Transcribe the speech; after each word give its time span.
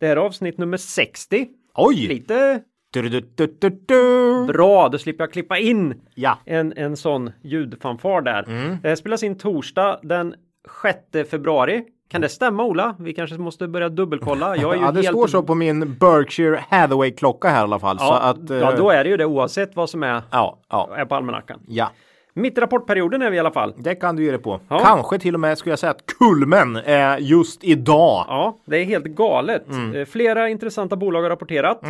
Det 0.00 0.06
här 0.06 0.16
är 0.16 0.20
avsnitt 0.20 0.58
nummer 0.58 0.76
60. 0.76 1.46
Oj! 1.74 2.06
Lite 2.06 2.60
Du, 2.92 3.08
du, 3.08 3.20
du, 3.86 4.46
bra, 4.46 4.88
då 4.88 4.98
slipper 4.98 5.24
jag 5.24 5.32
klippa 5.32 5.58
in 5.58 6.00
Ja, 6.14 6.38
en, 6.44 6.72
en 6.76 6.96
sån 6.96 7.30
ljudfanfar 7.42 8.20
där. 8.22 8.42
Mm. 8.48 8.76
Det 8.82 8.88
här 8.88 8.96
spelas 8.96 9.22
in 9.22 9.38
torsdag 9.38 10.00
den 10.02 10.34
6 10.82 11.30
februari. 11.30 11.84
Kan 12.10 12.20
det 12.20 12.28
stämma 12.28 12.64
Ola? 12.64 12.96
Vi 12.98 13.12
kanske 13.14 13.38
måste 13.38 13.68
börja 13.68 13.88
dubbelkolla. 13.88 14.56
Jag 14.56 14.72
är 14.72 14.76
ju 14.76 14.82
ja 14.84 14.90
det 14.92 15.02
helt... 15.02 15.08
står 15.08 15.26
så 15.26 15.42
på 15.42 15.54
min 15.54 15.94
Berkshire 16.00 16.64
Hathaway 16.70 17.10
klocka 17.10 17.48
här 17.48 17.60
i 17.60 17.62
alla 17.62 17.78
fall. 17.78 17.98
så 17.98 18.04
Ja, 18.04 18.20
att, 18.20 18.50
eh, 18.50 18.56
ja, 18.56 18.76
då 18.76 18.90
är 18.90 19.04
det 19.04 19.10
ju 19.10 19.16
det 19.16 19.24
oavsett 19.24 19.76
vad 19.76 19.90
som 19.90 20.02
är, 20.02 20.22
ja, 20.30 20.58
ja, 20.70 20.90
är 20.96 21.04
på 21.04 21.14
almanackan. 21.14 21.60
ja, 21.68 21.90
Mitt 22.36 22.58
rapportperioden 22.58 23.22
är 23.22 23.30
vi 23.30 23.36
i 23.36 23.40
alla 23.40 23.50
fall. 23.50 23.74
det 23.76 23.94
kan 23.94 24.16
du 24.16 24.24
ge 24.24 24.30
dig 24.30 24.40
på. 24.40 24.60
Ja. 24.68 24.78
Kanske 24.78 25.18
till 25.18 25.34
och 25.34 25.40
med 25.40 25.58
skulle 25.58 25.72
jag 25.72 25.78
säga 25.78 25.90
att 25.90 26.06
kulmen 26.18 26.76
är 26.76 27.18
just 27.18 27.64
idag. 27.64 28.24
Ja, 28.28 28.58
det 28.66 28.76
är 28.76 28.84
helt 28.84 29.04
galet. 29.04 29.68
Mm. 29.68 29.94
Eh, 29.94 30.04
Flera 30.04 30.48
intressanta 30.48 30.96
bolag 30.96 31.22
har 31.22 31.30
rapporterat. 31.30 31.80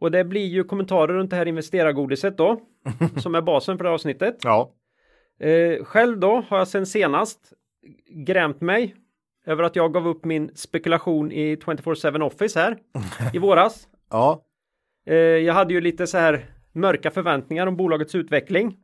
Och 0.00 0.10
det 0.10 0.24
blir 0.24 0.46
ju 0.46 0.64
kommentarer 0.64 1.12
runt 1.14 1.30
det 1.30 1.36
här 1.36 1.48
investerargodiset 1.48 2.38
då. 2.38 2.60
som 3.16 3.34
är 3.34 3.40
basen 3.42 3.76
för 3.78 3.84
det 3.84 3.88
här 3.90 3.94
avsnittet. 3.94 4.36
Ja, 4.42 4.70
Eh, 5.40 5.84
själv 5.84 6.18
då 6.18 6.44
har 6.48 6.58
jag 6.58 6.68
sen 6.68 6.86
senast 6.86 7.38
grämt 8.26 8.60
mig 8.60 8.94
över 9.46 9.62
att 9.64 9.76
jag 9.76 9.92
gav 9.94 10.08
upp 10.08 10.24
min 10.24 10.50
spekulation 10.54 11.32
i 11.32 11.56
24-7 11.56 12.22
Office 12.22 12.60
här 12.60 12.76
i 13.32 13.38
våras. 13.38 13.88
ja, 14.10 14.42
Eh, 15.06 15.14
jag 15.16 15.54
hade 15.54 15.74
ju 15.74 15.80
lite 15.80 16.06
så 16.06 16.18
här 16.18 16.44
mörka 16.72 17.10
förväntningar 17.10 17.66
om 17.66 17.76
bolagets 17.76 18.14
utveckling. 18.14 18.76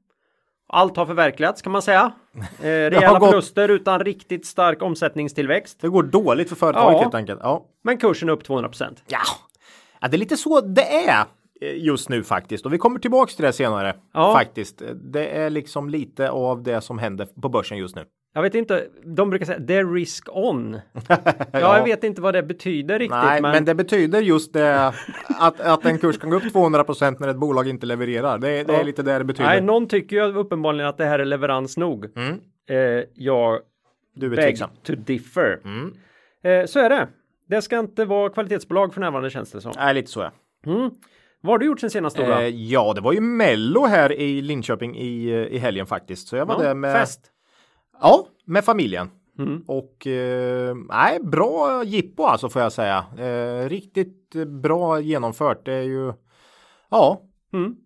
Allt 0.71 0.97
har 0.97 1.07
förverkligats 1.07 1.63
kan 1.63 1.73
man 1.73 1.83
säga. 1.83 2.13
Eh, 2.61 2.63
rejäla 2.63 3.19
gått- 3.19 3.29
förluster 3.31 3.69
utan 3.69 4.01
riktigt 4.01 4.47
stark 4.47 4.83
omsättningstillväxt. 4.83 5.79
det 5.81 5.89
går 5.89 6.03
dåligt 6.03 6.49
för 6.49 6.57
företaget 6.57 6.93
Ja. 6.97 7.01
helt 7.03 7.15
enkelt. 7.15 7.41
Ja. 7.43 7.67
Men 7.85 7.99
kursen 7.99 8.29
är 8.29 8.33
upp 8.33 8.45
200 8.45 8.69
procent. 8.69 9.03
ja, 9.07 9.19
ja, 10.01 10.09
det 10.09 10.17
är 10.17 10.19
lite 10.19 10.37
så 10.37 10.61
det 10.61 11.05
är 11.09 11.25
eh, 11.61 11.77
just 11.85 12.09
nu 12.09 12.25
faktiskt. 12.25 12.67
Och 12.67 12.73
vi 12.73 12.79
kommer 12.79 12.99
tillbaks 12.99 13.37
till 13.37 13.45
det 13.45 13.53
senare. 13.53 13.97
Ja. 14.15 14.33
Faktiskt. 14.33 14.83
Det 15.13 15.27
är 15.27 15.51
liksom 15.51 15.89
lite 15.91 16.31
av 16.31 16.63
det 16.63 16.81
som 16.81 16.99
händer 16.99 17.29
på 17.43 17.49
börsen 17.49 17.79
just 17.79 17.97
nu. 17.97 18.05
Jag 18.39 18.43
vet 18.43 18.55
inte, 18.55 18.87
de 19.05 19.31
brukar 19.31 19.47
säga 19.47 19.59
det 19.59 19.75
är 19.75 19.93
risk 19.95 20.29
on. 20.33 20.75
Ja, 21.53 21.77
jag 21.79 21.85
vet 21.85 22.05
inte 22.05 22.21
vad 22.21 22.35
det 22.35 22.43
betyder 22.43 22.99
riktigt. 22.99 23.17
Nej, 23.25 23.43
men... 23.43 23.51
men, 23.53 23.65
det 23.65 23.75
betyder 23.75 24.21
just 24.21 24.53
det 24.53 24.93
att, 25.39 25.61
att 25.61 25.85
en 25.85 25.99
kurs 25.99 26.19
kan 26.19 26.31
gå 26.31 26.37
upp 26.37 26.43
200% 26.43 27.17
när 27.21 27.29
ett 27.29 27.37
bolag 27.37 27.69
inte 27.69 27.87
levererar. 27.87 28.39
Det, 28.39 28.49
det 28.49 28.73
är 28.73 28.79
Ja. 28.79 28.83
lite 28.83 29.03
det 29.03 29.19
det 29.19 29.25
betyder. 29.25 29.49
nej, 29.51 29.61
någon 29.61 29.89
tycker 29.89 30.17
ju 30.17 30.23
uppenbarligen 30.39 30.89
att 30.89 30.99
det 30.99 31.05
här 31.05 31.19
är 31.19 31.25
leverans 31.25 31.77
nog. 31.77 32.05
Eh, 32.71 32.77
jag 33.15 33.59
du 34.15 34.27
är 34.27 34.31
beg 34.31 34.39
tveksam. 34.39 34.71
to 34.83 34.95
differ. 34.95 35.59
Eh, 36.45 36.67
så 36.67 36.79
är 36.81 36.89
det. 36.91 37.09
Det 37.49 37.63
ska 37.63 37.79
inte 37.79 38.05
vara 38.05 38.31
kvalitetsbolag 38.31 38.95
för 38.95 39.01
närvarande 39.01 39.31
känns 39.31 39.51
det 39.53 39.61
som. 39.61 39.73
Nej, 39.77 39.95
lite 39.95 40.11
så 40.11 40.21
ja. 40.21 40.31
Vad 41.41 41.53
har 41.53 41.59
du 41.59 41.67
gjort 41.67 41.81
sen 41.81 41.91
senast 41.91 42.17
då? 42.17 42.23
då? 42.27 42.33
Eh, 42.33 42.49
ja, 42.49 42.93
det 42.95 43.01
var 43.01 43.13
ju 43.13 43.21
Mello 43.21 43.87
här 43.87 44.13
i 44.13 44.43
Linköping 44.43 44.97
i, 44.97 45.29
eh, 45.31 45.37
i 45.37 45.59
helgen 45.59 45.87
faktiskt. 45.87 46.29
Så 46.29 46.37
jag 46.37 46.47
var 46.47 46.55
Ja, 46.55 46.63
där 46.63 46.75
med, 46.75 46.93
Fest. 46.93 47.21
Ja, 48.01 48.27
med 48.45 48.65
familjen. 48.65 49.11
Mm. 49.39 49.63
Och 49.67 50.07
eh, 50.07 50.75
nej, 50.89 51.19
bra 51.23 51.85
jippo 51.85 52.23
alltså 52.23 52.49
får 52.49 52.63
jag 52.63 52.73
säga. 52.73 53.05
Eh, 53.19 53.69
riktigt 53.69 54.35
eh, 54.37 54.45
bra 54.45 55.01
genomfört. 55.01 55.65
Det 55.65 55.73
är 55.75 55.83
ju, 55.83 56.13
ja, 56.91 57.23
Mm. 57.53 57.77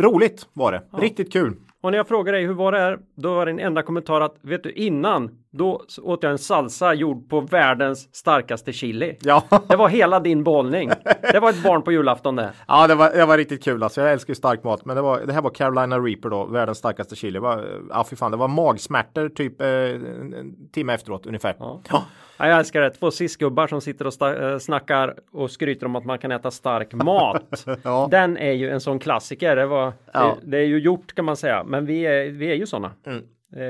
roligt 0.00 0.48
var 0.52 0.72
det. 0.72 0.82
Riktigt 0.92 1.32
kul. 1.32 1.56
Och 1.80 1.90
när 1.90 1.98
jag 1.98 2.08
frågar 2.08 2.32
dig 2.32 2.46
hur 2.46 2.54
var 2.54 2.72
det 2.72 2.78
här? 2.78 2.98
Då 3.14 3.34
var 3.34 3.46
din 3.46 3.58
enda 3.58 3.82
kommentar 3.82 4.20
att 4.20 4.36
vet 4.42 4.62
du 4.62 4.72
innan 4.72 5.44
då 5.50 5.82
åt 6.02 6.22
jag 6.22 6.32
en 6.32 6.38
salsa 6.38 6.94
gjord 6.94 7.28
på 7.30 7.40
världens 7.40 8.14
starkaste 8.16 8.72
chili. 8.72 9.16
Ja. 9.20 9.44
Det 9.68 9.76
var 9.76 9.88
hela 9.88 10.20
din 10.20 10.44
behållning. 10.44 10.90
Det 11.32 11.40
var 11.40 11.50
ett 11.50 11.62
barn 11.62 11.82
på 11.82 11.92
julafton 11.92 12.36
det. 12.36 12.52
Ja, 12.68 12.86
det 12.86 12.94
var, 12.94 13.10
det 13.10 13.24
var 13.26 13.36
riktigt 13.36 13.64
kul. 13.64 13.82
Alltså, 13.82 14.00
jag 14.00 14.12
älskar 14.12 14.30
ju 14.30 14.34
stark 14.34 14.64
mat, 14.64 14.84
men 14.84 14.96
det, 14.96 15.02
var, 15.02 15.20
det 15.26 15.32
här 15.32 15.42
var 15.42 15.50
Carolina 15.50 15.98
Reaper 15.98 16.28
då, 16.28 16.44
världens 16.44 16.78
starkaste 16.78 17.16
chili. 17.16 17.32
Det 17.32 17.40
var, 17.40 17.68
ja, 17.90 18.06
fy 18.10 18.16
fan, 18.16 18.30
det 18.30 18.36
var 18.36 18.48
magsmärtor 18.48 19.28
typ 19.28 19.60
eh, 19.60 19.68
en, 19.68 20.68
timme 20.72 20.94
efteråt 20.94 21.26
ungefär. 21.26 21.54
Ja. 21.58 21.80
Ja, 21.90 22.48
jag 22.48 22.58
älskar 22.58 22.80
det. 22.80 22.90
Två 22.90 23.10
cisgubbar 23.10 23.66
som 23.66 23.80
sitter 23.80 24.06
och 24.06 24.12
sta- 24.12 24.52
eh, 24.52 24.58
snackar 24.58 25.14
och 25.32 25.50
skryter 25.50 25.86
om 25.86 25.96
att 25.96 26.04
man 26.04 26.18
kan 26.18 26.32
äta 26.32 26.50
stark 26.50 26.92
mat. 26.94 27.64
Ja. 27.82 28.08
Den 28.10 28.36
är 28.36 28.52
ju 28.52 28.70
en 28.70 28.80
sån 28.80 28.98
klassiker. 28.98 29.56
Det, 29.56 29.66
var, 29.66 29.92
Ja. 30.12 30.36
det, 30.42 30.50
det 30.50 30.58
är 30.58 30.66
ju 30.66 30.78
gjort 30.78 31.14
kan 31.14 31.24
man 31.24 31.36
säga. 31.36 31.64
Men 31.64 31.86
vi 31.86 32.06
är, 32.06 32.30
vi 32.30 32.50
är 32.50 32.54
ju 32.54 32.66
sådana. 32.66 32.92
Mm. 33.06 33.22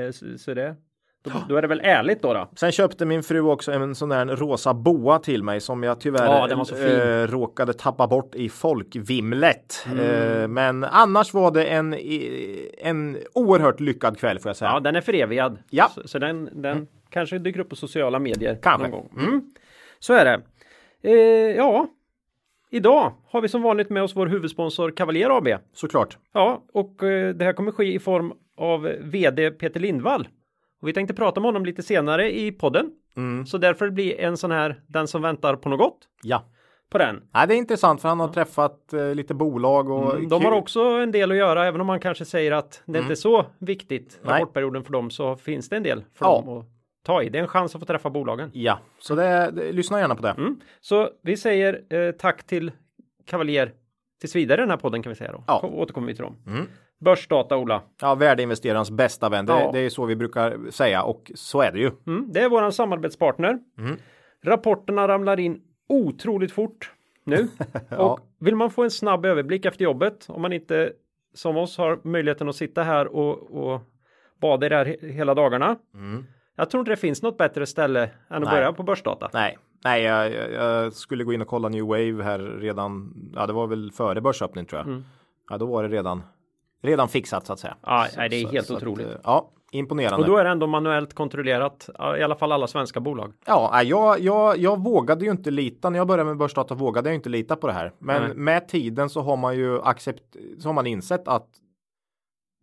Eh, 0.05 0.11
så, 0.11 0.25
så 0.37 0.53
det, 0.53 0.75
då, 1.23 1.31
då 1.49 1.55
är 1.55 1.61
det 1.61 1.67
väl 1.67 1.81
ärligt 1.83 2.21
då. 2.21 2.33
då. 2.33 2.49
Sen 2.55 2.71
köpte 2.71 3.05
min 3.05 3.23
fru 3.23 3.41
också 3.41 3.71
en 3.71 3.95
sån 3.95 4.09
där 4.09 4.25
rosa 4.25 4.73
boa 4.73 5.19
till 5.19 5.43
mig 5.43 5.61
som 5.61 5.83
jag 5.83 6.01
tyvärr 6.01 6.25
Ja, 6.25 6.65
eh, 6.77 7.27
råkade 7.27 7.73
tappa 7.73 8.07
bort 8.07 8.35
i 8.35 8.49
folkvimlet. 8.49 9.85
Mm. 9.91 9.99
Eh, 9.99 10.47
men 10.47 10.83
annars 10.83 11.33
var 11.33 11.51
det 11.51 11.63
en, 11.63 11.95
en 12.77 13.17
oerhört 13.33 13.79
lyckad 13.79 14.19
kväll 14.19 14.39
får 14.39 14.49
jag 14.49 14.55
säga. 14.55 14.71
Ja, 14.71 14.79
den 14.79 14.95
är 14.95 15.01
förevigad. 15.01 15.59
Ja. 15.69 15.91
Så, 15.95 16.07
så 16.07 16.19
den, 16.19 16.49
den 16.61 16.87
kanske 17.09 17.39
dyker 17.39 17.59
upp 17.59 17.69
på 17.69 17.75
sociala 17.75 18.19
medier. 18.19 18.59
Kanske. 18.61 18.87
Någon 18.87 18.91
gång. 18.91 19.09
Mm. 19.17 19.41
Så 19.99 20.13
är 20.13 20.25
det. 20.25 20.41
Eh, 21.01 21.55
ja, 21.55 21.87
idag 22.71 23.13
har 23.29 23.41
vi 23.41 23.47
som 23.47 23.61
vanligt 23.61 23.89
med 23.89 24.03
oss 24.03 24.15
vår 24.15 24.27
huvudsponsor 24.27 24.91
Cavalier 24.91 25.37
AB. 25.37 25.47
Såklart. 25.73 26.17
Ja, 26.33 26.63
och 26.73 27.03
eh, 27.03 27.35
det 27.35 27.45
här 27.45 27.53
kommer 27.53 27.71
ske 27.71 27.93
i 27.93 27.99
form 27.99 28.33
av 28.57 28.81
vd 29.01 29.51
Peter 29.51 29.79
Lindvall. 29.79 30.27
Och 30.81 30.87
vi 30.87 30.93
tänkte 30.93 31.13
prata 31.13 31.39
med 31.39 31.47
honom 31.47 31.65
lite 31.65 31.83
senare 31.83 32.31
i 32.39 32.51
podden. 32.51 32.91
Mm. 33.17 33.45
Så 33.45 33.57
därför 33.57 33.89
blir 33.89 34.19
en 34.19 34.37
sån 34.37 34.51
här 34.51 34.81
Den 34.87 35.07
som 35.07 35.21
väntar 35.21 35.55
på 35.55 35.69
något 35.69 35.97
Ja. 36.23 36.43
på 36.89 36.97
den. 36.97 37.23
Nej, 37.33 37.47
det 37.47 37.53
är 37.53 37.57
intressant 37.57 38.01
för 38.01 38.09
han 38.09 38.19
har 38.19 38.27
träffat 38.27 38.93
eh, 38.93 39.15
lite 39.15 39.33
bolag 39.33 39.89
och 39.89 40.15
Mm, 40.15 40.29
De 40.29 40.45
har 40.45 40.51
också 40.51 40.79
en 40.83 41.11
del 41.11 41.31
att 41.31 41.37
göra, 41.37 41.65
även 41.67 41.81
om 41.81 41.87
man 41.87 41.99
kanske 41.99 42.25
säger 42.25 42.51
att 42.51 42.81
det 42.85 42.99
inte 42.99 43.13
är 43.13 43.15
så 43.15 43.45
viktigt 43.59 44.19
Mm. 44.23 44.33
Rapportperioden 44.33 44.83
för 44.83 44.91
dem 44.91 45.09
så 45.09 45.35
finns 45.35 45.69
det 45.69 45.77
en 45.77 45.83
del 45.83 46.03
för 46.13 46.25
Ja. 46.25 46.41
dem 46.45 46.57
att 46.57 46.65
ta 47.03 47.23
i. 47.23 47.29
Det 47.29 47.37
är 47.37 47.41
en 47.41 47.47
chans 47.47 47.75
att 47.75 47.81
få 47.81 47.85
träffa 47.85 48.09
bolagen. 48.09 48.49
Ja, 48.53 48.79
så 48.99 49.15
det, 49.15 49.51
det, 49.53 49.71
lyssna 49.71 49.99
gärna 49.99 50.15
på 50.15 50.21
det. 50.21 50.29
Mm. 50.37 50.59
Så 50.81 51.09
vi 51.23 51.37
säger 51.37 51.81
eh, 51.93 52.11
tack 52.11 52.43
till 52.47 52.71
Cavalier 53.25 53.71
tills 54.21 54.35
vidare 54.35 54.61
i 54.61 54.63
den 54.63 54.69
här 54.69 54.77
podden 54.77 55.03
kan 55.03 55.09
vi 55.09 55.15
säga 55.15 55.31
då. 55.31 55.43
Ja. 55.47 55.59
Kom, 55.59 55.73
återkommer 55.73 56.07
vi 56.07 56.15
till 56.15 56.23
dem. 56.23 56.35
Mm. 57.01 57.05
Börsdata 57.05 57.57
Ola. 57.57 57.81
Ja, 58.01 58.15
värdeinvesterarens 58.15 58.91
bästa 58.91 59.29
vän. 59.29 59.45
Det, 59.45 59.53
Ja. 59.53 59.69
det 59.73 59.79
är 59.79 59.89
så 59.89 60.05
vi 60.05 60.15
brukar 60.15 60.71
säga 60.71 61.03
och 61.03 61.31
så 61.35 61.61
är 61.61 61.71
det 61.71 61.79
ju. 61.79 61.91
Mm, 62.07 62.25
det 62.31 62.39
är 62.39 62.49
våran 62.49 62.71
samarbetspartner. 62.71 63.59
Mm. 63.77 63.95
Rapporterna 64.45 65.07
ramlar 65.07 65.39
in 65.39 65.61
otroligt 65.89 66.51
fort 66.51 66.91
nu. 67.23 67.47
Och 67.97 68.19
vill 68.39 68.55
man 68.55 68.69
få 68.71 68.83
en 68.83 68.91
snabb 68.91 69.25
överblick 69.25 69.65
efter 69.65 69.83
jobbet, 69.85 70.25
om 70.29 70.41
man 70.41 70.53
inte 70.53 70.91
som 71.33 71.57
oss 71.57 71.77
har 71.77 71.99
möjligheten 72.03 72.49
att 72.49 72.55
sitta 72.55 72.83
här 72.83 73.07
och, 73.15 73.51
och 73.51 73.81
bada 74.41 74.65
i 74.65 74.69
det 74.69 74.75
här 74.75 74.85
he- 74.85 75.11
hela 75.11 75.33
dagarna. 75.33 75.75
Jag 76.55 76.69
tror 76.69 76.81
inte 76.81 76.91
det 76.91 76.95
finns 76.97 77.21
något 77.23 77.37
bättre 77.37 77.65
ställe 77.65 78.01
än 78.03 78.09
att 78.29 78.31
Mm. 78.37 78.43
Nej. 78.43 78.53
börja 78.55 78.73
på 78.73 78.83
börsdata. 78.83 79.29
Nej, 79.33 79.57
nej 79.83 80.03
jag, 80.03 80.31
jag, 80.33 80.51
jag 80.51 80.93
skulle 80.93 81.23
gå 81.23 81.33
in 81.33 81.41
och 81.41 81.47
kolla 81.47 81.69
New 81.69 81.83
Wave 81.85 82.23
här 82.23 82.39
redan. 82.39 83.13
Ja, 83.35 83.47
det 83.47 83.53
var 83.53 83.67
väl 83.67 83.91
före 83.91 84.21
börsöppning 84.21 84.65
tror 84.65 84.79
jag. 84.79 84.87
Mm. 84.87 85.03
Ja, 85.49 85.57
då 85.57 85.65
var 85.65 85.83
det 85.83 85.89
redan 85.89 86.23
redan 86.81 87.07
fixat 87.09 87.45
så 87.45 87.53
att 87.53 87.59
säga. 87.59 87.75
Ja, 87.85 88.07
Så- 88.11 88.19
nej, 88.19 88.29
det 88.29 88.35
är 88.35 88.45
så- 88.45 88.51
helt 88.51 88.67
så 88.67 88.73
att, 88.75 88.81
otroligt. 88.83 89.07
eh, 89.07 89.13
ja, 89.23 89.49
imponerande. 89.71 90.17
Och 90.25 90.25
då 90.31 90.37
är 90.37 90.43
det 90.43 90.49
ändå 90.49 90.67
manuellt 90.67 91.13
kontrollerat, 91.13 91.89
i 92.19 92.23
alla 92.23 92.35
fall 92.35 92.51
alla 92.51 92.67
svenska 92.67 92.99
bolag. 92.99 93.33
Ja, 93.45 93.69
nej, 93.73 93.87
jag, 93.87 94.19
jag, 94.19 94.57
jag 94.57 94.83
vågade 94.83 95.25
ju 95.25 95.31
inte 95.31 95.51
lita 95.51 95.89
när 95.89 95.99
jag 95.99 96.07
började 96.07 96.23
med 96.29 96.37
börsdata 96.37 96.75
vågade 96.75 97.09
jag 97.09 97.15
inte 97.15 97.29
lita 97.29 97.55
på 97.55 97.67
det 97.67 97.73
här. 97.73 97.91
Men 97.99 98.21
Nej. 98.23 98.33
med 98.35 98.67
tiden 98.67 99.09
så 99.09 99.21
har 99.21 99.37
man 99.37 99.55
ju 99.57 99.81
accept, 99.81 100.23
så 100.59 100.67
har 100.69 100.73
man 100.73 100.87
insett 100.87 101.27
att 101.27 101.47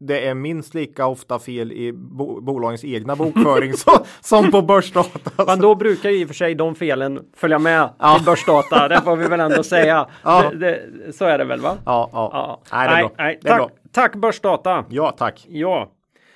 det 0.01 0.27
är 0.27 0.35
minst 0.35 0.75
lika 0.75 1.07
ofta 1.07 1.39
fel 1.39 1.73
i 1.73 1.93
bo, 1.93 2.41
bolagens 2.41 2.85
egna 2.85 3.17
bokföring 3.17 3.73
som, 3.73 3.95
som 4.21 4.51
på 4.51 4.63
börsdata. 4.63 5.45
Men 5.47 5.61
då 5.61 5.75
brukar 5.75 6.11
ju 6.11 6.21
i 6.21 6.25
och 6.25 6.29
för 6.29 6.35
sig 6.35 6.55
de 6.55 6.75
felen 6.75 7.21
följa 7.37 7.59
med 7.59 7.89
Ja. 7.99 8.15
till 8.17 8.25
börsdata. 8.25 8.89
Det 8.89 9.01
får 9.01 9.17
vi 9.17 9.29
väl 9.29 9.41
ändå 9.41 9.63
säga. 9.63 10.07
Ja. 10.23 10.51
Det, 10.51 10.57
det, 10.57 11.13
så 11.13 11.25
är 11.25 11.39
det 11.39 11.45
väl 11.45 11.61
va? 11.61 11.77
Ja, 11.85 12.11
ja. 12.13 12.31
Ja. 12.33 12.61
Nej, 12.73 12.89
det 12.89 12.95
är 12.95 13.01
bra. 13.03 13.11
nej. 13.19 13.39
Det 13.43 13.49
är 13.49 13.51
Tack, 13.51 13.59
bra. 13.61 13.71
Tack 13.97 14.17
börsdata. 14.17 14.85
Ja, 14.91 15.11
tack. 15.11 15.47
Ja. 15.49 15.93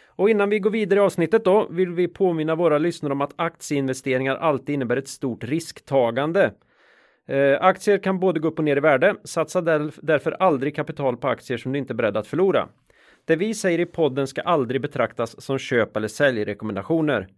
Och 0.06 0.30
innan 0.30 0.50
vi 0.50 0.58
går 0.58 0.70
vidare 0.70 1.00
i 1.00 1.02
avsnittet 1.02 1.44
då 1.44 1.68
vill 1.70 1.90
vi 1.90 2.08
påminna 2.08 2.54
våra 2.54 2.78
lyssnare 2.78 3.12
om 3.12 3.20
att 3.20 3.32
aktieinvesteringar 3.36 4.36
alltid 4.36 4.74
innebär 4.74 4.96
ett 4.96 5.08
stort 5.08 5.44
risktagande. 5.44 6.52
Eh, 7.28 7.58
aktier 7.60 7.98
kan 7.98 8.20
både 8.20 8.40
gå 8.40 8.48
upp 8.48 8.58
och 8.58 8.64
ner 8.64 8.76
i 8.76 8.80
värde. 8.80 9.14
Satsa 9.24 9.60
där, 9.60 9.92
därför 10.02 10.32
aldrig 10.32 10.76
kapital 10.76 11.16
på 11.16 11.28
aktier 11.28 11.58
som 11.58 11.72
du 11.72 11.78
inte 11.78 11.92
är 11.92 11.94
beredd 11.94 12.16
att 12.16 12.26
förlora. 12.26 12.68
Det 13.24 13.36
vi 13.36 13.54
säger 13.54 13.78
i 13.78 13.86
podden 13.86 14.26
ska 14.26 14.40
aldrig 14.40 14.80
betraktas 14.80 15.42
som 15.44 15.58
köp 15.58 15.96
eller 15.96 16.08
säljrekommendationer. 16.08 17.28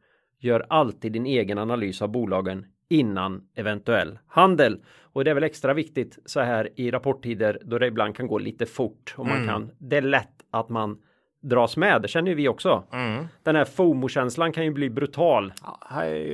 Gör 0.41 0.67
alltid 0.69 1.13
din 1.13 1.27
egen 1.27 1.59
analys 1.59 2.03
av 2.03 2.09
bolagen 2.09 2.67
innan 2.93 3.43
eventuell 3.57 4.19
handel. 4.29 4.79
Och 5.15 5.25
det 5.25 5.31
är 5.31 5.35
väl 5.35 5.45
extra 5.45 5.75
viktigt 5.75 6.19
så 6.27 6.41
här 6.41 6.69
i 6.77 6.91
rapporttider 6.91 7.59
då 7.65 7.79
det 7.79 7.87
ibland 7.87 8.17
kan 8.17 8.27
gå 8.27 8.39
lite 8.39 8.67
fort 8.67 9.15
och 9.17 9.27
man 9.27 9.37
Mm. 9.37 9.49
kan. 9.49 9.71
Det 9.79 9.97
är 9.97 10.03
lätt 10.03 10.29
att 10.51 10.69
man 10.69 10.99
dras 11.43 11.77
med. 11.77 12.03
Det 12.03 12.09
känner 12.09 12.29
ju 12.29 12.35
vi 12.35 12.49
också. 12.49 12.83
Mm. 12.93 13.27
Den 13.43 13.57
här 13.57 13.65
FOMO-känslan 13.65 14.53
kan 14.53 14.65
ju 14.65 14.71
bli 14.71 14.91
brutal. 14.91 15.53
Ja, 15.63 15.79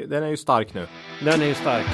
den 0.09 0.23
är 0.23 0.29
ju 0.29 0.37
stark 0.37 0.75
nu. 0.75 0.87
Den 1.25 1.43
är 1.43 1.47
ju 1.47 1.55
stark. 1.55 1.87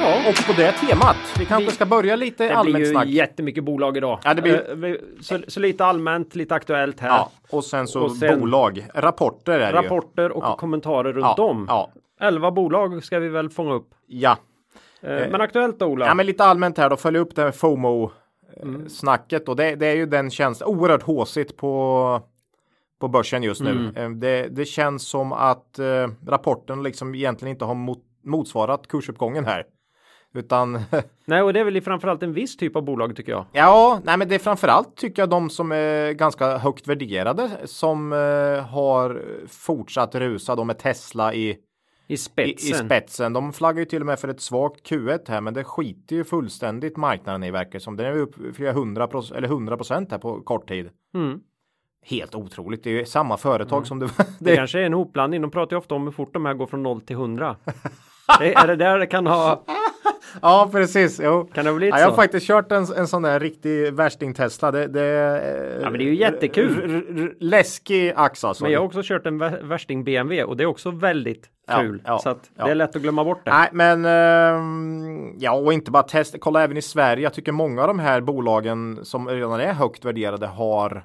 Ja, 0.00 0.16
och 0.28 0.46
på 0.46 0.52
det 0.52 0.72
temat. 0.72 1.16
Vi 1.38 1.44
kanske 1.44 1.64
Vi- 1.70 1.74
ska 1.74 1.86
börja 1.86 2.16
lite 2.16 2.44
Det 2.44 2.48
blir 2.48 2.56
allmänt 2.56 2.84
ju 2.84 2.90
snack. 2.90 3.06
jättemycket 3.08 3.64
bolag 3.64 3.96
idag. 3.96 4.18
Ja, 4.24 4.34
det 4.34 4.42
blir- 4.42 4.84
Eh, 4.84 4.94
så, 5.20 5.38
så 5.48 5.60
lite 5.60 5.84
allmänt, 5.84 6.34
lite 6.34 6.54
aktuellt 6.54 7.00
här. 7.00 7.08
Ja, 7.08 7.30
och 7.50 7.64
sen 7.64 7.86
så 7.86 8.02
Och 8.04 8.12
sen- 8.16 8.40
bolag. 8.40 8.86
Rapporter 8.94 9.52
är 9.60 9.72
det. 9.72 9.78
Rapporter 9.78 10.30
och 10.32 10.44
Ja. 10.44 10.56
kommentarer 10.56 11.12
runt 11.12 11.34
Ja, 11.36 11.44
om. 11.44 11.66
ja, 11.68 11.90
11 12.20 12.50
bolag 12.50 13.04
ska 13.04 13.18
vi 13.18 13.28
väl 13.28 13.50
fånga 13.50 13.74
upp. 13.74 13.94
ja. 14.06 14.36
Eh, 15.00 15.30
men 15.30 15.40
aktuellt 15.40 15.78
då 15.78 15.86
Ola? 15.86 16.06
Ja, 16.06 16.14
men 16.14 16.26
lite 16.26 16.44
allmänt 16.44 16.78
här 16.78 16.90
då. 16.90 16.96
Följa 16.96 17.20
upp 17.20 17.34
det 17.34 17.42
här 17.42 17.50
FOMO 17.50 18.10
Mm. 18.62 18.88
snacket 18.88 19.48
och 19.48 19.56
det, 19.56 19.74
det 19.74 19.86
är 19.86 19.94
ju 19.94 20.06
den 20.06 20.30
känslan 20.30 20.70
oerhört 20.70 21.02
håsigt 21.02 21.56
på 21.56 22.22
på 23.00 23.08
börsen 23.08 23.42
just 23.42 23.60
nu. 23.60 23.70
Mm. 23.70 23.96
Eh, 23.96 24.10
Det, 24.10 24.48
det 24.48 24.64
känns 24.64 25.08
som 25.08 25.32
att 25.32 25.78
eh, 25.78 26.08
rapporten 26.26 26.82
liksom 26.82 27.14
egentligen 27.14 27.50
inte 27.50 27.64
har 27.64 27.74
mot, 27.74 28.02
motsvarat 28.24 28.86
kursuppgången 28.88 29.44
här. 29.44 29.64
Utan 30.34 30.72
Nej, 31.24 31.42
och 31.42 31.52
det 31.52 31.60
är 31.60 31.64
väl 31.64 31.80
framförallt 31.80 32.22
en 32.22 32.32
viss 32.32 32.56
typ 32.56 32.76
av 32.76 32.82
bolag 32.82 33.16
tycker 33.16 33.32
jag. 33.32 33.44
ja, 33.52 34.00
nej 34.04 34.16
men 34.16 34.28
det 34.28 34.34
är 34.34 34.38
framförallt 34.38 34.96
tycker 34.96 35.22
jag 35.22 35.28
de 35.30 35.50
som 35.50 35.72
är 35.72 36.12
ganska 36.12 36.58
högt 36.58 36.86
värderade 36.88 37.50
som 37.64 38.12
eh, 38.12 38.64
har 38.66 39.22
fortsatt 39.48 40.14
rusa 40.14 40.56
då 40.56 40.64
med 40.64 40.78
Tesla 40.78 41.34
i, 41.34 41.56
I 42.08 42.12
i, 42.12 42.14
i 42.14 42.16
spetsen. 42.16 42.86
spetsen. 42.86 43.32
De 43.32 43.52
flaggar 43.52 43.78
ju 43.78 43.84
till 43.84 44.00
och 44.00 44.06
med 44.06 44.18
för 44.18 44.28
ett 44.28 44.40
svagt 44.40 44.90
Q1 44.90 45.28
här, 45.28 45.40
men 45.40 45.54
det 45.54 45.64
skiter 45.64 46.16
ju 46.16 46.24
fullständigt 46.24 46.96
marknaden 46.96 47.44
i 47.44 47.50
verkar 47.50 47.78
som. 47.78 47.96
Den 47.96 48.06
är 48.06 48.16
upp 48.16 48.34
flera 48.54 48.72
hundra 48.72 49.06
procent 49.06 49.38
eller 49.38 49.48
hundra 49.48 49.76
procent 49.76 50.10
här 50.10 50.18
på 50.18 50.40
kort 50.40 50.68
tid. 50.68 50.90
Mm. 51.14 51.40
Helt 52.04 52.34
otroligt. 52.34 52.84
Det 52.84 52.90
är 52.90 52.94
ju 52.94 53.04
samma 53.04 53.36
företag 53.36 53.86
som 53.86 53.98
det, 54.00 54.06
Det 54.06 54.24
det 54.38 54.56
kanske 54.56 54.80
är 54.80 54.86
en 54.86 54.92
hopblandning. 54.92 55.42
De 55.42 55.50
pratar 55.50 55.76
ju 55.76 55.78
ofta 55.78 55.94
om 55.94 56.02
hur 56.04 56.12
fort 56.12 56.34
de 56.34 56.46
här 56.46 56.54
går 56.54 56.66
från 56.66 56.82
0 56.82 57.00
till 57.00 57.16
100. 57.16 57.56
det, 58.38 58.54
är 58.54 58.66
det 58.66 58.76
där 58.76 58.98
det 58.98 59.06
kan 59.06 59.26
ha? 59.26 59.64
Ja, 60.42 60.68
precis. 60.72 61.20
Jo. 61.24 61.48
Kan 61.54 61.64
det 61.64 61.72
blivit 61.72 61.94
Ja, 61.94 61.98
jag 62.00 62.06
har 62.06 62.12
så? 62.12 62.16
faktiskt 62.16 62.46
kört 62.46 62.72
en, 62.72 62.86
en 62.96 63.06
sån 63.06 63.22
där 63.22 63.40
riktig 63.40 63.92
värsting 63.94 64.34
Tesla. 64.34 64.70
Det, 64.70 64.86
det, 64.86 65.02
Ja, 65.82 65.90
men 65.90 65.98
det 65.98 66.04
är 66.04 66.06
ju 66.06 66.16
jättekul. 66.16 67.34
läskig 67.40 68.12
ax 68.16 68.44
alltså. 68.44 68.64
Men 68.64 68.72
jag 68.72 68.80
har 68.80 68.86
också 68.86 69.00
kört 69.04 69.26
en 69.26 69.42
vä- 69.42 69.62
värsting 69.68 70.04
BMW 70.04 70.44
och 70.44 70.56
det 70.56 70.62
är 70.62 70.66
också 70.66 70.90
väldigt 70.90 71.50
Ja, 71.68 71.78
kul. 71.80 72.02
ja, 72.04 72.18
så 72.18 72.28
att 72.28 72.50
ja. 72.56 72.64
det 72.64 72.70
är 72.70 72.74
lätt 72.74 72.96
att 72.96 73.02
glömma 73.02 73.24
bort 73.24 73.44
det. 73.44 73.50
Nej, 73.50 73.68
men 73.72 74.04
ehm, 74.04 75.34
ja, 75.38 75.52
och 75.52 75.72
inte 75.72 75.90
bara 75.90 76.02
test. 76.02 76.36
Kolla 76.40 76.62
även 76.64 76.76
i 76.76 76.82
Sverige. 76.82 77.22
Jag 77.22 77.32
tycker 77.34 77.52
många 77.52 77.82
av 77.82 77.88
de 77.88 77.98
här 77.98 78.20
bolagen 78.20 78.98
som 79.02 79.28
redan 79.28 79.60
är 79.60 79.72
högt 79.72 80.04
värderade 80.04 80.46
har 80.46 81.04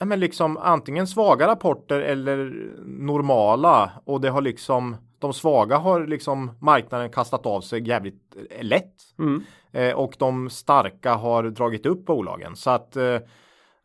ja, 0.00 0.06
men 0.06 0.20
liksom 0.20 0.56
antingen 0.56 1.06
svaga 1.06 1.46
rapporter 1.46 2.00
eller 2.00 2.52
normala 2.86 3.90
och 4.04 4.20
det 4.20 4.28
har 4.28 4.40
liksom 4.40 4.96
de 5.24 5.32
svaga 5.34 5.76
har 5.76 6.06
liksom 6.06 6.50
marknaden 6.60 7.10
kastat 7.10 7.46
av 7.46 7.60
sig 7.60 7.88
jävligt 7.88 8.36
eh, 8.50 8.64
lätt 8.64 8.92
Mm. 9.18 9.42
eh, 9.72 9.92
och 9.94 10.14
de 10.18 10.50
starka 10.50 11.14
har 11.14 11.42
dragit 11.42 11.86
upp 11.86 12.04
bolagen 12.06 12.56
så 12.56 12.70
att 12.70 12.96
eh, 12.96 13.18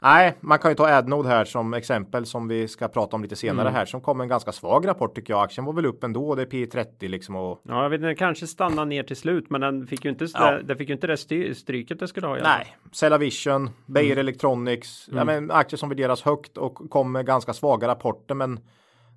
Nej, 0.02 0.38
man 0.40 0.60
kan 0.60 0.72
ju 0.72 0.76
ta 0.76 0.88
Adnode 0.88 1.30
här 1.30 1.46
som 1.46 1.74
exempel 1.74 2.26
som 2.26 2.48
vi 2.48 2.68
ska 2.68 2.88
prata 2.88 3.16
om 3.16 3.22
lite 3.24 3.36
senare 3.36 3.68
Mm. 3.68 3.74
här 3.78 3.86
som 3.86 4.02
kom 4.02 4.22
en 4.22 4.28
ganska 4.28 4.52
svag 4.52 4.88
rapport 4.88 5.16
tycker 5.16 5.34
jag. 5.34 5.44
Aktien 5.44 5.66
var 5.66 5.74
väl 5.74 5.86
upp 5.86 6.04
ändå. 6.04 6.36
Det 6.36 6.42
är 6.42 6.46
P30 6.46 7.08
liksom 7.08 7.36
och 7.36 7.62
Ja, 7.68 7.84
jag 7.84 7.90
vet 7.90 8.02
den 8.02 8.16
kanske 8.16 8.48
stannar 8.48 8.86
ner 8.86 9.04
till 9.04 9.16
slut, 9.16 9.50
men 9.50 9.62
den 9.62 9.88
fick 9.88 10.06
ju 10.06 10.12
inte, 10.12 10.28
Ja. 10.34 10.52
det, 10.52 10.64
den 10.64 10.78
fick 10.78 10.90
ju 10.90 10.94
inte 10.96 11.08
det 11.08 11.18
stryket 11.56 12.00
det 12.00 12.08
skulle 12.08 12.28
ha. 12.28 12.36
fall. 12.36 12.44
Nej, 12.44 12.76
Cellavision, 12.92 13.70
Beijer 13.86 14.12
Mm. 14.12 14.20
Electronics, 14.20 15.10
ja, 15.12 15.24
men 15.24 15.52
aktier 15.52 15.78
som 15.78 15.90
värderas 15.90 16.22
högt 16.22 16.58
och 16.58 16.76
kom 16.90 17.12
med 17.12 17.26
ganska 17.26 17.54
svaga 17.54 17.88
rapporter. 17.88 18.36
Men 18.36 18.60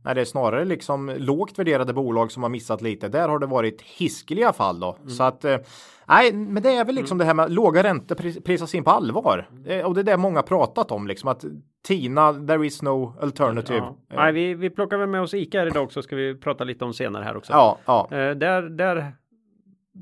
när 0.05 0.15
det 0.15 0.21
är 0.21 0.25
snarare 0.25 0.65
liksom 0.65 1.13
lågt 1.17 1.59
värderade 1.59 1.93
bolag 1.93 2.33
som 2.33 2.43
har 2.43 2.51
missat 2.51 2.83
lite, 2.83 3.09
där 3.09 3.29
har 3.29 3.39
det 3.39 3.47
varit 3.47 3.83
hiskeliga 3.83 4.53
fall 4.53 4.81
då. 4.81 4.97
Mm. 5.01 5.09
Så 5.11 5.23
att 5.23 5.45
eh, 5.45 5.57
nej, 6.09 6.33
men 6.33 6.63
det 6.63 6.71
är 6.75 6.85
väl 6.85 6.95
liksom 6.95 7.19
det 7.19 7.25
här 7.25 7.35
med 7.35 7.53
låga 7.53 7.83
räntor 7.83 8.15
pris- 8.15 8.41
prisas 8.45 8.75
in 8.75 8.85
på 8.85 8.91
allvar. 8.91 9.49
Och 9.85 9.95
det 9.95 10.01
är 10.01 10.05
det 10.05 10.17
många 10.17 10.43
pratat 10.43 10.91
om 10.91 11.07
liksom 11.07 11.29
att 11.29 11.45
Tina, 11.85 12.33
there 12.47 12.67
is 12.67 12.83
no 12.83 13.15
alternative. 13.21 13.79
Ja. 13.79 13.97
Ja, 14.09 14.17
Nej, 14.17 14.33
vi, 14.33 14.55
vi 14.55 14.71
plockar 14.71 14.97
väl 14.99 15.09
med 15.09 15.23
oss 15.23 15.35
Ica 15.35 15.59
här 15.59 15.67
idag 15.67 15.85
också, 15.85 16.03
ska 16.03 16.17
vi 16.17 16.35
prata 16.35 16.65
lite 16.65 16.85
om 16.85 16.95
senare 16.95 17.25
här 17.25 17.37
också. 17.37 17.53
ja, 17.53 17.79
ja. 17.87 18.09
Eh, 18.11 18.31
där, 18.31 18.63
där 18.63 19.13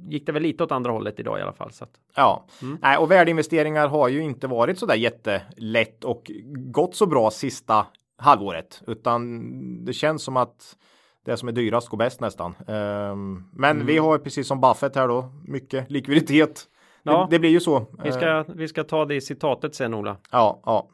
gick 0.08 0.26
det 0.26 0.32
väl 0.32 0.42
lite 0.42 0.64
åt 0.64 0.72
andra 0.72 0.92
hållet 0.92 1.20
idag 1.20 1.38
i 1.38 1.42
alla 1.42 1.52
fall. 1.52 1.72
Så 1.72 1.84
att, 1.84 1.90
Ja, 2.16 2.46
Mm. 2.62 2.78
Nej, 2.82 2.98
och 2.98 3.10
värdeinvesteringar 3.10 3.88
har 3.88 4.08
ju 4.08 4.22
inte 4.22 4.46
varit 4.46 4.78
så 4.78 4.86
där 4.86 4.94
jättelätt 4.94 6.04
och 6.04 6.30
gått 6.56 6.94
så 6.96 7.06
bra 7.06 7.30
sista 7.30 7.86
halvåret, 8.20 8.82
utan 8.86 9.84
det 9.84 9.92
känns 9.92 10.22
som 10.22 10.36
att 10.36 10.76
det 11.24 11.36
som 11.36 11.48
är 11.48 11.52
dyrast 11.52 11.88
går 11.88 11.98
bäst 11.98 12.20
nästan. 12.20 12.54
Ehm, 12.66 13.44
men 13.52 13.70
Mm. 13.76 13.86
vi 13.86 13.98
har 13.98 14.18
precis 14.18 14.46
som 14.48 14.60
Buffett 14.60 14.96
här 14.96 15.08
då, 15.08 15.32
mycket 15.44 15.90
likviditet. 15.90 16.64
Ja. 17.02 17.26
Det, 17.30 17.36
det 17.36 17.38
blir 17.40 17.50
ju 17.50 17.60
så. 17.60 17.86
vi, 18.02 18.08
Ehm, 18.08 18.14
ska, 18.14 18.44
vi 18.54 18.68
ska 18.68 18.84
ta 18.84 19.04
det 19.04 19.14
i 19.14 19.20
citatet 19.20 19.74
sen 19.74 19.94
Ola. 19.94 20.16
ja, 20.30 20.60
ja, 20.64 20.88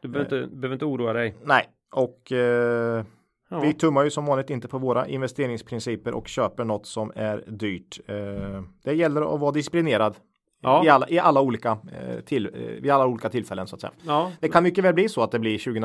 Du 0.00 0.08
behöver, 0.08 0.36
inte, 0.42 0.56
behöver 0.56 0.74
inte 0.74 0.84
oroa 0.84 1.12
dig. 1.12 1.36
nej, 1.44 1.66
och 1.94 2.32
eh, 2.32 3.04
Ja. 3.52 3.60
vi 3.60 3.72
tummar 3.74 4.04
ju 4.04 4.10
som 4.10 4.26
vanligt 4.26 4.50
inte 4.50 4.68
på 4.68 4.78
våra 4.78 5.06
investeringsprinciper 5.08 6.14
och 6.14 6.28
köper 6.28 6.64
något 6.64 6.86
som 6.86 7.12
är 7.16 7.44
dyrt. 7.46 8.00
Eh, 8.06 8.62
det 8.84 8.92
gäller 8.94 9.34
att 9.34 9.40
vara 9.40 9.52
disciplinerad 9.52 10.16
Ja. 10.62 10.84
i, 10.84 10.88
alla, 10.88 11.08
i 11.08 11.18
alla 11.18 11.40
olika 11.40 11.78
eh, 11.92 12.20
till, 12.20 12.46
eh, 12.46 12.52
vid 12.60 12.90
alla 12.90 13.06
olika 13.06 13.28
tillfällen 13.28 13.66
så 13.66 13.74
att 13.74 13.80
säga. 13.80 13.92
Ja, 14.02 14.32
Det 14.40 14.48
kan 14.48 14.62
mycket 14.62 14.84
väl 14.84 14.94
bli 14.94 15.08
så 15.08 15.22
att 15.22 15.30
det 15.30 15.38
blir 15.38 15.58
20, 15.58 15.78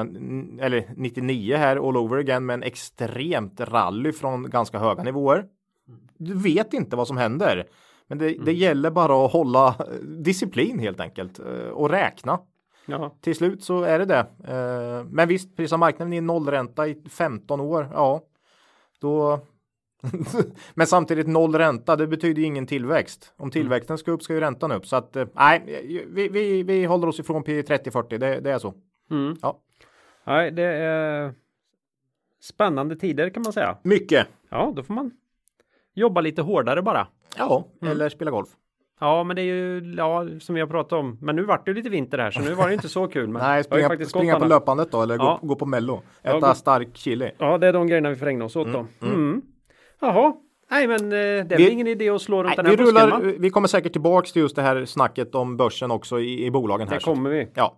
eller 0.62 0.86
99 0.96 1.56
här 1.58 1.88
all 1.90 1.98
over 1.98 2.18
again 2.18 2.46
med 2.46 2.54
en 2.54 2.64
extremt 2.64 3.60
rally 3.62 4.12
från 4.12 4.50
ganska 4.50 4.80
höga 4.80 5.04
nivåer. 5.04 5.46
Du 6.18 6.34
vet 6.34 6.74
inte 6.74 6.96
vad 6.96 7.08
som 7.08 7.18
händer. 7.18 7.68
Men 8.08 8.18
det, 8.18 8.38
det 8.46 8.54
gäller 8.54 8.92
bara 8.92 9.26
att 9.26 9.32
hålla 9.32 9.68
eh, 9.68 9.86
disciplin 10.04 10.80
helt 10.80 11.00
enkelt 11.00 11.40
och 11.74 11.90
räkna. 11.90 12.40
ja. 12.86 13.16
Till 13.22 13.36
slut 13.36 13.64
så 13.64 13.82
är 13.84 14.00
det 14.00 14.06
det. 14.06 14.26
Men 15.10 15.28
visst, 15.28 15.56
prisar 15.58 15.78
marknaden 15.78 16.14
i 16.14 16.22
nollränta 16.22 16.88
i 16.88 17.02
15 17.10 17.60
år, 17.62 17.90
ja, 17.94 18.22
då 19.02 19.40
men 20.74 20.88
samtidigt 20.88 21.28
noll 21.28 21.56
ränta, 21.56 21.96
det 21.96 22.08
betyder 22.08 22.42
ju 22.42 22.46
ingen 22.48 22.66
tillväxt. 22.68 23.34
Om 23.38 23.52
tillväxten 23.52 23.98
ska 23.98 24.12
upp 24.12 24.24
ska 24.24 24.34
ju 24.34 24.40
räntan 24.40 24.72
upp. 24.72 24.86
Så 24.88 24.96
att 24.96 25.16
eh, 25.16 25.26
nej, 25.34 25.62
vi, 26.10 26.28
vi, 26.28 26.64
vi 26.64 26.86
håller 26.86 27.08
oss 27.08 27.20
ifrån 27.20 27.44
P30-40, 27.44 28.18
det, 28.18 28.40
det 28.40 28.52
är 28.52 28.60
så. 28.60 28.74
Mm. 29.12 29.36
Ja. 29.42 29.60
Nej, 30.24 30.52
det 30.52 30.64
är 30.64 31.34
spännande 32.42 32.96
tider 32.96 33.30
kan 33.30 33.44
man 33.44 33.54
säga. 33.54 33.78
Mycket. 33.84 34.28
Ja, 34.50 34.74
då 34.76 34.84
får 34.84 34.94
man 34.94 35.12
jobba 35.94 36.22
lite 36.22 36.42
hårdare 36.42 36.82
bara. 36.82 37.08
Ja, 37.38 37.68
eller 37.82 38.10
spela 38.10 38.32
golf. 38.32 38.50
Ja, 39.00 39.24
men 39.24 39.36
det 39.36 39.42
är 39.42 39.46
ju 39.46 39.94
ja, 39.98 40.28
som 40.40 40.56
vi 40.56 40.62
har 40.62 40.68
pratat 40.68 40.94
om. 40.94 41.18
Men 41.22 41.36
nu 41.36 41.44
vart 41.44 41.66
det 41.66 41.74
lite 41.74 41.90
vinter 41.90 42.18
här, 42.18 42.32
så 42.32 42.42
nu 42.42 42.54
var 42.54 42.68
det 42.68 42.74
inte 42.74 42.90
så 42.90 43.08
kul. 43.08 43.28
Men 43.30 43.42
Nej, 43.42 43.64
springa, 43.64 43.88
faktiskt 43.88 44.12
springa 44.12 44.40
på 44.40 44.46
löpandet 44.46 44.92
då, 44.92 45.02
eller 45.02 45.16
Ja. 45.16 45.38
gå, 45.42 45.48
gå 45.48 45.56
på 45.56 45.66
mello. 45.66 46.02
Ja, 46.22 46.38
Äta 46.38 46.48
gå- 46.48 46.54
stark 46.54 46.98
chili. 46.98 47.32
Ja, 47.38 47.58
det 47.58 47.68
är 47.68 47.74
de 47.74 47.88
grejerna 47.88 48.10
vi 48.10 48.16
får 48.16 48.28
ägna 48.28 48.46
oss 48.46 48.56
åt 48.56 48.74
då. 48.74 48.86
Mm. 49.02 49.42
Jaha, 50.02 50.34
nej, 50.72 50.88
men 50.88 51.00
eh, 51.04 51.10
det 51.10 51.18
är 51.18 51.44
väl 51.44 51.58
Vi- 51.58 51.70
ingen 51.70 51.88
idé 51.88 52.10
att 52.10 52.22
slå 52.22 52.38
runt 52.44 52.48
Nej, 52.48 52.56
den 52.56 52.66
här 52.66 52.72
vi, 52.72 52.78
busken, 52.78 53.02
rullar, 53.04 53.22
va? 53.22 53.32
vi 53.40 53.50
kommer 53.50 53.68
säkert 53.68 53.92
tillbaks 53.92 54.32
till 54.32 54.42
just 54.42 54.56
det 54.56 54.62
här 54.62 54.86
snacket 54.86 55.36
om 55.36 55.58
börsen 55.58 55.92
också 55.92 56.20
i, 56.20 56.46
i 56.46 56.52
bolagen 56.52 56.88
här. 56.88 56.96
Det 56.96 57.04
kommer 57.04 57.30
vi. 57.30 57.48
Ja. 57.54 57.78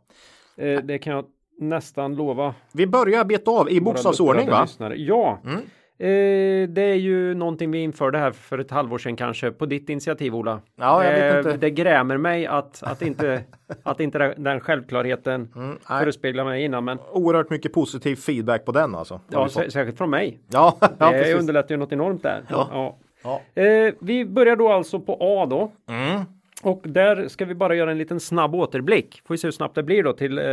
Eh, 0.57 0.79
det 0.83 0.97
kan 0.97 1.13
jag 1.13 1.25
nästan 1.59 2.15
lova. 2.15 2.55
Vi 2.73 2.87
börjar 2.87 3.25
beta 3.25 3.51
av 3.51 3.69
i 3.71 3.81
bokstavsordning 3.81 4.49
va? 4.49 4.61
lyssnare. 4.61 4.95
Ja, 4.95 5.39
Mm. 5.45 5.61
Eh, 5.99 6.69
det 6.69 6.81
är 6.81 6.93
ju 6.95 7.33
någonting 7.33 7.71
vi 7.71 7.77
införde 7.79 8.17
här 8.17 8.31
för 8.31 8.57
ett 8.59 8.71
halvår 8.71 8.97
sedan 8.97 9.15
kanske 9.15 9.51
på 9.51 9.65
ditt 9.65 9.89
initiativ 9.89 10.35
Ola. 10.35 10.59
Ja, 10.75 11.03
jag 11.03 11.11
vet 11.11 11.33
Eh, 11.33 11.37
inte. 11.51 11.57
Det 11.57 11.69
grämer 11.69 12.17
mig 12.17 12.47
att, 12.47 12.83
att 12.83 13.01
inte, 13.01 13.43
att 13.83 13.99
inte 13.99 14.33
den- 14.37 14.59
självklarheten 14.59 15.51
Mm, 15.55 15.77
förespeglar 15.87 16.43
mig 16.45 16.63
innan. 16.63 16.85
Men 16.85 16.99
Oerhört 17.11 17.49
mycket 17.49 17.73
positiv 17.73 18.15
feedback 18.15 18.65
på 18.65 18.71
den 18.71 18.95
alltså. 18.95 19.19
Ja, 19.29 19.49
särskilt 19.49 19.97
från 19.97 20.09
mig. 20.09 20.39
ja, 20.51 20.77
ja 20.81 20.87
det 21.11 21.11
precis. 21.19 21.35
underlättar 21.39 21.75
ju 21.75 21.77
något 21.79 21.91
enormt 21.93 22.23
där. 22.23 22.41
Ja. 22.49 22.97
Ja. 23.23 23.41
Eh, 23.63 23.93
vi 23.99 24.25
börjar 24.25 24.55
då 24.55 24.69
alltså 24.71 24.99
på 24.99 25.17
A 25.19 25.45
då. 25.45 25.71
Mm. 25.89 26.21
Och 26.63 26.81
där 26.83 27.27
ska 27.27 27.45
vi 27.45 27.55
bara 27.55 27.75
göra 27.75 27.91
en 27.91 27.97
liten 27.97 28.19
snabb 28.19 28.55
återblick. 28.55 29.21
Får 29.27 29.33
vi 29.33 29.37
se 29.37 29.47
hur 29.47 29.51
snabbt 29.51 29.75
det 29.75 29.83
blir 29.83 30.03
då 30.03 30.13
till 30.13 30.37
eh, 30.37 30.43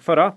förra 0.00 0.32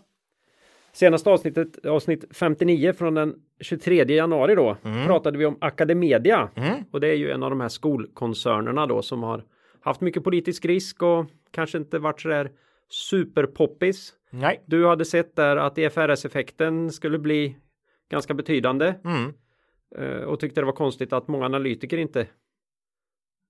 Senaste 0.96 1.30
avsnittet, 1.30 1.86
avsnitt 1.86 2.26
59 2.32 2.94
från 2.94 3.14
den 3.14 3.36
23 3.62 4.04
januari 4.16 4.56
då, 4.56 4.78
pratade 5.08 5.38
vi 5.38 5.46
om 5.46 5.58
Academedia. 5.62 6.50
Och 6.92 7.00
det 7.02 7.08
är 7.08 7.14
ju 7.16 7.32
en 7.32 7.44
av 7.44 7.50
de 7.50 7.62
här 7.62 7.70
skolkoncernerna 7.70 8.86
då 8.86 9.02
som 9.02 9.24
har 9.24 9.44
haft 9.82 10.02
mycket 10.02 10.24
politisk 10.24 10.66
risk 10.66 11.04
och 11.04 11.26
kanske 11.52 11.78
inte 11.78 12.00
varit 12.00 12.22
så 12.22 12.28
där 12.30 12.52
superpoppis. 12.90 14.14
Nej. 14.30 14.64
Du 14.66 14.88
hade 14.88 15.06
sett 15.06 15.36
där 15.36 15.58
att 15.58 15.78
EFRS-effekten 15.78 16.92
skulle 16.92 17.20
bli 17.20 17.58
ganska 18.12 18.34
betydande 18.34 18.94
Mm. 19.06 19.34
eh, 19.98 20.24
och 20.24 20.40
tyckte 20.40 20.62
det 20.62 20.66
var 20.66 20.74
konstigt 20.74 21.14
att 21.14 21.28
många 21.28 21.46
analytiker 21.46 21.98
inte 21.98 22.28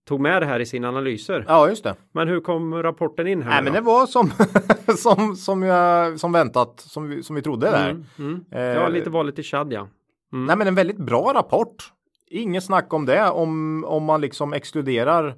tog 0.06 0.22
med 0.22 0.42
det 0.42 0.46
här 0.46 0.60
i 0.60 0.66
sina 0.66 0.88
analyser. 0.88 1.46
Ja, 1.48 1.70
just 1.70 1.84
det. 1.84 1.96
Men 2.12 2.28
hur 2.28 2.42
kom 2.42 2.84
rapporten 2.84 3.28
in 3.28 3.42
här? 3.42 3.50
Nej, 3.52 3.64
men 3.64 3.74
det 3.74 3.82
var 3.82 4.06
som, 4.06 4.32
som, 4.98 5.36
som, 5.36 5.64
jag, 5.64 6.20
som 6.20 6.32
väntat, 6.32 6.80
som 6.80 7.10
vi, 7.10 7.24
som 7.24 7.36
vi 7.36 7.42
trodde 7.42 7.72
där. 7.72 7.90
Mm, 7.90 8.06
mm. 8.20 8.46
Eh, 8.52 8.62
Ja, 8.62 8.88
lite 8.88 9.10
valet 9.10 9.40
i 9.40 9.44
Chad 9.44 9.74
ja. 9.74 9.88
Mm. 10.34 10.46
Nej, 10.46 10.58
men 10.58 10.68
en 10.68 10.76
väldigt 10.76 10.98
bra 10.98 11.32
rapport. 11.36 11.92
Inget 12.28 12.64
snack 12.64 12.94
om 12.94 13.06
det 13.06 13.30
om, 13.30 13.84
om 13.88 14.04
man 14.04 14.22
liksom 14.22 14.54
exkluderar 14.54 15.36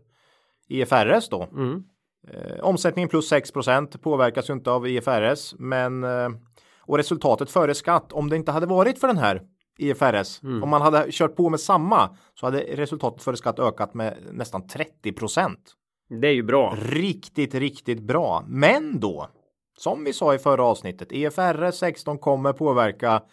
IFRS 0.67 1.29
då. 1.29 1.47
Mm. 1.55 1.83
Eh, 2.33 2.59
omsättningen 2.61 3.09
plus 3.09 3.31
6% 3.31 3.97
påverkas 3.97 4.49
ju 4.49 4.53
inte 4.53 4.71
av 4.71 4.87
IFRS, 4.87 5.55
men 5.57 6.03
eh, 6.03 6.29
och 6.81 6.97
resultatet 6.97 7.51
före 7.51 7.75
skatt, 7.75 8.13
om 8.13 8.29
det 8.29 8.35
inte 8.35 8.51
hade 8.51 8.65
varit 8.65 8.99
för 8.99 9.07
den 9.07 9.17
här 9.17 9.41
IFRS, 9.77 10.43
Mm. 10.43 10.63
om 10.63 10.69
man 10.69 10.81
hade 10.81 11.07
kört 11.11 11.35
på 11.35 11.49
med 11.49 11.59
samma, 11.59 12.15
så 12.33 12.45
hade 12.45 12.59
resultatet 12.59 13.23
före 13.23 13.37
skatt 13.37 13.59
ökat 13.59 13.93
med 13.93 14.17
nästan 14.31 14.67
30% 14.67 15.57
Det 16.09 16.27
är 16.27 16.33
ju 16.33 16.43
bra. 16.43 16.75
Riktigt, 16.81 17.55
riktigt 17.55 17.99
bra. 18.01 18.43
Men 18.47 18.99
då, 18.99 19.27
som 19.77 20.03
vi 20.03 20.13
sa 20.13 20.35
i 20.35 20.37
förra 20.39 20.63
avsnittet, 20.63 21.11
EFRS 21.11 21.75
16 21.75 22.17
kommer 22.17 22.53
påverka 22.53 23.23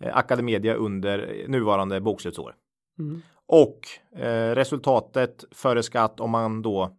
eh, 0.00 0.16
Academedia 0.16 0.74
under 0.74 1.44
nuvarande 1.48 2.00
bokslutsår. 2.00 2.54
Mm. 2.98 3.22
Och 3.46 3.80
eh, 4.18 4.54
resultatet 4.54 5.44
före 5.50 5.82
skatt 5.82 6.20
om 6.20 6.30
man 6.30 6.62
då, 6.62 6.96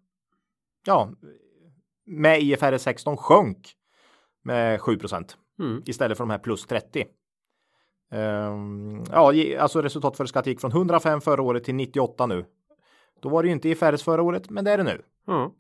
ja, 0.86 1.10
med 2.06 2.42
IFRS 2.42 2.82
16 2.82 3.18
sjönk 3.18 3.74
med 4.44 4.82
7 4.82 4.98
Mm. 5.60 5.84
istället 5.86 6.18
för 6.18 6.24
de 6.24 6.30
här 6.30 6.38
plus 6.38 6.66
30. 6.66 7.06
Ehm, 8.12 9.04
ja, 9.12 9.34
alltså 9.60 9.82
resultat 9.82 10.18
före 10.18 10.28
skatt 10.28 10.48
gick 10.48 10.62
från 10.62 10.72
105 10.72 11.22
förra 11.22 11.42
året 11.42 11.64
till 11.64 11.76
98 11.76 12.26
nu. 12.26 12.46
Då 13.22 13.30
var 13.30 13.44
det 13.44 13.48
ju 13.48 13.54
inte 13.54 13.70
IFRS 13.70 14.04
förra 14.04 14.22
året, 14.22 14.50
men 14.50 14.66
det 14.66 14.72
är 14.72 14.78
det 14.78 14.84
nu. 14.84 15.02
Ja. 15.28 15.52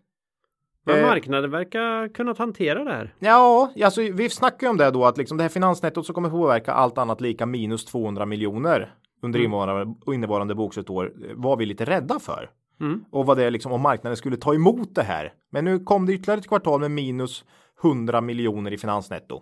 Men 0.85 0.95
Eh. 0.95 1.05
marknaden 1.07 1.51
verkar 1.51 2.13
kunnat 2.13 2.37
hantera 2.37 2.83
det 2.83 2.91
här. 2.93 3.13
Ja, 3.19 3.71
alltså 3.83 4.01
vi 4.01 4.29
snackar 4.29 4.67
ju 4.67 4.71
om 4.71 4.77
det 4.77 4.91
då 4.91 5.05
att 5.05 5.17
liksom 5.17 5.37
det 5.37 5.43
här 5.43 5.49
finansnettot 5.49 6.05
som 6.05 6.15
kommer 6.15 6.29
påverka 6.29 6.71
allt 6.71 6.97
annat 6.97 7.21
lika 7.21 7.45
minus 7.45 7.85
200 7.85 8.25
miljoner 8.25 8.93
under 9.21 9.39
innevarande, 9.39 9.95
innevarande 10.13 10.55
bokslutsår 10.55 11.05
eh, 11.29 11.35
var 11.35 11.57
vi 11.57 11.65
lite 11.65 11.85
rädda 11.85 12.19
för. 12.19 12.49
Mm. 12.79 13.05
Och 13.11 13.25
vad 13.25 13.37
det 13.37 13.43
är 13.43 13.51
liksom 13.51 13.71
om 13.71 13.81
marknaden 13.81 14.17
skulle 14.17 14.37
ta 14.37 14.53
emot 14.53 14.95
det 14.95 15.03
här. 15.03 15.33
Men 15.49 15.65
nu 15.65 15.79
kom 15.79 16.05
det 16.05 16.13
ytterligare 16.13 16.39
ett 16.39 16.47
kvartal 16.47 16.79
med 16.79 16.91
minus 16.91 17.45
100 17.83 18.21
miljoner 18.21 18.73
i 18.73 18.77
finansnetto. 18.77 19.41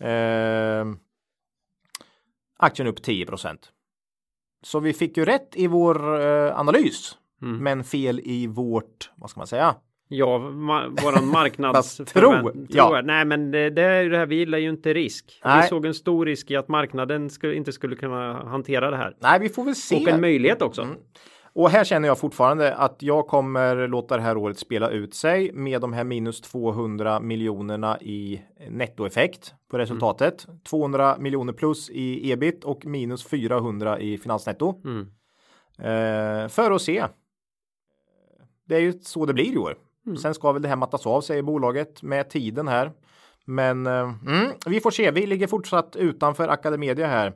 Ehm, 0.00 0.98
aktien 2.58 2.88
upp 2.88 3.00
10% 3.00 3.56
Så 4.62 4.80
vi 4.80 4.92
fick 4.92 5.16
ju 5.16 5.24
rätt 5.24 5.48
i 5.54 5.66
vår 5.66 6.20
eh, 6.20 6.58
analys. 6.60 7.16
Mm. 7.42 7.56
Men 7.58 7.84
fel 7.84 8.20
i 8.24 8.46
vårt, 8.46 9.10
vad 9.16 9.30
ska 9.30 9.40
man 9.40 9.46
säga? 9.46 9.74
Ja, 10.08 10.38
ma- 10.38 11.02
våran 11.04 11.28
marknads... 11.32 11.96
Fast 11.96 12.14
tro, 12.14 12.30
förvänt- 12.30 12.66
ja. 12.68 13.00
Nej, 13.04 13.24
men 13.24 13.50
det, 13.50 13.70
det 13.70 13.82
är 13.82 14.02
ju 14.02 14.08
det 14.08 14.18
här. 14.18 14.26
Vi 14.26 14.36
gillar 14.36 14.58
ju 14.58 14.68
inte 14.68 14.94
risk. 14.94 15.40
Nej. 15.44 15.62
Vi 15.62 15.68
såg 15.68 15.86
en 15.86 15.94
stor 15.94 16.26
risk 16.26 16.50
i 16.50 16.56
att 16.56 16.68
marknaden 16.68 17.30
skulle, 17.30 17.54
inte 17.54 17.72
skulle 17.72 17.96
kunna 17.96 18.32
hantera 18.32 18.90
det 18.90 18.96
här. 18.96 19.16
Nej, 19.20 19.40
vi 19.40 19.48
får 19.48 19.64
väl 19.64 19.74
se. 19.74 19.96
Och 19.96 20.08
en 20.08 20.20
möjlighet 20.20 20.62
också. 20.62 20.82
Mm. 20.82 20.96
Och 21.58 21.70
här 21.70 21.84
känner 21.84 22.08
jag 22.08 22.18
fortfarande 22.18 22.74
att 22.74 23.02
jag 23.02 23.26
kommer 23.26 23.88
låta 23.88 24.16
det 24.16 24.22
här 24.22 24.36
året 24.36 24.58
spela 24.58 24.90
ut 24.90 25.14
sig 25.14 25.52
med 25.52 25.80
de 25.80 25.92
här 25.92 26.04
minus 26.04 26.40
200 26.40 27.20
miljonerna 27.20 28.00
i 28.00 28.42
nettoeffekt 28.70 29.54
på 29.70 29.78
resultatet. 29.78 30.46
200 30.68 31.16
miljoner 31.18 31.52
plus 31.52 31.90
i 31.90 32.32
ebit 32.32 32.64
och 32.64 32.86
minus 32.86 33.24
400 33.24 34.00
i 34.00 34.18
finansnetto. 34.18 34.74
Mm. 34.84 35.00
Eh, 35.78 36.48
för 36.48 36.70
att 36.70 36.82
se. 36.82 37.06
Det 38.64 38.76
är 38.76 38.80
ju 38.80 38.92
så 38.92 39.26
det 39.26 39.34
blir 39.34 39.54
i 39.54 39.58
år. 39.58 39.76
Sen 40.22 40.34
ska 40.34 40.52
väl 40.52 40.62
det 40.62 40.68
här 40.68 40.76
mattas 40.76 41.06
av 41.06 41.20
säger 41.20 41.42
bolaget 41.42 42.02
med 42.02 42.30
tiden 42.30 42.68
här. 42.68 42.92
Men 43.44 43.86
eh, 43.86 44.14
mm, 44.26 44.50
vi 44.66 44.80
får 44.80 44.90
se. 44.90 45.10
Vi 45.10 45.26
ligger 45.26 45.46
fortsatt 45.46 45.96
utanför 45.96 46.48
Academedia 46.48 47.06
här. 47.06 47.32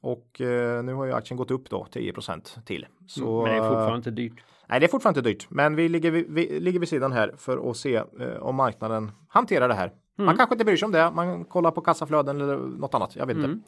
Och 0.00 0.40
eh, 0.40 0.82
nu 0.82 0.94
har 0.94 1.04
ju 1.04 1.12
aktien 1.12 1.36
gått 1.38 1.50
upp 1.50 1.70
då 1.70 1.86
10% 1.92 2.64
till. 2.64 2.86
Så, 3.06 3.42
Men 3.42 3.52
det 3.52 3.58
är 3.58 3.68
fortfarande 3.68 3.96
inte 3.96 4.10
dyrt. 4.10 4.44
Nej, 4.68 4.80
det 4.80 4.86
är 4.86 4.88
fortfarande 4.88 5.18
inte 5.20 5.30
dyrt, 5.30 5.46
men 5.50 5.76
vi 5.76 5.88
ligger, 5.88 6.10
vi, 6.10 6.26
vi 6.28 6.60
ligger 6.60 6.80
vid 6.80 6.88
sidan 6.88 7.12
här 7.12 7.34
för 7.36 7.70
att 7.70 7.76
se 7.76 7.94
eh, 7.96 8.36
om 8.40 8.56
marknaden 8.56 9.10
hanterar 9.28 9.68
det 9.68 9.74
här. 9.74 9.92
Man 10.16 10.36
kanske 10.36 10.54
inte 10.54 10.64
bryr 10.64 10.76
sig 10.76 10.86
om 10.86 10.92
det. 10.92 11.10
Man 11.10 11.44
kollar 11.44 11.70
på 11.70 11.80
kassaflöden 11.80 12.40
eller 12.40 12.56
något 12.56 12.94
annat. 12.94 13.16
Jag 13.16 13.26
vet 13.26 13.36
inte. 13.36 13.58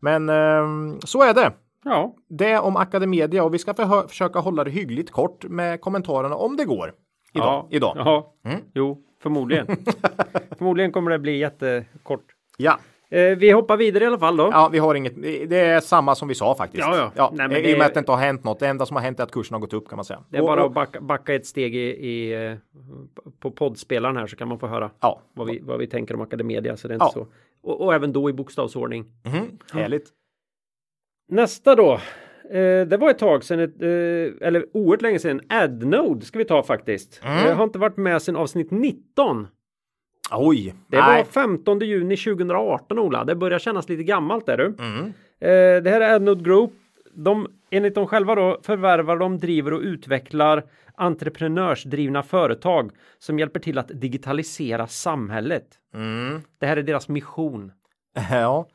Men 0.00 0.28
eh, 0.28 0.98
så 1.04 1.22
är 1.22 1.34
det. 1.34 1.52
Ja, 1.84 2.14
Det 2.28 2.58
om 2.58 2.76
Academedia 2.76 3.44
och 3.44 3.54
vi 3.54 3.58
ska 3.58 3.72
förhö- 3.72 4.08
försöka 4.08 4.38
hålla 4.38 4.64
det 4.64 4.70
hyggligt 4.70 5.10
kort 5.10 5.44
med 5.44 5.80
kommentarerna 5.80 6.36
om 6.36 6.56
det 6.56 6.64
går. 6.64 6.94
Idag. 7.34 7.46
ja, 7.46 7.66
idag. 7.70 7.96
Mm. 8.44 8.60
jo, 8.74 9.02
förmodligen. 9.22 9.66
förmodligen 10.58 10.92
kommer 10.92 11.10
det 11.10 11.18
bli 11.18 11.38
jättekort. 11.38 12.24
Ja. 12.56 12.78
Eh, 13.12 13.36
vi 13.38 13.50
hoppar 13.50 13.76
vidare 13.76 14.04
i 14.04 14.06
alla 14.06 14.18
fall 14.18 14.36
då. 14.36 14.48
ja, 14.52 14.68
vi 14.72 14.78
har 14.78 14.94
inget. 14.94 15.22
Det 15.50 15.58
är 15.60 15.80
samma 15.80 16.14
som 16.14 16.28
vi 16.28 16.34
sa 16.34 16.54
faktiskt. 16.54 16.80
Ja, 16.86 17.12
ja. 17.16 17.30
Nej, 17.34 17.48
men 17.48 17.56
I 17.56 17.60
och 17.60 17.66
det- 17.66 17.78
med 17.78 17.86
att 17.86 17.94
det 17.94 17.98
inte 17.98 18.12
har 18.12 18.18
hänt 18.18 18.44
något. 18.44 18.60
Det 18.60 18.66
enda 18.68 18.86
som 18.86 18.96
har 18.96 19.02
hänt 19.02 19.18
är 19.20 19.24
att 19.24 19.30
kursen 19.30 19.54
har 19.54 19.60
gått 19.60 19.72
upp 19.72 19.88
kan 19.88 19.96
man 19.96 20.04
säga. 20.04 20.24
Det 20.30 20.36
är 20.36 20.40
Och- 20.40 20.46
bara 20.46 20.64
att 20.64 20.72
backa, 20.74 21.00
backa 21.00 21.34
ett 21.34 21.46
steg 21.46 21.76
i, 21.76 21.78
i, 21.80 22.46
eh, 22.46 22.56
på 23.40 23.50
poddspelaren 23.50 24.16
här 24.16 24.26
så 24.26 24.36
kan 24.36 24.48
man 24.48 24.58
få 24.58 24.66
höra 24.66 24.90
Ja, 25.00 25.20
vad 25.34 25.46
vi, 25.46 25.60
vad 25.62 25.78
vi 25.78 25.86
tänker 25.86 26.14
om 26.14 26.20
Academedia. 26.20 26.76
Så 26.76 26.88
det 26.88 26.92
är 26.92 26.96
inte 26.96 27.04
Ja. 27.04 27.12
så. 27.12 27.26
Och, 27.62 27.80
och 27.80 27.94
även 27.94 28.12
då 28.12 28.30
i 28.30 28.32
bokstavsordning. 28.32 29.04
mhm, 29.24 29.58
härligt. 29.72 30.08
Nästa 31.28 31.74
då. 31.74 31.92
Eh, 32.50 32.86
det 32.86 32.96
var 33.00 33.10
ett 33.10 33.18
tag 33.18 33.44
sedan, 33.44 33.60
ett, 33.60 33.82
eh, 33.82 34.46
eller 34.48 34.66
oerhört 34.76 35.02
länge 35.02 35.18
sedan, 35.18 35.40
Adnode 35.48 36.24
ska 36.24 36.38
vi 36.38 36.44
ta 36.44 36.62
faktiskt. 36.62 37.20
Mm. 37.24 37.46
Jag 37.46 37.54
har 37.54 37.64
inte 37.64 37.78
varit 37.78 37.96
med 37.96 38.22
sedan 38.22 38.36
avsnitt 38.36 38.70
19. 38.70 39.46
Oj. 40.34 40.74
Det 40.86 40.96
var 40.96 41.24
15 41.24 41.78
juni 41.80 42.16
2018 42.16 42.98
Ola. 42.98 43.24
Det 43.24 43.34
börjar 43.34 43.58
kännas 43.58 43.88
lite 43.88 44.02
gammalt 44.02 44.46
där 44.46 44.56
du. 44.56 44.66
Mm. 44.78 45.04
Eh, 45.40 45.82
det 45.82 45.90
här 45.90 46.00
är 46.00 46.14
Adnode 46.14 46.44
Group. 46.44 46.72
De, 47.14 47.48
enligt 47.70 47.94
dem 47.94 48.06
själva 48.06 48.34
då, 48.34 48.60
förvärvar 48.62 49.16
de, 49.16 49.38
driver 49.38 49.72
och 49.72 49.80
utvecklar 49.80 50.62
entreprenörsdrivna 50.94 52.22
företag 52.22 52.90
som 53.18 53.38
hjälper 53.38 53.60
till 53.60 53.78
att 53.78 53.88
digitalisera 53.88 54.86
samhället. 54.86 55.66
Mm. 55.94 56.40
Det 56.58 56.66
här 56.66 56.76
är 56.76 56.82
deras 56.82 57.08
mission. 57.08 57.72
Ja. 58.30 58.66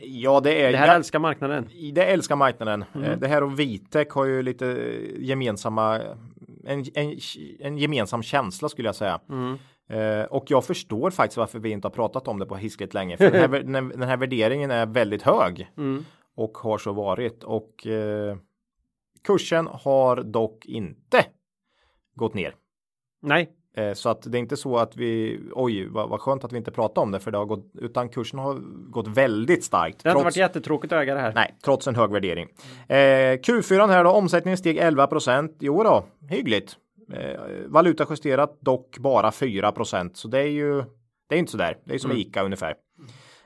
Ja, 0.00 0.40
det 0.40 0.62
är 0.62 0.72
Det 0.72 0.78
här 0.78 0.86
ja, 0.86 0.94
älskar 0.94 1.18
marknaden. 1.18 1.68
Det 1.94 2.04
älskar 2.04 2.36
marknaden. 2.36 2.84
Mm. 2.94 3.10
Eh, 3.10 3.18
Det 3.18 3.28
här 3.28 3.42
och 3.42 3.58
Vitek 3.60 4.10
har 4.10 4.24
ju 4.24 4.42
lite 4.42 4.66
gemensamma, 5.18 6.00
en, 6.66 6.84
en, 6.94 7.18
en 7.60 7.78
gemensam 7.78 8.22
känsla 8.22 8.68
skulle 8.68 8.88
jag 8.88 8.94
säga. 8.94 9.20
Mm. 9.30 9.58
Eh, 9.90 10.22
och 10.24 10.44
jag 10.50 10.64
förstår 10.64 11.10
faktiskt 11.10 11.36
varför 11.36 11.58
vi 11.58 11.70
inte 11.70 11.86
har 11.88 11.92
pratat 11.92 12.28
om 12.28 12.38
det 12.38 12.46
på 12.46 12.56
hiskligt 12.56 12.94
länge. 12.94 13.16
För 13.16 13.30
den, 13.30 13.40
här, 13.40 13.48
den, 13.72 13.88
den 13.88 14.02
här 14.02 14.16
värderingen 14.16 14.70
är 14.70 14.86
väldigt 14.86 15.22
hög 15.22 15.70
Mm. 15.76 16.04
och 16.36 16.58
har 16.58 16.78
så 16.78 16.92
varit. 16.92 17.44
Och 17.44 17.86
eh, 17.86 18.36
kursen 19.26 19.66
har 19.72 20.16
dock 20.22 20.66
inte 20.66 21.24
gått 22.14 22.34
ner. 22.34 22.54
Nej, 23.22 23.50
Eh, 23.76 23.92
så 23.92 24.08
att 24.08 24.22
det 24.32 24.38
är 24.38 24.40
inte 24.40 24.56
så 24.56 24.76
att 24.76 24.96
vi, 24.96 25.40
oj 25.52 25.88
vad, 25.88 26.08
vad 26.08 26.20
skönt 26.20 26.44
att 26.44 26.52
vi 26.52 26.56
inte 26.56 26.70
pratar 26.70 27.02
om 27.02 27.10
det 27.10 27.20
för 27.20 27.30
det 27.30 27.38
har 27.38 27.44
gått, 27.44 27.70
utan 27.74 28.08
kursen 28.08 28.38
har 28.38 28.54
gått 28.90 29.08
väldigt 29.08 29.64
starkt. 29.64 30.02
det 30.02 30.08
har 30.08 30.12
inte 30.16 30.22
trots- 30.22 30.36
varit 30.36 30.36
jättetråkigt 30.48 30.92
att 30.92 31.02
äga 31.02 31.14
det 31.14 31.20
här. 31.20 31.32
Nej, 31.34 31.54
trots 31.64 31.86
en 31.86 31.94
hög 31.94 32.10
värdering. 32.10 32.48
Eh, 32.88 32.94
Q4 33.38 33.88
här 33.88 34.04
då, 34.04 34.10
omsättningen 34.10 34.58
steg 34.58 34.76
11 34.76 35.08
i 35.60 35.68
år 35.68 35.84
då, 35.84 36.04
hyggligt. 36.28 36.76
Eh, 37.12 37.40
valuta 37.66 38.06
justerat 38.10 38.60
dock 38.60 38.98
bara 38.98 39.32
4 39.32 39.72
så 40.14 40.28
det 40.28 40.38
är 40.38 40.46
ju, 40.46 40.82
det 41.28 41.34
är 41.34 41.38
inte 41.38 41.52
så 41.52 41.58
där. 41.58 41.78
Det 41.84 41.94
är 41.94 41.98
som 41.98 42.12
ICA 42.12 42.42
ungefär. 42.42 42.74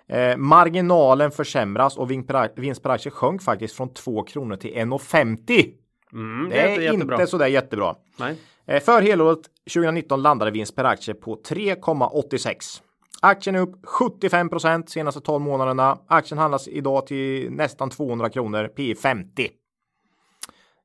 Eh, 0.08 0.36
marginalen 0.36 1.30
försämras 1.30 1.96
och 1.96 2.10
vinst 2.10 2.82
per, 2.82 2.90
aktie 2.90 3.10
sjönk 3.10 3.42
faktiskt 3.42 3.76
från 3.76 3.94
2 3.94 4.22
kronor 4.22 4.56
till 4.56 4.70
1,50. 4.74 5.72
Mm, 6.12 6.48
Det 6.50 6.54
det 6.56 6.60
är 6.60 6.78
är 6.78 6.80
jättebra. 6.80 7.16
inte 7.16 7.26
så 7.26 7.38
där 7.38 7.46
jättebra. 7.46 7.94
Nej. 8.18 8.36
Eh, 8.66 8.80
För 8.82 9.02
helåret 9.02 9.38
2019 9.74 10.22
landade 10.22 10.50
vinst 10.50 10.76
per 10.76 10.84
aktie 10.84 11.14
på 11.14 11.36
3,86. 11.48 12.82
Aktien 13.22 13.56
är 13.56 13.60
upp 13.60 13.84
75% 13.86 14.86
senaste 14.86 15.20
12 15.20 15.42
månaderna. 15.44 15.98
Aktien 16.06 16.38
handlas 16.38 16.68
idag 16.68 17.06
till 17.06 17.50
nästan 17.52 17.90
200 17.90 18.30
kronor, 18.30 18.68
P 18.76 18.94
50. 18.94 19.48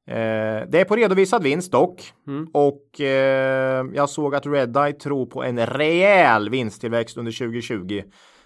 Eh, 0.08 0.68
det 0.68 0.80
är 0.80 0.86
på 0.86 0.96
redovisad 0.96 1.44
vinst 1.44 1.72
dock. 1.72 2.14
Och 2.54 3.02
eh, 3.02 3.86
jag 3.94 4.10
såg 4.10 4.36
att 4.36 4.46
Redeye 4.46 4.94
tror 4.94 5.26
på 5.26 5.44
en 5.44 5.66
rejäl 5.66 6.50
vinsttillväxt 6.50 7.18
under 7.18 7.32
2020. 7.32 8.02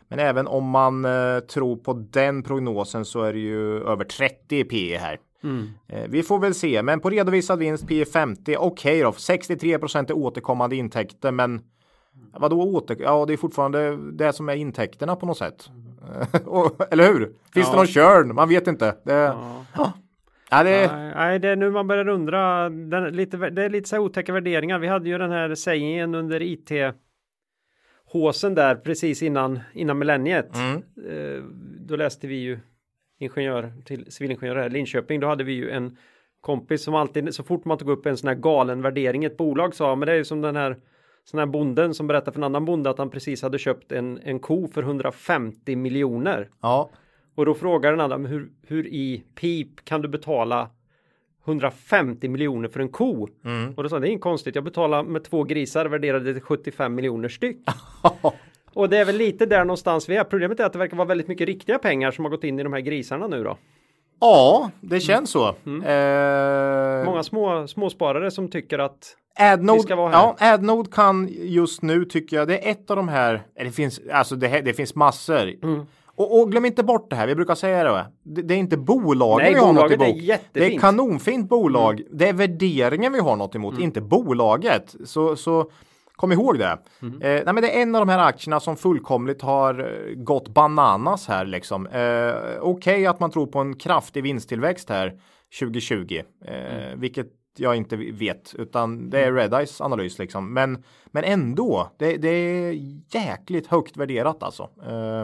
Men 0.09 0.19
även 0.19 0.47
om 0.47 0.69
man 0.69 1.05
eh, 1.05 1.39
tror 1.39 1.75
på 1.75 1.93
den 1.93 2.43
prognosen 2.43 3.05
så 3.05 3.21
är 3.21 3.33
det 3.33 3.39
ju 3.39 3.83
över 3.83 4.03
30 4.03 4.63
P 4.63 4.97
här. 4.97 5.19
Mm. 5.43 5.69
Eh, 5.87 6.03
vi 6.09 6.23
får 6.23 6.39
väl 6.39 6.53
se, 6.53 6.83
men 6.83 6.99
på 6.99 7.09
redovisad 7.09 7.59
vinst 7.59 7.87
P 7.87 8.05
50, 8.05 8.41
okej 8.41 8.57
okay 8.57 9.03
då, 9.03 9.11
63 9.11 9.73
är 9.73 10.11
återkommande 10.11 10.75
intäkter, 10.75 11.31
men 11.31 11.61
vadå 12.33 12.61
åter? 12.61 12.97
Ja, 12.99 13.25
det 13.25 13.33
är 13.33 13.37
fortfarande 13.37 13.97
det 14.11 14.33
som 14.33 14.49
är 14.49 14.55
intäkterna 14.55 15.15
på 15.15 15.25
något 15.25 15.37
sätt. 15.37 15.69
Eller 16.91 17.13
hur? 17.13 17.25
Finns 17.53 17.67
ja. 17.67 17.71
det 17.71 17.77
någon 17.77 17.87
körn? 17.87 18.35
Man 18.35 18.49
vet 18.49 18.67
inte. 18.67 18.95
Det, 19.03 19.13
ja. 19.13 19.93
Ja, 20.49 20.63
det... 20.63 20.91
Nej, 21.15 21.39
det 21.39 21.49
är 21.49 21.55
nu 21.55 21.71
man 21.71 21.87
börjar 21.87 22.07
undra. 22.07 22.69
Den, 22.69 23.03
lite, 23.15 23.37
det 23.37 23.63
är 23.63 23.69
lite 23.69 23.89
så 23.89 23.95
här 23.95 24.03
otäcka 24.03 24.33
värderingar. 24.33 24.79
Vi 24.79 24.87
hade 24.87 25.09
ju 25.09 25.17
den 25.17 25.31
här 25.31 25.55
sägningen 25.55 26.15
under 26.15 26.41
IT 26.41 26.71
håsen 28.05 28.55
där 28.55 28.75
precis 28.75 29.23
innan, 29.23 29.59
innan 29.73 29.99
millenniet. 29.99 30.55
Mm. 30.55 30.75
Eh, 30.75 31.43
då 31.79 31.95
läste 31.95 32.27
vi 32.27 32.35
ju 32.35 32.59
ingenjör 33.19 33.73
till 33.85 34.11
civilingenjör 34.11 34.55
här 34.55 34.65
i 34.65 34.69
Linköping. 34.69 35.19
Då 35.19 35.27
hade 35.27 35.43
vi 35.43 35.53
ju 35.53 35.69
en 35.69 35.97
kompis 36.41 36.83
som 36.83 36.95
alltid 36.95 37.35
så 37.35 37.43
fort 37.43 37.65
man 37.65 37.77
tog 37.77 37.89
upp 37.89 38.05
en 38.05 38.17
sån 38.17 38.27
här 38.27 38.35
galen 38.35 38.81
värdering 38.81 39.23
i 39.23 39.25
ett 39.25 39.37
bolag 39.37 39.75
sa 39.75 39.95
men 39.95 40.05
det 40.05 40.11
är 40.11 40.17
ju 40.17 40.25
som 40.25 40.41
den 40.41 40.55
här 40.55 40.77
sån 41.23 41.39
här 41.39 41.45
bonden 41.45 41.93
som 41.93 42.07
berättar 42.07 42.31
för 42.31 42.39
en 42.39 42.43
annan 42.43 42.65
bonde 42.65 42.89
att 42.89 42.97
han 42.97 43.09
precis 43.09 43.41
hade 43.41 43.59
köpt 43.59 43.91
en, 43.91 44.19
en 44.23 44.39
ko 44.39 44.67
för 44.67 44.83
150 44.83 45.75
miljoner. 45.75 46.49
Ja. 46.61 46.89
Och 47.37 47.45
då 47.45 47.53
frågar 47.53 47.91
den 47.91 47.99
andra 48.01 48.17
hur, 48.17 48.49
hur 48.67 48.87
i 48.87 49.23
pip 49.35 49.85
kan 49.85 50.01
du 50.01 50.07
betala 50.07 50.69
150 51.45 52.27
miljoner 52.27 52.69
för 52.69 52.79
en 52.79 52.89
ko. 52.89 53.27
Mm. 53.45 53.73
Och 53.73 53.83
då 53.83 53.89
sa 53.89 53.95
han, 53.95 54.01
det 54.01 54.07
är 54.07 54.09
inget 54.09 54.21
konstigt, 54.21 54.55
jag 54.55 54.63
betalar 54.63 55.03
med 55.03 55.23
två 55.23 55.43
grisar 55.43 55.85
värderade 55.85 56.33
till 56.33 56.41
75 56.41 56.95
miljoner 56.95 57.29
styck. 57.29 57.57
och 58.73 58.89
det 58.89 58.97
är 58.97 59.05
väl 59.05 59.17
lite 59.17 59.45
där 59.45 59.59
någonstans 59.59 60.09
vi 60.09 60.15
är. 60.15 60.23
Problemet 60.23 60.59
är 60.59 60.63
att 60.63 60.73
det 60.73 60.79
verkar 60.79 60.97
vara 60.97 61.07
väldigt 61.07 61.27
mycket 61.27 61.47
riktiga 61.47 61.79
pengar 61.79 62.11
som 62.11 62.25
har 62.25 62.29
gått 62.29 62.43
in 62.43 62.59
i 62.59 62.63
de 62.63 62.73
här 62.73 62.79
grisarna 62.79 63.27
nu 63.27 63.43
då. 63.43 63.57
Ja, 64.19 64.71
det 64.81 64.99
känns 64.99 65.29
så. 65.29 65.55
Mm. 65.65 65.83
Eh... 65.83 67.05
Många 67.05 67.23
små, 67.23 67.67
småsparare 67.67 68.31
som 68.31 68.47
tycker 68.47 68.79
att 68.79 69.15
Adnode, 69.39 69.79
ska 69.79 69.95
vara 69.95 70.09
här. 70.09 70.35
Ja, 70.39 70.53
Adnode 70.53 70.89
kan 70.91 71.27
just 71.31 71.81
nu 71.81 72.05
tycker 72.05 72.37
jag 72.37 72.47
det 72.47 72.67
är 72.67 72.71
ett 72.71 72.91
av 72.91 72.97
de 72.97 73.07
här. 73.07 73.43
Det 73.55 73.71
finns 73.71 74.01
alltså 74.11 74.35
det, 74.35 74.61
det 74.61 74.73
finns 74.73 74.95
massor. 74.95 75.53
Och, 76.17 76.39
och, 76.39 76.51
glöm 76.51 76.65
inte 76.65 76.83
bort 76.83 77.09
det 77.09 77.15
här, 77.15 77.27
vi 77.27 77.35
brukar 77.35 77.55
säga 77.55 77.83
det. 77.83 78.05
Det, 78.23 78.41
det 78.41 78.53
är 78.53 78.57
inte 78.57 78.77
bolagen 78.77 79.43
Nej, 79.43 79.53
vi 79.53 79.59
har 79.59 79.73
något 79.73 79.91
emot. 79.91 80.07
Är 80.07 80.39
det 80.51 80.75
är 80.75 80.79
kanonfint 80.79 81.49
bolag. 81.49 81.99
Mm. 81.99 82.17
Det 82.17 82.29
är 82.29 82.33
värderingen 82.33 83.13
vi 83.13 83.19
har 83.19 83.35
något 83.35 83.55
emot, 83.55 83.73
mm. 83.73 83.83
inte 83.83 84.01
bolaget. 84.01 84.95
Så, 85.05 85.35
så 85.35 85.71
kom 86.15 86.31
ihåg 86.31 86.59
det. 86.59 86.77
Mm. 87.01 87.21
Eh, 87.21 87.43
nej, 87.45 87.53
men 87.53 87.55
det 87.55 87.77
är 87.77 87.81
en 87.81 87.95
av 87.95 88.05
de 88.05 88.11
här 88.11 88.19
aktierna 88.19 88.59
som 88.59 88.77
fullkomligt 88.77 89.41
har 89.41 89.79
eh, 89.79 90.15
gått 90.15 90.47
bananas 90.47 91.27
här 91.27 91.45
liksom. 91.45 91.87
Eh, 91.87 92.33
Okej 92.59 92.61
okay 92.61 93.05
att 93.05 93.19
man 93.19 93.31
tror 93.31 93.47
på 93.47 93.59
en 93.59 93.75
kraftig 93.75 94.23
vinsttillväxt 94.23 94.89
här 94.89 95.19
2020, 95.59 96.21
eh, 96.45 96.75
mm. 96.75 96.99
vilket 96.99 97.27
jag 97.57 97.75
inte 97.75 97.95
vet, 97.95 98.55
utan 98.57 99.09
det 99.09 99.19
är 99.19 99.27
mm. 99.27 99.35
Redeyes 99.35 99.81
analys 99.81 100.19
liksom. 100.19 100.53
Men, 100.53 100.83
men 101.05 101.23
ändå, 101.23 101.91
det, 101.99 102.17
det 102.17 102.29
är 102.29 102.73
jäkligt 103.13 103.67
högt 103.67 103.97
värderat 103.97 104.43
alltså. 104.43 104.63
Eh, 104.63 105.23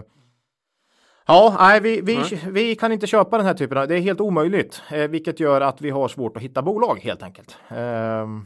Ja, 1.26 1.56
nej, 1.60 1.82
vi, 1.82 2.02
vi, 2.02 2.16
mm. 2.16 2.54
vi 2.54 2.76
kan 2.76 2.92
inte 2.92 3.08
köpa 3.08 3.38
den 3.38 3.46
här 3.46 3.54
typen 3.54 3.78
av, 3.78 3.88
det 3.88 3.96
är 3.96 4.00
helt 4.00 4.22
omöjligt, 4.22 4.82
eh, 4.92 5.08
vilket 5.08 5.40
gör 5.40 5.62
att 5.62 5.82
vi 5.82 5.90
har 5.90 6.08
svårt 6.08 6.38
att 6.38 6.44
hitta 6.44 6.62
bolag 6.62 7.00
helt 7.04 7.24
enkelt. 7.24 7.58
Ehm, 7.68 8.46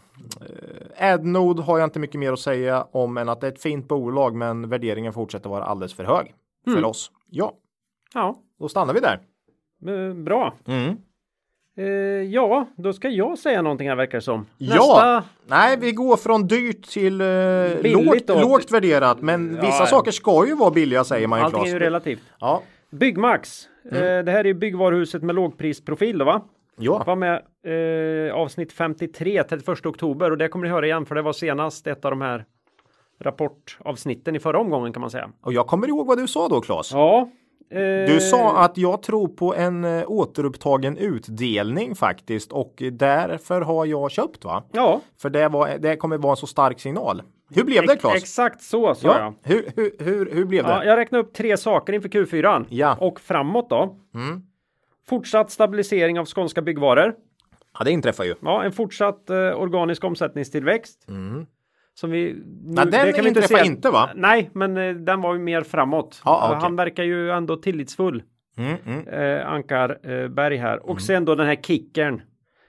eh, 1.00 1.14
Adnode 1.14 1.62
har 1.62 1.78
jag 1.80 1.86
inte 1.88 2.00
mycket 2.00 2.20
mer 2.20 2.34
att 2.34 2.40
säga 2.40 2.88
om 2.92 3.18
än 3.18 3.30
att 3.30 3.42
det 3.42 3.48
är 3.48 3.52
ett 3.52 3.62
fint 3.62 3.88
bolag, 3.88 4.36
men 4.36 4.70
värderingen 4.70 5.14
fortsätter 5.14 5.50
vara 5.50 5.64
alldeles 5.64 5.94
för 5.94 6.04
hög 6.04 6.34
mm. 6.68 6.80
för 6.80 6.88
oss. 6.88 7.12
Ja, 7.30 7.54
ja, 8.14 8.40
då 8.60 8.70
stannar 8.70 8.94
vi 8.94 9.00
där. 9.00 9.22
Eh, 9.88 10.14
bra. 10.14 10.54
Mm. 10.68 10.98
Eh, 11.78 11.86
ja, 12.24 12.68
då 12.76 12.94
ska 12.94 13.10
jag 13.10 13.38
säga 13.38 13.62
någonting 13.62 13.90
här 13.90 13.96
verkar 13.96 14.18
det 14.18 14.22
som. 14.22 14.46
Nästa... 14.58 14.76
Ja, 14.76 15.24
nej, 15.48 15.78
vi 15.78 15.92
går 15.92 16.18
från 16.18 16.48
dyrt 16.48 16.90
till 16.90 17.22
eh, 17.22 17.28
lågt, 17.82 18.30
lågt 18.30 18.72
värderat, 18.72 19.22
men 19.22 19.56
vissa 19.56 19.68
ja, 19.68 19.86
saker 19.86 20.12
ska 20.12 20.48
ju 20.48 20.56
vara 20.56 20.72
billiga 20.72 21.04
säger 21.04 21.28
man 21.28 21.40
ju. 21.40 21.46
Allting 21.46 21.63
är 21.63 21.68
ju 21.68 21.80
relativt. 21.80 22.22
Ja. 22.40 22.62
Byggmax. 22.90 23.68
Mm. 23.92 24.04
Eh, 24.04 24.24
det 24.24 24.32
här 24.32 24.40
är 24.40 24.46
ju 24.46 24.54
byggvaruhuset 24.54 25.24
med 25.24 25.36
lågprisprofil 25.36 26.18
då 26.18 26.26
va? 26.26 26.42
Ja. 26.78 27.04
Var 27.06 27.16
med 27.16 27.42
eh, 28.28 28.36
avsnitt 28.36 28.74
53 28.74 29.44
31 29.44 29.86
oktober 29.86 30.32
och 30.32 30.38
det 30.38 30.48
kommer 30.48 30.66
ni 30.66 30.72
höra 30.72 30.86
igen 30.86 31.06
för 31.06 31.16
det 31.16 31.22
var 31.22 31.34
senast 31.34 31.88
ett 31.88 32.06
av 32.06 32.12
de 32.12 32.22
här 32.22 32.46
rapportavsnitten 33.20 34.36
i 34.36 34.40
förra 34.40 34.60
omgången 34.60 34.94
kan 34.94 35.02
man 35.02 35.10
säga. 35.10 35.30
Och 35.42 35.54
jag 35.54 35.68
kommer 35.68 35.88
ihåg 35.88 36.08
vad 36.08 36.18
du 36.18 36.28
sa 36.28 36.48
då 36.48 36.62
Claes. 36.62 36.92
Ja, 36.92 37.30
du 38.08 38.19
sa 38.21 38.58
att 38.58 38.77
jag 38.77 39.03
tror 39.03 39.27
på 39.27 39.56
en 39.56 39.84
eh, 39.86 40.03
återupptagen 40.08 40.97
utdelning 40.97 41.95
faktiskt 41.95 42.51
och 42.51 42.84
därför 42.91 43.62
har 43.62 43.86
jag 43.86 44.12
köpt 44.12 44.45
va? 44.45 44.63
Ja. 44.71 45.01
För 45.21 45.30
det, 45.30 45.47
var, 45.47 45.77
det 45.77 45.95
kommer 45.95 46.17
vara 46.17 46.32
en 46.32 46.38
så 46.38 46.47
stark 46.47 46.80
signal. 46.80 47.21
Hur 47.49 47.63
blev 47.63 47.88
det 47.88 47.95
Claes? 47.95 48.15
Exakt 48.15 48.62
så 48.62 48.95
sa 48.95 49.08
ja. 49.08 49.19
jag. 49.19 49.53
Hur, 49.53 49.71
hur, 49.75 49.91
hur, 49.99 50.32
hur 50.32 50.45
blev 50.45 50.63
det? 50.63 50.69
Ja, 50.69 50.84
jag 50.84 50.97
räknade 50.97 51.23
upp 51.23 51.34
tre 51.34 51.58
saker 51.58 51.93
inför 51.93 52.10
Q4 52.10 52.65
ja. 52.69 52.97
och 52.99 53.19
framåt 53.19 53.69
då. 53.69 53.95
Mm. 54.13 54.41
Fortsatt 55.10 55.51
stabilisering 55.51 56.19
av 56.19 56.25
skånska 56.25 56.62
byggvaror. 56.62 57.15
Ja, 57.80 57.84
det 57.84 57.91
inträffar 57.91 58.23
ju. 58.23 58.36
Ja, 58.41 58.63
en 58.63 58.71
fortsatt 58.71 59.30
eh, 59.30 59.36
organisk 59.36 60.03
omsättningstillväxt. 60.03 61.06
Mm. 61.10 61.45
Som 62.00 62.12
vi, 62.12 62.34
nu, 62.34 62.42
Nej, 62.64 62.86
den 62.86 63.14
kan 63.14 63.24
vi 63.24 63.30
inte 63.30 63.42
se. 63.42 63.66
inte 63.66 63.90
va? 63.90 64.10
Nej, 64.16 64.50
men 64.54 64.78
eh, 64.78 64.96
den 64.96 65.22
var 65.22 65.34
ju 65.34 65.40
mer 65.40 65.62
framåt. 65.62 66.22
Ja, 66.26 66.48
okay. 66.50 66.62
Han 66.62 66.76
verkar 66.76 67.04
ju 67.04 67.32
ändå 67.32 67.56
tillitsfull. 67.56 68.24
Mm, 68.58 68.78
mm. 68.86 69.08
Eh, 69.08 69.48
Ankar 69.48 70.12
eh, 70.12 70.28
Berg 70.28 70.58
här. 70.58 70.80
Och 70.80 70.90
mm. 70.90 71.00
sen 71.00 71.26
då 71.26 71.36
den 71.36 71.48
här 71.48 71.56
kickern 71.56 72.22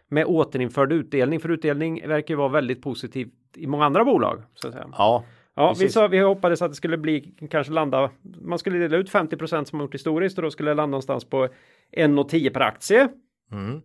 med 0.08 0.24
återinförd 0.26 0.92
utdelning. 0.92 1.40
För 1.40 1.48
utdelning 1.48 2.08
verkar 2.08 2.34
ju 2.34 2.38
vara 2.38 2.48
väldigt 2.48 2.82
positivt 2.82 3.32
i 3.56 3.66
många 3.66 3.84
andra 3.84 4.04
bolag. 4.04 4.42
Så 4.54 4.68
att 4.68 4.74
säga. 4.74 4.86
Ja, 4.92 5.24
Ja, 5.58 5.74
vi, 5.78 5.88
sa, 5.88 6.08
vi 6.08 6.18
hoppades 6.18 6.62
att 6.62 6.70
det 6.70 6.74
skulle 6.74 6.98
bli 6.98 7.34
kanske 7.50 7.72
landa. 7.72 8.10
Man 8.40 8.58
skulle 8.58 8.78
dela 8.78 8.96
ut 8.96 9.10
50% 9.10 9.64
som 9.64 9.78
man 9.78 9.84
gjort 9.84 9.94
historiskt 9.94 10.38
och 10.38 10.42
då 10.42 10.50
skulle 10.50 10.70
det 10.70 10.74
landa 10.74 10.90
någonstans 10.90 11.24
på 11.24 11.48
1,10 11.96 12.50
per 12.50 12.60
aktie. 12.60 13.08
Mm. 13.52 13.80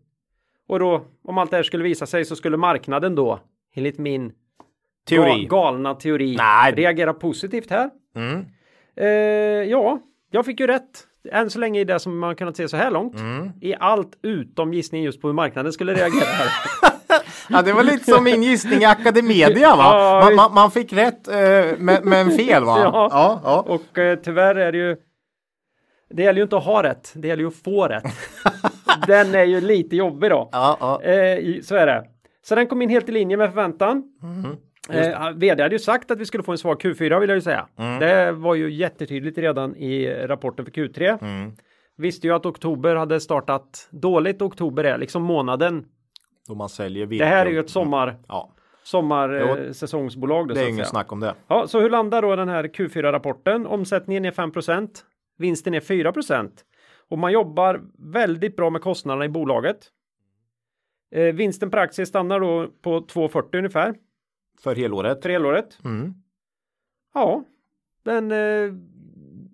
Och 0.67 0.79
då 0.79 1.05
om 1.23 1.37
allt 1.37 1.51
det 1.51 1.55
här 1.55 1.63
skulle 1.63 1.83
visa 1.83 2.05
sig 2.05 2.25
så 2.25 2.35
skulle 2.35 2.57
marknaden 2.57 3.15
då 3.15 3.39
enligt 3.75 3.97
min 3.97 4.33
teori. 5.09 5.45
galna 5.45 5.95
teori 5.95 6.35
Nej. 6.37 6.73
reagera 6.75 7.13
positivt 7.13 7.69
här. 7.69 7.89
Mm. 8.15 8.45
Eh, 8.95 9.07
ja, 9.71 9.99
jag 10.31 10.45
fick 10.45 10.59
ju 10.59 10.67
rätt. 10.67 11.07
Än 11.31 11.49
så 11.49 11.59
länge 11.59 11.79
i 11.79 11.83
det 11.83 11.99
som 11.99 12.19
man 12.19 12.35
kunnat 12.35 12.57
se 12.57 12.67
så 12.67 12.77
här 12.77 12.91
långt. 12.91 13.15
Mm. 13.15 13.51
I 13.61 13.75
allt 13.79 14.19
utom 14.21 14.73
gissning 14.73 15.03
just 15.03 15.21
på 15.21 15.27
hur 15.27 15.33
marknaden 15.33 15.73
skulle 15.73 15.93
reagera 15.93 16.27
ja, 17.49 17.61
det 17.61 17.73
var 17.73 17.83
lite 17.83 18.11
som 18.11 18.23
min 18.23 18.43
gissning 18.43 18.81
i 18.81 18.85
Academedia 18.85 19.75
va? 19.75 19.83
Ja, 19.83 20.21
man, 20.23 20.35
man, 20.35 20.53
man, 20.53 20.71
fick 20.71 20.93
rätt 20.93 21.27
eh, 21.27 21.77
men, 21.77 21.97
men 22.03 22.31
fel 22.31 22.63
va? 22.63 22.79
ja. 22.83 23.09
ja, 23.11 23.41
ja. 23.43 23.65
och 23.67 23.97
eh, 23.97 24.19
tyvärr 24.19 24.55
är 24.55 24.71
det 24.71 24.77
ju 24.77 24.97
det 26.09 26.23
gäller 26.23 26.37
ju 26.37 26.43
inte 26.43 26.57
att 26.57 26.65
ha 26.65 26.83
rätt, 26.83 27.13
det 27.15 27.27
gäller 27.27 27.43
ju 27.43 27.47
att 27.47 27.63
få 27.63 27.87
rätt. 27.87 28.03
den 29.07 29.35
är 29.35 29.43
ju 29.43 29.61
lite 29.61 29.95
jobbig 29.95 30.29
då. 30.29 30.49
Ja, 30.51 30.77
ja. 30.79 31.01
Eh, 31.01 31.61
så 31.61 31.75
är 31.75 31.85
det. 31.85 32.03
Så 32.43 32.55
den 32.55 32.67
kom 32.67 32.81
in 32.81 32.89
helt 32.89 33.09
i 33.09 33.11
linje 33.11 33.37
med 33.37 33.49
förväntan. 33.49 34.03
Mm. 34.23 34.57
Eh, 34.89 35.31
vd 35.35 35.63
hade 35.63 35.75
ju 35.75 35.79
sagt 35.79 36.11
att 36.11 36.19
vi 36.19 36.25
skulle 36.25 36.43
få 36.43 36.51
en 36.51 36.57
svag 36.57 36.81
Q4 36.81 37.19
vill 37.19 37.29
jag 37.29 37.35
ju 37.35 37.41
säga. 37.41 37.67
Mm. 37.77 37.99
Det 37.99 38.31
var 38.31 38.55
ju 38.55 38.73
jättetydligt 38.73 39.37
redan 39.37 39.75
i 39.75 40.09
rapporten 40.09 40.65
för 40.65 40.71
Q3. 40.71 41.17
Mm. 41.21 41.51
Visste 41.97 42.27
ju 42.27 42.33
att 42.33 42.45
oktober 42.45 42.95
hade 42.95 43.19
startat 43.19 43.89
dåligt. 43.91 44.41
Oktober 44.41 44.83
är 44.83 44.97
liksom 44.97 45.23
månaden. 45.23 45.85
Då 46.47 46.55
man 46.55 46.69
säljer 46.69 47.05
virke. 47.05 47.23
Det 47.23 47.29
här 47.29 47.45
är 47.45 47.49
ju 47.49 47.59
ett 47.59 47.69
sommar. 47.69 48.17
Ja. 48.27 48.53
Sommarsäsongsbolag. 48.83 50.51
Eh, 50.51 50.55
det 50.55 50.63
är 50.63 50.69
inget 50.69 50.87
snack 50.87 51.11
om 51.11 51.19
det. 51.19 51.35
Ja, 51.47 51.67
så 51.67 51.79
hur 51.79 51.89
landar 51.89 52.21
då 52.21 52.35
den 52.35 52.49
här 52.49 52.63
Q4-rapporten? 52.63 53.67
Omsättningen 53.67 54.25
är 54.25 54.31
5% 54.31 54.89
Vinsten 55.37 55.73
är 55.73 55.79
4 55.79 56.13
och 57.09 57.19
man 57.19 57.31
jobbar 57.31 57.81
väldigt 57.97 58.55
bra 58.55 58.69
med 58.69 58.81
kostnaderna 58.81 59.25
i 59.25 59.29
bolaget. 59.29 59.77
Eh, 61.15 61.23
vinsten 61.23 61.71
per 61.71 61.77
aktie 61.77 62.05
stannar 62.05 62.39
då 62.39 62.67
på 62.81 62.99
2,40 62.99 63.57
ungefär. 63.57 63.95
För 64.63 64.75
helåret? 64.75 65.21
För 65.21 65.29
helåret. 65.29 65.77
Mm. 65.85 66.13
Ja, 67.13 67.43
men 68.03 68.31
eh, 68.31 68.73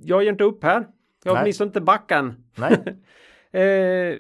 jag 0.04 0.24
ger 0.24 0.32
inte 0.32 0.44
upp 0.44 0.64
här. 0.64 0.88
Jag 1.24 1.36
har 1.36 1.42
åtminstone 1.42 1.68
inte 1.68 1.82
backan. 1.82 2.44
Nej. 2.56 2.72
eh, 3.52 4.18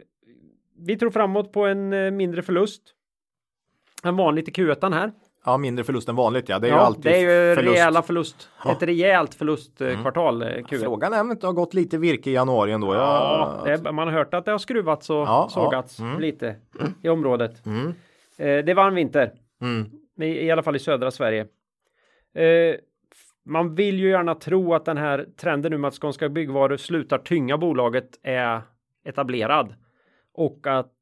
vi 0.77 0.97
tror 0.99 1.09
framåt 1.09 1.53
på 1.53 1.65
en 1.65 1.93
eh, 1.93 2.11
mindre 2.11 2.41
förlust. 2.41 2.81
En 4.03 4.15
vanligt 4.15 4.47
i 4.47 4.51
Q1 4.51 4.93
här. 4.93 5.11
Ja, 5.45 5.57
mindre 5.57 5.83
förlust 5.83 6.09
än 6.09 6.15
vanligt. 6.15 6.49
Ja, 6.49 6.59
det 6.59 6.67
är 6.67 6.71
ja, 6.71 6.77
ju 6.77 6.81
alltid 6.81 7.03
Det 7.03 7.17
är 7.17 7.49
ju 7.49 7.55
förlust. 7.55 7.75
rejäla 7.75 8.01
förlust. 8.01 8.49
Ja. 8.63 8.71
Ett 8.71 8.83
rejält 8.83 9.35
förlustkvartal. 9.35 10.41
Mm. 10.41 10.65
Q1. 10.65 10.83
Frågan 10.83 11.13
är 11.13 11.21
om 11.21 11.29
det 11.29 11.47
har 11.47 11.53
gått 11.53 11.73
lite 11.73 11.97
virke 11.97 12.29
i 12.29 12.33
januari 12.33 12.71
ändå. 12.71 12.93
Ja, 12.93 13.61
ja 13.65 13.71
är, 13.71 13.91
man 13.91 14.07
har 14.07 14.13
hört 14.13 14.33
att 14.33 14.45
det 14.45 14.51
har 14.51 14.57
skruvats 14.57 15.09
och 15.09 15.15
ja, 15.15 15.47
sågats 15.51 15.99
mm. 15.99 16.19
lite 16.19 16.55
i 17.01 17.09
området. 17.09 17.65
Mm. 17.65 17.87
Eh, 18.37 18.65
det 18.65 18.73
var 18.73 18.87
en 18.87 18.95
vinter. 18.95 19.31
I, 20.21 20.51
alla 20.51 20.63
fall 20.63 20.75
i 20.75 20.79
södra 20.79 21.11
Sverige. 21.11 21.41
Eh, 22.35 22.75
man 23.45 23.75
vill 23.75 23.99
ju 23.99 24.09
gärna 24.09 24.35
tro 24.35 24.73
att 24.73 24.85
den 24.85 24.97
här 24.97 25.25
trenden 25.37 25.71
nu 25.71 25.77
med 25.77 25.87
att 25.87 25.93
Skånska 26.01 26.29
Byggvaror 26.29 26.77
slutar 26.77 27.17
tynga 27.17 27.57
bolaget 27.57 28.19
är 28.23 28.61
etablerad 29.05 29.73
och 30.33 30.67
att 30.67 30.93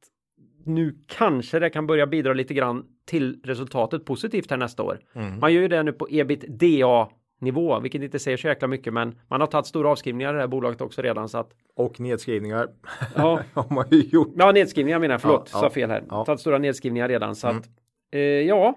nu 0.66 0.98
kanske 1.08 1.60
det 1.60 1.70
kan 1.70 1.88
börja 1.88 2.08
bidra 2.08 2.34
lite 2.34 2.54
grann 2.54 2.86
till 3.06 3.40
resultatet 3.44 4.06
positivt 4.06 4.50
här 4.50 4.58
nästa 4.58 4.84
år. 4.84 5.00
Mm. 5.14 5.40
Man 5.40 5.54
gör 5.54 5.62
ju 5.62 5.68
det 5.68 5.84
nu 5.84 5.92
på 5.94 6.08
ebitda 6.12 7.10
nivå, 7.40 7.80
vilket 7.80 8.02
inte 8.02 8.20
säger 8.20 8.38
så 8.38 8.48
jäkla 8.48 8.68
mycket, 8.68 8.94
men 8.94 9.20
man 9.28 9.42
har 9.42 9.48
tagit 9.48 9.66
stora 9.66 9.90
avskrivningar 9.90 10.30
i 10.30 10.34
det 10.34 10.40
här 10.40 10.48
bolaget 10.48 10.82
också 10.82 11.02
redan 11.02 11.30
så 11.30 11.38
att 11.38 11.50
Och 11.76 12.00
nedskrivningar 12.00 12.68
ja, 13.16 13.40
har 13.54 13.74
man 13.76 13.86
ju 13.92 14.02
gjort. 14.02 14.34
ja 14.38 14.52
nedskrivningar 14.52 15.00
menar 15.00 15.14
jag, 15.14 15.22
förlåt, 15.22 15.50
Ja, 15.54 15.60
sa 15.60 15.66
ja, 15.66 15.70
fel 15.70 15.90
här. 15.90 16.04
ja. 16.10 16.26
Tagit 16.26 16.40
stora 16.42 16.58
nedskrivningar 16.58 17.08
redan 17.08 17.36
så 17.36 17.48
Mm. 17.48 17.60
att 17.60 17.68
eh, 18.12 18.20
ja, 18.22 18.76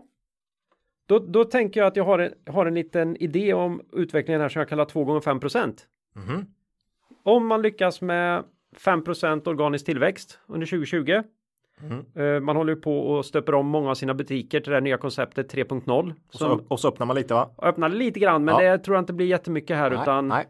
då, 1.11 1.19
då 1.19 1.45
tänker 1.45 1.81
jag 1.81 1.87
att 1.87 1.97
jag 1.97 2.05
har 2.05 2.19
en, 2.19 2.33
har 2.47 2.67
en 2.67 2.75
liten 2.75 3.17
idé 3.17 3.55
om 3.55 3.81
utvecklingen 3.93 4.41
här 4.41 4.49
som 4.49 4.61
jag 4.61 4.69
kallar 4.69 4.85
2 4.85 5.05
gånger 5.05 5.21
5 5.21 5.41
procent. 5.41 5.87
Mhm. 6.17 6.47
Om 7.23 7.47
man 7.47 7.63
lyckas 7.63 8.01
med 8.01 8.45
5% 8.77 9.49
organisk 9.49 9.87
tillväxt 9.87 10.39
under 10.47 10.67
2020. 10.67 11.23
Mm. 11.83 12.35
eh, 12.37 12.41
Man 12.41 12.57
håller 12.57 12.75
ju 12.75 12.81
på 12.81 13.01
och 13.01 13.25
stöper 13.27 13.55
om 13.55 13.67
många 13.67 13.91
av 13.91 13.95
sina 13.95 14.15
butiker 14.15 14.61
till 14.61 14.73
det 14.73 14.81
nya 14.81 14.99
konceptet 14.99 15.55
3.0. 15.55 16.15
Och, 16.29 16.35
så, 16.35 16.61
och 16.69 16.81
så 16.81 16.89
öppnar 16.89 17.07
man 17.07 17.17
lite 17.17 17.35
va? 17.35 17.51
öppnar 17.63 17.89
lite 17.89 18.21
grann, 18.21 18.45
men 18.45 18.55
Ja. 18.65 18.71
det 18.73 18.79
tror 18.79 18.95
jag 18.97 19.03
inte 19.03 19.13
blir 19.13 19.27
jättemycket 19.27 19.77
här 19.77 19.91
Nej, 19.91 19.99
utan 20.03 20.29
nej. 20.29 20.47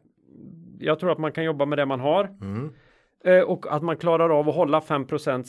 jag 0.78 0.98
tror 0.98 1.12
att 1.12 1.18
man 1.18 1.32
kan 1.32 1.44
jobba 1.44 1.64
med 1.66 1.78
det 1.78 1.86
man 1.86 2.00
har 2.00 2.24
Mm. 2.24 2.70
och 3.46 3.66
att 3.72 3.82
man 3.82 3.96
klarar 3.96 4.30
av 4.38 4.48
att 4.48 4.54
hålla 4.54 4.80
5 4.80 5.04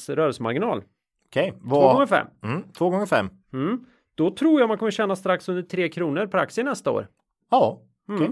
rörelsemarginal. 0.10 0.84
Okej, 1.30 1.52
2 1.52 1.69
gånger 1.69 1.93
vad? 2.00 2.10
5. 2.10 2.28
Mm. 2.43 2.63
Två 2.78 2.89
gånger 2.89 3.06
fem. 3.06 3.30
Mm. 3.54 3.86
Då 4.15 4.32
tror 4.32 4.60
jag 4.60 4.67
man 4.67 4.78
kommer 4.78 4.91
tjäna 4.91 5.15
strax 5.15 5.50
under 5.50 5.63
3 5.63 5.89
kronor 5.89 6.26
per 6.26 6.38
aktie 6.38 6.63
nästa 6.63 6.91
år. 6.91 7.08
Ja, 7.52 7.82
okej. 8.08 8.26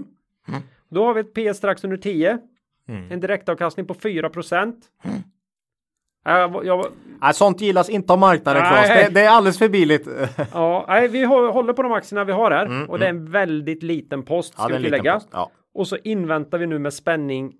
Mm. 0.48 0.60
Då 0.88 1.04
har 1.04 1.14
vi 1.14 1.20
ett 1.20 1.34
P 1.34 1.54
strax 1.54 1.84
under 1.84 1.96
10. 1.96 2.38
Mm. 2.88 3.12
En 3.12 3.20
direktavkastning 3.20 3.86
på 3.86 3.94
4 3.94 4.30
procent. 4.30 4.86
Jag, 6.24 6.66
jag, 6.66 6.86
Nej, 7.20 7.34
sånt 7.34 7.60
gillas 7.60 7.88
inte 7.88 8.12
av 8.12 8.18
marknaden. 8.18 8.62
Claes. 8.62 8.88
Det, 8.88 9.14
det 9.14 9.20
är 9.20 9.28
alldeles 9.28 9.58
för 9.58 9.68
billigt. 9.68 10.08
ja, 10.52 10.84
nej, 10.88 11.08
vi 11.08 11.24
håller 11.24 11.72
på 11.72 11.82
de 11.82 11.92
aktierna 11.92 12.24
vi 12.24 12.32
har 12.32 12.50
här 12.50 12.66
Mm, 12.66 12.90
och 12.90 12.98
det 12.98 13.04
är 13.04 13.10
en 13.10 13.30
väldigt 13.30 13.82
liten 13.82 14.22
post 14.22 14.52
ska 14.52 14.62
Ja, 14.72 14.78
vi 14.78 14.90
post. 14.90 15.28
Ja. 15.32 15.50
Och 15.74 15.88
så 15.88 15.96
inväntar 15.96 16.58
vi 16.58 16.66
nu 16.66 16.78
med 16.78 16.94
spänning 16.94 17.54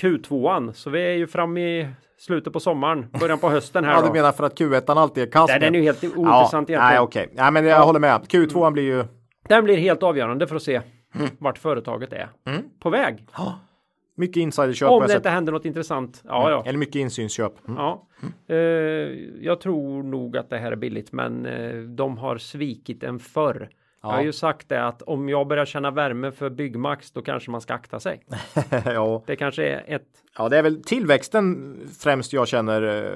Q2an. 0.00 0.72
Så 0.72 0.90
vi 0.90 1.00
är 1.02 1.14
ju 1.14 1.26
framme 1.26 1.60
i 1.60 1.88
slutet 2.18 2.52
på 2.52 2.60
sommaren, 2.60 3.06
början 3.20 3.38
på 3.38 3.48
hösten 3.50 3.84
här 3.84 3.92
ja, 3.92 4.02
du 4.06 4.12
menar 4.12 4.32
för 4.32 4.44
att 4.44 4.58
Q1 4.60 4.98
alltid 5.00 5.22
är 5.22 5.30
kass? 5.32 5.48
Nej, 5.50 5.60
den 5.60 5.74
är 5.74 5.78
ju 5.78 5.84
helt 5.84 6.04
ointressant 6.04 6.70
egentligen. 6.70 6.80
Nej, 6.92 6.98
okej. 7.00 7.28
Nej, 7.32 7.52
men 7.52 7.64
jag 7.64 7.80
håller 7.86 8.00
med. 8.00 8.20
Q2 8.20 8.70
blir 8.70 8.82
ju... 8.82 9.04
Den 9.48 9.64
blir 9.64 9.76
helt 9.76 10.02
avgörande 10.02 10.46
för 10.46 10.56
att 10.56 10.62
se 10.62 10.80
vart 11.38 11.58
företaget 11.58 12.12
är 12.12 12.28
Mm. 12.46 12.62
på 12.80 12.90
väg. 12.90 13.26
Mycket 14.16 14.36
insiderköp. 14.36 14.90
Om 14.90 15.06
det 15.06 15.16
inte 15.16 15.30
händer 15.30 15.52
något 15.52 15.64
intressant. 15.64 16.22
Ja, 16.24 16.50
ja. 16.50 16.62
Eller 16.66 16.78
mycket 16.78 16.94
insynsköp. 16.96 17.68
Mm. 17.68 17.78
ja. 17.80 18.06
Eh, 18.48 18.56
jag 19.40 19.60
tror 19.60 20.02
nog 20.02 20.36
att 20.36 20.50
det 20.50 20.58
här 20.58 20.72
är 20.72 20.76
billigt, 20.76 21.12
men 21.12 21.46
eh, 21.46 21.74
de 21.74 22.18
har 22.18 22.38
svikit 22.38 23.02
en 23.02 23.18
förr. 23.18 23.68
Jag 24.02 24.08
har 24.08 24.22
ju 24.22 24.32
sagt 24.32 24.68
det 24.68 24.86
att 24.86 25.02
om 25.02 25.28
jag 25.28 25.46
börjar 25.48 25.64
känna 25.64 25.90
värme 25.90 26.32
för 26.32 26.50
Byggmax, 26.50 27.10
då 27.10 27.22
kanske 27.22 27.50
man 27.50 27.60
ska 27.60 27.74
akta 27.74 28.00
sig. 28.00 28.22
ja. 28.84 29.22
Det 29.26 29.36
kanske 29.36 29.68
är 29.68 29.84
ett. 29.94 30.06
ja, 30.38 30.48
det 30.48 30.58
är 30.58 30.62
väl 30.62 30.82
tillväxten 30.84 31.76
främst 32.00 32.32
jag 32.32 32.48
känner. 32.48 32.82
eh, 33.06 33.12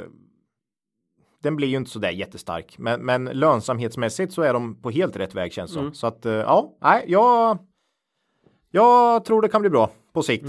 Den 1.42 1.56
blir 1.56 1.68
ju 1.68 1.76
inte 1.76 1.90
så 1.90 1.98
där 1.98 2.10
jättestark, 2.10 2.74
men, 2.78 3.00
men 3.04 3.24
lönsamhetsmässigt 3.24 4.32
så 4.32 4.42
är 4.42 4.52
de 4.52 4.82
på 4.82 4.90
helt 4.90 5.16
rätt 5.16 5.34
väg 5.34 5.52
känns 5.52 5.72
som. 5.72 5.84
Så 5.94 6.06
att 6.06 6.26
eh, 6.26 6.32
ja, 6.32 6.76
nej, 6.80 7.04
jag. 7.08 7.58
Jag 8.70 9.24
tror 9.24 9.42
det 9.42 9.48
kan 9.48 9.60
bli 9.60 9.70
bra 9.70 9.90
på 10.12 10.22
sikt. 10.22 10.46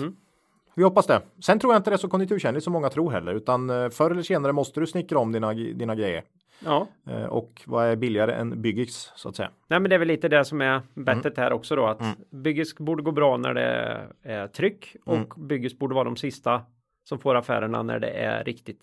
Vi 0.75 0.83
hoppas 0.83 1.07
det. 1.07 1.21
Sen 1.43 1.59
tror 1.59 1.73
jag 1.73 1.79
inte 1.79 1.89
det 1.89 1.95
är 1.95 1.97
så 1.97 2.07
konjunkturkänsligt 2.07 2.63
som 2.63 2.73
många 2.73 2.89
tror 2.89 3.11
heller, 3.11 3.33
utan 3.33 3.69
eh, 3.69 3.89
förr 3.89 4.11
eller 4.11 4.21
senare 4.23 4.51
måste 4.53 4.79
du 4.79 4.87
snickra 4.87 5.19
om 5.19 5.31
dina, 5.31 5.53
dina 5.53 5.95
grejer. 5.95 6.23
Ja, 6.59 6.87
Eh, 7.09 7.23
Och 7.25 7.61
vad 7.65 7.85
är 7.85 7.95
billigare 7.95 8.33
än 8.33 8.61
Byggix 8.61 9.11
så 9.15 9.29
att 9.29 9.35
säga? 9.35 9.49
nej, 9.67 9.79
men 9.79 9.89
det 9.89 9.95
är 9.95 9.99
väl 9.99 10.07
lite 10.07 10.27
det 10.27 10.45
som 10.45 10.61
är 10.61 10.81
bettet 10.93 11.25
Mm. 11.37 11.43
här 11.43 11.53
också 11.53 11.75
då 11.75 11.85
att 11.85 12.01
Byggis 12.29 12.77
borde 12.77 13.03
gå 13.03 13.11
bra 13.11 13.37
när 13.37 13.53
det 13.53 13.99
är 14.23 14.47
tryck 14.47 14.95
och 15.05 15.15
Mm. 15.15 15.27
Byggis 15.47 15.79
borde 15.79 15.95
vara 15.95 16.03
de 16.03 16.15
sista 16.15 16.61
som 17.03 17.19
får 17.19 17.35
affärerna 17.35 17.83
när 17.83 17.99
det 17.99 18.09
är 18.09 18.43
riktigt, 18.43 18.79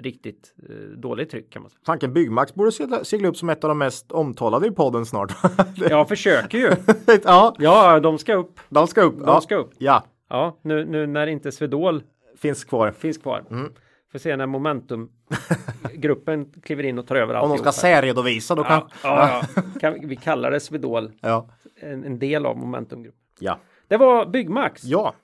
riktigt 0.00 0.54
eh, 0.68 0.74
dåligt 0.76 1.30
tryck 1.30 1.52
kan 1.52 1.62
man 1.62 1.70
säga. 1.70 1.80
Tanken 1.84 2.12
Byggmax 2.12 2.54
borde 2.54 2.72
segla, 2.72 3.04
segla 3.04 3.28
upp 3.28 3.36
som 3.36 3.48
ett 3.50 3.64
av 3.64 3.68
de 3.68 3.78
mest 3.78 4.12
omtalade 4.12 4.66
i 4.66 4.70
podden 4.70 5.06
snart. 5.06 5.32
Jag 5.90 6.08
försöker 6.08 6.58
ju. 6.58 6.70
ja, 7.24 7.54
Ja, 7.58 8.00
de 8.00 8.18
ska 8.18 8.34
upp. 8.34 8.60
de 8.68 8.86
ska 8.86 9.00
upp. 9.02 9.18
De 9.18 9.24
ja. 9.26 9.40
ska 9.40 9.56
upp. 9.56 9.70
ja, 9.78 10.04
Ja, 10.28 10.58
nu, 10.62 10.84
nu 10.84 11.06
när 11.06 11.26
inte 11.26 11.52
Swedol 11.52 12.02
finns 12.36 12.64
kvar. 12.64 12.90
finns 12.90 13.18
kvar. 13.18 13.44
Mm. 13.50 13.72
Får 14.12 14.18
se 14.18 14.36
när 14.36 14.46
Momentum-gruppen 14.46 16.52
kliver 16.62 16.82
in 16.82 16.98
och 16.98 17.06
tar 17.06 17.16
över 17.16 17.34
Om 17.34 17.48
de 17.48 17.58
ska 17.58 17.72
särredovisa 17.72 18.54
då 18.54 18.64
kan... 18.64 18.82
Ja, 19.02 19.04
ja, 19.04 19.42
ja. 19.56 19.62
Kan, 19.80 20.08
vi 20.08 20.16
kallar 20.16 20.50
det 20.50 20.60
Swedol, 20.60 21.12
Ja. 21.20 21.48
en, 21.80 22.04
en 22.04 22.18
del 22.18 22.46
av 22.46 22.56
Momentum-gruppen. 22.56 23.20
Ja. 23.38 23.58
Det 23.88 23.96
var 23.96 24.26
Byggmax. 24.26 24.84
Ja. 24.84 25.14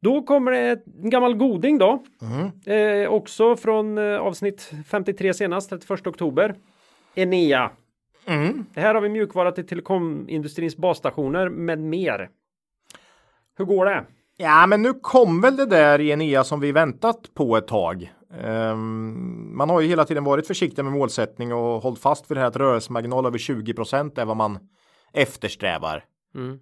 Då 0.00 0.22
kommer 0.22 0.52
det 0.52 0.82
en 1.02 1.10
gammal 1.10 1.34
goding 1.34 1.78
då. 1.78 2.04
Mm. 2.22 2.50
Eh, 3.02 3.08
också 3.10 3.56
från 3.56 3.98
eh, 3.98 4.18
avsnitt 4.18 4.72
53 4.86 5.34
senast, 5.34 5.70
31 5.70 6.06
oktober. 6.06 6.54
Enea. 7.14 7.70
Mm. 8.26 8.66
Det 8.74 8.80
här 8.80 8.94
har 8.94 9.00
vi 9.00 9.08
mjukvara 9.08 9.52
till 9.52 9.66
telekomindustrins 9.66 10.76
basstationer 10.76 11.48
med 11.48 11.78
mer. 11.78 12.30
Hur 13.58 13.64
går 13.64 13.86
det? 13.86 14.04
Ja, 14.40 14.66
men 14.66 14.82
nu 14.82 14.94
kom 14.94 15.40
väl 15.40 15.56
det 15.56 15.66
där 15.66 16.00
i 16.00 16.10
Enea 16.10 16.44
som 16.44 16.60
vi 16.60 16.72
väntat 16.72 17.34
på 17.34 17.56
ett 17.56 17.66
tag. 17.66 18.12
Ehm, 18.40 19.56
man 19.56 19.70
har 19.70 19.80
ju 19.80 19.88
hela 19.88 20.04
tiden 20.04 20.24
varit 20.24 20.46
försiktig 20.46 20.84
med 20.84 20.92
målsättning 20.92 21.52
och 21.52 21.82
hållit 21.82 21.98
fast 21.98 22.30
vid 22.30 22.36
det 22.36 22.40
här 22.40 22.48
att 22.48 22.56
rörelsemarginal 22.56 23.26
över 23.26 23.38
20% 23.38 24.18
är 24.20 24.24
vad 24.24 24.36
man 24.36 24.58
eftersträvar. 25.12 26.04
Mm. 26.34 26.58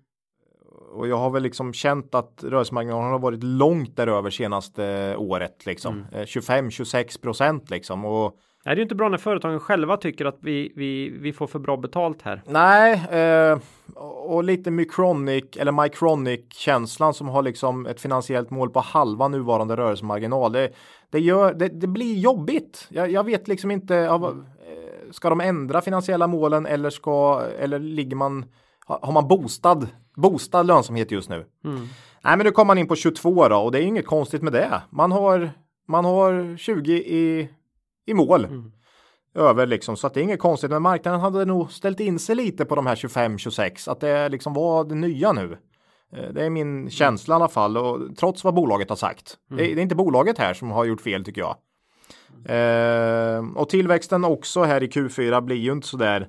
Och 0.92 1.08
jag 1.08 1.16
har 1.16 1.30
väl 1.30 1.42
liksom 1.42 1.72
känt 1.72 2.14
att 2.14 2.44
rörelsemarginalen 2.44 3.12
har 3.12 3.18
varit 3.18 3.42
långt 3.42 3.96
däröver 3.96 4.30
senaste 4.30 5.16
året 5.16 5.66
liksom. 5.66 6.06
Eh, 6.12 6.22
25-26 6.22 7.20
procent 7.20 7.70
liksom. 7.70 8.04
Och 8.04 8.38
Nej, 8.66 8.74
det 8.74 8.78
är 8.78 8.80
ju 8.80 8.82
inte 8.82 8.94
bra 8.94 9.08
när 9.08 9.18
företagen 9.18 9.60
själva 9.60 9.96
tycker 9.96 10.24
att 10.24 10.38
vi, 10.40 10.72
vi, 10.76 11.08
vi 11.08 11.32
får 11.32 11.46
för 11.46 11.58
bra 11.58 11.76
betalt 11.76 12.22
här. 12.22 12.42
nej, 12.46 12.92
eh, 13.10 13.58
och 14.28 14.44
lite 14.44 14.70
Micronic 14.70 15.44
eller 15.56 15.82
Micronic 15.82 16.40
känslan 16.52 17.14
som 17.14 17.28
har 17.28 17.42
liksom 17.42 17.86
ett 17.86 18.00
finansiellt 18.00 18.50
mål 18.50 18.70
på 18.70 18.80
halva 18.80 19.28
nuvarande 19.28 19.76
rörelsemarginal. 19.76 20.52
Det, 20.52 20.70
det, 21.10 21.20
gör, 21.20 21.54
det, 21.54 21.68
det 21.68 21.86
blir 21.86 22.14
jobbigt. 22.14 22.86
Jag, 22.90 23.10
jag 23.10 23.24
vet 23.24 23.48
liksom 23.48 23.70
inte. 23.70 24.10
Av, 24.10 24.24
eh, 24.24 25.10
ska 25.10 25.30
de 25.30 25.40
ändra 25.40 25.80
finansiella 25.80 26.26
målen 26.26 26.66
eller 26.66 26.90
ska 26.90 27.42
eller 27.58 27.78
ligger 27.78 28.16
man 28.16 28.44
har 28.86 29.12
man 29.12 29.28
boostad, 29.28 29.86
boostad 30.16 30.62
lönsamhet 30.62 31.10
just 31.10 31.28
nu? 31.28 31.46
Nej, 32.22 32.36
men 32.36 32.38
nu 32.38 32.50
kommer 32.50 32.66
man 32.66 32.78
in 32.78 32.88
på 32.88 32.96
22 32.96 33.48
då 33.48 33.56
och 33.56 33.72
det 33.72 33.78
är 33.78 33.82
inget 33.82 34.06
konstigt 34.06 34.42
med 34.42 34.52
det. 34.52 34.82
Man 34.90 35.12
har, 35.12 35.50
man 35.88 36.04
har 36.04 36.56
20 36.56 36.92
i, 36.92 37.48
i 38.06 38.14
mål 38.14 38.46
över 39.34 39.66
liksom 39.66 39.96
så 39.96 40.06
att 40.06 40.14
det 40.14 40.20
är 40.20 40.22
inget 40.24 40.40
konstigt. 40.40 40.70
Men 40.70 40.82
marknaden 40.82 41.20
hade 41.20 41.44
nog 41.44 41.72
ställt 41.72 42.00
in 42.00 42.18
sig 42.18 42.36
lite 42.36 42.64
på 42.64 42.74
de 42.74 42.86
här 42.86 42.94
25-26 42.96 43.90
att 43.90 44.00
det 44.00 44.28
liksom 44.28 44.52
var 44.54 44.84
det 44.84 44.94
nya 44.94 45.32
nu. 45.32 45.58
Eh, 46.12 46.32
Det 46.32 46.44
är 46.46 46.50
min 46.50 46.90
känsla 46.90 47.34
i 47.34 47.36
alla 47.36 47.48
fall 47.48 47.76
och 47.76 48.16
trots 48.16 48.44
vad 48.44 48.54
bolaget 48.54 48.88
har 48.88 48.96
sagt. 48.96 49.36
Det, 49.48 49.70
är, 49.70 49.74
det 49.74 49.80
är 49.80 49.82
inte 49.82 49.94
bolaget 49.94 50.38
här 50.38 50.54
som 50.54 50.70
har 50.70 50.84
gjort 50.84 51.00
fel 51.00 51.24
tycker 51.24 51.40
jag. 51.40 51.56
Eh, 52.48 53.44
och 53.54 53.68
tillväxten 53.68 54.24
också 54.24 54.62
här 54.62 54.82
i 54.82 54.86
Q4 54.86 55.40
blir 55.40 55.56
ju 55.56 55.72
inte 55.72 55.86
så 55.86 55.96
där 55.96 56.28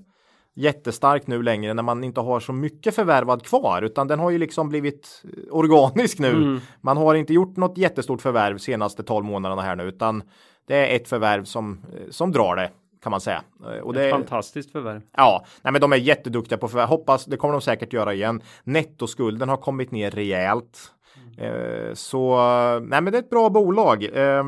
jättestark 0.56 1.28
nu 1.28 1.44
längre 1.44 1.74
när 1.74 1.84
man 1.84 2.04
inte 2.04 2.22
har 2.22 2.40
så 2.40 2.54
mycket 2.54 2.96
förvärvad 2.96 3.44
kvar 3.46 3.82
utan 3.82 4.08
den 4.08 4.20
har 4.20 4.30
ju 4.30 4.38
liksom 4.38 4.70
blivit 4.70 5.24
organisk 5.52 6.20
nu. 6.20 6.60
Man 6.82 6.98
har 6.98 7.16
inte 7.16 7.34
gjort 7.34 7.58
något 7.58 7.78
jättestort 7.78 8.22
förvärv 8.22 8.58
senaste 8.58 9.04
12 9.04 9.26
månaderna 9.26 9.62
här 9.62 9.76
nu 9.76 9.84
utan 9.84 10.24
det 10.68 10.76
är 10.76 10.96
ett 10.96 11.08
förvärv 11.08 11.44
som, 11.44 11.86
som 12.10 12.32
drar 12.32 12.56
det 12.56 12.72
kan 13.04 13.12
man 13.12 13.22
säga. 13.22 13.44
Eh, 13.66 13.80
Och 13.80 13.94
det, 13.94 14.10
Fantastiskt 14.10 14.72
förvärv. 14.72 15.02
Ja, 15.18 15.46
nej, 15.62 15.72
men 15.72 15.82
de 15.82 15.94
är 15.94 15.98
jätteduktiga 15.98 16.58
på 16.58 16.68
förvärv. 16.68 16.88
Hoppas 16.88 17.26
det 17.26 17.38
kommer 17.38 17.52
de 17.52 17.62
säkert 17.62 17.94
göra 17.94 18.14
igen. 18.14 18.42
Nettoskulden 18.64 19.50
har 19.50 19.58
kommit 19.58 19.92
ner 19.92 20.12
rejält. 20.12 20.92
Eh, 21.38 21.94
så 21.94 22.38
nej, 22.80 23.02
men 23.02 23.06
det 23.06 23.18
är 23.18 23.20
ett 23.20 23.30
bra 23.30 23.50
bolag. 23.50 24.04
Eh, 24.04 24.44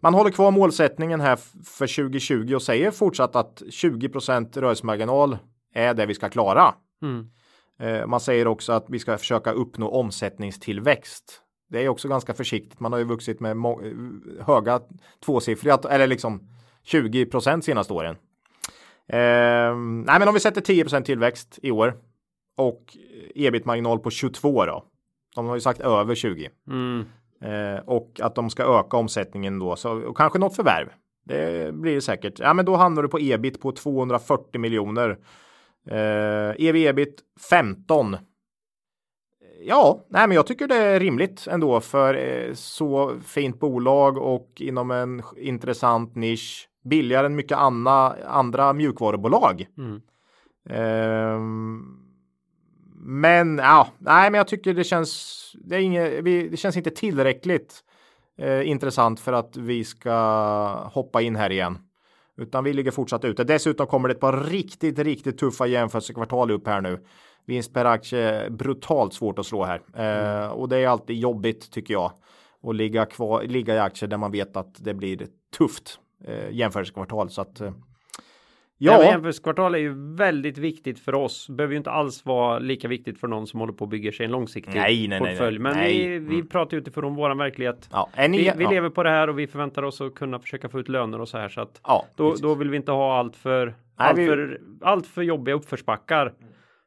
man 0.00 0.14
håller 0.14 0.30
kvar 0.30 0.50
målsättningen 0.50 1.20
här 1.20 1.36
för 1.64 1.86
2020 1.86 2.54
och 2.54 2.62
säger 2.62 2.90
fortsatt 2.90 3.36
att 3.36 3.62
20% 3.70 4.60
rörelsemarginal 4.60 5.38
är 5.74 5.94
det 5.94 6.06
vi 6.06 6.14
ska 6.14 6.28
klara. 6.28 6.74
Mm. 7.02 7.26
Eh, 7.80 8.06
man 8.06 8.20
säger 8.20 8.46
också 8.46 8.72
att 8.72 8.86
vi 8.88 8.98
ska 8.98 9.18
försöka 9.18 9.52
uppnå 9.52 9.88
omsättningstillväxt. 9.88 11.42
Det 11.68 11.84
är 11.84 11.88
också 11.88 12.08
ganska 12.08 12.34
försiktigt. 12.34 12.80
Man 12.80 12.92
har 12.92 12.98
ju 12.98 13.04
vuxit 13.04 13.40
med 13.40 13.56
höga 14.40 14.80
tvåsiffriga 15.24 15.78
eller 15.90 16.06
liksom 16.06 16.48
20% 16.84 17.60
senaste 17.60 17.92
åren. 17.92 18.16
Eh, 19.06 19.76
nej, 20.06 20.18
men 20.18 20.28
om 20.28 20.34
vi 20.34 20.40
sätter 20.40 20.60
10% 20.60 21.02
tillväxt 21.02 21.58
i 21.62 21.70
år 21.70 21.94
och 22.56 22.96
ebit-marginal 23.34 23.98
på 23.98 24.10
22 24.10 24.64
då. 24.64 24.84
De 25.34 25.46
har 25.46 25.54
ju 25.54 25.60
sagt 25.60 25.80
över 25.80 26.14
20. 26.14 26.50
Mm. 26.68 27.04
Eh, 27.40 27.80
och 27.84 28.20
att 28.22 28.34
de 28.34 28.50
ska 28.50 28.80
öka 28.80 28.96
omsättningen 28.96 29.58
då. 29.58 29.76
Så, 29.76 29.90
och 29.90 30.16
kanske 30.16 30.38
något 30.38 30.56
förvärv. 30.56 30.88
Det 31.24 31.74
blir 31.74 31.94
det 31.94 32.00
säkert. 32.00 32.38
Ja, 32.38 32.54
men 32.54 32.64
då 32.64 32.76
hamnar 32.76 33.02
du 33.02 33.08
på 33.08 33.18
ebit 33.20 33.60
på 33.60 33.72
240 33.72 34.60
miljoner. 34.60 35.18
Eh, 35.90 36.66
ev 36.66 36.76
ebit 36.76 37.20
15. 37.50 38.16
Ja, 39.60 40.04
nej, 40.08 40.28
men 40.28 40.34
jag 40.34 40.46
tycker 40.46 40.68
det 40.68 40.76
är 40.76 41.00
rimligt 41.00 41.46
ändå 41.50 41.80
för 41.80 42.14
eh, 42.14 42.54
så 42.54 43.14
fint 43.24 43.60
bolag 43.60 44.18
och 44.18 44.52
inom 44.56 44.90
en 44.90 45.22
intressant 45.36 46.14
nisch. 46.14 46.68
Billigare 46.84 47.26
än 47.26 47.36
mycket 47.36 47.58
anna, 47.58 48.16
andra 48.26 48.72
mjukvarubolag. 48.72 49.66
Mm. 49.78 50.00
Ehm, 50.70 51.98
men 53.00 53.58
ja, 53.58 53.88
nej, 53.98 54.30
men 54.30 54.38
jag 54.38 54.48
tycker 54.48 54.74
det 54.74 54.84
känns. 54.84 55.34
Det, 55.64 55.76
är 55.76 55.80
inget, 55.80 56.24
det 56.24 56.56
känns 56.56 56.76
inte 56.76 56.90
tillräckligt 56.90 57.84
eh, 58.38 58.68
intressant 58.68 59.20
för 59.20 59.32
att 59.32 59.56
vi 59.56 59.84
ska 59.84 60.14
hoppa 60.92 61.22
in 61.22 61.36
här 61.36 61.50
igen, 61.50 61.78
utan 62.36 62.64
vi 62.64 62.72
ligger 62.72 62.90
fortsatt 62.90 63.24
ute. 63.24 63.44
Dessutom 63.44 63.86
kommer 63.86 64.08
det 64.08 64.14
ett 64.14 64.20
par 64.20 64.44
riktigt, 64.44 64.98
riktigt 64.98 65.38
tuffa 65.38 65.66
jämförelsekvartal 65.66 66.50
upp 66.50 66.66
här 66.66 66.80
nu. 66.80 67.04
Vinst 67.48 67.74
per 67.74 67.84
aktie 67.84 68.50
brutalt 68.50 69.14
svårt 69.14 69.38
att 69.38 69.46
slå 69.46 69.64
här 69.64 69.80
eh, 69.96 70.48
och 70.48 70.68
det 70.68 70.78
är 70.78 70.88
alltid 70.88 71.16
jobbigt 71.16 71.70
tycker 71.72 71.94
jag 71.94 72.12
att 72.62 72.74
ligga 72.76 73.06
kvar, 73.06 73.42
ligga 73.42 73.74
i 73.74 73.78
aktier 73.78 74.08
där 74.08 74.16
man 74.16 74.32
vet 74.32 74.56
att 74.56 74.84
det 74.84 74.94
blir 74.94 75.26
tufft 75.58 75.98
eh, 76.24 76.50
jämförelsekvartal 76.50 77.30
så 77.30 77.40
att 77.40 77.60
eh, 77.60 77.72
Ja, 78.80 78.92
ja 78.92 79.04
jämförelsekvartal 79.04 79.74
är 79.74 79.78
ju 79.78 80.14
väldigt 80.16 80.58
viktigt 80.58 80.98
för 80.98 81.14
oss. 81.14 81.48
Behöver 81.48 81.72
ju 81.72 81.78
inte 81.78 81.90
alls 81.90 82.24
vara 82.24 82.58
lika 82.58 82.88
viktigt 82.88 83.20
för 83.20 83.28
någon 83.28 83.46
som 83.46 83.60
håller 83.60 83.72
på 83.72 83.84
att 83.84 83.90
bygga 83.90 84.12
sig 84.12 84.26
en 84.26 84.32
långsiktig 84.32 84.74
nej, 84.74 85.08
nej, 85.08 85.18
portfölj. 85.18 85.58
Nej, 85.58 85.72
Men 85.72 85.76
nej. 85.76 86.08
vi, 86.08 86.18
vi 86.18 86.34
Mm. 86.34 86.46
pratar 86.48 86.76
ju 86.76 86.80
utifrån 86.80 87.14
vår 87.14 87.34
verklighet. 87.34 87.88
Ja, 87.92 88.08
ni, 88.16 88.28
Vi, 88.28 88.52
vi 88.56 88.64
ja, 88.64 88.70
lever 88.70 88.90
på 88.90 89.02
det 89.02 89.10
här 89.10 89.28
och 89.28 89.38
vi 89.38 89.46
förväntar 89.46 89.82
oss 89.82 90.00
att 90.00 90.14
kunna 90.14 90.38
försöka 90.38 90.68
få 90.68 90.80
ut 90.80 90.88
löner 90.88 91.20
och 91.20 91.28
så 91.28 91.38
här 91.38 91.48
så 91.48 91.60
att 91.60 91.80
ja, 91.84 92.04
då, 92.16 92.30
precis. 92.30 92.42
då 92.42 92.54
vill 92.54 92.70
vi 92.70 92.76
inte 92.76 92.92
ha 92.92 93.18
allt 93.18 93.36
för, 93.36 93.66
Nej, 93.66 93.74
allt 93.96 94.18
vi- 94.18 94.26
för, 94.26 94.60
allt 94.82 95.06
för 95.06 95.22
jobbiga 95.22 95.54
uppförsbackar 95.54 96.32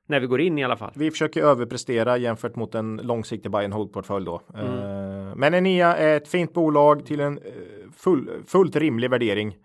när 0.08 0.20
vi 0.20 0.28
går 0.28 0.42
in 0.42 0.58
i 0.60 0.64
alla 0.64 0.78
fall. 0.78 0.92
Vi 0.96 1.12
försöker 1.12 1.44
överprestera 1.44 2.18
jämfört 2.18 2.56
mot 2.56 2.76
en 2.76 2.98
långsiktig 3.04 3.52
buy 3.52 3.66
and 3.66 3.74
hold 3.74 3.94
portfölj 3.94 4.26
då. 4.26 4.42
Mm. 4.56 4.66
Eh, 4.68 5.36
Men 5.36 5.54
Enea 5.54 5.96
är 5.98 6.18
ett 6.18 6.28
fint 6.28 6.54
bolag 6.54 7.06
till 7.06 7.20
en 7.20 7.38
eh, 7.38 7.44
full, 7.96 8.30
fullt 8.48 8.76
rimlig 8.76 9.10
värdering. 9.10 9.58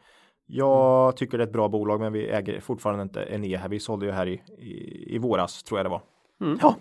Jag 0.47 1.03
Mm. 1.05 1.13
tycker 1.17 1.39
det 1.39 1.45
är 1.45 1.47
ett 1.47 1.53
bra 1.53 1.69
bolag, 1.69 2.01
men 2.01 2.13
vi 2.13 2.29
äger 2.29 2.61
fortfarande 2.61 3.03
inte 3.03 3.21
Enea 3.21 3.59
här. 3.59 3.69
Vi 3.69 3.81
sålde 3.81 4.07
ju 4.07 4.13
här 4.13 4.27
i, 4.27 4.43
i, 4.59 5.05
i 5.15 5.19
våras 5.19 5.63
tror 5.63 5.79
jag 5.79 5.87
det 5.87 5.91
var. 5.91 6.03
Mm. 6.41 6.59
Ja, 6.63 6.77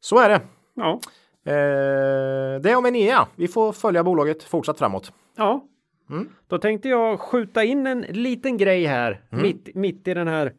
så 0.00 0.18
är 0.18 0.28
det. 0.28 0.40
Ja, 0.74 1.00
Eh, 1.48 2.60
det 2.60 2.70
är 2.70 2.76
om 2.76 2.86
Enea. 2.86 3.26
Vi 3.36 3.48
får 3.48 3.72
följa 3.72 4.04
bolaget 4.04 4.42
fortsatt 4.42 4.78
framåt. 4.78 5.12
ja. 5.36 5.64
Mm. 6.10 6.28
Då 6.48 6.58
tänkte 6.58 6.88
jag 6.88 7.20
skjuta 7.20 7.64
in 7.64 7.86
en 7.86 8.00
liten 8.00 8.56
grej 8.56 8.84
här 8.84 9.20
Mm. 9.32 9.42
mitt, 9.42 9.74
mitt 9.74 10.08
i 10.08 10.14
den 10.14 10.28
här 10.28 10.52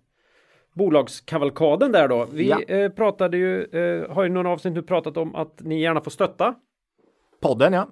bolagskavalkaden 0.77 1.91
där 1.91 2.07
då. 2.07 2.27
Vi 2.33 2.49
Ja. 2.49 2.61
eh, 2.61 2.91
pratade 2.91 3.37
ju, 3.37 3.63
eh, 3.63 4.09
har 4.11 4.23
ju 4.23 4.29
några 4.29 4.49
avsnitt 4.49 4.73
nu 4.73 4.81
pratat 4.81 5.17
om 5.17 5.35
att 5.35 5.61
ni 5.61 5.81
gärna 5.81 6.01
får 6.01 6.11
stötta 6.11 6.55
Podden 7.41 7.73
ja. 7.73 7.87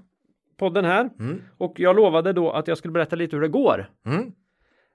podden 0.57 0.85
här. 0.85 1.09
Mm. 1.19 1.41
Och 1.57 1.79
jag 1.79 1.95
lovade 1.95 2.33
då 2.33 2.51
att 2.51 2.67
jag 2.67 2.77
skulle 2.77 2.91
berätta 2.91 3.15
lite 3.15 3.35
hur 3.35 3.41
det 3.41 3.47
går. 3.47 3.89
Mm. 4.05 4.31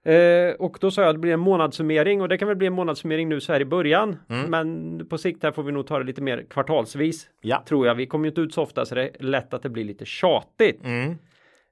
Eh, 0.04 0.54
och 0.54 0.78
då 0.80 0.90
sa 0.90 1.02
jag 1.02 1.08
att 1.08 1.14
det 1.14 1.18
blir 1.20 1.32
en 1.32 1.40
månadssummering 1.40 2.22
och 2.22 2.28
det 2.28 2.38
kan 2.38 2.48
väl 2.48 2.56
bli 2.56 2.66
en 2.66 2.72
månadssummering 2.72 3.28
nu 3.28 3.40
så 3.40 3.52
här 3.52 3.60
i 3.60 3.64
början. 3.64 4.16
Mm. 4.28 4.50
Men 4.50 5.06
på 5.08 5.18
sikt 5.18 5.42
här 5.42 5.52
får 5.52 5.62
vi 5.62 5.72
nog 5.72 5.86
ta 5.86 5.98
det 5.98 6.04
lite 6.04 6.22
mer 6.22 6.46
kvartalsvis. 6.50 7.28
Ja. 7.40 7.62
Tror 7.68 7.86
jag. 7.86 7.94
Vi 7.94 8.06
kommer 8.06 8.24
ju 8.24 8.28
inte 8.28 8.40
ut 8.40 8.54
så 8.54 8.62
ofta 8.62 8.84
så 8.84 8.94
det 8.94 9.02
är 9.02 9.22
lätt 9.22 9.54
att 9.54 9.62
det 9.62 9.68
blir 9.68 9.84
lite 9.84 10.04
tjatigt. 10.04 10.80
Mm. 10.84 11.10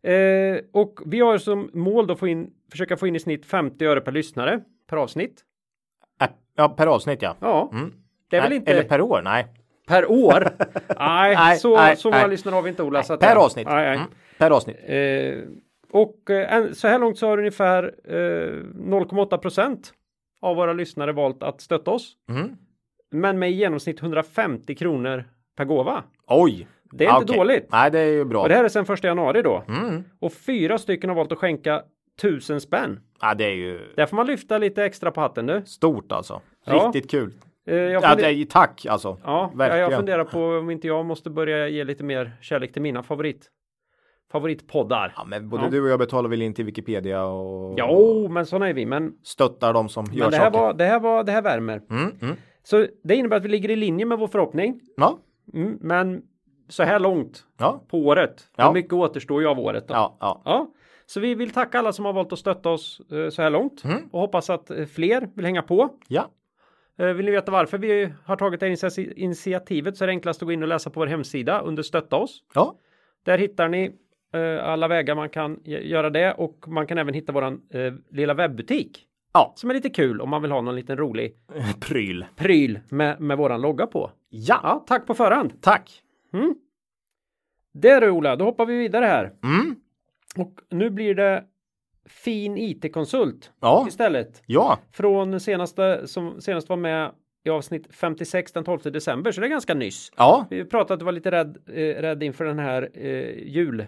Eh, 0.02 0.61
och 0.72 1.00
vi 1.07 1.20
har 1.20 1.38
som 1.38 1.70
mål 1.72 2.07
då 2.07 2.16
få 2.16 2.28
in, 2.28 2.50
försöka 2.70 2.96
få 2.96 3.07
in 3.07 3.16
i 3.16 3.20
snitt 3.20 3.46
50 3.46 3.87
öre 3.87 4.00
per 4.00 4.12
lyssnare 4.12 4.61
per 4.90 4.96
avsnitt. 4.96 5.44
Ja, 6.59 6.68
per 6.68 6.87
avsnitt 6.87 7.23
ja. 7.23 7.37
Ja, 7.40 7.71
Mm. 7.73 7.92
det 8.31 8.37
är 8.37 8.40
väl 8.40 8.51
Nej, 8.51 8.59
inte 8.59 8.71
Eller 8.73 8.83
per 8.83 9.01
år? 9.01 9.21
Nej. 9.25 9.47
per 9.88 10.11
år. 10.11 10.49
nej, 10.99 11.35
Nej, 11.35 11.59
så, 11.59 11.77
nej, 11.77 11.97
så 11.97 12.11
många 12.11 12.27
lyssnare 12.27 12.55
har 12.55 12.62
vi 12.62 12.71
inte 12.71 12.83
Ola. 12.83 13.03
Så 13.03 13.16
Per 13.16 13.37
avsnitt. 13.37 13.66
Nej, 13.66 13.77
nej. 13.87 13.97
Mm. 13.97 14.09
Per 14.38 14.51
avsnitt. 14.51 14.77
Eh, 14.87 15.38
och 15.92 16.31
eh, 16.31 16.73
så 16.73 16.88
här 16.88 16.99
långt 16.99 17.18
så 17.18 17.27
har 17.29 17.38
ungefär 17.38 17.94
eh, 18.05 18.14
0,8 18.14 19.37
procent 19.38 19.92
av 20.42 20.57
våra 20.57 20.73
lyssnare 20.73 21.12
valt 21.12 21.42
att 21.42 21.61
stötta 21.61 21.90
oss. 21.90 22.12
Mm. 22.31 22.49
Men 23.11 23.38
med 23.38 23.51
i 23.51 23.55
genomsnitt 23.55 24.03
150 24.03 24.75
kronor 24.75 25.25
per 25.57 25.64
gåva. 25.64 26.05
Oj. 26.27 26.68
Det 26.92 27.05
är 27.05 27.11
inte 27.18 27.25
okej. 27.33 27.37
dåligt. 27.37 27.66
Nej, 27.73 27.90
det 27.90 27.99
är 28.01 28.07
ju 28.12 28.25
bra. 28.25 28.42
Och 28.42 28.49
det 28.49 28.55
här 28.55 28.64
är 28.64 28.68
sedan 28.68 28.87
första 28.87 29.09
januari 29.09 29.42
då. 29.42 29.62
Mm. 29.68 30.05
Och 30.21 30.33
fyra 30.33 30.79
stycken 30.79 31.11
har 31.11 31.14
valt 31.16 31.33
att 31.33 31.38
skänka 31.38 31.83
tusen 32.20 32.61
spänn. 32.61 33.00
Ja, 33.20 33.35
det 33.35 33.44
är 33.44 33.54
ju 33.54 33.81
Där 33.96 34.07
får 34.07 34.16
man 34.16 34.26
lyfta 34.26 34.59
lite 34.59 34.85
extra 34.85 35.11
på 35.11 35.20
hatten 35.20 35.46
nu. 35.46 35.62
stort 35.66 36.12
alltså. 36.12 36.40
Ja. 36.66 36.72
Riktigt 36.92 37.11
kul. 37.11 37.33
Eh, 37.66 37.74
jag, 37.76 37.92
Ja, 38.02 38.09
funder- 38.09 38.22
det 38.22 38.33
är, 38.33 38.44
tack 38.44 38.87
alltså. 38.88 39.18
ja, 39.24 39.52
verkligen. 39.54 39.90
jag 39.90 39.96
funderar 39.98 40.24
på 40.24 40.40
om 40.44 40.70
inte 40.70 40.87
jag 40.87 41.07
måste 41.07 41.31
börja 41.31 41.68
ge 41.68 41.85
lite 41.85 42.04
mer 42.04 42.33
kärlek 42.40 42.72
till 42.72 42.83
mina 42.83 43.02
favorit 43.02 43.50
favoritpoddar. 44.33 45.12
Ja, 45.16 45.24
men 45.24 45.48
både 45.48 45.64
Ja. 45.64 45.70
du 45.70 45.83
och 45.83 45.88
jag 45.88 45.98
betalar 45.98 46.28
väl 46.31 46.42
in 46.42 46.54
till 46.54 46.64
Wikipedia 46.64 47.24
och 47.24 47.74
Jo, 47.78 48.28
men 48.28 48.46
sådana 48.46 48.68
är 48.68 48.72
vi. 48.74 48.87
Men, 48.87 49.12
stöttar 49.22 49.72
de 49.72 49.88
som 49.88 50.04
gör 50.12 50.24
men 50.24 50.31
det, 50.31 50.37
här 50.37 50.44
saker. 50.44 50.59
var, 50.59 50.74
det, 50.74 50.85
här 50.85 51.00
var, 51.00 51.24
det 51.24 51.33
här 51.33 51.42
värmer. 51.42 51.81
Mm, 51.90 52.12
mm. 52.22 52.37
Så 52.62 52.87
det 53.04 53.14
innebär 53.14 53.37
att 53.37 53.44
vi 53.44 53.48
ligger 53.48 53.70
i 53.70 53.76
linje 53.76 54.07
med 54.07 54.18
vår 54.18 54.28
förhoppning. 54.28 54.81
Ja, 54.96 55.18
Mm, 55.54 55.78
men 55.81 56.22
så 56.68 56.83
här 56.83 56.98
långt 56.98 57.44
ja, 57.59 57.85
på 57.90 57.98
året. 57.98 58.48
Ja. 58.57 58.64
Ja. 58.64 58.72
Mycket 58.72 58.92
återstår 58.92 59.40
ju 59.42 59.48
av 59.48 59.59
året. 59.59 59.88
Då. 59.88 59.94
ja, 59.94 60.16
ja. 60.20 60.42
Ja, 60.44 60.66
så 61.11 61.21
vi 61.21 61.35
vill 61.35 61.51
tacka 61.51 61.79
alla 61.79 61.92
som 61.92 62.05
har 62.05 62.12
valt 62.12 62.33
att 62.33 62.38
stötta 62.38 62.71
oss 62.71 63.01
eh, 63.12 63.29
så 63.29 63.42
här 63.42 63.51
långt 63.51 63.85
Mm. 63.85 64.09
och 64.12 64.21
hoppas 64.21 64.51
att 64.51 64.71
eh, 64.71 64.87
fler 64.87 65.29
vill 65.35 65.44
hänga 65.44 65.62
på. 65.62 65.90
ja. 66.09 66.31
Eh, 66.99 67.07
vill 67.07 67.27
ni 67.27 67.33
veta 67.33 67.53
varför 67.53 67.79
vi 67.79 68.12
har 68.25 68.37
tagit 68.37 68.61
det 68.61 68.66
här 68.66 68.71
initia- 68.73 69.12
initiativet 69.16 69.97
så 69.97 70.05
är 70.05 70.07
det 70.07 70.12
enklast 70.12 70.42
att 70.42 70.47
gå 70.47 70.53
in 70.53 70.62
och 70.62 70.68
läsa 70.68 70.90
på 70.90 71.01
vår 71.01 71.07
hemsida 71.07 71.61
under 71.61 71.83
stötta 71.83 72.16
oss. 72.16 72.42
ja. 72.55 72.75
Där 73.23 73.38
hittar 73.38 73.68
ni 73.68 73.92
alla 74.62 74.88
vägar 74.88 75.14
man 75.14 75.29
kan 75.29 75.61
göra 75.64 76.11
det 76.11 76.33
och 76.33 76.64
man 76.68 76.87
kan 76.87 76.99
även 76.99 77.14
hitta 77.14 77.33
våran 77.33 77.61
lilla 78.11 78.35
webbutik 78.35 79.05
Ja. 79.33 79.53
som 79.57 79.71
är 79.71 79.75
lite 79.75 79.90
kul 79.90 80.21
om 80.21 80.29
man 80.31 80.42
vill 80.42 80.51
ha 80.51 80.61
någon 80.61 80.75
liten 80.77 80.97
rolig 80.97 81.35
Pryl. 81.81 82.27
pryl 82.37 82.81
med, 82.88 83.21
med 83.21 83.38
våran 83.38 83.61
logga 83.61 83.87
på. 83.87 84.11
Ja, 84.29 84.61
Ja, 84.62 84.85
tack 84.87 85.07
på 85.07 85.14
förhand. 85.14 85.53
tack. 85.62 86.03
Det 87.75 88.01
du 88.01 88.11
Ola, 88.11 88.37
då 88.37 88.44
hoppar 88.44 88.66
vi 88.66 88.77
vidare 88.79 89.05
här. 89.05 89.25
Mm. 89.44 89.77
Och 90.37 90.55
nu 90.71 90.91
blir 90.91 91.14
det 91.14 91.45
fin 92.07 92.57
IT-konsult 92.59 93.53
Ja, 93.61 93.85
istället. 93.88 94.43
ja, 94.47 94.79
Från 94.93 95.41
senaste 95.41 96.07
som 96.09 96.41
senast 96.41 96.69
var 96.69 96.77
med 96.77 97.11
i 97.45 97.51
avsnitt 97.51 97.87
56 97.95 98.53
den 98.53 98.64
12 98.64 98.79
december, 98.83 99.33
så 99.33 99.41
det 99.41 99.47
är 99.47 99.49
ganska 99.49 99.75
nyss. 99.75 100.12
ja, 100.17 100.47
Vi 100.51 100.64
pratade 100.64 100.95
att 100.95 100.99
du 101.01 101.05
var 101.05 101.12
lite 101.12 101.31
rädd, 101.31 101.59
eh, 101.67 102.03
rädd 102.03 102.23
inför 102.23 102.45
den 102.45 102.59
här 102.59 102.88
eh, 102.95 103.49
jul, 103.49 103.87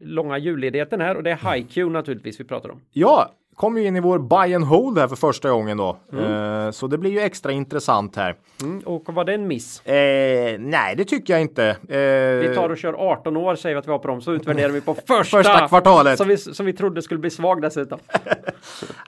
långa 0.00 0.38
julledigheten 0.38 1.00
här 1.00 1.16
och 1.16 1.22
det 1.22 1.30
är 1.30 1.54
HiQ 1.54 1.76
naturligtvis 1.92 2.40
vi 2.40 2.44
pratar 2.44 2.70
om. 2.70 2.80
ja. 2.90 3.32
Kom 3.60 3.78
ju 3.78 3.86
in 3.86 3.96
i 3.96 4.00
vår 4.00 4.18
buy 4.18 4.54
and 4.54 4.64
hold 4.64 4.98
här 4.98 5.08
för 5.08 5.16
första 5.16 5.50
gången 5.50 5.76
då. 5.76 5.96
Mm. 6.12 6.64
Eh, 6.66 6.70
så 6.70 6.86
det 6.86 6.98
blir 6.98 7.10
ju 7.10 7.20
extra 7.20 7.52
intressant 7.52 8.16
här. 8.16 8.34
Mm, 8.62 8.80
och 8.80 9.12
var 9.14 9.24
det 9.24 9.34
en 9.34 9.46
miss? 9.46 9.80
Eh, 9.86 10.58
nej, 10.58 10.96
det 10.96 11.04
tycker 11.04 11.32
jag 11.32 11.40
inte. 11.40 11.64
Eh, 11.68 12.48
Vi 12.48 12.54
tar 12.54 12.68
och 12.68 12.78
kör 12.78 12.92
18 12.92 13.36
år 13.36 13.56
säger 13.56 13.74
vi 13.74 13.78
att 13.78 13.86
vi 13.86 13.90
har 13.90 13.98
på 13.98 14.08
dem 14.08 14.20
så 14.20 14.32
utvärderar 14.32 14.68
vi 14.68 14.80
på 14.80 14.94
första, 15.06 15.36
Första 15.36 15.68
kvartalet. 15.68 16.18
Som 16.18 16.28
vi, 16.28 16.36
som 16.36 16.66
vi 16.66 16.72
trodde 16.72 17.02
skulle 17.02 17.20
bli 17.20 17.30
svag 17.30 17.62
dessutom. 17.62 17.98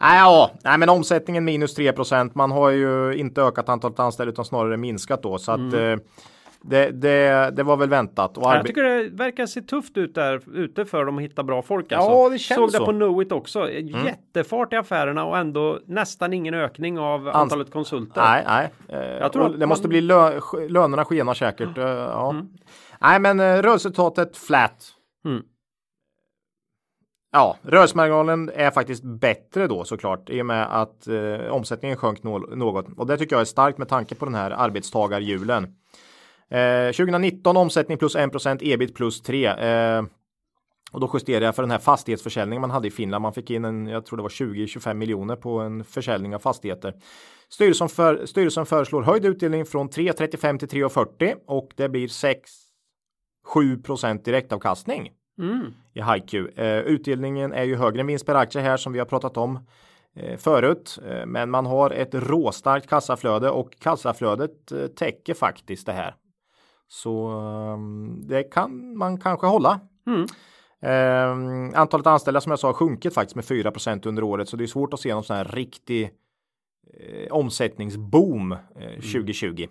Nej, 0.01 0.19
ja, 0.19 0.51
nej, 0.65 0.79
men 0.79 0.89
omsättningen 0.89 1.45
minus 1.45 1.79
3% 1.79 2.31
Man 2.35 2.51
har 2.51 2.71
ju 2.71 3.15
inte 3.15 3.43
ökat 3.43 3.69
antalet 3.69 4.01
anställda 4.01 4.33
utan 4.33 4.45
snarare 4.45 4.77
minskat 4.77 5.23
då. 5.23 5.39
Så 5.39 5.53
att 5.53 5.75
eh, 5.75 5.97
det, 6.65 6.91
det, 6.91 7.51
det 7.57 7.63
var 7.63 7.77
väl 7.77 7.89
väntat. 7.89 8.39
Och 8.39 8.45
Jag 8.45 8.67
tycker 8.67 8.83
det 8.83 9.09
verkar 9.09 9.47
se 9.47 9.63
tufft 9.63 9.97
ut 9.97 10.15
där 10.15 10.57
ute 10.57 10.85
för 10.85 11.05
dem 11.05 11.19
att 11.19 11.25
hitta 11.25 11.43
bra 11.43 11.63
folk. 11.63 11.93
Alltså. 11.93 12.11
Ja, 12.11 12.29
det 12.29 12.39
känns 12.39 12.57
Såg 12.59 12.69
det 12.69 12.73
så. 12.73 12.77
Mm. 12.85 12.87
på 12.87 12.93
Knowit 13.07 13.33
också. 13.33 13.71
Jättefart 13.71 14.73
i 14.73 14.77
affärerna 14.77 15.25
och 15.25 15.39
ändå 15.39 15.79
nästan 15.87 16.33
ingen 16.33 16.55
ökning 16.55 16.99
av 16.99 17.29
antalet 17.29 17.71
konsulter. 17.73 18.21
Nej, 18.21 18.45
nej. 18.47 18.71
Eh, 18.89 18.99
Jag 19.19 19.33
tror 19.33 19.47
att 19.47 19.61
det 19.61 19.67
måste 19.67 19.87
man- 19.87 19.91
bli 19.91 20.01
lö 20.01 20.41
lönerna 20.69 21.05
skenar 21.05 21.35
säkert. 21.35 21.79
eh, 21.79 21.85
ja. 21.85 22.35
Nej, 23.01 23.21
men 23.21 23.41
eh, 23.41 23.45
rörelseresultatet 23.45 24.37
flat. 24.37 24.85
Mm. 25.25 25.43
Ja, 27.35 27.57
rörelsemarginalen 27.63 28.51
är 28.55 28.71
faktiskt 28.71 29.05
bättre 29.05 29.67
då 29.67 29.85
såklart 29.85 30.31
i 30.31 30.43
och 30.43 30.47
med 30.47 30.81
att 30.83 31.07
eh, 31.09 31.47
omsättningen 31.51 31.97
sjönk 31.97 32.23
nå- 32.23 32.39
något 32.39 32.87
och 32.97 33.07
det 33.07 33.19
tycker 33.19 33.37
jag 33.37 33.41
är 33.41 33.45
starkt 33.45 33.79
med 33.79 33.89
tanke 33.89 34.15
på 34.15 34.25
den 34.25 34.35
här 34.35 34.51
arbetstagarhjulen. 34.51 35.75
Eh, 36.53 36.93
2019 36.93 37.57
omsättning 37.57 37.99
plus 37.99 38.17
1 38.17 38.31
ebit 38.63 38.95
plus 38.95 39.23
3. 39.23 39.47
Eh, 39.47 40.03
Och 40.93 41.01
då 41.01 41.11
justerade 41.15 41.45
jag 41.47 41.55
för 41.57 41.63
den 41.63 41.71
här 41.71 41.79
fastighetsförsäljningen 41.79 42.61
man 42.61 42.71
hade 42.71 42.89
i 42.89 42.91
Finland. 42.91 43.23
Man 43.23 43.33
fick 43.33 43.51
in 43.51 43.65
en, 43.65 43.87
jag 43.87 44.07
tror 44.07 44.17
det 44.17 44.23
var 44.23 44.29
20-25 44.31 44.95
miljoner 44.95 45.37
på 45.37 45.59
en 45.61 45.85
försäljning 45.85 46.35
av 46.35 46.39
fastigheter. 46.39 46.95
Styrelsen, 47.49 47.89
för, 47.89 48.27
styrelsen 48.27 48.67
föreslår 48.67 49.03
höjd 49.03 49.25
utdelning 49.25 49.65
från 49.67 49.89
3,35 49.89 50.59
till 50.59 50.69
3,40 50.69 51.35
och 51.47 51.69
det 51.77 51.89
blir 51.89 52.09
6-7 53.55 53.83
procent 53.83 54.25
direktavkastning 54.25 55.11
Mm. 55.39 55.67
i 55.95 56.03
HiQ. 56.03 56.35
Eh, 56.59 56.79
utdelningen 56.79 57.53
är 57.53 57.65
ju 57.65 57.77
högre 57.77 58.01
än 58.01 58.07
vinst 58.07 58.27
per 58.27 58.35
aktie 58.35 58.61
här 58.63 58.77
som 58.77 58.93
vi 58.93 58.99
har 58.99 59.07
pratat 59.07 59.37
om 59.37 59.59
eh, 60.17 60.37
förut. 60.37 60.99
Eh, 61.09 61.27
men 61.27 61.51
man 61.51 61.67
har 61.67 61.91
ett 61.91 62.15
råstarkt 62.15 62.89
kassaflöde 62.89 63.51
och 63.51 63.71
kassaflödet 63.81 64.73
eh, 64.73 64.87
täcker 64.87 65.35
faktiskt 65.35 65.87
det 65.87 65.93
här. 65.93 66.15
Så 66.93 67.29
ehm, 67.29 68.27
det 68.29 68.43
kan 68.43 68.97
man 68.97 69.21
kanske 69.21 69.47
hålla. 69.47 69.81
Mm. 70.07 70.27
Eh, 70.83 71.81
antalet 71.81 72.07
anställda 72.07 72.41
som 72.41 72.51
jag 72.51 72.59
sa 72.59 72.69
har 72.69 72.75
sjunkit 72.75 73.15
faktiskt 73.15 73.37
med 73.37 73.45
4% 73.45 74.09
under 74.09 74.23
året 74.23 74.49
så 74.49 74.57
det 74.57 74.65
är 74.65 74.67
svårt 74.67 74.95
att 74.95 75.01
se 75.01 75.15
någon 75.15 75.25
sån 75.25 75.37
här 75.37 75.45
riktig 75.45 76.11
eh, 77.01 77.33
omsättningsboom 77.33 78.53
eh, 78.53 78.95
2020. 78.95 79.67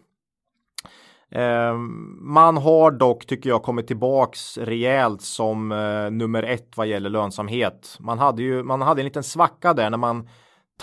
Eh, 1.31 1.73
man 2.21 2.57
har 2.57 2.91
dock, 2.91 3.25
tycker 3.25 3.49
jag, 3.49 3.63
kommit 3.63 3.87
tillbaks 3.87 4.57
rejält 4.57 5.21
som 5.21 5.71
eh, 5.71 6.11
nummer 6.11 6.43
ett 6.43 6.77
vad 6.77 6.87
gäller 6.87 7.09
lönsamhet. 7.09 7.97
Man 7.99 8.19
hade 8.19 8.43
ju, 8.43 8.63
man 8.63 8.81
hade 8.81 9.01
en 9.01 9.05
liten 9.05 9.23
svacka 9.23 9.73
där 9.73 9.89
när 9.89 9.97
man 9.97 10.29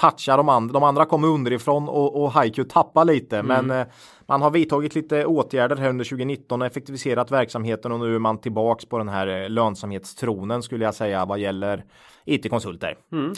touchar 0.00 0.36
de 0.36 0.48
andra. 0.48 0.72
De 0.72 0.82
andra 0.82 1.04
kommer 1.04 1.28
underifrån 1.28 1.88
och, 1.88 2.22
och 2.24 2.42
HiQ 2.42 2.68
tappar 2.70 3.04
lite, 3.04 3.42
men 3.42 3.70
eh, 3.70 3.86
man 4.26 4.42
har 4.42 4.50
vidtagit 4.50 4.94
lite 4.94 5.24
åtgärder 5.26 5.76
här 5.76 5.88
under 5.88 6.04
2019 6.04 6.60
och 6.60 6.66
effektiviserat 6.66 7.30
verksamheten 7.30 7.92
och 7.92 8.00
nu 8.00 8.14
är 8.14 8.18
man 8.18 8.38
tillbaks 8.38 8.84
på 8.86 8.98
den 8.98 9.08
här 9.08 9.26
eh, 9.42 9.48
lönsamhetstronen 9.50 10.62
skulle 10.62 10.84
jag 10.84 10.94
säga 10.94 11.24
vad 11.24 11.38
gäller 11.38 11.84
IT-konsulter. 12.24 12.96
Mm. 13.12 13.32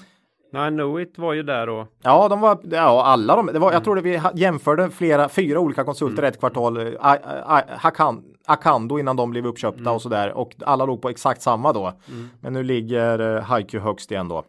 Nej, 0.52 0.70
Knowit 0.70 1.18
var 1.18 1.32
ju 1.32 1.42
där 1.42 1.68
och 1.68 1.86
Ja, 2.02 2.28
de 2.28 2.40
var, 2.40 2.58
ja, 2.70 3.04
alla 3.04 3.36
de, 3.36 3.46
det 3.46 3.58
var, 3.58 3.72
jag 3.72 3.84
tror 3.84 3.96
det 3.96 4.02
vi 4.02 4.20
jämförde 4.34 4.90
flera, 4.90 5.28
fyra 5.28 5.60
olika 5.60 5.84
konsulter 5.84 6.22
ett 6.22 6.38
kvartal, 6.40 6.76
eh, 6.76 6.92
A- 7.00 7.18
A- 7.46 7.62
Hakan, 7.78 8.22
Akando 8.46 8.98
innan 8.98 9.16
de 9.16 9.30
blev 9.30 9.46
uppköpta 9.46 9.90
och 9.92 10.02
sådär 10.02 10.32
och 10.32 10.52
alla 10.66 10.84
låg 10.84 11.02
på 11.02 11.08
exakt 11.08 11.42
samma 11.42 11.72
då. 11.72 11.92
Men 12.40 12.52
nu 12.52 12.62
ligger 12.62 13.40
HiQ 13.56 13.74
högst 13.74 14.10
igen 14.10 14.28
då. 14.28 14.44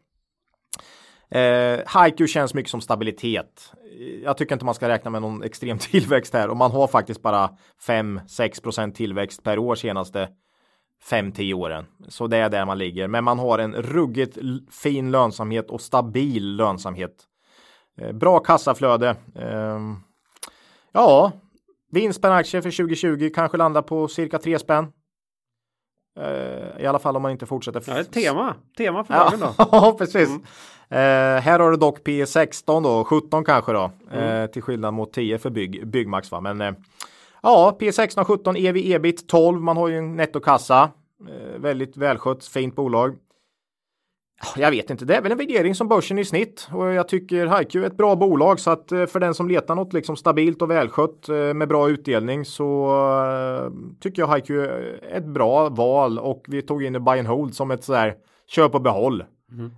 Eh, 1.31 2.03
HiQ 2.03 2.29
känns 2.29 2.53
mycket 2.53 2.71
som 2.71 2.81
stabilitet. 2.81 3.73
Jag 4.23 4.37
tycker 4.37 4.55
inte 4.55 4.65
man 4.65 4.75
ska 4.75 4.89
räkna 4.89 5.11
med 5.11 5.21
någon 5.21 5.43
extrem 5.43 5.77
tillväxt 5.91 6.33
här 6.33 6.49
och 6.49 6.57
man 6.57 6.71
har 6.71 6.87
faktiskt 6.87 7.21
bara 7.21 7.49
5-6% 7.87 8.93
tillväxt 8.93 9.43
per 9.43 9.59
år 9.59 9.75
senaste 9.75 10.29
5-10 11.09 11.53
åren. 11.53 11.85
Så 12.07 12.27
det 12.27 12.37
är 12.37 12.49
där 12.49 12.65
man 12.65 12.77
ligger. 12.77 13.07
Men 13.07 13.23
man 13.23 13.39
har 13.39 13.59
en 13.59 13.75
ruggigt 13.75 14.37
fin 14.71 15.11
lönsamhet 15.11 15.69
och 15.69 15.81
stabil 15.81 16.55
lönsamhet. 16.55 17.15
Eh, 17.97 18.11
bra 18.11 18.39
kassaflöde. 18.39 19.15
Ehm, 19.35 19.95
ja, 20.91 21.31
vinst 21.91 22.21
per 22.21 22.31
aktie 22.31 22.61
för 22.61 22.71
2020 22.71 23.29
kanske 23.35 23.57
landar 23.57 23.81
på 23.81 24.07
cirka 24.07 24.39
3 24.39 24.59
spänn. 24.59 24.91
Eh, 26.19 26.83
I 26.83 26.85
alla 26.85 26.99
fall 26.99 27.15
om 27.15 27.21
man 27.21 27.31
inte 27.31 27.45
fortsätter. 27.45 27.83
ja, 27.87 28.03
tema. 28.03 28.55
Tema 28.77 29.03
för 29.03 29.13
dagen 29.13 29.39
då. 29.39 29.53
Ja, 29.71 29.95
precis. 29.97 30.29
Eh, 30.89 30.97
här 31.41 31.59
har 31.59 31.71
du 31.71 31.77
dock 31.77 32.03
P 32.03 32.25
16 32.25 32.83
då, 32.83 33.03
17 33.05 33.45
kanske 33.45 33.71
då. 33.73 33.91
Eh, 34.11 34.45
till 34.45 34.61
skillnad 34.61 34.93
mot 34.93 35.13
10 35.13 35.37
för 35.37 35.49
bygg, 35.49 35.87
Byggmax 35.87 36.31
va. 36.31 36.41
Men 36.41 36.61
eh, 36.61 36.71
ja, 37.41 37.75
P 37.79 37.91
16, 37.91 38.25
17, 38.25 38.55
EV, 38.55 38.77
ebit 38.77 39.27
12. 39.27 39.61
Man 39.61 39.77
har 39.77 39.87
ju 39.87 39.97
en 39.97 40.15
nettokassa. 40.15 40.89
Eh, 41.29 41.59
väldigt 41.59 41.97
välskött, 41.97 42.45
fint 42.45 42.75
bolag. 42.75 43.15
Ja, 44.43 44.61
Jag 44.61 44.71
vet 44.71 44.89
inte, 44.89 45.05
det 45.05 45.15
är 45.15 45.21
väl 45.21 45.31
en 45.31 45.37
värdering 45.37 45.75
som 45.75 45.87
börsen 45.87 46.19
i 46.19 46.25
snitt 46.25 46.69
och 46.73 46.93
jag 46.93 47.07
tycker 47.07 47.59
HiQ 47.59 47.75
är 47.75 47.83
ett 47.83 47.97
bra 47.97 48.15
bolag 48.15 48.59
så 48.59 48.71
att 48.71 48.91
eh, 48.91 49.05
för 49.05 49.19
den 49.19 49.33
som 49.33 49.47
letar 49.47 49.75
något 49.75 49.93
liksom 49.93 50.15
stabilt 50.15 50.61
och 50.61 50.71
välskött 50.71 51.29
eh, 51.29 51.53
med 51.53 51.67
bra 51.67 51.89
utdelning 51.89 52.45
så 52.45 52.87
eh, 53.65 53.71
tycker 53.99 54.21
jag 54.21 54.35
HiQ 54.35 54.49
är 54.49 54.99
ett 55.11 55.25
bra 55.25 55.69
val 55.69 56.19
och 56.19 56.45
vi 56.47 56.61
tog 56.61 56.83
in 56.83 57.03
buy 57.03 57.19
and 57.19 57.27
hold 57.27 57.55
som 57.55 57.71
ett 57.71 57.83
sådär 57.83 58.15
köp 58.47 58.75
och 58.75 58.81
behåll. 58.81 59.23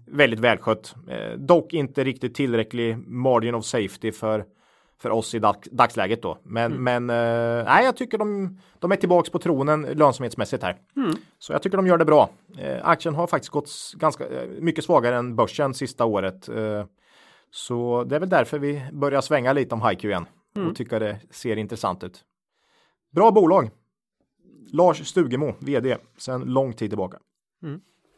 Väldigt 0.07 0.39
välskött. 0.39 0.95
Dock 1.37 1.73
inte 1.73 2.03
riktigt 2.03 2.35
tillräcklig 2.35 2.97
margin 3.07 3.55
of 3.55 3.65
safety 3.65 4.11
för 4.11 4.45
för 5.03 5.09
oss 5.09 5.35
i 5.35 5.39
dag, 5.39 5.55
dagsläget 5.71 6.21
då. 6.21 6.37
Men, 6.43 6.83
men 6.83 7.09
eh, 7.09 7.65
nej, 7.65 7.85
jag 7.85 7.97
tycker 7.97 8.17
de, 8.17 8.57
de 8.79 8.91
är 8.91 8.95
tillbaks 8.95 9.29
på 9.29 9.39
tronen 9.39 9.81
lönsamhetsmässigt 9.81 10.63
här. 10.63 10.77
Så 11.39 11.53
jag 11.53 11.61
tycker 11.61 11.77
de 11.77 11.87
gör 11.87 11.97
det 11.97 12.05
bra. 12.05 12.29
Eh, 12.57 12.87
aktien 12.87 13.15
har 13.15 13.27
faktiskt 13.27 13.51
gått 13.51 13.69
ganska 13.95 14.27
eh, 14.27 14.49
mycket 14.59 14.83
svagare 14.83 15.15
än 15.15 15.35
börsen 15.35 15.73
sista 15.73 16.05
året. 16.05 16.49
Eh, 16.49 16.85
så 17.51 18.03
det 18.03 18.15
är 18.15 18.19
väl 18.19 18.29
därför 18.29 18.59
vi 18.59 18.89
börjar 18.91 19.21
svänga 19.21 19.53
lite 19.53 19.75
om 19.75 19.81
HiQ 19.81 20.05
igen 20.05 20.25
och 20.69 20.75
tycker 20.75 20.99
det 20.99 21.19
ser 21.31 21.57
intressant 21.57 22.03
ut. 22.03 22.23
Bra 23.11 23.31
bolag. 23.31 23.69
Lars 24.73 25.07
Stugemo, 25.07 25.53
vd, 25.59 25.97
sedan 26.17 26.41
lång 26.41 26.73
tid 26.73 26.89
tillbaka. 26.89 27.17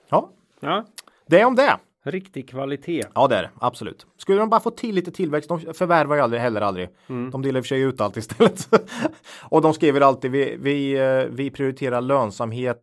Ja, 0.09 0.31
Ja, 0.59 0.85
det 1.27 1.39
är 1.39 1.45
om 1.45 1.55
det. 1.55 1.79
Riktig 2.11 2.49
kvalitet. 2.49 3.03
Ja, 3.15 3.27
det 3.27 3.35
är 3.35 3.43
det. 3.43 3.49
Absolut. 3.59 4.05
Skulle 4.17 4.39
de 4.39 4.49
bara 4.49 4.61
få 4.61 4.71
till 4.71 4.95
lite 4.95 5.11
tillväxt, 5.11 5.49
de 5.49 5.59
förvärvar 5.59 6.15
ju 6.15 6.21
aldrig 6.21 6.41
heller 6.41 6.61
aldrig. 6.61 6.89
De 7.07 7.41
delar 7.41 7.57
i 7.57 7.61
och 7.61 7.65
för 7.65 7.67
sig 7.67 7.81
ut 7.81 8.01
allt 8.01 8.17
istället. 8.17 8.69
och 9.41 9.61
de 9.61 9.73
skriver 9.73 10.01
alltid, 10.01 10.31
vi, 10.31 10.55
vi, 10.59 10.93
eh, 10.93 11.25
vi 11.29 11.49
prioriterar 11.49 12.01
lönsamhet. 12.01 12.81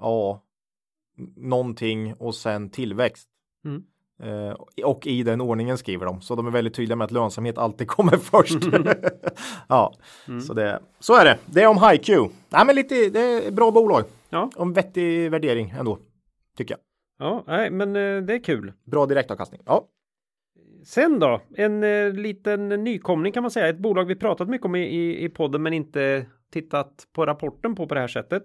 Ja, 0.00 0.42
någonting 1.36 2.14
och 2.14 2.34
sen 2.34 2.70
tillväxt. 2.70 3.28
Mm. 3.64 3.82
Eh, 4.22 4.56
och 4.84 5.06
i 5.06 5.22
den 5.22 5.40
ordningen 5.40 5.78
skriver 5.78 6.06
de. 6.06 6.20
Så 6.20 6.34
de 6.34 6.46
är 6.46 6.50
väldigt 6.50 6.74
tydliga 6.74 6.96
med 6.96 7.04
att 7.04 7.10
lönsamhet 7.10 7.58
alltid 7.58 7.88
kommer 7.88 8.16
först. 8.16 8.58
ja, 9.68 9.94
så, 10.46 10.54
det, 10.54 10.80
så 11.00 11.14
är 11.14 11.24
det. 11.24 11.38
Det 11.46 11.62
är 11.62 11.66
om 11.66 11.90
HiQ. 11.90 12.08
Nej, 12.48 12.66
men 12.66 12.74
lite, 12.74 13.08
det 13.08 13.20
är 13.20 13.50
bra 13.50 13.70
bolag. 13.70 14.04
Ja, 14.28 14.50
Om 14.56 14.72
vettig 14.72 15.30
värdering 15.30 15.74
ändå. 15.78 15.98
Tycker 16.56 16.74
jag. 16.74 16.80
Ja, 17.24 17.44
nej, 17.46 17.70
men 17.70 17.88
eh, 17.88 18.22
det 18.22 18.34
är 18.34 18.44
kul. 18.44 18.72
Bra 18.84 19.06
direktavkastning. 19.06 19.60
Ja. 19.66 19.88
Sen 20.84 21.18
då, 21.18 21.40
en 21.56 21.84
eh, 21.84 22.12
liten 22.12 22.68
nykomling 22.68 23.32
kan 23.32 23.42
man 23.42 23.50
säga. 23.50 23.68
Ett 23.68 23.78
bolag 23.78 24.04
vi 24.04 24.16
pratat 24.16 24.48
mycket 24.48 24.64
om 24.64 24.74
i, 24.74 24.80
i, 24.80 25.24
i 25.24 25.28
podden 25.28 25.62
men 25.62 25.72
inte 25.72 26.26
tittat 26.52 27.06
på 27.12 27.26
rapporten 27.26 27.74
på 27.74 27.86
på 27.86 27.94
det 27.94 28.00
här 28.00 28.08
sättet. 28.08 28.44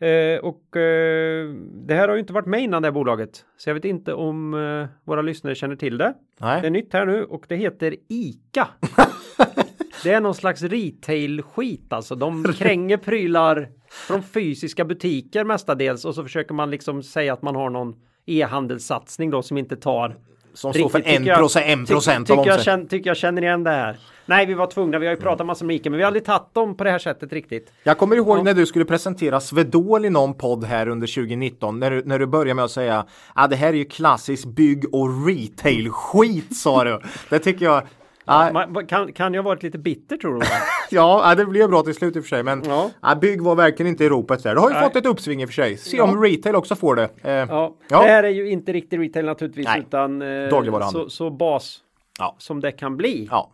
Eh, 0.00 0.38
och 0.38 0.76
eh, 0.76 1.48
det 1.86 1.94
här 1.94 2.08
har 2.08 2.14
ju 2.14 2.20
inte 2.20 2.32
varit 2.32 2.46
med 2.46 2.62
innan 2.62 2.82
det 2.82 2.88
här 2.88 2.92
bolaget. 2.92 3.44
Så 3.56 3.70
jag 3.70 3.74
vet 3.74 3.84
inte 3.84 4.14
om 4.14 4.54
eh, 4.54 4.88
våra 5.04 5.22
lyssnare 5.22 5.54
känner 5.54 5.76
till 5.76 5.98
det. 5.98 6.14
Nej. 6.40 6.60
Det 6.60 6.66
är 6.66 6.70
nytt 6.70 6.92
här 6.92 7.06
nu 7.06 7.24
och 7.24 7.44
det 7.48 7.56
heter 7.56 7.96
ICA. 8.08 8.68
det 10.02 10.12
är 10.12 10.20
någon 10.20 10.34
slags 10.34 10.62
retail-skit 10.62 11.92
alltså. 11.92 12.14
De 12.14 12.44
kränger 12.52 12.96
prylar 12.96 13.68
från 13.90 14.22
fysiska 14.22 14.84
butiker 14.84 15.44
mestadels 15.44 16.04
och 16.04 16.14
så 16.14 16.22
försöker 16.22 16.54
man 16.54 16.70
liksom 16.70 17.02
säga 17.02 17.32
att 17.32 17.42
man 17.42 17.54
har 17.56 17.70
någon 17.70 17.94
e-handelssatsning 18.26 19.30
då 19.30 19.42
som 19.42 19.58
inte 19.58 19.76
tar 19.76 20.16
Som 20.54 20.72
står 20.72 20.88
för 20.88 20.98
Riktigt, 20.98 21.12
tycker 21.16 21.22
1 21.22 21.26
jag- 21.26 21.38
procent, 21.38 21.66
1 21.66 21.88
procent 21.88 22.30
av 22.30 22.36
tycker, 22.36 22.48
jag 22.50 22.54
omsättningen. 22.58 22.64
känner, 22.78 22.88
tycker 22.88 23.10
jag 23.10 23.16
känner 23.16 23.42
igen 23.42 23.64
det 23.64 23.70
här. 23.70 23.96
Nej, 24.26 24.46
vi 24.46 24.54
var 24.54 24.66
tvungna. 24.66 24.98
Vi 24.98 25.06
har 25.06 25.14
ju 25.14 25.20
pratat 25.20 25.46
massor 25.46 25.66
med 25.66 25.76
ICA, 25.76 25.90
men 25.90 25.96
vi 25.96 26.02
har 26.02 26.06
aldrig 26.06 26.24
tagit 26.24 26.54
dem 26.54 26.76
på 26.76 26.84
det 26.84 26.90
här 26.90 26.98
sättet 26.98 27.32
riktigt. 27.32 27.72
Jag 27.82 27.98
kommer 27.98 28.16
ihåg 28.16 28.38
Ja. 28.38 28.42
när 28.42 28.54
du 28.54 28.66
skulle 28.66 28.84
presentera 28.84 29.40
Swedol 29.40 30.04
i 30.04 30.10
någon 30.10 30.34
podd 30.34 30.64
här 30.64 30.88
under 30.88 31.06
2019 31.06 31.78
när 31.80 31.90
du, 31.90 32.02
när 32.04 32.18
du 32.18 32.26
började 32.26 32.54
med 32.54 32.64
att 32.64 32.70
säga 32.70 32.98
att 32.98 33.06
ah, 33.34 33.46
det 33.46 33.56
här 33.56 33.68
är 33.68 33.72
ju 33.72 33.84
klassisk 33.84 34.46
bygg 34.46 34.94
och 34.94 35.26
retail 35.26 35.90
skit 35.90 36.56
sa 36.56 36.84
du. 36.84 37.00
Det 37.30 37.38
tycker 37.38 37.64
jag. 37.64 37.82
Ja, 38.26 38.50
Ma- 38.52 38.74
va- 38.74 38.82
Kan, 38.82 39.12
kan 39.12 39.34
jag 39.34 39.42
varit 39.42 39.62
lite 39.62 39.78
bitter 39.78 40.16
tror 40.16 40.34
du? 40.34 40.40
ja, 40.90 41.22
ja, 41.28 41.34
det 41.34 41.46
blev 41.46 41.68
bra 41.70 41.82
till 41.82 41.94
slut 41.94 42.16
i 42.16 42.18
och 42.18 42.22
för 42.24 42.28
sig, 42.28 42.42
men 42.42 42.62
Ja. 42.66 42.90
ja. 43.02 43.14
bygg 43.14 43.42
var 43.42 43.54
verkligen 43.54 43.90
inte 43.90 44.04
i 44.04 44.08
ropet 44.08 44.42
där. 44.42 44.54
Du 44.54 44.60
har 44.60 44.68
ju 44.68 44.74
Nej. 44.74 44.84
fått 44.84 44.96
ett 44.96 45.06
uppsving 45.06 45.42
i 45.42 45.44
och 45.44 45.48
för 45.48 45.54
sig. 45.54 45.76
Se 45.76 46.00
om 46.00 46.22
retail 46.22 46.54
också 46.56 46.74
får 46.76 46.96
det. 46.96 47.08
Eh, 47.22 47.32
Ja, 47.32 47.76
Ja. 47.88 48.02
det 48.02 48.08
här 48.08 48.24
är 48.24 48.28
ju 48.28 48.50
inte 48.50 48.72
riktigt 48.72 49.00
retail 49.00 49.24
naturligtvis, 49.26 49.66
Nej. 49.66 49.80
utan 49.86 50.22
eh, 50.22 50.88
så, 50.90 51.08
så 51.10 51.30
bas 51.30 51.78
Ja. 52.18 52.36
som 52.38 52.60
det 52.60 52.72
kan 52.72 52.96
bli. 52.96 53.28
ja. 53.30 53.50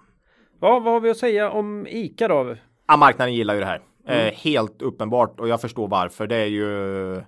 Ja, 0.61 0.79
vad 0.79 0.93
har 0.93 1.01
vi 1.01 1.11
att 1.11 1.17
säga 1.17 1.51
om 1.51 1.87
ICA 1.91 2.29
då? 2.29 2.57
Ja, 2.89 2.97
marknaden 2.97 3.35
gillar 3.35 3.55
ju 3.55 3.61
det 3.61 3.67
här. 3.67 3.81
Mm. 4.09 4.27
Eh, 4.27 4.33
helt 4.35 4.83
uppenbart 4.83 5.41
och 5.41 5.49
jag 5.49 5.61
förstår 5.61 5.89
varför. 5.89 6.27
Det 6.27 6.37
är 6.37 6.47
ju 6.47 6.65
Ja, 7.15 7.23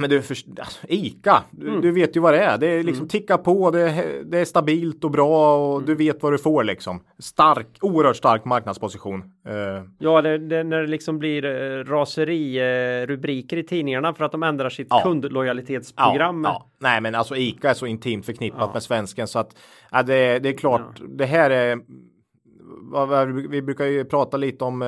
men 0.00 0.10
du, 0.10 0.22
först... 0.22 0.46
alltså, 0.58 0.86
Ica, 0.88 1.42
du, 1.50 1.68
Mm. 1.68 1.80
du 1.80 1.92
vet 1.92 2.16
ju 2.16 2.20
vad 2.20 2.34
det 2.34 2.40
är. 2.40 2.58
Det 2.58 2.66
är 2.66 2.82
liksom 2.82 3.08
ticka 3.08 3.38
på, 3.38 3.70
det 3.70 3.80
är, 3.90 4.24
det 4.24 4.38
är 4.38 4.44
stabilt 4.44 5.04
och 5.04 5.10
bra 5.10 5.56
och 5.56 5.74
Mm. 5.76 5.86
du 5.86 5.94
vet 5.94 6.22
vad 6.22 6.32
du 6.32 6.38
får 6.38 6.64
liksom. 6.64 7.00
Stark, 7.18 7.66
oerhört 7.80 8.16
stark 8.16 8.44
marknadsposition. 8.44 9.20
Eh, 9.46 9.84
Ja, 9.98 10.22
det, 10.22 10.38
det, 10.38 10.64
när 10.64 10.80
det 10.80 10.86
liksom 10.86 11.18
blir 11.18 11.44
eh, 11.44 11.84
raseri 11.84 12.58
eh, 12.58 13.06
rubriker 13.06 13.56
i 13.56 13.62
tidningarna 13.62 14.14
för 14.14 14.24
att 14.24 14.32
de 14.32 14.42
ändrar 14.42 14.68
sitt 14.70 14.86
Ja. 14.90 15.00
kundlojalitetsprogram. 15.04 16.44
Ja, 16.44 16.50
ja. 16.50 16.70
Nej, 16.78 17.00
men 17.00 17.14
alltså 17.14 17.36
Ica 17.36 17.70
är 17.70 17.74
så 17.74 17.86
intimt 17.86 18.26
förknippat 18.26 18.72
med 18.72 18.82
svensken 18.82 19.26
så 19.28 19.38
att 19.38 19.56
ja, 19.90 20.02
det, 20.02 20.38
det 20.38 20.48
är 20.48 20.52
klart. 20.56 21.00
Det 21.08 21.26
här 21.26 21.50
är. 21.50 21.78
Vi 23.48 23.62
brukar 23.62 23.84
ju 23.84 24.04
prata 24.04 24.36
lite 24.36 24.64
om. 24.64 24.82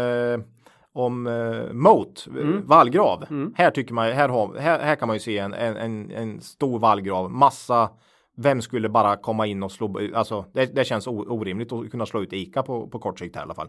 Eh, 0.94 1.00
om 1.00 1.26
uh, 1.26 1.72
Moat, 1.72 2.26
mm. 2.30 2.66
vallgrav. 2.66 3.24
Mm. 3.30 3.54
Här 3.56 3.70
tycker 3.70 3.94
man, 3.94 4.12
här, 4.12 4.28
har, 4.28 4.58
här, 4.58 4.78
här 4.78 4.96
kan 4.96 5.08
man 5.08 5.16
ju 5.16 5.20
se 5.20 5.38
en, 5.38 5.54
en, 5.54 6.10
en 6.10 6.40
stor 6.40 6.78
vallgrav, 6.78 7.30
massa 7.30 7.90
vem 8.36 8.62
skulle 8.62 8.88
bara 8.88 9.16
komma 9.16 9.46
in 9.46 9.62
och 9.62 9.72
slå, 9.72 10.00
alltså 10.14 10.44
det, 10.52 10.74
det 10.74 10.84
känns 10.84 11.06
orimligt 11.06 11.72
att 11.72 11.90
kunna 11.90 12.06
slå 12.06 12.22
ut 12.22 12.32
ICA 12.32 12.62
på, 12.62 12.88
på 12.88 12.98
kort 12.98 13.18
sikt 13.18 13.36
här, 13.36 13.42
i 13.42 13.44
alla 13.44 13.54
fall. 13.54 13.68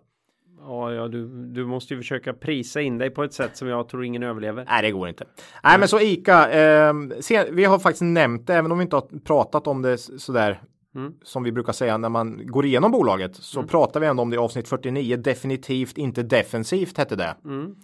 Ja, 0.60 0.94
ja 0.94 1.08
du, 1.08 1.28
du 1.54 1.66
måste 1.66 1.94
ju 1.94 2.00
försöka 2.00 2.34
prisa 2.34 2.82
in 2.82 2.98
dig 2.98 3.10
på 3.10 3.24
ett 3.24 3.34
sätt 3.34 3.58
som 3.58 3.68
jag 3.68 3.90
tror 3.90 4.06
ingen 4.06 4.24
överlever. 4.24 4.66
Nej, 4.70 4.82
det 4.82 4.92
går 4.92 5.10
inte. 5.10 5.26
Nej, 5.64 5.80
men 5.80 5.88
så 5.88 6.00
ICA. 6.00 6.52
Eh, 6.52 6.94
se, 7.20 7.52
vi 7.52 7.66
har 7.66 7.80
faktiskt 7.80 8.02
nämnt 8.02 8.48
det, 8.48 8.56
även 8.56 8.72
om 8.72 8.78
vi 8.78 8.82
inte 8.82 8.96
har 8.96 9.20
pratat 9.20 9.68
om 9.68 9.82
det 9.82 9.98
sådär 9.98 10.62
Mm. 10.96 11.14
Som 11.24 11.44
vi 11.44 11.52
brukar 11.52 11.74
säga 11.74 11.98
när 11.98 12.10
man 12.10 12.48
går 12.48 12.66
igenom 12.66 12.92
bolaget 12.92 13.36
så 13.36 13.60
mm. 13.60 13.68
pratar 13.68 14.00
vi 14.00 14.08
ändå 14.08 14.24
om 14.24 14.30
det 14.30 14.36
i 14.36 14.38
avsnitt 14.38 14.68
49. 14.68 15.18
Definitivt 15.18 15.98
inte 15.98 16.24
defensivt 16.24 16.98
hette 16.98 17.16
det. 17.16 17.36
Mm. 17.46 17.76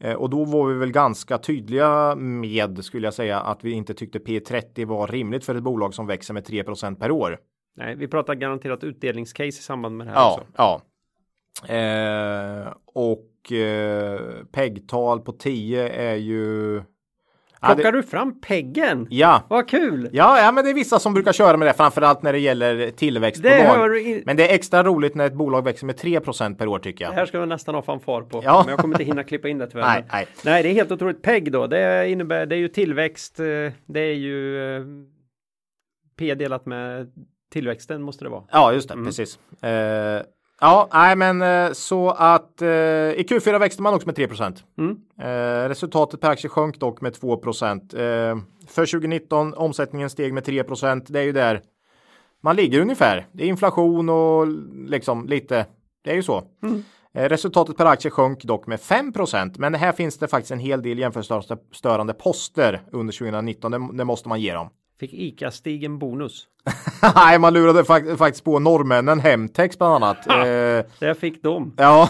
Eh, 0.00 0.14
och 0.14 0.30
då 0.30 0.44
var 0.44 0.66
vi 0.66 0.74
väl 0.74 0.92
ganska 0.92 1.38
tydliga 1.38 2.14
med 2.16 2.84
skulle 2.84 3.06
jag 3.06 3.14
säga 3.14 3.40
att 3.40 3.64
vi 3.64 3.72
inte 3.72 3.94
tyckte 3.94 4.18
P30 4.18 4.86
var 4.86 5.06
rimligt 5.06 5.44
för 5.44 5.54
ett 5.54 5.62
bolag 5.62 5.94
som 5.94 6.06
växer 6.06 6.34
med 6.34 6.46
3% 6.46 6.94
per 6.94 7.10
år. 7.10 7.38
Nej, 7.76 7.96
vi 7.96 8.08
pratar 8.08 8.34
garanterat 8.34 8.84
utdelningscase 8.84 9.48
i 9.48 9.52
samband 9.52 9.96
med 9.96 10.06
det 10.06 10.10
här. 10.10 10.18
Ja, 10.18 10.34
också. 10.34 10.46
ja. 10.56 10.82
Eh, 11.68 12.72
och 12.84 13.52
eh, 13.52 14.44
PEG-tal 14.52 15.20
på 15.20 15.32
10 15.32 15.88
är 15.88 16.16
ju 16.16 16.82
Plockar 17.62 17.84
ja, 17.84 17.90
det... 17.90 17.98
du 17.98 18.02
fram 18.02 18.40
peggen? 18.40 19.06
Ja. 19.10 19.42
Vad 19.48 19.68
kul! 19.68 20.08
Ja, 20.12 20.40
ja, 20.40 20.52
men 20.52 20.64
det 20.64 20.70
är 20.70 20.74
vissa 20.74 20.98
som 20.98 21.14
brukar 21.14 21.32
köra 21.32 21.56
med 21.56 21.68
det, 21.68 21.72
framförallt 21.72 22.22
när 22.22 22.32
det 22.32 22.38
gäller 22.38 22.90
tillväxtbolag. 22.90 23.98
In... 23.98 24.22
Men 24.26 24.36
det 24.36 24.50
är 24.50 24.54
extra 24.54 24.82
roligt 24.82 25.14
när 25.14 25.26
ett 25.26 25.34
bolag 25.34 25.64
växer 25.64 25.86
med 25.86 25.96
3% 25.96 26.56
per 26.56 26.66
år 26.66 26.78
tycker 26.78 27.04
jag. 27.04 27.12
Det 27.12 27.16
här 27.16 27.26
ska 27.26 27.40
vi 27.40 27.46
nästan 27.46 27.74
ha 27.74 27.82
fanfar 27.82 28.22
på. 28.22 28.40
Ja. 28.44 28.62
Men 28.64 28.70
jag 28.70 28.78
kommer 28.78 28.94
inte 28.94 29.04
hinna 29.04 29.24
klippa 29.24 29.48
in 29.48 29.58
det 29.58 29.66
tyvärr. 29.66 29.84
nej, 29.86 30.04
nej. 30.12 30.26
nej, 30.44 30.62
det 30.62 30.68
är 30.68 30.74
helt 30.74 30.92
otroligt. 30.92 31.22
PEG 31.22 31.52
då, 31.52 31.66
det 31.66 32.08
innebär, 32.08 32.46
det 32.46 32.56
är 32.56 32.58
ju 32.58 32.68
tillväxt, 32.68 33.40
eh, 33.40 33.46
det 33.86 34.00
är 34.00 34.14
ju 34.14 34.76
eh, 34.76 34.82
P 36.18 36.34
delat 36.34 36.66
med 36.66 37.12
tillväxten 37.52 38.02
måste 38.02 38.24
det 38.24 38.28
vara. 38.28 38.44
Ja, 38.50 38.72
just 38.72 38.88
det, 38.88 38.94
mm. 38.94 39.06
precis. 39.06 39.38
Uh, 39.64 40.22
Ja, 40.64 40.88
nej 40.92 41.16
men 41.16 41.42
eh, 41.42 41.72
så 41.72 42.10
att 42.10 42.62
eh, 42.62 42.68
i 42.68 43.26
Q4 43.28 43.58
växte 43.58 43.82
man 43.82 43.94
också 43.94 44.06
med 44.06 44.16
3 44.16 44.28
mm. 44.78 44.96
eh, 45.20 45.68
Resultatet 45.68 46.20
per 46.20 46.30
aktie 46.30 46.50
sjönk 46.50 46.80
dock 46.80 47.00
med 47.00 47.14
2 47.14 47.32
eh, 47.32 47.38
För 48.66 48.86
2019 48.86 49.54
omsättningen 49.54 50.10
steg 50.10 50.32
med 50.32 50.44
3% 50.44 51.06
Det 51.08 51.18
är 51.18 51.22
ju 51.22 51.32
där 51.32 51.62
man 52.42 52.56
ligger 52.56 52.80
ungefär. 52.80 53.26
Det 53.32 53.44
är 53.44 53.48
inflation 53.48 54.08
och 54.08 54.46
liksom 54.86 55.26
lite. 55.26 55.66
Det 56.04 56.10
är 56.10 56.14
ju 56.14 56.22
så. 56.22 56.42
Mm. 56.62 56.84
Eh, 57.14 57.28
resultatet 57.28 57.76
per 57.76 57.86
aktie 57.86 58.10
sjönk 58.10 58.44
dock 58.44 58.66
med 58.66 58.78
5% 58.78 59.54
men 59.58 59.74
här 59.74 59.92
finns 59.92 60.18
det 60.18 60.28
faktiskt 60.28 60.52
en 60.52 60.58
hel 60.58 60.82
del 60.82 60.98
jämförelsestörande 60.98 62.14
poster 62.14 62.82
under 62.92 63.12
2019. 63.12 63.70
Det, 63.70 63.88
det 63.92 64.04
måste 64.04 64.28
man 64.28 64.40
ge 64.40 64.54
dem. 64.54 64.70
Fick 65.02 65.12
ICA-Stig 65.12 65.84
en 65.84 65.98
bonus? 65.98 66.46
Nej, 67.14 67.38
man 67.38 67.54
lurade 67.54 67.84
fakt 67.84 68.18
faktiskt 68.18 68.44
på 68.44 68.58
norrmännen 68.58 69.20
Hemtex 69.20 69.78
bland 69.78 69.94
annat. 69.94 70.26
Ha, 70.26 70.46
eh, 70.46 70.84
det 70.98 71.14
fick 71.14 71.42
de. 71.42 71.74
Ja, 71.76 72.08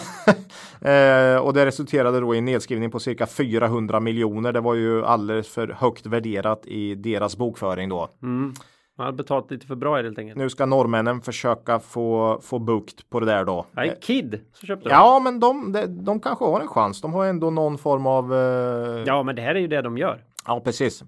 eh, 0.81 1.37
och 1.37 1.53
det 1.53 1.65
resulterade 1.65 2.19
då 2.19 2.35
i 2.35 2.37
en 2.37 2.45
nedskrivning 2.45 2.91
på 2.91 2.99
cirka 2.99 3.25
400 3.27 3.99
miljoner. 3.99 4.51
Det 4.51 4.59
var 4.59 4.73
ju 4.73 5.05
alldeles 5.05 5.47
för 5.47 5.67
högt 5.67 6.05
värderat 6.05 6.65
i 6.65 6.95
deras 6.95 7.37
bokföring 7.37 7.89
då. 7.89 8.09
Mm. 8.23 8.53
Man 8.97 9.05
hade 9.05 9.17
betalt 9.17 9.51
lite 9.51 9.67
för 9.67 9.75
bra 9.75 9.95
helt 9.95 10.19
enkelt. 10.19 10.37
Nu 10.37 10.49
ska 10.49 10.65
norrmännen 10.65 11.21
försöka 11.21 11.79
få, 11.79 12.39
få 12.43 12.59
bukt 12.59 13.09
på 13.09 13.19
det 13.19 13.25
där 13.25 13.45
då. 13.45 13.65
Nej, 13.71 13.89
eh, 13.89 13.95
Kid 14.01 14.39
så 14.53 14.65
köpte. 14.65 14.89
Ja, 14.89 15.19
men 15.23 15.39
de, 15.39 15.71
de, 15.71 15.85
de 15.85 16.19
kanske 16.19 16.45
har 16.45 16.61
en 16.61 16.67
chans. 16.67 17.01
De 17.01 17.13
har 17.13 17.25
ändå 17.25 17.49
någon 17.49 17.77
form 17.77 18.07
av. 18.07 18.33
Eh... 18.33 19.03
Ja, 19.05 19.23
men 19.23 19.35
det 19.35 19.41
här 19.41 19.55
är 19.55 19.59
ju 19.59 19.67
det 19.67 19.81
de 19.81 19.97
gör. 19.97 20.23
Ja, 20.45 20.61
precis. 20.65 21.03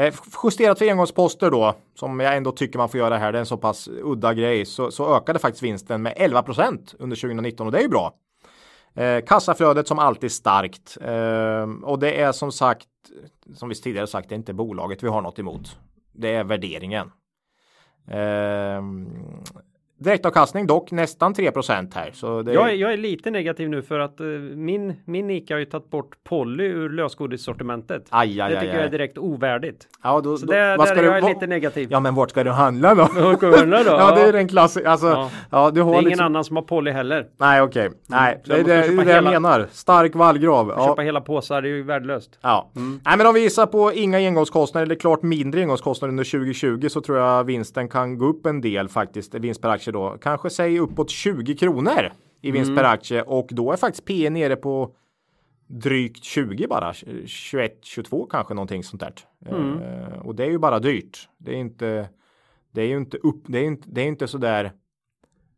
Eh, 0.00 0.14
justerat 0.44 0.78
för 0.78 0.90
engångsposter 0.90 1.50
då, 1.50 1.74
som 1.94 2.20
jag 2.20 2.36
ändå 2.36 2.52
tycker 2.52 2.78
man 2.78 2.88
får 2.88 3.00
göra 3.00 3.18
här, 3.18 3.32
det 3.32 3.38
är 3.38 3.40
en 3.40 3.46
så 3.46 3.56
pass 3.56 3.88
udda 3.88 4.34
grej, 4.34 4.66
så, 4.66 4.90
så 4.90 5.16
ökade 5.16 5.38
faktiskt 5.38 5.62
vinsten 5.62 6.02
med 6.02 6.16
11% 6.16 6.94
under 6.98 7.16
2019 7.16 7.66
och 7.66 7.72
det 7.72 7.78
är 7.78 7.82
ju 7.82 7.88
bra. 7.88 8.14
Eh, 8.94 9.24
kassaflödet 9.24 9.88
som 9.88 9.98
alltid 9.98 10.32
starkt 10.32 10.98
eh, 11.00 11.62
och 11.82 11.98
det 11.98 12.20
är 12.20 12.32
som 12.32 12.52
sagt, 12.52 12.86
som 13.54 13.68
vi 13.68 13.74
tidigare 13.74 14.06
sagt, 14.06 14.28
det 14.28 14.34
är 14.34 14.36
inte 14.36 14.52
bolaget 14.52 15.02
vi 15.02 15.08
har 15.08 15.22
något 15.22 15.38
emot. 15.38 15.78
Det 16.12 16.34
är 16.34 16.44
värderingen. 16.44 17.12
Eh, 18.08 18.82
Direktavkastning 20.00 20.66
dock 20.66 20.90
nästan 20.90 21.34
3 21.34 21.50
här. 21.94 22.10
Så 22.12 22.42
det... 22.42 22.52
jag, 22.52 22.70
är, 22.70 22.74
jag 22.74 22.92
är 22.92 22.96
lite 22.96 23.30
negativ 23.30 23.68
nu 23.68 23.82
för 23.82 23.98
att 23.98 24.20
uh, 24.20 24.40
min, 24.40 24.94
min 25.04 25.30
ICA 25.30 25.54
har 25.54 25.58
ju 25.58 25.64
tagit 25.64 25.90
bort 25.90 26.16
Polly 26.24 26.64
ur 26.64 26.90
lösgodissortimentet. 26.90 28.06
Aj, 28.10 28.40
aj, 28.40 28.54
det 28.54 28.60
tycker 28.60 28.72
aj, 28.72 28.78
jag 28.78 28.86
är 28.86 28.90
direkt 28.90 29.18
ovärdigt. 29.18 29.88
Ja, 30.02 30.20
då, 30.20 30.36
så 30.36 30.46
då, 30.46 30.52
där, 30.52 30.78
där 30.78 30.96
är 30.96 31.02
jag 31.02 31.24
lite 31.24 31.46
negativ. 31.46 31.88
Ja, 31.90 32.00
men 32.00 32.14
vart 32.14 32.30
ska 32.30 32.44
du 32.44 32.50
handla 32.50 32.94
då? 32.94 33.06
Ska 33.06 33.50
du 33.50 33.56
handla 33.56 33.82
då? 33.82 33.90
ja, 33.90 34.14
det 34.14 34.22
är 34.22 34.32
den 34.32 34.48
klassiska. 34.48 34.90
Alltså, 34.90 35.06
ja. 35.06 35.30
ja. 35.50 35.70
du 35.70 35.82
har 35.82 35.92
det 35.92 35.98
är 35.98 36.02
liksom... 36.02 36.08
ingen 36.08 36.20
annan 36.20 36.44
som 36.44 36.56
har 36.56 36.62
Polly 36.62 36.90
heller. 36.90 37.26
Nej, 37.36 37.62
okej. 37.62 37.86
Okay. 37.86 37.98
Nej, 38.06 38.32
mm. 38.32 38.42
det, 38.44 38.72
det, 38.72 38.96
det 38.96 39.02
är 39.02 39.04
det 39.04 39.12
jag 39.12 39.24
menar. 39.24 39.66
Stark 39.70 40.14
vallgrav. 40.14 40.74
Ja. 40.76 40.86
Köpa 40.86 41.02
hela 41.02 41.20
påsar, 41.20 41.62
det 41.62 41.68
är 41.68 41.70
ju 41.70 41.82
värdelöst. 41.82 42.38
Ja, 42.40 42.70
mm. 42.76 43.00
nej, 43.04 43.16
men 43.16 43.26
om 43.26 43.34
vi 43.34 43.40
gissar 43.40 43.66
på 43.66 43.92
inga 43.92 44.18
engångskostnader 44.18 44.86
eller 44.86 44.94
klart 44.94 45.22
mindre 45.22 45.60
engångskostnader 45.60 46.10
under 46.10 46.24
2020 46.24 46.88
så 46.88 47.00
tror 47.00 47.18
jag 47.18 47.44
vinsten 47.44 47.88
kan 47.88 48.18
gå 48.18 48.26
upp 48.26 48.46
en 48.46 48.60
del 48.60 48.88
faktiskt. 48.88 49.34
Vinst 49.34 49.62
per 49.62 49.68
aktie 49.68 49.89
då. 49.92 50.18
Kanske 50.20 50.50
säg 50.50 50.78
uppåt 50.78 51.10
20 51.10 51.56
kronor 51.56 52.12
i 52.40 52.50
vinst 52.50 52.68
mm. 52.68 52.76
per 52.76 52.84
aktie 52.84 53.22
och 53.22 53.48
då 53.50 53.72
är 53.72 53.76
faktiskt 53.76 54.04
P 54.04 54.30
nere 54.30 54.56
på 54.56 54.94
drygt 55.70 56.24
20 56.24 56.66
bara 56.66 56.94
21 57.26 57.78
22 57.82 58.26
kanske 58.26 58.54
någonting 58.54 58.84
sånt 58.84 59.00
där. 59.00 59.12
Mm. 59.46 59.82
Uh, 59.82 60.18
och 60.18 60.34
det 60.34 60.44
är 60.44 60.50
ju 60.50 60.58
bara 60.58 60.78
dyrt. 60.78 61.28
Det 61.38 61.50
är 61.50 61.56
inte. 61.56 62.08
Det 62.72 62.82
är 62.82 62.86
ju 62.86 62.96
inte 62.96 63.16
upp. 63.16 63.42
Det 63.46 63.58
är 63.58 63.64
inte. 63.64 63.88
Det 63.90 64.00
är 64.00 64.06
inte 64.06 64.28
så 64.28 64.38
där. 64.38 64.72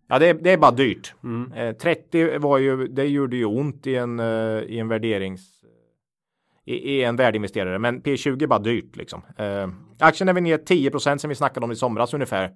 Ja, 0.08 0.18
det 0.18 0.26
är, 0.26 0.34
det 0.34 0.50
är 0.50 0.58
bara 0.58 0.70
dyrt. 0.70 1.14
Mm. 1.24 1.52
Uh, 1.52 1.72
30 1.72 2.38
var 2.38 2.58
ju. 2.58 2.86
Det 2.88 3.04
gjorde 3.04 3.36
ju 3.36 3.44
ont 3.44 3.86
i 3.86 3.96
en 3.96 4.20
uh, 4.20 4.62
i 4.62 4.78
en 4.78 4.88
värderings. 4.88 5.58
I, 6.64 6.74
i 6.74 7.04
en 7.04 7.16
värdeinvesterare, 7.16 7.78
men 7.78 8.02
P20 8.02 8.42
är 8.42 8.46
bara 8.46 8.58
dyrt 8.58 8.96
liksom. 8.96 9.22
aktien 9.98 10.28
är 10.28 10.32
väl 10.32 10.42
ner 10.42 10.58
10% 10.58 11.18
sen 11.18 11.28
vi 11.28 11.34
snackade 11.34 11.64
om 11.64 11.72
i 11.72 11.76
somras 11.76 12.14
ungefär. 12.14 12.50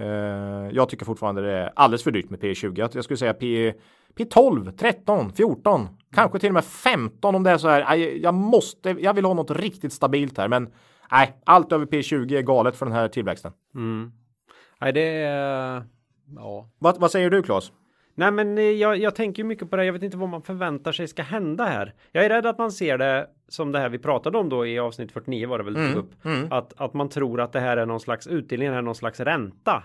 Uh, 0.00 0.70
jag 0.72 0.88
tycker 0.88 1.04
fortfarande 1.04 1.42
det 1.42 1.52
är 1.52 1.72
alldeles 1.76 2.02
för 2.02 2.10
dyrt 2.10 2.30
med 2.30 2.40
P20. 2.40 2.88
Jag, 2.94 3.04
skulle 3.04 3.16
säga 3.16 3.34
P, 3.34 3.74
P12, 4.14 4.70
13, 4.76 5.32
14, 5.32 5.88
kanske 6.14 6.38
till 6.38 6.48
och 6.48 6.54
med 6.54 6.64
15 6.64 7.34
om 7.34 7.42
det 7.42 7.50
är 7.50 7.58
så 7.58 7.68
här. 7.68 7.96
Jag, 7.96 8.18
jag 8.18 8.34
måste, 8.34 8.90
jag 8.90 9.14
vill 9.14 9.24
ha 9.24 9.34
något 9.34 9.50
riktigt 9.50 9.92
stabilt 9.92 10.38
här, 10.38 10.48
men 10.48 10.72
nej, 11.10 11.40
allt 11.44 11.72
över 11.72 11.86
P20 11.86 12.36
är 12.36 12.42
galet 12.42 12.76
för 12.76 12.86
den 12.86 12.94
här 12.94 13.08
tillväxten. 13.08 13.52
Mm. 13.74 14.12
Nej, 14.80 14.92
det 14.92 15.22
är 15.22 15.84
ja. 16.36 16.70
Vad, 16.78 17.00
vad 17.00 17.10
säger 17.10 17.30
du 17.30 17.42
Claes? 17.42 17.72
Nej, 18.14 18.30
men 18.30 18.58
eh, 18.58 18.64
jag, 18.64 18.96
jag 18.96 19.14
tänker 19.14 19.44
mycket 19.44 19.70
på 19.70 19.76
det. 19.76 19.84
Jag 19.84 19.92
vet 19.92 20.02
inte 20.02 20.16
vad 20.16 20.28
man 20.28 20.42
förväntar 20.42 20.92
sig 20.92 21.08
ska 21.08 21.22
hända 21.22 21.64
här. 21.64 21.94
Jag 22.12 22.24
är 22.24 22.28
rädd 22.28 22.46
att 22.46 22.58
man 22.58 22.72
ser 22.72 22.98
det 22.98 23.26
som 23.48 23.72
det 23.72 23.78
här 23.78 23.88
vi 23.88 23.98
pratade 23.98 24.38
om 24.38 24.48
då 24.48 24.66
i 24.66 24.78
avsnitt 24.78 25.12
49 25.12 25.48
var 25.48 25.58
det 25.58 25.64
väl 25.64 25.76
mm, 25.76 25.98
upp. 25.98 26.24
Mm. 26.24 26.52
Att, 26.52 26.72
att 26.76 26.94
man 26.94 27.08
tror 27.08 27.40
att 27.40 27.52
det 27.52 27.60
här 27.60 27.76
är 27.76 27.86
någon 27.86 28.00
slags 28.00 28.26
utdelning, 28.26 28.68
här 28.68 28.76
är 28.76 28.82
någon 28.82 28.94
slags 28.94 29.20
ränta. 29.20 29.82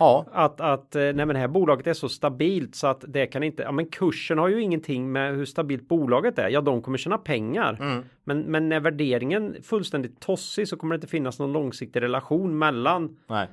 Ja. 0.00 0.26
Att, 0.32 0.60
att 0.60 0.96
eh, 0.96 1.00
nej 1.00 1.14
men 1.14 1.28
det 1.28 1.38
här 1.38 1.48
bolaget 1.48 1.86
är 1.86 1.94
så 1.94 2.08
stabilt 2.08 2.74
så 2.74 2.86
att 2.86 3.04
det 3.08 3.26
kan 3.26 3.42
inte, 3.42 3.62
ja 3.62 3.72
men 3.72 3.86
kursen 3.86 4.38
har 4.38 4.48
ju 4.48 4.62
ingenting 4.62 5.12
med 5.12 5.36
hur 5.36 5.44
stabilt 5.44 5.88
bolaget 5.88 6.38
är. 6.38 6.48
Ja, 6.48 6.60
de 6.60 6.82
kommer 6.82 6.98
tjäna 6.98 7.18
pengar. 7.18 7.76
Mm. 7.80 8.04
Men, 8.24 8.40
men 8.40 8.68
när 8.68 8.80
värderingen 8.80 9.56
fullständigt 9.62 10.20
tossig 10.20 10.68
så 10.68 10.76
kommer 10.76 10.94
det 10.94 10.96
inte 10.96 11.06
finnas 11.06 11.38
någon 11.38 11.52
långsiktig 11.52 12.02
relation 12.02 12.58
mellan 12.58 13.16
nej. 13.28 13.48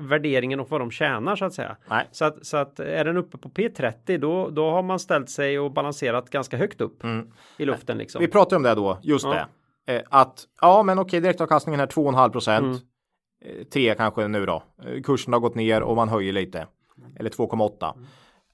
värderingen 0.00 0.60
och 0.60 0.70
vad 0.70 0.80
de 0.80 0.90
tjänar 0.90 1.36
så 1.36 1.44
att 1.44 1.54
säga. 1.54 1.76
Nej. 1.90 2.08
Så 2.10 2.24
att, 2.24 2.46
så 2.46 2.56
att 2.56 2.80
är 2.80 3.04
den 3.04 3.16
uppe 3.16 3.38
på 3.38 3.48
P30 3.48 4.18
då, 4.18 4.50
då 4.50 4.70
har 4.70 4.82
man 4.82 4.98
ställt 4.98 5.30
sig 5.30 5.58
och 5.58 5.72
balanserat 5.72 6.30
ganska 6.30 6.56
högt 6.56 6.80
upp 6.80 7.04
mm. 7.04 7.32
i 7.56 7.64
luften 7.64 7.98
liksom. 7.98 8.20
Vi 8.20 8.28
pratade 8.28 8.56
om 8.56 8.62
det 8.62 8.74
då, 8.74 8.98
just 9.02 9.24
ja. 9.24 9.32
det. 9.32 9.46
Eh, 9.86 10.02
att 10.10 10.44
ja, 10.60 10.82
men 10.82 10.98
okej, 10.98 11.20
direktavkastningen 11.20 11.80
är 11.80 11.86
2,5 11.86 12.30
procent. 12.30 12.64
Mm. 12.64 12.78
3 13.72 13.88
eh, 13.88 13.96
kanske 13.96 14.28
nu 14.28 14.46
då. 14.46 14.62
Eh, 14.84 15.02
kursen 15.02 15.32
har 15.32 15.40
gått 15.40 15.54
ner 15.54 15.82
och 15.82 15.96
man 15.96 16.08
höjer 16.08 16.32
lite. 16.32 16.66
Eller 17.16 17.30
2,8. 17.30 17.92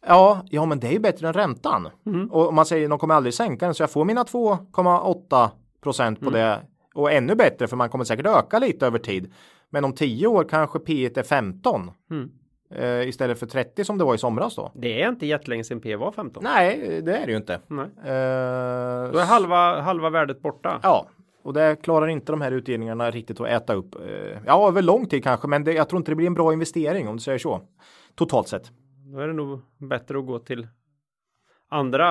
Ja, 0.06 0.42
ja, 0.50 0.66
men 0.66 0.80
det 0.80 0.86
är 0.86 0.92
ju 0.92 0.98
bättre 0.98 1.26
än 1.26 1.32
räntan. 1.32 1.88
Mm. 2.06 2.30
Och 2.30 2.54
man 2.54 2.66
säger 2.66 2.88
de 2.88 2.98
kommer 2.98 3.14
aldrig 3.14 3.34
sänka 3.34 3.64
den 3.66 3.74
så 3.74 3.82
jag 3.82 3.90
får 3.90 4.04
mina 4.04 4.22
2,8 4.22 5.48
procent 5.82 6.20
på 6.20 6.28
mm. 6.28 6.40
det 6.40 6.60
och 6.94 7.12
ännu 7.12 7.34
bättre 7.34 7.68
för 7.68 7.76
man 7.76 7.88
kommer 7.88 8.04
säkert 8.04 8.26
öka 8.26 8.58
lite 8.58 8.86
över 8.86 8.98
tid. 8.98 9.32
Men 9.70 9.84
om 9.84 9.92
10 9.92 10.26
år 10.26 10.44
kanske 10.44 10.78
P 10.78 11.10
är 11.16 11.22
15 11.22 11.90
mm. 12.10 12.30
eh, 12.74 13.08
istället 13.08 13.38
för 13.38 13.46
30 13.46 13.84
som 13.84 13.98
det 13.98 14.04
var 14.04 14.14
i 14.14 14.18
somras 14.18 14.56
då. 14.56 14.72
Det 14.74 15.02
är 15.02 15.08
inte 15.08 15.26
jättelänge 15.26 15.64
sedan 15.64 15.80
P 15.80 15.96
var 15.96 16.12
15. 16.12 16.42
Nej, 16.44 17.00
det 17.02 17.16
är 17.16 17.26
det 17.26 17.30
ju 17.30 17.36
inte. 17.36 17.60
Nej. 17.66 17.84
Eh, 17.84 19.12
då 19.12 19.18
är 19.18 19.26
halva, 19.26 19.80
halva 19.80 20.10
värdet 20.10 20.42
borta. 20.42 20.80
Ja, 20.82 21.06
och 21.48 21.54
det 21.54 21.76
klarar 21.82 22.06
inte 22.06 22.32
de 22.32 22.40
här 22.40 22.52
utdelningarna 22.52 23.10
riktigt 23.10 23.40
att 23.40 23.48
äta 23.48 23.74
upp. 23.74 23.94
Eh, 23.94 24.38
ja, 24.46 24.68
över 24.68 24.82
lång 24.82 25.06
tid 25.06 25.24
kanske, 25.24 25.48
men 25.48 25.64
det, 25.64 25.72
jag 25.72 25.88
tror 25.88 25.98
inte 25.98 26.10
det 26.10 26.16
blir 26.16 26.26
en 26.26 26.34
bra 26.34 26.52
investering 26.52 27.08
om 27.08 27.16
du 27.16 27.22
säger 27.22 27.38
så. 27.38 27.62
Totalt 28.14 28.48
sett. 28.48 28.72
Då 29.12 29.18
är 29.18 29.26
det 29.26 29.32
nog 29.32 29.60
bättre 29.78 30.18
att 30.18 30.26
gå 30.26 30.38
till 30.38 30.68
andra 31.68 32.10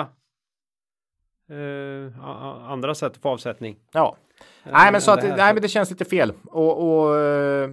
eh, 1.50 2.26
andra 2.72 2.96
sätt 2.96 3.18
få 3.18 3.30
avsättning. 3.30 3.78
Ja, 3.92 4.16
nej, 4.64 4.92
men 4.92 5.02
så 5.02 5.12
att, 5.12 5.24
nej, 5.24 5.54
men 5.54 5.62
det 5.62 5.68
känns 5.68 5.90
lite 5.90 6.06
fel 6.06 6.34
och, 6.46 7.04
och 7.04 7.16
uh, 7.16 7.70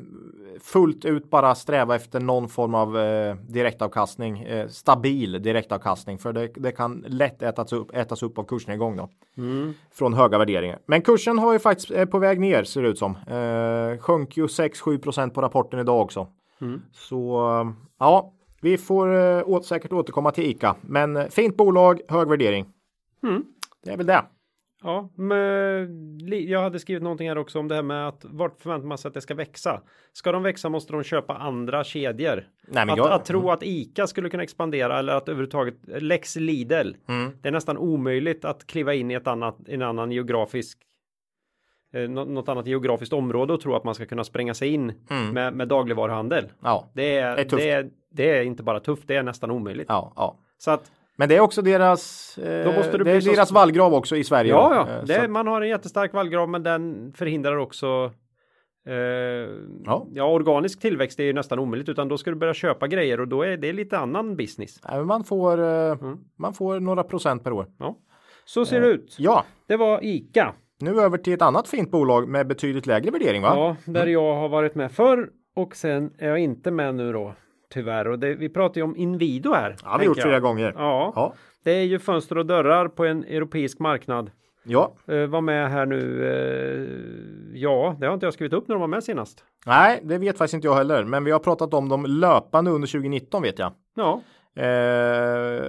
fullt 0.60 1.04
ut 1.04 1.30
bara 1.30 1.54
sträva 1.54 1.96
efter 1.96 2.20
någon 2.20 2.48
form 2.48 2.74
av 2.74 2.96
uh, 2.96 3.34
direktavkastning, 3.34 4.46
uh, 4.46 4.68
stabil 4.68 5.42
direktavkastning, 5.42 6.18
för 6.18 6.32
det, 6.32 6.48
det, 6.56 6.72
kan 6.72 7.04
lätt 7.08 7.42
ätas 7.42 7.72
upp, 7.72 7.96
ätas 7.96 8.22
upp 8.22 8.38
av 8.38 8.44
kursen 8.44 8.78
då. 8.78 9.08
Mm. 9.36 9.74
Från 9.92 10.14
höga 10.14 10.38
värderingar. 10.38 10.78
Men 10.86 11.02
kursen 11.02 11.38
har 11.38 11.52
ju 11.52 11.58
faktiskt 11.58 11.90
är 11.90 12.06
på 12.06 12.18
väg 12.18 12.40
ner 12.40 12.64
ser 12.64 12.82
det 12.82 12.88
ut 12.88 12.98
som. 12.98 13.16
Uh, 13.16 13.98
sjönk 13.98 14.36
ju 14.36 14.46
6-7% 14.46 15.30
på 15.30 15.42
rapporten 15.42 15.80
idag 15.80 16.00
också. 16.00 16.26
Mm. 16.60 16.82
Så 16.92 17.40
ja, 17.98 18.32
vi 18.60 18.78
får 18.78 19.08
uh, 19.08 19.60
säkert 19.60 19.92
återkomma 19.92 20.30
till 20.30 20.44
ICA, 20.44 20.76
men 20.80 21.30
fint 21.30 21.56
bolag, 21.56 22.00
hög 22.08 22.28
värdering. 22.28 22.66
Mm. 23.22 23.44
Det 23.84 23.90
är 23.90 23.96
väl 23.96 24.06
det. 24.06 24.24
Ja, 24.84 25.08
men 25.14 26.18
jag 26.48 26.62
hade 26.62 26.78
skrivit 26.78 27.02
någonting 27.02 27.28
här 27.28 27.38
också 27.38 27.58
om 27.58 27.68
det 27.68 27.74
här 27.74 27.82
med 27.82 28.08
att 28.08 28.24
vart 28.24 28.60
förväntar 28.60 28.86
man 28.86 28.98
sig 28.98 29.08
att 29.08 29.14
det 29.14 29.20
ska 29.20 29.34
växa? 29.34 29.82
Ska 30.12 30.32
de 30.32 30.42
växa 30.42 30.68
måste 30.68 30.92
de 30.92 31.02
köpa 31.02 31.34
andra 31.34 31.84
kedjor. 31.84 32.48
Nej, 32.68 32.90
att, 32.90 32.96
jag... 32.96 33.12
att, 33.12 33.24
tro 33.24 33.50
att 33.50 33.62
ICA 33.62 34.06
skulle 34.06 34.28
kunna 34.28 34.42
expandera 34.42 34.98
eller 34.98 35.14
att 35.14 35.28
överhuvudtaget 35.28 35.74
Lex 35.84 36.36
Lidl. 36.36 36.94
Mm. 37.08 37.30
Det 37.42 37.48
är 37.48 37.52
nästan 37.52 37.78
omöjligt 37.78 38.44
att 38.44 38.66
kliva 38.66 38.94
in 38.94 39.10
i 39.10 39.14
ett 39.14 39.26
annat, 39.26 39.68
en 39.68 39.82
annan 39.82 40.12
geografisk 40.12 40.78
eh, 41.92 42.08
något 42.08 42.48
annat 42.48 42.66
geografiskt 42.66 43.12
område 43.12 43.52
och 43.52 43.60
tro 43.60 43.74
att 43.74 43.84
man 43.84 43.94
ska 43.94 44.06
kunna 44.06 44.24
spränga 44.24 44.54
sig 44.54 44.68
in 44.68 44.92
mm. 45.10 45.34
med, 45.34 45.54
med 45.54 45.68
dagligvaruhandel. 45.68 46.52
Ja, 46.60 46.90
det 46.94 47.16
är, 47.16 47.36
det 47.36 47.42
är, 47.42 47.56
det, 47.56 47.70
är, 47.70 47.90
det 48.10 48.38
är 48.38 48.42
inte 48.42 48.62
bara 48.62 48.80
tufft, 48.80 49.08
det 49.08 49.16
är 49.16 49.22
nästan 49.22 49.50
omöjligt. 49.50 49.86
Ja, 49.88 50.12
ja. 50.16 50.38
Så 50.58 50.70
att 50.70 50.90
men 51.16 51.28
det 51.28 51.36
är 51.36 51.40
också 51.40 51.62
deras, 51.62 52.34
eh, 52.38 52.44
det 52.44 53.10
är 53.10 53.34
deras 53.34 53.48
så... 53.48 53.54
vallgrav 53.54 53.94
också 53.94 54.16
i 54.16 54.24
Sverige. 54.24 54.50
Ja, 54.50 54.86
ja. 54.88 54.96
Eh, 54.96 55.04
det, 55.04 55.28
man 55.28 55.46
har 55.46 55.60
en 55.60 55.68
jättestark 55.68 56.12
vallgrav 56.12 56.48
men 56.48 56.62
den 56.62 57.12
förhindrar 57.12 57.56
också 57.56 58.12
eh, 58.86 58.94
ja. 59.84 60.06
ja. 60.12 60.24
organisk 60.24 60.80
tillväxt 60.80 61.20
är 61.20 61.24
ju 61.24 61.32
nästan 61.32 61.58
omöjligt 61.58 61.88
utan 61.88 62.08
då 62.08 62.18
ska 62.18 62.30
du 62.30 62.36
börja 62.36 62.54
köpa 62.54 62.88
grejer 62.88 63.20
och 63.20 63.28
då 63.28 63.42
är 63.42 63.56
det 63.56 63.72
lite 63.72 63.98
annan 63.98 64.36
business. 64.36 64.80
Ja, 64.88 65.04
man, 65.04 65.24
får, 65.24 65.62
eh, 65.62 65.90
mm. 65.90 66.18
man 66.38 66.54
får 66.54 66.80
några 66.80 67.02
procent 67.02 67.44
per 67.44 67.52
år. 67.52 67.66
Ja. 67.78 67.98
Så 68.44 68.64
ser 68.64 68.80
det 68.80 68.86
ut. 68.86 69.16
Ja. 69.18 69.44
Det 69.66 69.76
var 69.76 70.04
ICA. 70.04 70.54
Nu 70.80 71.00
över 71.00 71.18
till 71.18 71.32
ett 71.32 71.42
annat 71.42 71.68
fint 71.68 71.90
bolag 71.90 72.28
med 72.28 72.46
betydligt 72.46 72.86
lägre 72.86 73.10
värdering 73.10 73.42
va? 73.42 73.52
Ja, 73.54 73.92
där 73.92 74.00
mm. 74.00 74.12
jag 74.12 74.34
har 74.34 74.48
varit 74.48 74.74
med 74.74 74.92
förr 74.92 75.28
och 75.56 75.76
sen 75.76 76.12
är 76.18 76.28
jag 76.28 76.38
inte 76.38 76.70
med 76.70 76.94
nu 76.94 77.12
då 77.12 77.34
tyvärr. 77.74 78.08
Och 78.08 78.18
det, 78.18 78.34
vi 78.34 78.48
pratar 78.48 78.76
ju 78.80 78.82
om 78.82 78.96
Inwido 78.96 79.52
här. 79.52 79.76
Ja, 79.84 79.96
vi 80.00 80.06
gjort 80.06 80.22
flera 80.22 80.40
gånger. 80.40 80.74
Ja, 80.76 81.12
ja, 81.16 81.34
det 81.64 81.72
är 81.72 81.84
ju 81.84 81.98
fönster 81.98 82.38
och 82.38 82.46
dörrar 82.46 82.88
på 82.88 83.04
en 83.04 83.24
europeisk 83.24 83.78
marknad. 83.78 84.30
Ja. 84.62 84.92
Uh, 85.10 85.26
var 85.26 85.40
med 85.40 85.70
här 85.70 85.86
nu. 85.86 86.00
Uh, 86.00 87.58
ja, 87.58 87.96
det 88.00 88.06
har 88.06 88.14
inte 88.14 88.26
jag 88.26 88.34
skrivit 88.34 88.52
upp 88.52 88.68
när 88.68 88.74
de 88.74 88.80
var 88.80 88.88
med 88.88 89.04
senast. 89.04 89.44
Nej, 89.66 90.00
det 90.02 90.18
vet 90.18 90.38
faktiskt 90.38 90.54
inte 90.54 90.66
jag 90.66 90.74
heller. 90.74 91.04
Men 91.04 91.24
vi 91.24 91.30
har 91.30 91.38
pratat 91.38 91.74
om 91.74 91.88
dem 91.88 92.06
löpande 92.08 92.70
under 92.70 92.88
2019 92.88 93.42
vet 93.42 93.58
jag. 93.58 93.72
Ja. 93.94 94.20
Uh, 94.56 94.62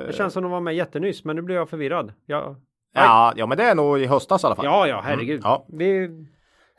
det 0.07 0.15
känns 0.15 0.33
som 0.33 0.43
de 0.43 0.51
var 0.51 0.61
med 0.61 0.75
jättenyss, 0.75 1.23
men 1.23 1.35
nu 1.35 1.41
blir 1.41 1.55
jag 1.55 1.69
förvirrad. 1.69 2.13
Ja, 2.25 2.55
ja, 2.93 3.33
ja, 3.35 3.45
men 3.45 3.57
det 3.57 3.63
är 3.63 3.75
nog 3.75 3.99
i 3.99 4.05
höstas 4.05 4.43
i 4.43 4.45
alla 4.45 4.55
fall. 4.55 4.65
Ja, 4.65 4.87
ja, 4.87 5.01
herregud. 5.05 5.39
Mm, 5.39 5.41
ja. 5.43 5.65
Vi 5.69 6.09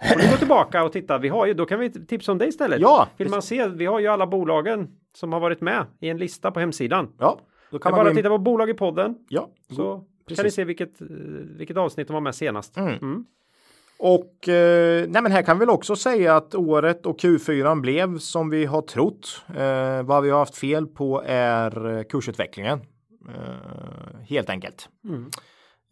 Får 0.02 0.18
ni 0.18 0.30
gå 0.30 0.36
tillbaka 0.36 0.84
och 0.84 0.92
titta. 0.92 1.18
Vi 1.18 1.28
har 1.28 1.46
ju, 1.46 1.54
då 1.54 1.66
kan 1.66 1.78
vi 1.78 1.90
tipsa 1.90 2.32
om 2.32 2.38
det 2.38 2.46
istället. 2.46 2.80
Ja. 2.80 3.08
Vill 3.16 3.28
man 3.28 3.42
se, 3.42 3.68
vi 3.68 3.86
har 3.86 4.00
ju 4.00 4.06
alla 4.06 4.26
bolagen 4.26 4.88
som 5.14 5.32
har 5.32 5.40
varit 5.40 5.60
med 5.60 5.86
i 6.00 6.08
en 6.08 6.18
lista 6.18 6.50
på 6.50 6.60
hemsidan. 6.60 7.12
Ja. 7.18 7.40
Då 7.70 7.78
kan 7.78 7.92
man 7.92 7.98
bara 7.98 8.10
in... 8.10 8.16
titta 8.16 8.28
på 8.28 8.38
bolag 8.38 8.70
i 8.70 8.74
podden. 8.74 9.14
Ja. 9.28 9.50
Så 9.76 10.04
Precis. 10.26 10.36
kan 10.36 10.44
ni 10.44 10.50
se 10.50 10.64
vilket, 10.64 11.00
vilket 11.56 11.76
avsnitt 11.76 12.06
de 12.08 12.12
var 12.14 12.20
med 12.20 12.34
senast. 12.34 12.76
Mm. 12.76 12.94
Mm. 12.94 13.24
Och 13.98 14.48
eh, 14.48 15.08
nej 15.08 15.22
men 15.22 15.32
här 15.32 15.42
kan 15.42 15.58
vi 15.58 15.60
väl 15.60 15.74
också 15.74 15.96
säga 15.96 16.36
att 16.36 16.54
året 16.54 17.06
och 17.06 17.20
Q4 17.20 17.80
blev 17.80 18.18
som 18.18 18.50
vi 18.50 18.64
har 18.64 18.82
trott. 18.82 19.42
Eh, 19.56 20.02
vad 20.02 20.22
vi 20.22 20.30
har 20.30 20.38
haft 20.38 20.56
fel 20.56 20.86
på 20.86 21.22
är 21.26 22.02
kursutvecklingen. 22.04 22.80
Eh, 23.28 24.20
helt 24.28 24.50
enkelt. 24.50 24.88
Mm. 25.04 25.30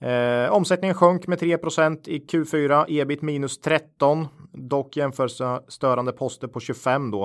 Eh, 0.04 0.52
omsättningen 0.52 0.94
sjönk 0.94 1.26
med 1.26 1.38
3% 1.38 2.08
i 2.08 2.18
Q4, 2.18 2.84
ebit 2.88 3.22
minus 3.22 3.60
13, 3.60 4.28
dock 4.52 4.96
jämförelsestörande 4.96 6.12
poster 6.12 6.48
på 6.48 6.60
25 6.60 7.10
då. 7.10 7.24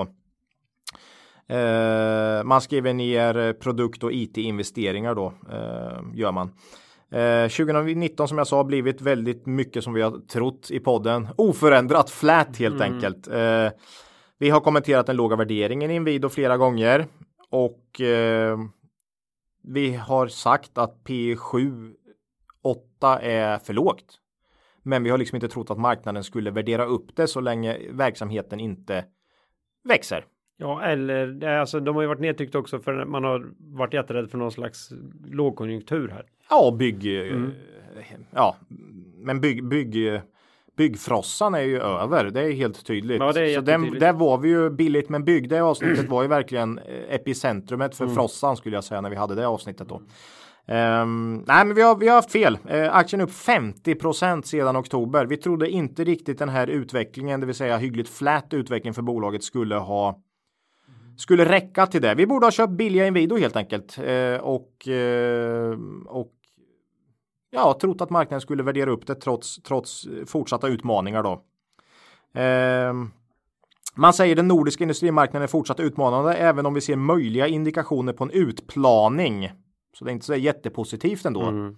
Eh, 1.56 2.44
man 2.44 2.60
skriver 2.60 2.92
ner 2.92 3.52
produkt 3.52 4.02
och 4.02 4.12
IT-investeringar 4.12 5.14
då, 5.14 5.32
eh, 5.52 6.00
gör 6.14 6.32
man. 6.32 6.52
2019 7.50 8.24
eh, 8.24 8.28
som 8.28 8.38
jag 8.38 8.46
sa 8.46 8.64
blivit 8.64 9.00
väldigt 9.00 9.46
mycket 9.46 9.84
som 9.84 9.92
vi 9.92 10.02
har 10.02 10.26
trott 10.26 10.70
i 10.70 10.80
podden. 10.80 11.28
Oförändrat 11.36 12.10
flat 12.10 12.56
helt 12.56 12.80
mm. 12.80 12.94
enkelt. 12.94 13.28
Eh, 13.28 13.68
vi 14.38 14.50
har 14.50 14.60
kommenterat 14.60 15.06
den 15.06 15.16
låga 15.16 15.36
värderingen 15.36 15.90
i 15.90 15.94
Inwido 15.94 16.28
flera 16.28 16.56
gånger 16.56 17.06
och 17.50 18.00
eh, 18.00 18.58
vi 19.62 19.94
har 19.94 20.26
sagt 20.26 20.78
att 20.78 21.04
P7 21.04 21.92
8 22.62 23.20
är 23.20 23.58
för 23.58 23.72
lågt. 23.72 24.20
Men 24.82 25.02
vi 25.02 25.10
har 25.10 25.18
liksom 25.18 25.36
inte 25.36 25.48
trott 25.48 25.70
att 25.70 25.78
marknaden 25.78 26.24
skulle 26.24 26.50
värdera 26.50 26.84
upp 26.84 27.16
det 27.16 27.26
så 27.26 27.40
länge 27.40 27.78
verksamheten 27.90 28.60
inte 28.60 29.04
växer. 29.84 30.24
Ja, 30.56 30.82
eller 30.82 31.42
alltså 31.46 31.80
de 31.80 31.94
har 31.94 32.02
ju 32.02 32.08
varit 32.08 32.20
nedtryckt 32.20 32.54
också 32.54 32.78
för 32.78 33.04
man 33.04 33.24
har 33.24 33.52
varit 33.58 33.94
jätterädd 33.94 34.30
för 34.30 34.38
någon 34.38 34.52
slags 34.52 34.92
lågkonjunktur 35.26 36.08
här. 36.08 36.26
Ja, 36.50 36.76
bygg. 36.78 37.06
Mm. 37.06 37.52
Ja, 38.30 38.56
men 39.16 39.40
bygg, 39.40 39.68
bygg 39.68 40.20
byggfrossan 40.80 41.54
är 41.54 41.60
ju 41.60 41.80
över. 41.80 42.30
Det 42.30 42.40
är 42.40 42.52
helt 42.52 42.86
tydligt. 42.86 43.20
Ja, 43.20 43.32
det 43.32 43.50
är 43.50 43.54
så 43.54 43.60
den, 43.60 43.98
där 43.98 44.12
var 44.12 44.38
vi 44.38 44.48
ju 44.48 44.70
billigt 44.70 45.08
men 45.08 45.24
bygg. 45.24 45.48
Det 45.48 45.60
avsnittet 45.60 46.08
var 46.08 46.22
ju 46.22 46.28
verkligen 46.28 46.80
epicentrumet 47.08 47.96
för 47.96 48.04
mm. 48.04 48.16
frossan 48.16 48.56
skulle 48.56 48.76
jag 48.76 48.84
säga 48.84 49.00
när 49.00 49.10
vi 49.10 49.16
hade 49.16 49.34
det 49.34 49.46
avsnittet 49.46 49.88
då. 49.88 50.02
Um, 50.66 51.44
nej, 51.46 51.64
men 51.64 51.74
vi 51.74 51.82
har, 51.82 51.96
vi 51.96 52.08
har 52.08 52.14
haft 52.14 52.32
fel. 52.32 52.58
Uh, 52.70 52.96
aktien 52.96 53.22
upp 53.22 53.30
50% 53.30 54.42
sedan 54.42 54.76
oktober. 54.76 55.26
Vi 55.26 55.36
trodde 55.36 55.70
inte 55.70 56.04
riktigt 56.04 56.38
den 56.38 56.48
här 56.48 56.66
utvecklingen, 56.66 57.40
det 57.40 57.46
vill 57.46 57.54
säga 57.54 57.76
hyggligt 57.76 58.08
flat 58.08 58.54
utveckling 58.54 58.94
för 58.94 59.02
bolaget 59.02 59.44
skulle 59.44 59.74
ha 59.74 60.22
skulle 61.16 61.44
räcka 61.44 61.86
till 61.86 62.02
det. 62.02 62.14
Vi 62.14 62.26
borde 62.26 62.46
ha 62.46 62.50
köpt 62.50 62.72
billiga 62.72 63.06
Inwido 63.06 63.36
helt 63.36 63.56
enkelt 63.56 63.98
uh, 63.98 64.36
och 64.36 64.88
uh, 64.88 65.78
och 66.06 66.32
ja, 67.50 67.78
trott 67.80 68.00
att 68.00 68.10
marknaden 68.10 68.40
skulle 68.40 68.62
värdera 68.62 68.90
upp 68.90 69.06
det 69.06 69.14
trots 69.14 69.62
trots 69.62 70.08
fortsatta 70.26 70.68
utmaningar 70.68 71.22
då. 71.22 71.42
Ehm, 72.34 73.10
man 73.94 74.12
säger 74.12 74.36
den 74.36 74.48
nordiska 74.48 74.84
industrimarknaden 74.84 75.42
är 75.42 75.46
fortsatt 75.46 75.80
utmanande 75.80 76.34
även 76.34 76.66
om 76.66 76.74
vi 76.74 76.80
ser 76.80 76.96
möjliga 76.96 77.46
indikationer 77.46 78.12
på 78.12 78.24
en 78.24 78.30
utplaning. 78.30 79.50
Så 79.98 80.04
det 80.04 80.10
är 80.10 80.12
inte 80.12 80.26
så 80.26 80.34
jättepositivt 80.34 81.24
ändå. 81.24 81.42
Mm. 81.42 81.76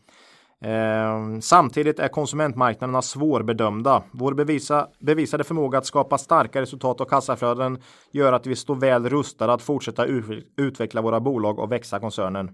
Eh, 0.65 1.41
samtidigt 1.41 1.99
är 1.99 2.09
konsumentmarknaderna 2.09 3.03
svårbedömda. 3.03 4.03
Vår 4.11 4.35
bevisa, 4.35 4.89
bevisade 5.01 5.45
förmåga 5.45 5.79
att 5.79 5.87
skapa 5.87 6.19
starka 6.19 6.61
resultat 6.61 7.01
och 7.01 7.11
kassaflöden 7.11 7.79
gör 8.11 8.33
att 8.33 8.47
vi 8.47 8.57
står 8.57 8.75
väl 8.75 9.09
rustade 9.09 9.53
att 9.53 9.63
fortsätta 9.63 10.07
utveckla 10.57 11.03
våra 11.03 11.21
bolag 11.21 11.59
och 11.59 11.73
växa 11.73 12.01
koncernen. 12.01 12.51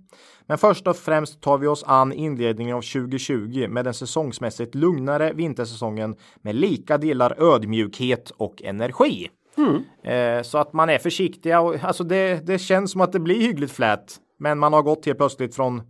Men 0.46 0.58
först 0.58 0.86
och 0.86 0.96
främst 0.96 1.40
tar 1.40 1.58
vi 1.58 1.66
oss 1.66 1.84
an 1.86 2.12
inledningen 2.12 2.76
av 2.76 2.82
2020 2.82 3.66
med 3.68 3.84
den 3.84 3.94
säsongsmässigt 3.94 4.74
lugnare 4.74 5.32
vintersäsongen 5.32 6.16
med 6.42 6.54
lika 6.54 6.98
delar 6.98 7.54
ödmjukhet 7.54 8.30
och 8.30 8.62
energi. 8.62 9.28
Mm. 9.56 9.82
Eh, 10.02 10.42
så 10.42 10.58
att 10.58 10.72
man 10.72 10.90
är 10.90 10.98
försiktiga 10.98 11.60
och 11.60 11.84
alltså 11.84 12.04
det, 12.04 12.46
det 12.46 12.58
känns 12.58 12.92
som 12.92 13.00
att 13.00 13.12
det 13.12 13.20
blir 13.20 13.40
hyggligt 13.40 13.72
flät 13.72 14.20
men 14.38 14.58
man 14.58 14.72
har 14.72 14.82
gått 14.82 15.06
helt 15.06 15.18
plötsligt 15.18 15.54
från 15.54 15.82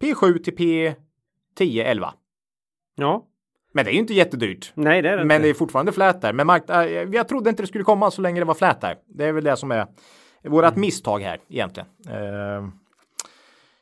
P7 0.00 0.42
till 0.42 0.56
P10, 1.58 1.82
11. 1.84 2.14
Ja. 2.94 3.26
Men 3.72 3.84
det 3.84 3.90
är 3.90 3.92
ju 3.92 3.98
inte 3.98 4.14
jättedyrt. 4.14 4.72
Nej, 4.74 5.02
det 5.02 5.08
är 5.08 5.16
det 5.16 5.24
Men 5.24 5.36
inte. 5.36 5.46
det 5.46 5.50
är 5.50 5.54
fortfarande 5.54 5.92
flät 5.92 6.20
där. 6.20 6.32
Men 6.32 6.46
mark- 6.46 6.70
äh, 6.70 6.84
jag 7.14 7.28
trodde 7.28 7.50
inte 7.50 7.62
det 7.62 7.66
skulle 7.66 7.84
komma 7.84 8.10
så 8.10 8.22
länge 8.22 8.40
det 8.40 8.44
var 8.44 8.54
flät 8.54 8.80
där. 8.80 8.96
Det 9.06 9.24
är 9.24 9.32
väl 9.32 9.44
det 9.44 9.56
som 9.56 9.70
är 9.70 9.86
vårat 10.44 10.72
mm. 10.72 10.80
misstag 10.80 11.20
här 11.20 11.40
egentligen. 11.48 11.88
Uh, 12.08 12.68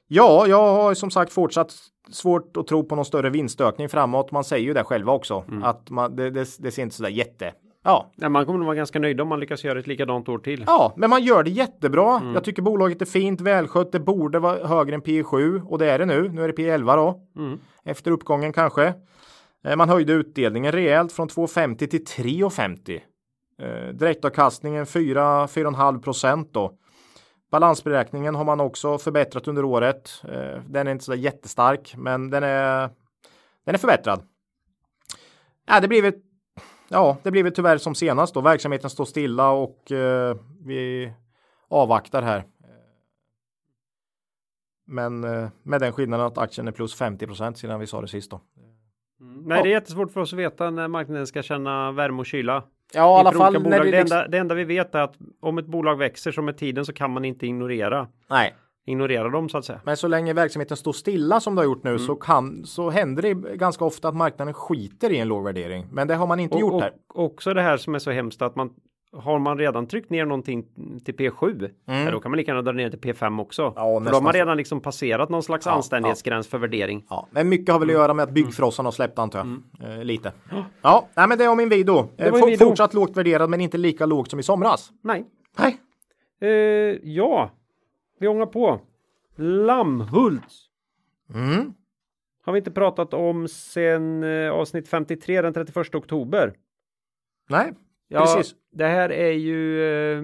ja, 0.09 0.47
jag 0.47 0.75
har 0.75 0.95
som 0.95 1.11
sagt 1.11 1.33
fortsatt 1.33 1.75
svårt 2.11 2.57
att 2.57 2.67
tro 2.67 2.85
på 2.85 2.97
någon 2.97 3.05
större 3.05 3.31
vinstökning 3.31 3.89
framåt. 3.89 4.31
Man 4.31 4.45
säger 4.45 4.67
ju 4.67 4.73
det 4.73 4.85
själva 4.85 5.13
också 5.13 5.45
mm. 5.49 5.63
att 5.63 5.91
man, 5.91 6.17
det, 6.17 6.31
det, 6.31 6.49
det 6.59 6.71
ser 6.71 6.83
inte 6.83 6.95
så 6.95 7.03
där 7.03 7.11
jätte 7.11 7.53
Ja. 7.85 8.13
ja. 8.17 8.29
Man 8.29 8.47
kommer 8.47 8.59
nog 8.59 8.67
vara 8.67 8.77
ganska 8.77 8.99
nöjd 8.99 9.21
om 9.21 9.29
man 9.29 9.41
lyckas 9.41 9.65
göra 9.65 9.79
ett 9.79 9.87
likadant 9.87 10.29
år 10.29 10.39
till. 10.39 10.65
Ja, 10.67 10.95
men 10.97 11.11
man 11.11 11.23
gör 11.23 11.43
det 11.43 11.51
jättebra. 11.51 12.17
Mm. 12.17 12.35
Jag 12.35 12.45
tycker 12.45 12.63
bolaget 12.63 13.03
är 13.03 13.07
fint, 13.07 13.41
välskött. 13.41 13.93
Det 13.93 14.01
borde 14.01 14.39
vara 14.39 14.67
högre 14.67 14.95
än 14.95 15.03
P7 15.03 15.67
och 15.67 15.79
det 15.79 15.91
är 15.91 15.99
det 15.99 16.07
nu. 16.07 16.29
Nu 16.29 16.45
är 16.45 16.49
det 16.49 16.55
P11 16.55 16.97
då. 16.97 17.21
Mm. 17.37 17.59
Efter 17.85 18.11
uppgången 18.11 18.53
kanske. 18.53 18.95
Eh, 19.65 19.77
man 19.77 19.89
höjde 19.89 20.13
utdelningen 20.13 20.73
rejält 20.73 21.13
från 21.13 21.29
2,50 21.29 21.87
till 21.87 22.05
3,50. 22.05 23.01
Eh, 23.63 23.95
direktavkastningen 23.95 24.85
4-4,5 24.85 26.03
procent 26.03 26.49
då. 26.53 26.73
Balansberäkningen 27.51 28.35
har 28.35 28.45
man 28.45 28.61
också 28.61 28.99
förbättrat 28.99 29.49
under 29.49 29.65
året. 29.65 30.23
Eh, 30.25 30.63
den 30.67 30.87
är 30.87 30.93
inte 30.93 31.05
så 31.05 31.15
jättestark, 31.15 31.95
men 31.97 32.31
den 32.31 32.43
är 32.43 32.91
den 33.65 33.75
är 33.75 33.79
förbättrad. 33.79 34.23
Ja, 35.67 35.81
det 35.81 35.89
blir 35.89 36.03
väl, 36.03 36.13
ja, 36.91 37.17
det 37.23 37.31
blir 37.31 37.43
väl 37.43 37.53
tyvärr 37.53 37.79
som 37.79 37.95
senast 37.95 38.35
då. 38.35 38.41
Verksamheten 38.41 38.91
står 38.91 39.05
stilla 39.05 39.51
och 39.51 39.93
eh, 39.93 40.37
vi 40.65 41.13
avvaktar 41.69 42.23
här. 42.23 42.45
Men 44.87 45.25
eh, 45.25 45.49
med 45.63 45.81
den 45.81 45.93
skillnaden 45.93 46.27
att 46.27 46.39
aktien 46.39 46.69
är 46.69 46.73
plus 46.73 47.01
50% 47.01 47.55
sedan 47.55 47.81
vi 47.81 47.87
sa 47.87 48.01
det 48.01 48.09
sist 48.09 48.31
då. 48.31 48.41
Mm. 49.21 49.43
Nej, 49.43 49.59
ja. 49.59 49.65
det 49.65 49.69
är 49.69 49.73
jättesvårt 49.73 50.13
för 50.13 50.21
oss 50.21 50.33
att 50.33 50.39
veta 50.39 50.71
när 50.71 50.89
marknaden 50.89 51.27
ska 51.27 51.43
känna 51.43 51.93
värme 51.93 52.19
och 52.21 52.27
kyla. 52.27 52.63
Ja, 52.95 53.17
i 53.17 53.21
alla 53.21 53.33
fall. 53.33 53.63
När 53.63 53.85
det, 53.85 53.91
det, 53.91 53.99
enda, 53.99 54.17
liksom- 54.17 54.31
det 54.31 54.39
enda 54.39 54.55
vi 54.55 54.65
vet 54.65 54.95
är 54.95 55.01
att 55.01 55.15
om 55.41 55.59
ett 55.59 55.67
bolag 55.67 55.97
växer 55.97 56.33
som 56.33 56.45
med 56.45 56.57
tiden 56.57 56.87
så 56.87 56.93
kan 56.93 57.11
man 57.11 57.25
inte 57.25 57.47
ignorera. 57.47 58.09
Nej, 58.31 58.55
ignorera 58.87 59.29
dem 59.29 59.49
så 59.49 59.59
att 59.59 59.65
säga. 59.65 59.81
Men 59.85 59.97
så 59.97 60.09
länge 60.09 60.33
verksamheten 60.33 60.77
står 60.77 60.93
stilla 60.93 61.41
som 61.41 61.55
det 61.55 61.61
har 61.61 61.65
gjort 61.67 61.85
nu 61.85 61.91
mm. 61.91 62.03
så, 62.03 62.15
kan, 62.15 62.65
så 62.65 62.91
händer 62.91 63.23
det 63.23 63.35
ganska 63.57 63.85
ofta 63.85 64.09
att 64.09 64.17
marknaden 64.17 64.55
skiter 64.55 65.13
i 65.13 65.19
en 65.19 65.29
låg 65.29 65.45
värdering. 65.45 65.87
Men 65.93 66.09
det 66.09 66.15
har 66.15 66.27
man 66.27 66.41
inte 66.41 66.55
och, 66.55 66.61
gjort 66.61 66.83
här. 66.83 66.93
Och 67.15 67.25
också 67.25 67.55
det 67.55 67.63
här 67.63 67.77
som 67.77 67.95
är 67.95 67.99
så 67.99 68.11
hemskt 68.11 68.43
att 68.43 68.57
man 68.57 68.71
har 69.13 69.39
man 69.39 69.59
redan 69.59 69.87
tryckt 69.87 70.11
ner 70.11 70.25
någonting 70.25 70.65
till 71.05 71.15
P7, 71.15 71.71
mm. 71.89 72.13
då 72.13 72.21
kan 72.21 72.31
man 72.31 72.37
lika 72.37 72.51
gärna 72.51 72.63
dra 72.63 72.73
ner 72.73 72.91
till 72.91 73.01
P5 73.01 73.41
också. 73.41 73.73
Ja, 73.77 74.01
för 74.01 74.11
då 74.11 74.17
har 74.17 74.23
man 74.23 74.33
redan 74.33 74.57
liksom 74.57 74.81
passerat 74.81 75.29
någon 75.29 75.43
slags 75.43 75.67
ja, 75.67 75.73
anständighetsgräns 75.73 76.47
ja. 76.47 76.51
för 76.51 76.59
värdering. 76.59 77.05
Ja, 77.11 77.29
men 77.31 77.49
mycket 77.49 77.73
har 77.73 77.81
väl 77.81 77.89
att 77.89 77.95
göra 77.95 78.15
med 78.15 78.23
att 78.23 78.31
byggfrossan 78.31 78.85
har 78.85 78.93
släppt 78.93 79.19
antar 79.19 79.39
jag. 79.39 79.47
Mm. 79.47 79.99
Eh, 79.99 80.05
lite. 80.05 80.33
Ja, 80.83 81.09
nej, 81.15 81.29
men 81.29 81.39
det 81.39 81.45
är 81.45 81.51
om 81.51 81.61
Inwido. 81.61 82.09
Eh, 82.17 82.57
fortsatt 82.59 82.95
lågt 82.95 83.17
värderad 83.17 83.51
men 83.51 83.61
inte 83.61 83.79
lika 83.79 84.07
lågt 84.07 84.31
som 84.31 84.41
i 84.41 84.43
somras. 84.43 84.91
Nej. 85.03 85.25
Nej. 85.59 85.77
Eh, 86.43 86.51
ja, 87.03 87.51
vi 88.21 88.29
ångar 88.29 88.47
på. 88.47 88.81
Lammhults. 89.37 90.67
Mm. 91.35 91.75
Har 92.43 92.53
vi 92.53 92.59
inte 92.59 92.71
pratat 92.71 93.15
om 93.15 93.49
sen 93.49 94.23
eh, 94.23 94.51
avsnitt 94.51 94.89
53 94.89 95.43
den 95.43 95.55
31 95.55 95.95
oktober. 95.95 96.55
Nej, 97.49 97.73
ja, 98.09 98.21
precis. 98.21 98.55
Det 98.73 98.87
här 98.87 99.13
är 99.13 99.33
ju 99.33 99.85
eh, 99.85 100.23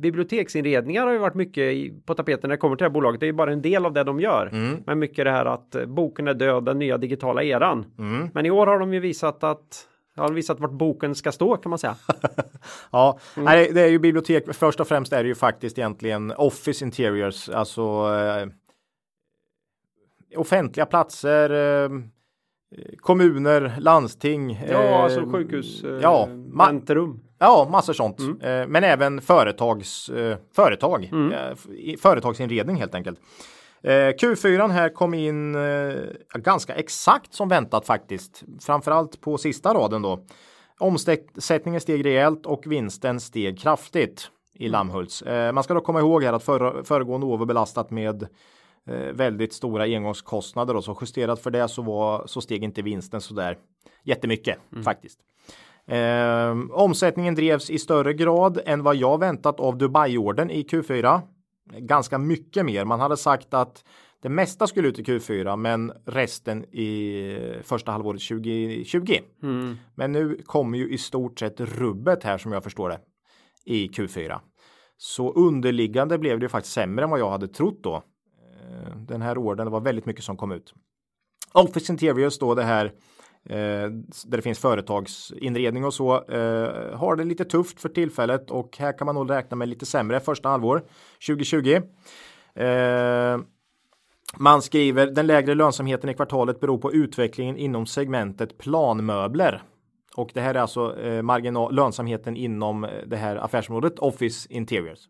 biblioteksinredningar 0.00 1.06
har 1.06 1.12
ju 1.12 1.18
varit 1.18 1.34
mycket 1.34 1.72
i, 1.72 1.94
på 2.04 2.14
tapeten 2.14 2.48
när 2.48 2.56
det 2.56 2.60
kommer 2.60 2.76
till 2.76 2.84
det 2.84 2.88
här 2.88 2.94
bolaget. 2.94 3.20
Det 3.20 3.24
är 3.26 3.28
ju 3.28 3.32
bara 3.32 3.52
en 3.52 3.62
del 3.62 3.86
av 3.86 3.92
det 3.92 4.04
de 4.04 4.20
gör. 4.20 4.46
Mm. 4.46 4.82
Men 4.86 4.98
mycket 4.98 5.24
det 5.24 5.30
här 5.30 5.46
att 5.46 5.76
boken 5.86 6.28
är 6.28 6.34
död, 6.34 6.64
den 6.64 6.78
nya 6.78 6.98
digitala 6.98 7.42
eran. 7.42 7.84
Mm. 7.98 8.28
Men 8.34 8.46
i 8.46 8.50
år 8.50 8.66
har 8.66 8.78
de 8.78 8.94
ju 8.94 9.00
visat 9.00 9.44
att 9.44 9.86
har 10.16 10.28
de 10.28 10.34
visat 10.34 10.60
vart 10.60 10.70
boken 10.70 11.14
ska 11.14 11.32
stå 11.32 11.56
kan 11.56 11.70
man 11.70 11.78
säga. 11.78 11.96
ja, 12.90 13.18
mm. 13.36 13.44
nej, 13.44 13.70
det 13.72 13.80
är 13.80 13.88
ju 13.88 13.98
bibliotek. 13.98 14.54
Först 14.54 14.80
och 14.80 14.88
främst 14.88 15.12
är 15.12 15.22
det 15.22 15.28
ju 15.28 15.34
faktiskt 15.34 15.78
egentligen 15.78 16.32
Office 16.36 16.84
Interiors, 16.84 17.48
alltså 17.48 17.82
eh, 17.82 18.46
offentliga 20.38 20.86
platser, 20.86 21.50
eh, 21.50 21.90
kommuner, 22.96 23.74
landsting. 23.78 24.60
Ja, 24.68 24.82
eh, 24.82 25.00
alltså 25.00 25.26
sjukhus, 25.26 25.84
eh, 25.84 25.98
ja, 26.02 26.28
väntrum. 26.58 27.20
Ja, 27.38 27.68
massor 27.70 27.92
sånt. 27.92 28.18
Mm. 28.18 28.40
Eh, 28.40 28.66
men 28.66 28.84
även 28.84 29.20
företags, 29.20 30.08
eh, 30.08 30.38
företag, 30.52 31.08
mm. 31.12 31.56
företagsinredning 31.98 32.76
helt 32.76 32.94
enkelt. 32.94 33.18
Eh, 33.82 33.90
Q4 33.90 34.68
här 34.68 34.88
kom 34.88 35.14
in 35.14 35.54
eh, 35.54 35.92
ganska 36.34 36.74
exakt 36.74 37.34
som 37.34 37.48
väntat 37.48 37.86
faktiskt. 37.86 38.42
Framförallt 38.60 39.20
på 39.20 39.38
sista 39.38 39.74
raden 39.74 40.02
då. 40.02 40.24
Omsättningen 40.78 41.80
steg 41.80 42.04
rejält 42.04 42.46
och 42.46 42.62
vinsten 42.66 43.20
steg 43.20 43.58
kraftigt 43.58 44.30
i 44.54 44.64
mm. 44.64 44.72
Lammhults. 44.72 45.22
Eh, 45.22 45.52
man 45.52 45.64
ska 45.64 45.74
då 45.74 45.80
komma 45.80 46.00
ihåg 46.00 46.24
här 46.24 46.32
att 46.32 46.44
förra, 46.44 46.84
föregående 46.84 47.26
år 47.26 47.38
var 47.38 47.46
belastat 47.46 47.90
med 47.90 48.28
väldigt 49.12 49.52
stora 49.52 49.84
engångskostnader 49.84 50.76
och 50.76 50.84
så 50.84 50.98
justerat 51.00 51.40
för 51.40 51.50
det 51.50 51.68
så 51.68 51.82
var 51.82 52.26
så 52.26 52.40
steg 52.40 52.64
inte 52.64 52.82
vinsten 52.82 53.20
så 53.20 53.34
där 53.34 53.58
jättemycket 54.04 54.58
mm. 54.72 54.84
faktiskt. 54.84 55.20
Eh, 55.86 56.58
omsättningen 56.72 57.34
drevs 57.34 57.70
i 57.70 57.78
större 57.78 58.12
grad 58.12 58.60
än 58.66 58.82
vad 58.82 58.96
jag 58.96 59.20
väntat 59.20 59.60
av 59.60 59.78
Dubai-orden 59.78 60.50
i 60.50 60.62
Q4 60.62 61.20
ganska 61.78 62.18
mycket 62.18 62.66
mer. 62.66 62.84
Man 62.84 63.00
hade 63.00 63.16
sagt 63.16 63.54
att 63.54 63.84
det 64.22 64.28
mesta 64.28 64.66
skulle 64.66 64.88
ut 64.88 64.98
i 64.98 65.02
Q4 65.02 65.56
men 65.56 65.92
resten 66.06 66.64
i 66.64 67.60
första 67.62 67.92
halvåret 67.92 68.28
2020. 68.28 69.18
Mm. 69.42 69.76
Men 69.94 70.12
nu 70.12 70.42
kommer 70.46 70.78
ju 70.78 70.90
i 70.90 70.98
stort 70.98 71.38
sett 71.38 71.60
rubbet 71.60 72.24
här 72.24 72.38
som 72.38 72.52
jag 72.52 72.64
förstår 72.64 72.88
det 72.88 73.00
i 73.64 73.88
Q4. 73.88 74.40
Så 74.96 75.32
underliggande 75.32 76.18
blev 76.18 76.40
det 76.40 76.48
faktiskt 76.48 76.74
sämre 76.74 77.04
än 77.04 77.10
vad 77.10 77.20
jag 77.20 77.30
hade 77.30 77.48
trott 77.48 77.78
då. 77.82 77.94
Eh, 77.94 78.96
den 78.96 79.22
här 79.22 79.38
orden, 79.38 79.66
det 79.66 79.70
var 79.70 79.80
väldigt 79.80 80.06
mycket 80.06 80.24
som 80.24 80.36
kom 80.36 80.52
ut. 80.52 80.74
Office 81.52 81.92
Interiors 81.92 82.38
då 82.38 82.54
det 82.54 82.62
här 82.62 82.92
Eh, 83.48 83.56
där 84.26 84.36
det 84.36 84.42
finns 84.42 84.58
företagsinredning 84.58 85.84
och 85.84 85.94
så 85.94 86.14
eh, 86.14 86.98
har 86.98 87.16
det 87.16 87.24
lite 87.24 87.44
tufft 87.44 87.80
för 87.80 87.88
tillfället 87.88 88.50
och 88.50 88.76
här 88.78 88.98
kan 88.98 89.06
man 89.06 89.14
nog 89.14 89.30
räkna 89.30 89.56
med 89.56 89.68
lite 89.68 89.86
sämre 89.86 90.20
första 90.20 90.48
halvår 90.48 90.82
2020. 91.26 91.80
Eh, 92.54 93.38
man 94.38 94.62
skriver 94.62 95.06
den 95.06 95.26
lägre 95.26 95.54
lönsamheten 95.54 96.10
i 96.10 96.14
kvartalet 96.14 96.60
beror 96.60 96.78
på 96.78 96.92
utvecklingen 96.92 97.56
inom 97.56 97.86
segmentet 97.86 98.58
planmöbler. 98.58 99.62
Och 100.16 100.30
det 100.34 100.40
här 100.40 100.54
är 100.54 100.58
alltså 100.58 101.00
eh, 101.00 101.22
marginal 101.22 101.74
lönsamheten 101.74 102.36
inom 102.36 102.84
eh, 102.84 102.90
det 103.06 103.16
här 103.16 103.36
affärsområdet 103.36 103.98
Office 103.98 104.52
Interiors. 104.52 105.08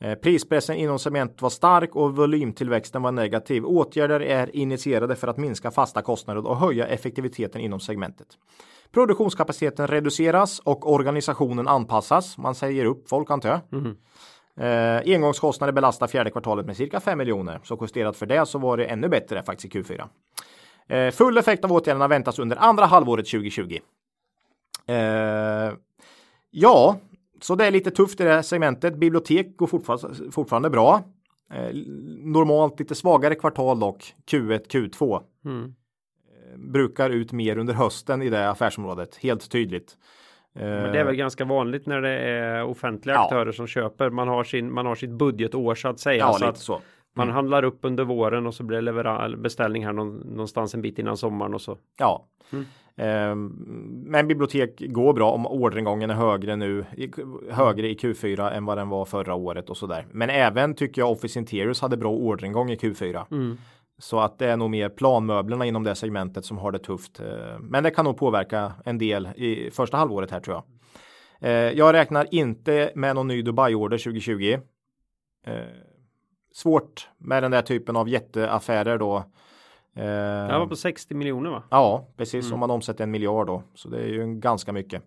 Eh, 0.00 0.14
prispressen 0.14 0.76
inom 0.76 0.98
cement 0.98 1.42
var 1.42 1.50
stark 1.50 1.96
och 1.96 2.16
volymtillväxten 2.16 3.02
var 3.02 3.12
negativ. 3.12 3.64
Åtgärder 3.64 4.20
är 4.20 4.56
initierade 4.56 5.16
för 5.16 5.28
att 5.28 5.36
minska 5.36 5.70
fasta 5.70 6.02
kostnader 6.02 6.46
och 6.46 6.56
höja 6.56 6.86
effektiviteten 6.86 7.60
inom 7.60 7.80
segmentet. 7.80 8.28
Produktionskapaciteten 8.92 9.86
reduceras 9.86 10.58
och 10.58 10.92
organisationen 10.92 11.68
anpassas. 11.68 12.38
Man 12.38 12.54
säger 12.54 12.84
upp 12.84 13.08
folk 13.08 13.30
antar 13.30 13.48
jag. 13.48 13.60
Mm. 13.72 13.96
Eh, 14.60 15.14
engångskostnader 15.14 15.72
belastar 15.72 16.06
fjärde 16.06 16.30
kvartalet 16.30 16.66
med 16.66 16.76
cirka 16.76 17.00
5 17.00 17.18
miljoner. 17.18 17.60
Så 17.64 17.78
justerat 17.80 18.16
för 18.16 18.26
det 18.26 18.46
så 18.46 18.58
var 18.58 18.76
det 18.76 18.84
ännu 18.84 19.08
bättre 19.08 19.42
faktiskt 19.42 19.74
i 19.74 19.78
Q4. 19.78 20.08
Eh, 20.88 21.10
full 21.10 21.38
effekt 21.38 21.64
av 21.64 21.72
åtgärderna 21.72 22.08
väntas 22.08 22.38
under 22.38 22.56
andra 22.56 22.86
halvåret 22.86 23.26
2020. 23.26 23.78
Eh, 24.86 25.72
ja, 26.50 26.96
så 27.40 27.54
det 27.54 27.66
är 27.66 27.70
lite 27.70 27.90
tufft 27.90 28.20
i 28.20 28.24
det 28.24 28.30
här 28.30 28.42
segmentet. 28.42 28.96
Bibliotek 28.96 29.56
går 29.56 29.66
fortfarande, 29.66 30.30
fortfarande 30.32 30.70
bra. 30.70 31.02
Eh, 31.52 31.76
normalt 32.24 32.80
lite 32.80 32.94
svagare 32.94 33.34
kvartal 33.34 33.80
dock. 33.80 34.14
Q1, 34.30 34.68
Q2. 34.68 35.22
Mm. 35.44 35.64
Eh, 35.64 36.58
brukar 36.58 37.10
ut 37.10 37.32
mer 37.32 37.58
under 37.58 37.74
hösten 37.74 38.22
i 38.22 38.30
det 38.30 38.50
affärsområdet. 38.50 39.16
Helt 39.16 39.50
tydligt. 39.50 39.96
Men 40.52 40.92
det 40.92 41.00
är 41.00 41.04
väl 41.04 41.16
ganska 41.16 41.44
vanligt 41.44 41.86
när 41.86 42.00
det 42.00 42.10
är 42.10 42.64
offentliga 42.64 43.16
ja. 43.16 43.24
aktörer 43.24 43.52
som 43.52 43.66
köper. 43.66 44.10
Man 44.10 44.28
har, 44.28 44.44
sin, 44.44 44.72
man 44.72 44.86
har 44.86 44.94
sitt 44.94 45.10
budgetår 45.10 45.74
så 45.74 45.88
att 45.88 46.00
säga. 46.00 46.18
Ja, 46.18 46.32
så 46.32 46.44
att 46.44 46.58
så. 46.58 46.80
Man 47.14 47.26
mm. 47.26 47.34
handlar 47.34 47.62
upp 47.62 47.78
under 47.82 48.04
våren 48.04 48.46
och 48.46 48.54
så 48.54 48.62
blir 48.62 48.82
det 48.82 49.36
beställning 49.36 49.86
här 49.86 49.92
någonstans 49.92 50.74
en 50.74 50.82
bit 50.82 50.98
innan 50.98 51.16
sommaren 51.16 51.54
och 51.54 51.60
så. 51.60 51.78
Ja. 51.98 52.26
Mm. 52.52 52.64
Ehm, 52.96 53.46
men 54.06 54.28
bibliotek 54.28 54.82
går 54.88 55.12
bra 55.12 55.30
om 55.30 55.46
orderingången 55.46 56.10
är 56.10 56.14
högre 56.14 56.56
nu, 56.56 56.84
högre 57.50 57.88
i 57.88 57.94
Q4 57.94 58.52
än 58.52 58.64
vad 58.64 58.78
den 58.78 58.88
var 58.88 59.04
förra 59.04 59.34
året 59.34 59.70
och 59.70 59.76
sådär. 59.76 60.06
Men 60.10 60.30
även 60.30 60.74
tycker 60.74 61.02
jag 61.02 61.10
Office 61.10 61.38
Interiors 61.38 61.80
hade 61.80 61.96
bra 61.96 62.10
orderingång 62.10 62.70
i 62.70 62.76
Q4. 62.76 63.24
Mm. 63.30 63.56
Så 63.98 64.20
att 64.20 64.38
det 64.38 64.46
är 64.46 64.56
nog 64.56 64.70
mer 64.70 64.88
planmöblerna 64.88 65.66
inom 65.66 65.84
det 65.84 65.94
segmentet 65.94 66.44
som 66.44 66.58
har 66.58 66.72
det 66.72 66.78
tufft. 66.78 67.20
Ehm, 67.20 67.62
men 67.62 67.84
det 67.84 67.90
kan 67.90 68.04
nog 68.04 68.16
påverka 68.16 68.72
en 68.84 68.98
del 68.98 69.26
i 69.36 69.70
första 69.70 69.96
halvåret 69.96 70.30
här 70.30 70.40
tror 70.40 70.56
jag. 70.56 70.64
Ehm, 71.50 71.76
jag 71.76 71.92
räknar 71.92 72.34
inte 72.34 72.92
med 72.94 73.14
någon 73.14 73.28
ny 73.28 73.42
Dubai-order 73.42 73.98
2020. 73.98 74.58
Svårt 76.52 77.08
med 77.18 77.42
den 77.42 77.50
där 77.50 77.62
typen 77.62 77.96
av 77.96 78.08
jätteaffärer 78.08 78.98
då 78.98 79.24
Eh, 79.96 80.04
det 80.04 80.58
var 80.58 80.66
på 80.66 80.76
60 80.76 81.14
miljoner 81.14 81.50
va? 81.50 81.62
Ja, 81.70 82.08
precis. 82.16 82.44
Mm. 82.44 82.54
Om 82.54 82.60
man 82.60 82.70
omsätter 82.70 83.04
en 83.04 83.10
miljard 83.10 83.46
då. 83.46 83.62
Så 83.74 83.88
det 83.88 83.98
är 83.98 84.08
ju 84.08 84.34
ganska 84.34 84.72
mycket. 84.72 85.02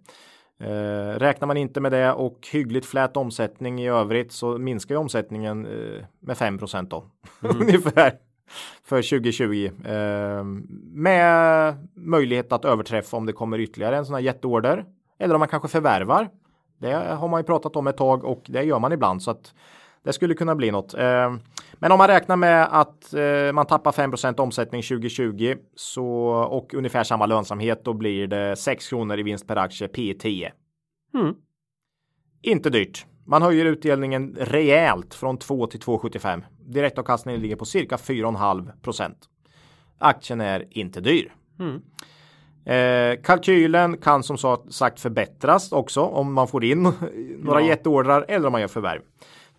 Eh, 0.59 1.19
räknar 1.19 1.47
man 1.47 1.57
inte 1.57 1.81
med 1.81 1.91
det 1.91 2.13
och 2.13 2.47
hyggligt 2.51 2.85
flät 2.85 3.17
omsättning 3.17 3.81
i 3.81 3.89
övrigt 3.89 4.31
så 4.31 4.57
minskar 4.57 4.95
ju 4.95 4.99
omsättningen 4.99 5.65
eh, 5.65 6.05
med 6.19 6.37
5 6.37 6.59
då. 6.89 7.05
Mm. 7.43 7.61
Ungefär. 7.61 8.13
För 8.83 9.01
2020. 9.01 9.71
Eh, 9.85 10.43
med 10.93 11.75
möjlighet 11.93 12.51
att 12.51 12.65
överträffa 12.65 13.17
om 13.17 13.25
det 13.25 13.33
kommer 13.33 13.59
ytterligare 13.59 13.97
en 13.97 14.05
sån 14.05 14.15
här 14.15 14.21
jätteorder. 14.21 14.85
Eller 15.19 15.35
om 15.35 15.39
man 15.39 15.47
kanske 15.47 15.67
förvärvar. 15.67 16.29
Det 16.77 16.93
har 16.93 17.27
man 17.27 17.39
ju 17.39 17.43
pratat 17.43 17.75
om 17.75 17.87
ett 17.87 17.97
tag 17.97 18.23
och 18.23 18.43
det 18.45 18.63
gör 18.63 18.79
man 18.79 18.91
ibland 18.91 19.23
så 19.23 19.31
att 19.31 19.53
det 20.03 20.13
skulle 20.13 20.33
kunna 20.33 20.55
bli 20.55 20.71
något. 20.71 20.93
Men 21.79 21.91
om 21.91 21.97
man 21.97 22.07
räknar 22.07 22.35
med 22.35 22.67
att 22.71 23.13
eh, 23.13 23.53
man 23.53 23.65
tappar 23.65 23.91
5% 23.91 24.39
omsättning 24.39 24.81
2020 24.81 25.55
så, 25.75 26.07
och 26.29 26.73
ungefär 26.73 27.03
samma 27.03 27.25
lönsamhet, 27.25 27.85
då 27.85 27.93
blir 27.93 28.27
det 28.27 28.55
6 28.55 28.89
kronor 28.89 29.19
i 29.19 29.23
vinst 29.23 29.47
per 29.47 29.55
aktie, 29.55 29.87
P 29.87 30.13
10. 30.19 30.51
Mm. 31.13 31.33
Inte 32.41 32.69
dyrt. 32.69 33.05
Man 33.25 33.41
höjer 33.41 33.65
utdelningen 33.65 34.35
rejält 34.39 35.13
från 35.13 35.37
2 35.37 35.67
till 35.67 35.79
2,75. 35.79 36.43
Direktavkastningen 36.59 37.41
ligger 37.41 37.55
på 37.55 37.65
cirka 37.65 37.95
4,5 37.95 38.81
procent. 38.81 39.17
Aktien 39.97 40.41
är 40.41 40.67
inte 40.69 41.01
dyr. 41.01 41.33
Mm. 41.59 41.81
Eh, 42.65 43.21
kalkylen 43.21 43.97
kan 43.97 44.23
som 44.23 44.37
sagt 44.69 44.99
förbättras 44.99 45.71
också 45.71 46.01
om 46.01 46.33
man 46.33 46.47
får 46.47 46.63
in 46.63 46.83
några 47.39 47.61
ja. 47.61 47.67
jätteordrar 47.67 48.25
eller 48.27 48.45
om 48.47 48.51
man 48.51 48.61
gör 48.61 48.67
förvärv. 48.67 49.01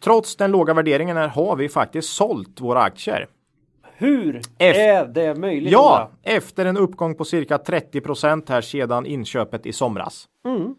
Trots 0.05 0.37
den 0.37 0.51
låga 0.51 0.75
värderingen 0.75 1.17
här 1.17 1.29
har 1.29 1.57
vi 1.57 1.69
faktiskt 1.69 2.13
sålt 2.13 2.61
våra 2.61 2.83
aktier. 2.83 3.27
Hur 3.97 4.41
F 4.59 4.77
är 4.77 5.07
det 5.07 5.35
möjligt? 5.35 5.73
Ja, 5.73 6.11
efter 6.23 6.67
en 6.67 6.77
uppgång 6.77 7.15
på 7.15 7.25
cirka 7.25 7.57
30% 7.57 8.45
här 8.49 8.61
sedan 8.61 9.07
inköpet 9.07 9.67
i 9.67 9.73
somras. 9.73 10.29
Mm. 10.47 10.75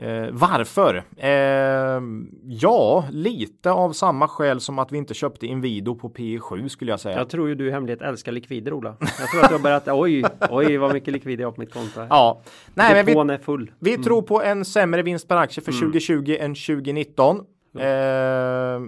Eh, 0.00 0.28
varför? 0.32 1.04
Eh, 1.16 2.02
ja, 2.44 3.04
lite 3.10 3.70
av 3.70 3.92
samma 3.92 4.28
skäl 4.28 4.60
som 4.60 4.78
att 4.78 4.92
vi 4.92 4.98
inte 4.98 5.14
köpte 5.14 5.46
Inwido 5.46 5.94
på 5.94 6.08
P7 6.10 6.68
skulle 6.68 6.90
jag 6.90 7.00
säga. 7.00 7.18
Jag 7.18 7.30
tror 7.30 7.48
ju 7.48 7.54
du 7.54 7.68
i 7.68 7.70
hemlighet 7.70 8.02
älskar 8.02 8.32
likvider 8.32 8.72
Ola. 8.72 8.96
Jag 9.00 9.30
tror 9.30 9.42
att 9.42 9.48
du 9.48 9.54
har 9.54 9.62
börjat, 9.62 9.88
oj, 9.88 10.24
oj 10.50 10.76
vad 10.76 10.92
mycket 10.92 11.12
likvider 11.12 11.42
jag 11.42 11.48
har 11.48 11.52
på 11.52 11.60
mitt 11.60 11.72
konto. 11.72 12.00
Här. 12.00 12.06
Ja, 12.10 12.42
nej, 12.74 12.94
men 12.94 13.26
vi, 13.26 13.34
är 13.34 13.38
full. 13.38 13.70
vi 13.78 13.90
mm. 13.90 14.02
tror 14.02 14.22
på 14.22 14.42
en 14.42 14.64
sämre 14.64 15.02
vinst 15.02 15.28
per 15.28 15.36
aktie 15.36 15.64
för 15.64 15.72
mm. 15.72 15.80
2020 15.80 16.36
än 16.40 16.54
2019. 16.54 17.44
Eh, 17.80 18.82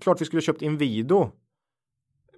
klart 0.00 0.20
vi 0.20 0.24
skulle 0.24 0.42
köpt 0.42 0.62
Inwido 0.62 1.30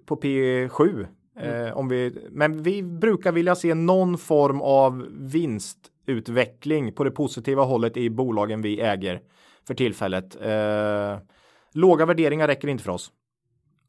på 0.06 0.16
P7. 0.16 1.06
Mm. 1.36 1.66
Eh, 1.66 1.76
om 1.76 1.88
vi, 1.88 2.28
men 2.30 2.62
vi 2.62 2.82
brukar 2.82 3.32
vilja 3.32 3.54
se 3.54 3.74
någon 3.74 4.18
form 4.18 4.60
av 4.60 5.06
vinstutveckling 5.10 6.92
på 6.92 7.04
det 7.04 7.10
positiva 7.10 7.62
hållet 7.62 7.96
i 7.96 8.10
bolagen 8.10 8.62
vi 8.62 8.80
äger 8.80 9.22
för 9.66 9.74
tillfället. 9.74 10.36
Eh, 10.40 11.18
låga 11.72 12.06
värderingar 12.06 12.48
räcker 12.48 12.68
inte 12.68 12.84
för 12.84 12.92
oss. 12.92 13.12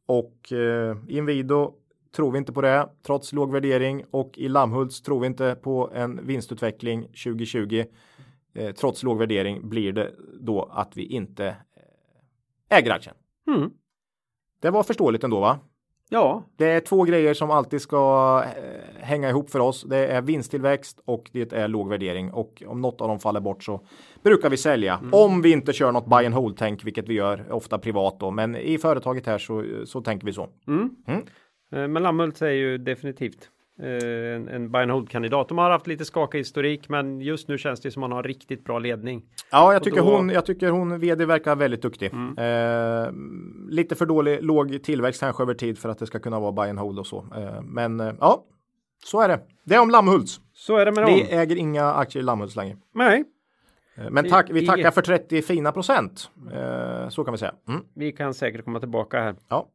Och 0.06 0.52
eh, 0.52 0.98
Inwido 1.08 1.74
tror 2.16 2.32
vi 2.32 2.38
inte 2.38 2.54
på 2.54 2.62
det 2.62 2.90
trots 3.06 3.34
låg 3.34 3.52
värdering 3.52 4.06
och 4.12 4.38
i 4.38 4.48
Lammhults 4.48 5.02
tror 5.02 5.20
vi 5.20 5.28
inte 5.28 5.56
på 5.56 5.92
en 5.94 6.28
vinstutveckling 6.28 7.04
2020. 7.04 7.86
Eh, 8.54 8.72
trots 8.72 9.04
låg 9.04 9.18
värdering 9.18 9.70
blir 9.70 9.92
det 9.92 10.12
då 10.40 10.70
att 10.72 10.98
vi 10.98 11.06
inte 11.06 11.56
äger 12.78 12.92
aktien. 12.92 13.16
Mm. 13.48 13.70
Det 14.62 14.70
var 14.70 14.84
förståeligt 14.84 15.24
ändå 15.24 15.40
va? 15.40 15.60
Ja. 16.10 16.44
Det 16.58 16.66
är 16.66 16.80
två 16.80 17.04
grejer 17.04 17.34
som 17.34 17.52
alltid 17.52 17.82
ska 17.82 18.44
eh, 18.58 19.04
hänga 19.06 19.30
ihop 19.30 19.50
för 19.50 19.60
oss. 19.60 19.84
Det 19.84 20.08
är 20.08 20.22
vinsttillväxt 20.22 21.00
och 21.06 21.30
det 21.34 21.54
är 21.54 21.68
låg 21.68 21.90
värdering 21.90 22.32
och 22.32 22.64
om 22.68 22.82
något 22.82 23.02
av 23.02 23.08
dem 23.08 23.20
faller 23.20 23.40
bort 23.40 23.64
så 23.64 23.86
brukar 24.24 24.50
vi 24.50 24.58
sälja. 24.58 24.98
Mm. 24.98 25.14
Om 25.14 25.42
vi 25.42 25.52
inte 25.52 25.74
kör 25.74 25.92
något 25.92 26.06
buy 26.06 26.26
and 26.26 26.36
hold 26.36 26.58
tänk, 26.58 26.86
vilket 26.86 27.10
vi 27.10 27.14
gör 27.14 27.52
ofta 27.52 27.78
privat 27.78 28.20
då. 28.20 28.32
Men 28.32 28.56
i 28.56 28.78
företaget 28.78 29.26
här 29.26 29.38
så, 29.38 29.66
så 29.86 30.02
tänker 30.02 30.26
vi 30.26 30.34
så. 30.34 30.50
Mm. 30.68 30.90
Mm. 31.08 31.24
Eh, 31.72 31.88
men 31.88 32.04
Lammhult 32.04 32.42
är 32.42 32.50
ju 32.50 32.78
definitivt 32.78 33.50
en, 33.80 34.48
en 34.48 34.72
buy 34.72 34.82
and 34.82 34.92
hold 34.92 35.10
kandidat. 35.10 35.50
De 35.50 35.58
har 35.58 35.70
haft 35.70 35.88
lite 35.88 36.06
skakig 36.06 36.38
historik, 36.38 36.90
men 36.90 37.22
just 37.22 37.48
nu 37.48 37.58
känns 37.58 37.82
det 37.82 37.92
som 37.92 38.04
att 38.04 38.10
man 38.10 38.16
har 38.16 38.24
riktigt 38.24 38.64
bra 38.64 38.80
ledning. 38.80 39.24
Ja, 39.52 39.74
jag 39.74 39.84
tycker, 39.84 40.02
då... 40.02 40.16
hon, 40.16 40.30
jag 40.30 40.46
tycker 40.46 40.70
hon 40.70 41.00
vd 41.00 41.26
verkar 41.26 41.56
väldigt 41.56 41.82
duktig. 41.82 42.14
Mm. 42.14 42.38
Eh, 42.38 43.12
lite 43.70 43.96
för 43.96 44.06
dålig, 44.06 44.44
låg 44.44 44.84
tillväxt 44.84 45.20
kanske 45.20 45.44
över 45.44 45.54
tid 45.54 45.78
för 45.78 45.90
att 45.90 46.00
det 46.00 46.08
ska 46.08 46.20
kunna 46.20 46.40
vara 46.40 46.52
buy 46.52 46.70
and 46.70 46.80
hold 46.80 47.00
och 47.00 47.08
så. 47.08 47.18
Eh, 47.36 47.62
men 47.62 48.00
eh, 48.00 48.14
ja, 48.20 48.44
så 49.06 49.22
är 49.22 49.28
det. 49.28 49.40
Det 49.64 49.76
är 49.76 49.82
om 49.82 49.90
Lammhults. 49.90 50.40
Så 50.54 50.78
är 50.78 50.86
det 50.86 50.92
med 50.92 51.04
dem. 51.04 51.14
Vi 51.14 51.22
äger 51.22 51.56
inga 51.56 51.94
aktier 51.94 52.24
i 52.24 52.26
Lammhults 52.26 52.56
längre. 52.56 52.78
Nej. 52.94 53.24
Eh, 53.96 54.10
men 54.10 54.30
tack, 54.30 54.50
vi 54.50 54.66
tackar 54.66 54.92
för 54.92 55.02
30 55.02 55.42
fina 55.42 55.72
procent. 55.72 56.30
Eh, 56.54 57.10
så 57.10 57.24
kan 57.24 57.32
vi 57.32 57.38
säga. 57.38 57.54
Mm. 57.68 57.82
Vi 57.94 58.12
kan 58.12 58.34
säkert 58.34 58.66
komma 58.66 58.80
tillbaka 58.80 59.20
här. 59.20 59.36
Ja. 59.48 59.68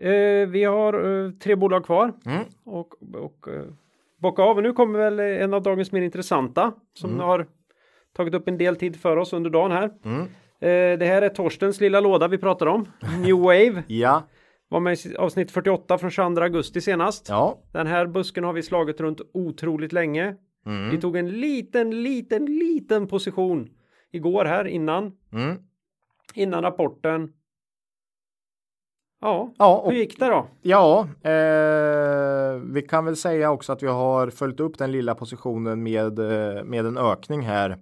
Eh, 0.00 0.48
vi 0.48 0.64
har 0.64 1.24
eh, 1.24 1.30
tre 1.30 1.56
bolag 1.56 1.84
kvar 1.84 2.12
mm. 2.26 2.42
och, 2.64 3.02
och 3.14 3.48
eh, 3.48 3.64
bocka 4.18 4.42
av. 4.42 4.56
Och 4.56 4.62
nu 4.62 4.72
kommer 4.72 4.98
väl 4.98 5.20
en 5.20 5.54
av 5.54 5.62
dagens 5.62 5.92
mer 5.92 6.02
intressanta 6.02 6.72
som 6.94 7.10
mm. 7.10 7.22
har 7.22 7.46
tagit 8.16 8.34
upp 8.34 8.48
en 8.48 8.58
del 8.58 8.76
tid 8.76 8.96
för 8.96 9.16
oss 9.16 9.32
under 9.32 9.50
dagen 9.50 9.72
här. 9.72 9.90
Mm. 10.04 10.26
Det 10.98 11.06
här 11.06 11.22
är 11.22 11.28
Torstens 11.28 11.80
lilla 11.80 12.00
låda 12.00 12.28
vi 12.28 12.38
pratar 12.38 12.66
om. 12.66 12.88
New 13.24 13.36
Wave. 13.36 13.82
ja. 13.88 14.22
Var 14.68 14.80
med 14.80 15.06
i 15.06 15.16
avsnitt 15.16 15.50
48 15.50 15.98
från 15.98 16.10
22 16.10 16.42
augusti 16.42 16.80
senast. 16.80 17.28
Ja. 17.28 17.58
Den 17.72 17.86
här 17.86 18.06
busken 18.06 18.44
har 18.44 18.52
vi 18.52 18.62
slagit 18.62 19.00
runt 19.00 19.20
otroligt 19.34 19.92
länge. 19.92 20.36
Mm. 20.66 20.90
Vi 20.90 21.00
tog 21.00 21.16
en 21.16 21.40
liten, 21.40 22.02
liten, 22.02 22.46
liten 22.58 23.06
position 23.06 23.68
igår 24.12 24.44
här 24.44 24.64
innan. 24.64 25.12
Mm. 25.32 25.56
Innan 26.34 26.62
rapporten. 26.62 27.32
Ja, 29.20 29.52
ja 29.58 29.76
och, 29.78 29.92
hur 29.92 29.98
gick 29.98 30.18
det 30.18 30.26
då? 30.26 30.46
Ja, 30.62 31.08
eh, 31.22 32.60
vi 32.64 32.86
kan 32.88 33.04
väl 33.04 33.16
säga 33.16 33.50
också 33.50 33.72
att 33.72 33.82
vi 33.82 33.86
har 33.86 34.30
följt 34.30 34.60
upp 34.60 34.78
den 34.78 34.92
lilla 34.92 35.14
positionen 35.14 35.82
med, 35.82 36.18
eh, 36.18 36.64
med 36.64 36.86
en 36.86 36.98
ökning 36.98 37.42
här 37.42 37.78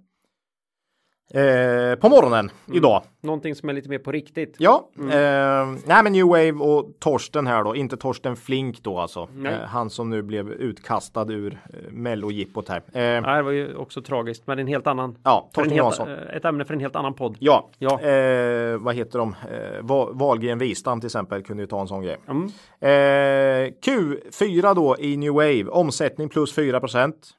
Eh, 1.33 1.95
på 1.95 2.09
morgonen 2.09 2.39
mm. 2.67 2.77
idag. 2.77 3.03
Någonting 3.21 3.55
som 3.55 3.69
är 3.69 3.73
lite 3.73 3.89
mer 3.89 3.99
på 3.99 4.11
riktigt. 4.11 4.55
Ja, 4.57 4.89
mm. 4.97 5.09
eh, 5.09 5.79
nej 5.85 6.03
men 6.03 6.13
New 6.13 6.25
Wave 6.25 6.51
och 6.51 6.99
Torsten 6.99 7.47
här 7.47 7.63
då, 7.63 7.75
inte 7.75 7.97
Torsten 7.97 8.35
Flink 8.35 8.83
då 8.83 8.99
alltså. 8.99 9.27
Eh, 9.45 9.59
han 9.67 9.89
som 9.89 10.09
nu 10.09 10.21
blev 10.21 10.51
utkastad 10.51 11.31
ur 11.31 11.53
eh, 11.53 11.79
mellojippot 11.91 12.69
här. 12.69 12.77
Eh, 12.77 13.21
nej, 13.21 13.37
det 13.37 13.41
var 13.41 13.51
ju 13.51 13.75
också 13.75 14.01
tragiskt, 14.01 14.47
men 14.47 14.59
en 14.59 14.67
helt 14.67 14.87
annan. 14.87 15.17
Ja, 15.23 15.49
Torsten 15.53 15.75
Jansson. 15.75 16.09
Eh, 16.09 16.35
ett 16.35 16.45
ämne 16.45 16.65
för 16.65 16.73
en 16.73 16.79
helt 16.79 16.95
annan 16.95 17.13
podd. 17.13 17.37
Ja, 17.39 17.69
ja. 17.77 18.01
Eh, 18.01 18.77
vad 18.77 18.95
heter 18.95 19.19
de? 19.19 19.35
Eh, 19.51 20.13
Wahlgren 20.13 20.57
Wistam 20.57 20.99
till 20.99 21.07
exempel 21.07 21.43
kunde 21.43 21.63
ju 21.63 21.67
ta 21.67 21.81
en 21.81 21.87
sån 21.87 22.01
grej. 22.01 22.17
Mm. 22.27 22.45
Eh, 22.79 23.73
Q4 23.85 24.75
då 24.75 24.95
i 24.99 25.17
New 25.17 25.33
Wave, 25.33 25.65
omsättning 25.65 26.29
plus 26.29 26.53
4 26.53 26.79
procent. 26.79 27.33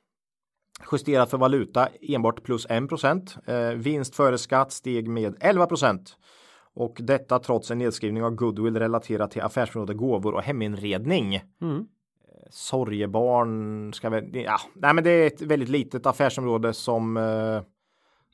Justerat 0.93 1.31
för 1.31 1.39
valuta 1.39 1.89
enbart 2.01 2.43
plus 2.43 2.67
1 2.67 2.83
eh, 3.47 3.57
Vinst 3.75 4.15
före 4.17 4.39
skatt 4.39 4.73
steg 4.73 5.09
med 5.09 5.37
11% 5.37 5.99
och 6.75 6.97
detta 7.01 7.39
trots 7.39 7.71
en 7.71 7.79
nedskrivning 7.79 8.23
av 8.23 8.31
goodwill 8.31 8.77
relaterat 8.77 9.31
till 9.31 9.43
affärsområde 9.43 9.95
gåvor 9.95 10.35
och 10.35 10.43
heminredning. 10.43 11.35
Mm. 11.63 11.77
Eh, 11.77 11.85
sorgebarn 12.51 13.93
ska 13.93 14.11
väl, 14.11 14.25
ja, 14.33 14.59
nej 14.75 14.95
men 14.95 15.05
det 15.05 15.11
är 15.11 15.27
ett 15.27 15.43
väldigt 15.43 15.69
litet 15.69 16.07
affärsområde 16.07 16.73
som 16.73 17.17
eh, 17.17 17.63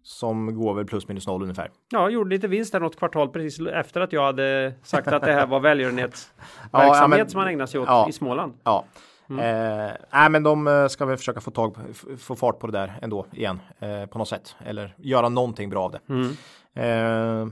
som 0.05 0.55
går 0.55 0.75
väl 0.75 0.87
plus 0.87 1.09
minus 1.09 1.27
noll 1.27 1.43
ungefär. 1.43 1.71
Ja, 1.91 2.11
gjorde 2.11 2.31
lite 2.31 2.49
vinst 2.49 2.73
där 2.73 2.81
något 2.81 2.99
kvartal 2.99 3.29
precis 3.29 3.67
efter 3.67 4.01
att 4.01 4.13
jag 4.13 4.25
hade 4.25 4.75
sagt 4.83 5.09
att 5.09 5.23
det 5.23 5.33
här 5.33 5.47
var 5.47 5.61
välgörenhetsverksamhet 5.71 7.19
ja, 7.19 7.19
ja, 7.19 7.29
som 7.29 7.39
man 7.39 7.49
ägnar 7.49 7.67
sig 7.67 7.81
åt 7.81 7.89
ja, 7.89 8.09
i 8.09 8.13
Småland. 8.13 8.55
Ja, 8.65 8.85
Mm. 9.31 9.41
Eh, 9.41 9.93
nej, 10.13 10.31
men 10.31 10.43
de 10.43 10.67
eh, 10.67 10.87
ska 10.87 11.07
väl 11.07 11.17
försöka 11.17 11.41
få 11.41 11.51
tag 11.51 11.77
få 12.19 12.37
fart 12.37 12.59
på 12.59 12.67
det 12.67 12.73
där 12.73 12.99
ändå 13.03 13.27
igen 13.33 13.61
eh, 13.79 14.07
på 14.07 14.19
något 14.19 14.29
sätt 14.29 14.57
eller 14.65 14.95
göra 14.99 15.29
någonting 15.29 15.71
bra 15.71 15.85
av 15.85 15.93
det. 15.93 16.01
Mm. 16.09 16.37
Eh, 16.75 17.49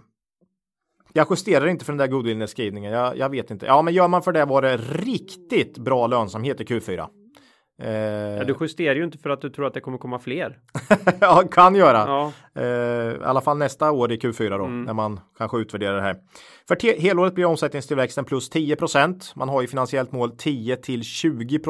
jag 1.12 1.27
justerar 1.31 1.66
inte 1.66 1.85
för 1.85 1.93
den 1.93 1.99
där 1.99 2.07
goodwill-nedskrivningen. 2.07 2.93
Jag, 2.93 3.18
jag 3.18 3.29
vet 3.29 3.51
inte. 3.51 3.66
Ja, 3.66 3.83
men 3.83 3.95
gör 3.95 4.09
man 4.09 4.23
för 4.23 4.33
det 4.33 4.45
var 4.45 4.62
det 4.62 4.77
riktigt 4.77 5.79
bra 5.79 6.07
lönsamhet 6.07 6.61
i 6.61 6.64
Q4. 6.64 7.07
Eh, 7.83 8.37
ja, 8.37 8.45
du 8.45 8.57
justerar 8.61 8.95
ju 8.95 9.05
inte 9.05 9.18
för 9.18 9.30
att 9.30 9.41
du 9.41 9.51
tror 9.51 9.66
att 9.66 9.74
det 9.74 9.80
kommer 9.80 9.99
komma 9.99 10.18
fler. 10.18 10.59
ja, 11.20 11.43
kan 11.51 11.74
göra. 11.74 11.99
Ja. 11.99 12.33
Eh, 12.62 12.66
I 12.66 13.18
alla 13.22 13.41
fall 13.41 13.59
nästa 13.59 13.91
år 13.91 14.12
i 14.12 14.16
Q4 14.16 14.59
då, 14.59 14.64
mm. 14.64 14.83
när 14.83 14.93
man 14.93 15.20
kanske 15.39 15.59
utvärderar 15.59 15.97
det 15.97 16.03
här. 16.03 16.16
För 16.68 17.01
helåret 17.01 17.35
blir 17.35 17.45
omsättningstillväxten 17.45 18.24
plus 18.24 18.51
10% 18.51 19.33
Man 19.35 19.49
har 19.49 19.62
ju 19.62 19.68
finansiellt 19.68 20.12
mål 20.12 20.30
10 20.37 20.76
till 20.76 21.03
20 21.03 21.61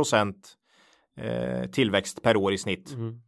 eh, 1.20 1.70
tillväxt 1.70 2.22
per 2.22 2.36
år 2.36 2.52
i 2.52 2.58
snitt. 2.58 2.92
Mm. 2.92 3.20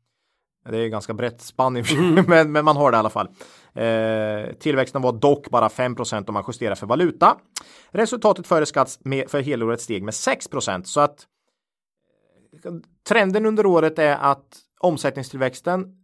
Det 0.71 0.79
är 0.79 0.89
ganska 0.89 1.15
brett 1.15 1.41
spann, 1.41 1.77
mm. 1.77 2.25
men, 2.29 2.53
men 2.53 2.65
man 2.65 2.77
har 2.77 2.91
det 2.91 2.97
i 2.97 2.99
alla 2.99 3.11
fall. 3.11 3.29
Eh, 3.75 4.55
tillväxten 4.61 5.03
var 5.03 5.13
dock 5.13 5.51
bara 5.51 5.69
5% 5.69 6.29
om 6.29 6.35
man 6.35 6.45
justerar 6.49 6.75
för 6.75 6.87
valuta. 6.87 7.37
Resultatet 7.91 8.47
före 8.47 8.67
skatt 8.67 8.99
med, 9.01 9.31
för 9.31 9.41
helåret 9.41 9.81
steg 9.81 10.03
med 10.03 10.15
6 10.15 10.49
så 10.85 11.01
att 11.01 11.27
trenden 13.09 13.47
under 13.47 13.67
året 13.67 13.99
är 13.99 14.17
att 14.17 14.59
omsättningstillväxten 14.81 15.97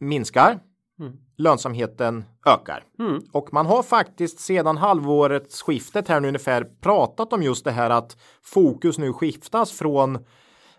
minskar. 0.00 0.60
Mm. 1.00 1.12
Lönsamheten 1.36 2.24
ökar. 2.46 2.84
Mm. 2.98 3.22
Och 3.32 3.52
man 3.52 3.66
har 3.66 3.82
faktiskt 3.82 4.40
sedan 4.40 4.76
halvårets 4.76 5.62
skiftet 5.62 6.08
här 6.08 6.20
nu 6.20 6.28
ungefär 6.28 6.64
pratat 6.80 7.32
om 7.32 7.42
just 7.42 7.64
det 7.64 7.70
här 7.70 7.90
att 7.90 8.16
fokus 8.42 8.98
nu 8.98 9.12
skiftas 9.12 9.72
från 9.72 10.18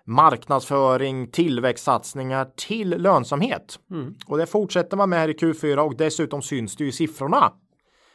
marknadsföring, 0.05 1.31
tillväxtsatsningar 1.31 2.47
till 2.55 2.89
lönsamhet. 2.89 3.79
Mm. 3.91 4.15
Och 4.27 4.37
det 4.37 4.45
fortsätter 4.45 4.97
man 4.97 5.09
med 5.09 5.19
här 5.19 5.29
i 5.29 5.33
Q4 5.33 5.77
och 5.77 5.97
dessutom 5.97 6.41
syns 6.41 6.75
det 6.75 6.85
i 6.85 6.91
siffrorna. 6.91 7.53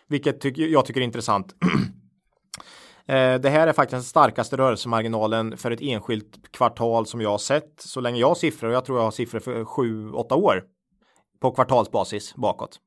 Vilket 0.08 0.58
jag 0.58 0.86
tycker 0.86 1.00
är 1.00 1.04
intressant. 1.04 1.54
Eh, 3.08 3.40
det 3.40 3.50
här 3.50 3.66
är 3.66 3.72
faktiskt 3.72 3.96
den 3.96 4.02
starkaste 4.02 4.56
rörelsemarginalen 4.56 5.56
för 5.56 5.70
ett 5.70 5.82
enskilt 5.82 6.52
kvartal 6.52 7.06
som 7.06 7.20
jag 7.20 7.30
har 7.30 7.38
sett 7.38 7.72
så 7.76 8.00
länge 8.00 8.20
jag 8.20 8.28
har 8.28 8.34
siffror 8.34 8.68
och 8.68 8.74
jag 8.74 8.84
tror 8.84 8.98
jag 8.98 9.04
har 9.04 9.10
siffror 9.10 9.40
för 9.40 9.64
7-8 9.64 10.32
år 10.32 10.64
på 11.40 11.50
kvartalsbasis 11.50 12.34
bakåt. 12.34 12.80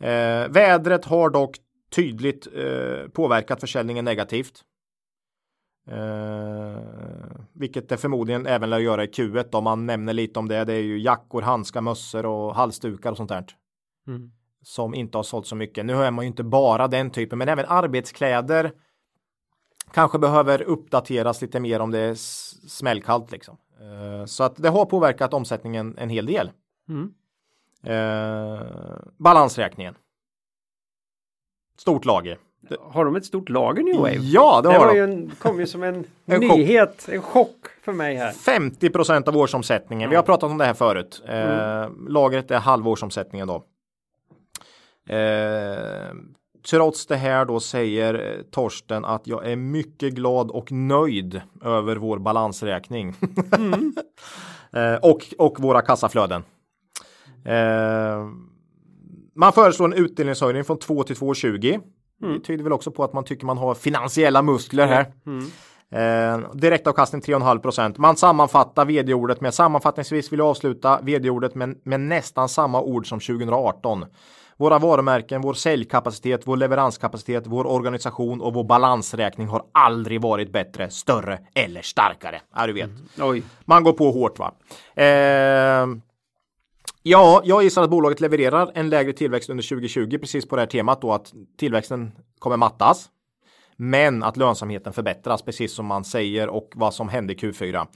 Eh, 0.00 0.48
vädret 0.48 1.04
har 1.04 1.30
dock 1.30 1.56
tydligt 1.90 2.46
eh, 2.54 3.08
påverkat 3.12 3.60
försäljningen 3.60 4.04
negativt. 4.04 4.64
Eh, 5.90 6.78
vilket 7.52 7.88
det 7.88 7.96
förmodligen 7.96 8.46
även 8.46 8.70
lär 8.70 8.78
göra 8.78 9.04
i 9.04 9.06
Q1 9.06 9.48
då 9.52 9.60
man 9.60 9.86
nämner 9.86 10.12
lite 10.12 10.38
om 10.38 10.48
det. 10.48 10.64
Det 10.64 10.74
är 10.74 10.82
ju 10.82 10.98
jackor, 10.98 11.42
handskar, 11.42 11.80
mössor 11.80 12.26
och 12.26 12.54
halsdukar 12.54 13.10
och 13.10 13.16
sånt 13.16 13.28
där. 13.28 13.44
Mm. 14.06 14.30
Som 14.62 14.94
inte 14.94 15.18
har 15.18 15.22
sålt 15.22 15.46
så 15.46 15.56
mycket. 15.56 15.86
Nu 15.86 15.94
hör 15.94 16.10
man 16.10 16.24
ju 16.24 16.26
inte 16.26 16.44
bara 16.44 16.88
den 16.88 17.10
typen, 17.10 17.38
men 17.38 17.48
även 17.48 17.64
arbetskläder 17.68 18.72
kanske 19.92 20.18
behöver 20.18 20.62
uppdateras 20.62 21.42
lite 21.42 21.60
mer 21.60 21.80
om 21.80 21.90
det 21.90 21.98
är 21.98 22.14
smällkallt 22.68 23.32
liksom. 23.32 23.56
Eh, 23.80 24.24
så 24.24 24.44
att 24.44 24.56
det 24.56 24.68
har 24.68 24.84
påverkat 24.84 25.34
omsättningen 25.34 25.94
en 25.98 26.08
hel 26.08 26.26
del. 26.26 26.50
Mm. 26.88 27.12
Eh, 27.82 28.66
balansräkningen. 29.16 29.94
Stort 31.78 32.04
lager. 32.04 32.38
Har 32.80 33.04
de 33.04 33.16
ett 33.16 33.24
stort 33.24 33.48
lager 33.48 33.82
New 33.82 33.96
Wave? 33.96 34.14
Ja, 34.14 34.60
det, 34.62 34.68
det 34.68 34.78
har 34.78 34.86
de. 34.86 34.96
Ju 34.96 35.04
en, 35.04 35.30
kom 35.38 35.60
ju 35.60 35.66
som 35.66 35.82
en, 35.82 36.04
en 36.26 36.40
nyhet, 36.40 37.02
chock. 37.02 37.14
en 37.14 37.22
chock 37.22 37.66
för 37.82 37.92
mig 37.92 38.16
här. 38.16 38.32
50% 38.32 39.28
av 39.28 39.36
årsomsättningen. 39.36 40.02
Mm. 40.02 40.10
Vi 40.10 40.16
har 40.16 40.22
pratat 40.22 40.50
om 40.50 40.58
det 40.58 40.64
här 40.64 40.74
förut. 40.74 41.22
Eh, 41.26 41.82
mm. 41.82 42.06
Lagret 42.08 42.50
är 42.50 42.58
halvårsomsättningen 42.58 43.48
då. 43.48 43.64
Eh, 45.14 46.14
trots 46.70 47.06
det 47.06 47.16
här 47.16 47.44
då 47.44 47.60
säger 47.60 48.14
eh, 48.14 48.42
Torsten 48.50 49.04
att 49.04 49.26
jag 49.26 49.50
är 49.50 49.56
mycket 49.56 50.14
glad 50.14 50.50
och 50.50 50.72
nöjd 50.72 51.40
över 51.64 51.96
vår 51.96 52.18
balansräkning. 52.18 53.14
Mm. 53.58 53.94
och, 55.02 55.34
och 55.38 55.60
våra 55.60 55.82
kassaflöden. 55.82 56.42
Eh, 57.44 58.26
man 59.34 59.52
föreslår 59.52 59.86
en 59.86 60.04
utdelningshöjning 60.04 60.64
från 60.64 60.78
2 60.78 61.02
till 61.02 61.16
2,20. 61.16 61.80
Mm. 62.22 62.34
Det 62.34 62.40
tyder 62.40 62.64
väl 62.64 62.72
också 62.72 62.90
på 62.90 63.04
att 63.04 63.12
man 63.12 63.24
tycker 63.24 63.46
man 63.46 63.58
har 63.58 63.74
finansiella 63.74 64.42
muskler 64.42 64.86
här. 64.86 65.12
Mm. 65.26 65.46
Eh, 65.92 66.50
direktavkastning 66.54 67.22
3,5% 67.22 67.94
Man 67.98 68.16
sammanfattar 68.16 68.84
vd-ordet 68.84 69.40
med 69.40 69.54
sammanfattningsvis 69.54 70.32
vill 70.32 70.38
jag 70.38 70.48
avsluta 70.48 71.00
vd-ordet 71.02 71.54
med, 71.54 71.78
med 71.84 72.00
nästan 72.00 72.48
samma 72.48 72.82
ord 72.82 73.08
som 73.08 73.20
2018. 73.20 74.04
Våra 74.60 74.78
varumärken, 74.78 75.40
vår 75.40 75.54
säljkapacitet, 75.54 76.40
vår 76.44 76.56
leveranskapacitet, 76.56 77.46
vår 77.46 77.66
organisation 77.66 78.40
och 78.40 78.54
vår 78.54 78.64
balansräkning 78.64 79.46
har 79.48 79.62
aldrig 79.72 80.20
varit 80.20 80.52
bättre, 80.52 80.90
större 80.90 81.38
eller 81.54 81.82
starkare. 81.82 82.40
Ja, 82.54 82.66
du 82.66 82.72
vet. 82.72 82.90
Mm. 83.18 83.42
Man 83.64 83.84
går 83.84 83.92
på 83.92 84.10
hårt 84.10 84.38
va. 84.38 84.54
Eh, 84.94 85.86
Ja, 87.02 87.42
jag 87.44 87.62
gissar 87.62 87.82
att 87.82 87.90
bolaget 87.90 88.20
levererar 88.20 88.70
en 88.74 88.90
lägre 88.90 89.12
tillväxt 89.12 89.50
under 89.50 89.68
2020 89.68 90.18
precis 90.18 90.48
på 90.48 90.56
det 90.56 90.62
här 90.62 90.66
temat 90.66 91.02
då 91.02 91.12
att 91.12 91.32
tillväxten 91.58 92.12
kommer 92.38 92.56
mattas. 92.56 93.08
Men 93.82 94.22
att 94.22 94.36
lönsamheten 94.36 94.92
förbättras 94.92 95.42
precis 95.42 95.74
som 95.74 95.86
man 95.86 96.04
säger 96.04 96.48
och 96.48 96.72
vad 96.74 96.94
som 96.94 97.08
hände 97.08 97.32
i 97.32 97.36
Q4. 97.36 97.86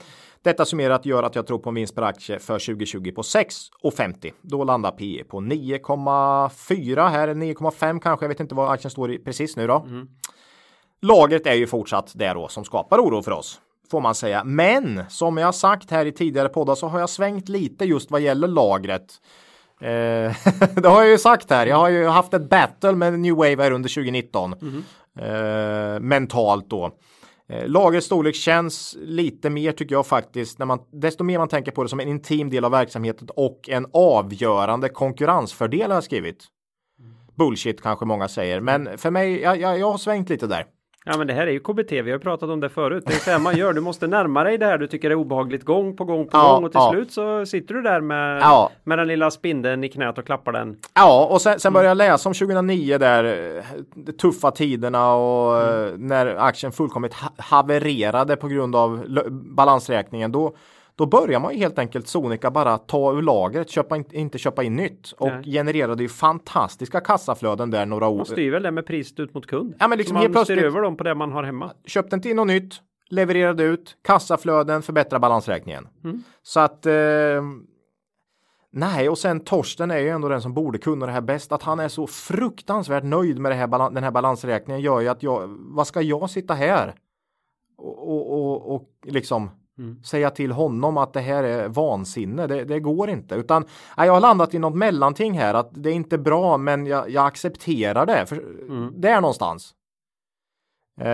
Detta 0.41 0.65
summerat 0.65 1.05
gör 1.05 1.23
att 1.23 1.35
jag 1.35 1.47
tror 1.47 1.59
på 1.59 1.69
en 1.69 1.75
vinst 1.75 1.95
per 1.95 2.01
aktie 2.01 2.39
för 2.39 2.59
2020 2.59 3.11
på 3.11 3.21
6,50. 3.21 4.31
Då 4.41 4.63
landar 4.63 4.91
PE 4.91 5.23
på 5.23 5.37
9,4 5.37 7.09
här, 7.09 7.27
9,5 7.27 7.99
kanske. 7.99 8.23
Jag 8.23 8.29
vet 8.29 8.39
inte 8.39 8.55
vad 8.55 8.71
aktien 8.71 8.91
står 8.91 9.11
i 9.11 9.19
precis 9.19 9.55
nu 9.55 9.67
då. 9.67 9.85
Mm. 9.87 10.07
Lagret 11.01 11.47
är 11.47 11.53
ju 11.53 11.67
fortsatt 11.67 12.11
det 12.15 12.33
då 12.33 12.47
som 12.47 12.65
skapar 12.65 12.99
oro 12.99 13.21
för 13.21 13.31
oss 13.31 13.61
får 13.91 14.01
man 14.01 14.15
säga. 14.15 14.43
Men 14.43 15.03
som 15.09 15.37
jag 15.37 15.55
sagt 15.55 15.91
här 15.91 16.05
i 16.05 16.11
tidigare 16.11 16.49
poddar 16.49 16.75
så 16.75 16.87
har 16.87 16.99
jag 16.99 17.09
svängt 17.09 17.49
lite 17.49 17.85
just 17.85 18.11
vad 18.11 18.21
gäller 18.21 18.47
lagret. 18.47 19.21
Eh, 19.81 19.87
det 20.75 20.87
har 20.87 21.01
jag 21.01 21.09
ju 21.09 21.17
sagt 21.17 21.49
här. 21.49 21.65
Jag 21.65 21.77
har 21.77 21.89
ju 21.89 22.07
haft 22.07 22.33
ett 22.33 22.49
battle 22.49 22.91
med 22.91 23.19
New 23.19 23.35
Wave 23.35 23.63
här 23.63 23.71
under 23.71 23.89
2019. 23.89 24.53
Mm. 24.53 24.83
Eh, 25.19 25.99
mentalt 25.99 26.69
då. 26.69 26.91
Eh, 27.49 27.99
storlek 27.99 28.35
känns 28.35 28.97
lite 28.99 29.49
mer 29.49 29.71
tycker 29.71 29.95
jag 29.95 30.07
faktiskt 30.07 30.59
när 30.59 30.65
man 30.65 30.79
desto 30.91 31.23
mer 31.23 31.37
man 31.37 31.47
tänker 31.47 31.71
på 31.71 31.83
det 31.83 31.89
som 31.89 31.99
en 31.99 32.07
intim 32.07 32.49
del 32.49 32.65
av 32.65 32.71
verksamheten 32.71 33.27
och 33.35 33.69
en 33.69 33.85
avgörande 33.93 34.89
konkurrensfördel 34.89 35.91
har 35.91 35.97
jag 35.97 36.03
skrivit. 36.03 36.45
Bullshit 37.35 37.81
kanske 37.81 38.05
många 38.05 38.27
säger, 38.27 38.61
men 38.61 38.97
för 38.97 39.11
mig, 39.11 39.41
jag, 39.41 39.61
jag, 39.61 39.79
jag 39.79 39.91
har 39.91 39.97
svängt 39.97 40.29
lite 40.29 40.47
där. 40.47 40.65
Ja 41.07 41.17
men 41.17 41.27
det 41.27 41.33
här 41.33 41.47
är 41.47 41.51
ju 41.51 41.59
KBT, 41.59 41.91
vi 41.91 42.11
har 42.11 42.19
pratat 42.19 42.49
om 42.49 42.59
det 42.59 42.69
förut. 42.69 43.03
Det 43.07 43.13
är 43.13 43.17
så 43.17 43.31
här 43.31 43.39
man 43.39 43.57
gör, 43.57 43.73
du 43.73 43.81
måste 43.81 44.07
närma 44.07 44.43
dig 44.43 44.57
det 44.57 44.65
här 44.65 44.77
du 44.77 44.87
tycker 44.87 45.09
är 45.09 45.15
obehagligt 45.15 45.63
gång 45.63 45.95
på 45.95 46.05
gång 46.05 46.25
på 46.27 46.37
ja, 46.37 46.53
gång 46.53 46.63
och 46.63 46.71
till 46.71 46.79
ja. 46.79 46.91
slut 46.91 47.11
så 47.11 47.45
sitter 47.45 47.73
du 47.73 47.81
där 47.81 48.01
med, 48.01 48.41
ja. 48.41 48.71
med 48.83 48.97
den 48.97 49.07
lilla 49.07 49.31
spindeln 49.31 49.83
i 49.83 49.89
knät 49.89 50.17
och 50.17 50.25
klappar 50.25 50.51
den. 50.51 50.77
Ja 50.93 51.27
och 51.31 51.41
sen, 51.41 51.59
sen 51.59 51.73
började 51.73 51.87
jag 51.87 51.97
läsa 51.97 52.29
om 52.29 52.33
2009 52.33 52.97
där 52.97 53.23
de 53.93 54.11
tuffa 54.11 54.51
tiderna 54.51 55.13
och 55.13 55.61
mm. 55.61 56.07
när 56.07 56.35
aktien 56.35 56.71
fullkomligt 56.71 57.15
havererade 57.37 58.35
på 58.35 58.47
grund 58.47 58.75
av 58.75 59.05
balansräkningen. 59.31 60.31
Då, 60.31 60.55
då 60.97 61.05
börjar 61.05 61.39
man 61.39 61.53
ju 61.53 61.59
helt 61.59 61.79
enkelt 61.79 62.07
sonika 62.07 62.51
bara 62.51 62.77
ta 62.77 63.13
ur 63.13 63.21
lagret, 63.21 63.69
köpa 63.69 63.95
in, 63.95 64.05
inte 64.11 64.37
köpa 64.37 64.63
in 64.63 64.75
nytt 64.75 65.11
och 65.11 65.27
Nej. 65.27 65.43
genererade 65.43 66.03
ju 66.03 66.09
fantastiska 66.09 66.99
kassaflöden 66.99 67.71
där 67.71 67.85
några 67.85 68.07
år. 68.07 68.17
Man 68.17 68.25
styr 68.25 68.51
väl 68.51 68.63
det 68.63 68.71
med 68.71 68.85
priset 68.85 69.19
ut 69.19 69.33
mot 69.33 69.47
kund. 69.47 69.75
Ja, 69.79 69.87
men 69.87 69.97
liksom 69.97 70.17
helt 70.17 70.33
plötsligt. 70.33 70.63
över 70.63 70.81
dem 70.81 70.97
på 70.97 71.03
det 71.03 71.15
man 71.15 71.31
har 71.31 71.43
hemma. 71.43 71.71
Köpte 71.85 72.15
inte 72.15 72.29
in 72.29 72.35
något 72.35 72.47
nytt, 72.47 72.73
levererade 73.09 73.63
ut, 73.63 73.97
kassaflöden, 74.01 74.81
förbättra 74.81 75.19
balansräkningen. 75.19 75.87
Mm. 76.03 76.23
Så 76.43 76.59
att 76.59 76.85
eh, 76.85 76.93
Nej, 78.77 79.09
och 79.09 79.17
sen 79.17 79.39
Torsten 79.39 79.91
är 79.91 79.97
ju 79.97 80.09
ändå 80.09 80.29
den 80.29 80.41
som 80.41 80.53
borde 80.53 80.77
kunna 80.77 81.05
det 81.05 81.11
här 81.11 81.21
bäst. 81.21 81.51
Att 81.51 81.63
han 81.63 81.79
är 81.79 81.87
så 81.87 82.07
fruktansvärt 82.07 83.03
nöjd 83.03 83.39
med 83.39 83.51
det 83.51 83.55
här, 83.55 83.89
den 83.91 84.03
här 84.03 84.11
balansräkningen 84.11 84.81
gör 84.81 85.01
ju 85.01 85.07
att 85.07 85.23
jag, 85.23 85.47
vad 85.47 85.87
ska 85.87 86.01
jag 86.01 86.29
sitta 86.29 86.53
här? 86.53 86.93
Och, 87.77 88.09
och, 88.09 88.31
och, 88.31 88.75
och 88.75 88.89
liksom 89.03 89.49
Mm. 89.77 90.03
Säga 90.03 90.29
till 90.29 90.51
honom 90.51 90.97
att 90.97 91.13
det 91.13 91.19
här 91.19 91.43
är 91.43 91.67
vansinne, 91.67 92.47
det, 92.47 92.63
det 92.63 92.79
går 92.79 93.09
inte. 93.09 93.35
Utan 93.35 93.65
jag 93.97 94.13
har 94.13 94.19
landat 94.19 94.53
i 94.53 94.59
något 94.59 94.75
mellanting 94.75 95.39
här, 95.39 95.53
att 95.53 95.69
det 95.71 95.89
är 95.89 95.93
inte 95.93 96.17
bra 96.17 96.57
men 96.57 96.85
jag, 96.85 97.09
jag 97.09 97.25
accepterar 97.27 98.05
det. 98.05 98.25
För, 98.25 98.35
mm. 98.69 99.01
Där 99.01 99.21
någonstans. 99.21 99.73
Uh, 101.01 101.07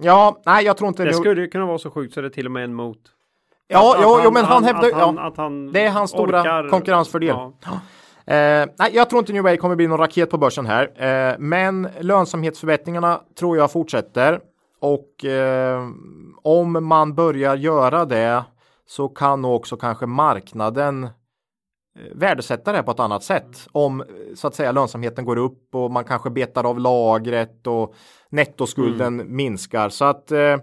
ja, 0.00 0.40
nej 0.46 0.64
jag 0.64 0.76
tror 0.76 0.88
inte... 0.88 1.04
Det 1.04 1.14
skulle 1.14 1.40
ju 1.40 1.48
kunna 1.48 1.66
vara 1.66 1.78
så 1.78 1.90
sjukt 1.90 2.14
så 2.14 2.20
det 2.20 2.26
är 2.26 2.30
till 2.30 2.46
och 2.46 2.52
med 2.52 2.64
en 2.64 2.74
mot. 2.74 2.98
Ja, 3.68 3.94
att, 3.94 4.02
ja, 4.02 4.18
att 4.18 4.24
jo, 4.24 4.30
men 4.30 4.44
han, 4.44 4.64
hävdar... 4.64 4.88
Att 4.88 4.90
ja, 4.90 5.14
att 5.18 5.36
han 5.36 5.72
det 5.72 5.80
är 5.80 5.90
hans 5.90 6.10
stora 6.10 6.40
orkar, 6.40 6.68
konkurrensfördel. 6.68 7.36
Ja. 7.36 7.52
Uh, 7.60 8.68
nej, 8.78 8.90
jag 8.92 9.10
tror 9.10 9.18
inte 9.18 9.32
New 9.32 9.42
Way 9.42 9.56
kommer 9.56 9.76
bli 9.76 9.86
någon 9.86 9.98
raket 9.98 10.30
på 10.30 10.38
börsen 10.38 10.66
här. 10.66 10.84
Uh, 11.32 11.38
men 11.38 11.88
lönsamhetsförbättringarna 12.00 13.20
tror 13.38 13.56
jag 13.56 13.72
fortsätter. 13.72 14.40
Och 14.80 15.24
eh, 15.24 15.88
om 16.48 16.86
man 16.86 17.14
börjar 17.14 17.56
göra 17.56 18.04
det 18.04 18.44
så 18.86 19.08
kan 19.08 19.44
också 19.44 19.76
kanske 19.76 20.06
marknaden 20.06 21.04
eh, 21.04 21.10
värdesätta 22.14 22.72
det 22.72 22.82
på 22.82 22.90
ett 22.90 23.00
annat 23.00 23.22
sätt. 23.22 23.68
Om 23.72 24.04
så 24.34 24.46
att 24.46 24.54
säga 24.54 24.72
lönsamheten 24.72 25.24
går 25.24 25.36
upp 25.36 25.74
och 25.74 25.90
man 25.90 26.04
kanske 26.04 26.30
betar 26.30 26.64
av 26.64 26.80
lagret 26.80 27.66
och 27.66 27.94
nettoskulden 28.30 29.20
mm. 29.20 29.36
minskar. 29.36 29.88
Så 29.88 30.04
att 30.04 30.32
eh, 30.32 30.56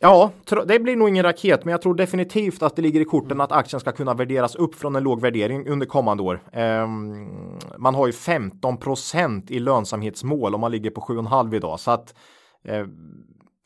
Ja, 0.00 0.30
det 0.66 0.78
blir 0.78 0.96
nog 0.96 1.08
ingen 1.08 1.24
raket, 1.24 1.64
men 1.64 1.72
jag 1.72 1.82
tror 1.82 1.94
definitivt 1.94 2.62
att 2.62 2.76
det 2.76 2.82
ligger 2.82 3.00
i 3.00 3.04
korten 3.04 3.32
mm. 3.32 3.40
att 3.40 3.52
aktien 3.52 3.80
ska 3.80 3.92
kunna 3.92 4.14
värderas 4.14 4.54
upp 4.54 4.74
från 4.74 4.96
en 4.96 5.02
låg 5.02 5.20
värdering 5.20 5.68
under 5.68 5.86
kommande 5.86 6.22
år. 6.22 6.42
Um, 6.52 7.58
man 7.78 7.94
har 7.94 8.06
ju 8.06 8.12
15% 8.12 9.52
i 9.52 9.58
lönsamhetsmål 9.58 10.54
om 10.54 10.60
man 10.60 10.70
ligger 10.70 10.90
på 10.90 11.00
7,5 11.00 11.54
idag, 11.54 11.80
så 11.80 11.90
att 11.90 12.14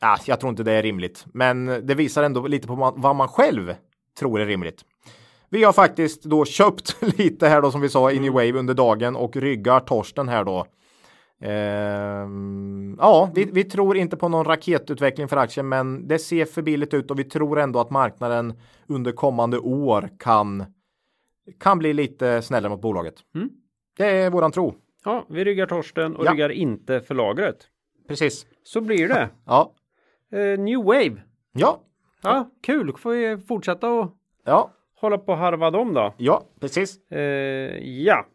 ja, 0.01 0.17
jag 0.25 0.39
tror 0.39 0.49
inte 0.49 0.63
det 0.63 0.71
är 0.71 0.83
rimligt, 0.83 1.25
men 1.33 1.65
det 1.65 1.95
visar 1.95 2.23
ändå 2.23 2.47
lite 2.47 2.67
på 2.67 2.93
vad 2.95 3.15
man 3.15 3.27
själv 3.27 3.75
tror 4.19 4.39
är 4.39 4.45
rimligt. 4.45 4.81
Vi 5.49 5.63
har 5.63 5.73
faktiskt 5.73 6.23
då 6.23 6.45
köpt 6.45 6.95
lite 7.17 7.47
här 7.47 7.61
då 7.61 7.71
som 7.71 7.81
vi 7.81 7.89
sa 7.89 8.11
i 8.11 8.19
New 8.19 8.33
Wave 8.33 8.53
under 8.53 8.73
dagen 8.73 9.15
och 9.15 9.35
ryggar 9.35 9.79
Torsten 9.79 10.29
här 10.29 10.43
då 10.43 10.65
Eh, 11.41 12.27
ja, 12.97 13.31
vi, 13.35 13.45
vi, 13.45 13.63
tror 13.63 13.97
inte 13.97 14.17
på 14.17 14.29
någon 14.29 14.45
raketutveckling 14.45 15.27
för 15.27 15.37
aktien, 15.37 15.69
men 15.69 16.07
det 16.07 16.19
ser 16.19 16.45
för 16.45 16.61
billigt 16.61 16.93
ut 16.93 17.11
och 17.11 17.19
vi 17.19 17.23
tror 17.23 17.59
ändå 17.59 17.79
att 17.79 17.89
marknaden 17.89 18.53
under 18.87 19.11
kommande 19.11 19.59
år 19.59 20.09
kan 20.19 20.65
kan 21.59 21.79
bli 21.79 21.93
lite 21.93 22.41
snällare 22.41 22.69
mot 22.69 22.81
bolaget. 22.81 23.15
Mm. 23.35 23.49
Det 23.97 24.05
är 24.05 24.29
våran 24.29 24.51
tro. 24.51 24.75
Ja, 25.05 25.25
vi 25.29 25.45
ryggar 25.45 25.65
Torsten 25.65 26.15
och 26.15 26.25
ja. 26.25 26.31
ryggar 26.31 26.49
inte 26.49 27.01
för 27.01 27.15
lagret. 27.15 27.57
Precis. 28.07 28.45
Så 28.63 28.81
blir 28.81 29.07
det. 29.07 29.29
ja. 29.45 29.73
Uh, 30.33 30.59
New 30.59 30.83
Wave. 30.83 31.21
Ja. 31.51 31.81
Ja, 32.21 32.49
kul. 32.61 32.93
Får 32.97 33.11
vi 33.11 33.37
fortsätta 33.37 33.89
och 33.89 34.17
ja. 34.45 34.71
hålla 34.95 35.17
på 35.17 35.31
och 35.31 35.37
harva 35.37 35.71
dem 35.71 35.93
då? 35.93 36.13
Ja, 36.17 36.43
precis. 36.59 36.99
Uh, 37.11 37.19
ja, 37.79 38.25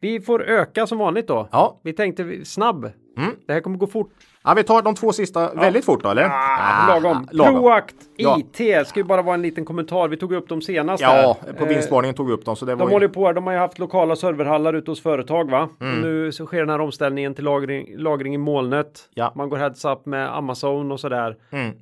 vi 0.00 0.20
får 0.20 0.42
öka 0.42 0.86
som 0.86 0.98
vanligt 0.98 1.26
då. 1.26 1.48
Ja. 1.52 1.80
Vi 1.82 1.92
tänkte 1.92 2.44
snabb. 2.44 2.84
Mm. 3.16 3.30
Det 3.46 3.52
här 3.52 3.60
kommer 3.60 3.78
gå 3.78 3.86
fort 3.86 4.12
Ja, 4.44 4.54
vi 4.54 4.62
tar 4.64 4.82
de 4.82 4.94
två 4.94 5.12
sista 5.12 5.54
väldigt 5.54 5.84
fort 5.84 6.02
då, 6.02 6.08
eller? 6.10 6.24
Ah, 6.30 6.86
lagom. 6.88 7.28
lagom. 7.32 7.54
Proact 7.62 7.94
Ja. 8.16 8.38
IT 8.38 8.86
ska 8.86 9.00
ju 9.00 9.04
bara 9.04 9.22
vara 9.22 9.34
en 9.34 9.42
liten 9.42 9.64
kommentar. 9.64 10.08
Vi 10.08 10.16
tog 10.16 10.32
upp 10.32 10.48
dem 10.48 10.62
senast. 10.62 11.02
Ja, 11.02 11.36
här. 11.46 11.52
på 11.52 11.64
Eh, 11.64 11.68
vinstvarningen 11.68 12.14
tog 12.14 12.26
vi 12.26 12.32
upp 12.32 12.44
dem. 12.44 12.56
Så 12.56 12.64
det 12.64 12.72
De 12.72 12.78
var 12.78 12.86
håller 12.90 13.06
ju... 13.06 13.12
på, 13.12 13.32
de 13.32 13.46
har 13.46 13.52
ju 13.52 13.58
haft 13.58 13.78
lokala 13.78 14.16
serverhallar 14.16 14.72
ute 14.74 14.90
hos 14.90 15.02
företag 15.02 15.50
va? 15.50 15.68
Mm. 15.80 16.00
Nu 16.00 16.32
så 16.32 16.46
sker 16.46 16.58
den 16.60 16.70
här 16.70 16.80
omställningen 16.80 17.34
till 17.34 17.44
lagring, 17.44 17.86
lagring 17.96 18.34
i 18.34 18.38
molnet. 18.38 19.08
Ja. 19.14 19.24
Mm. 19.24 19.32
Man 19.38 19.48
går 19.48 19.56
heads 19.56 19.84
up 19.84 20.06
med 20.06 20.36
Amazon 20.36 20.92
och 20.92 21.00
sådär. 21.00 21.36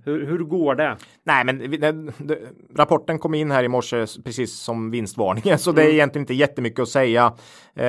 Hur, 0.05 0.27
hur 0.27 0.39
går 0.39 0.75
det? 0.75 0.97
Nej, 1.25 1.45
men 1.45 1.59
den, 1.81 2.13
den, 2.19 2.39
rapporten 2.77 3.19
kom 3.19 3.35
in 3.35 3.51
här 3.51 3.63
i 3.65 3.69
morse 3.69 4.07
precis 4.25 4.55
som 4.61 4.91
vinstvarningen, 4.91 5.59
så 5.59 5.73
det 5.73 5.81
Mm. 5.83 5.91
är 5.91 5.95
egentligen 5.95 6.23
inte 6.23 6.35
jättemycket 6.35 6.81
att 6.81 6.89
säga. 6.89 7.33
Eh, 7.77 7.87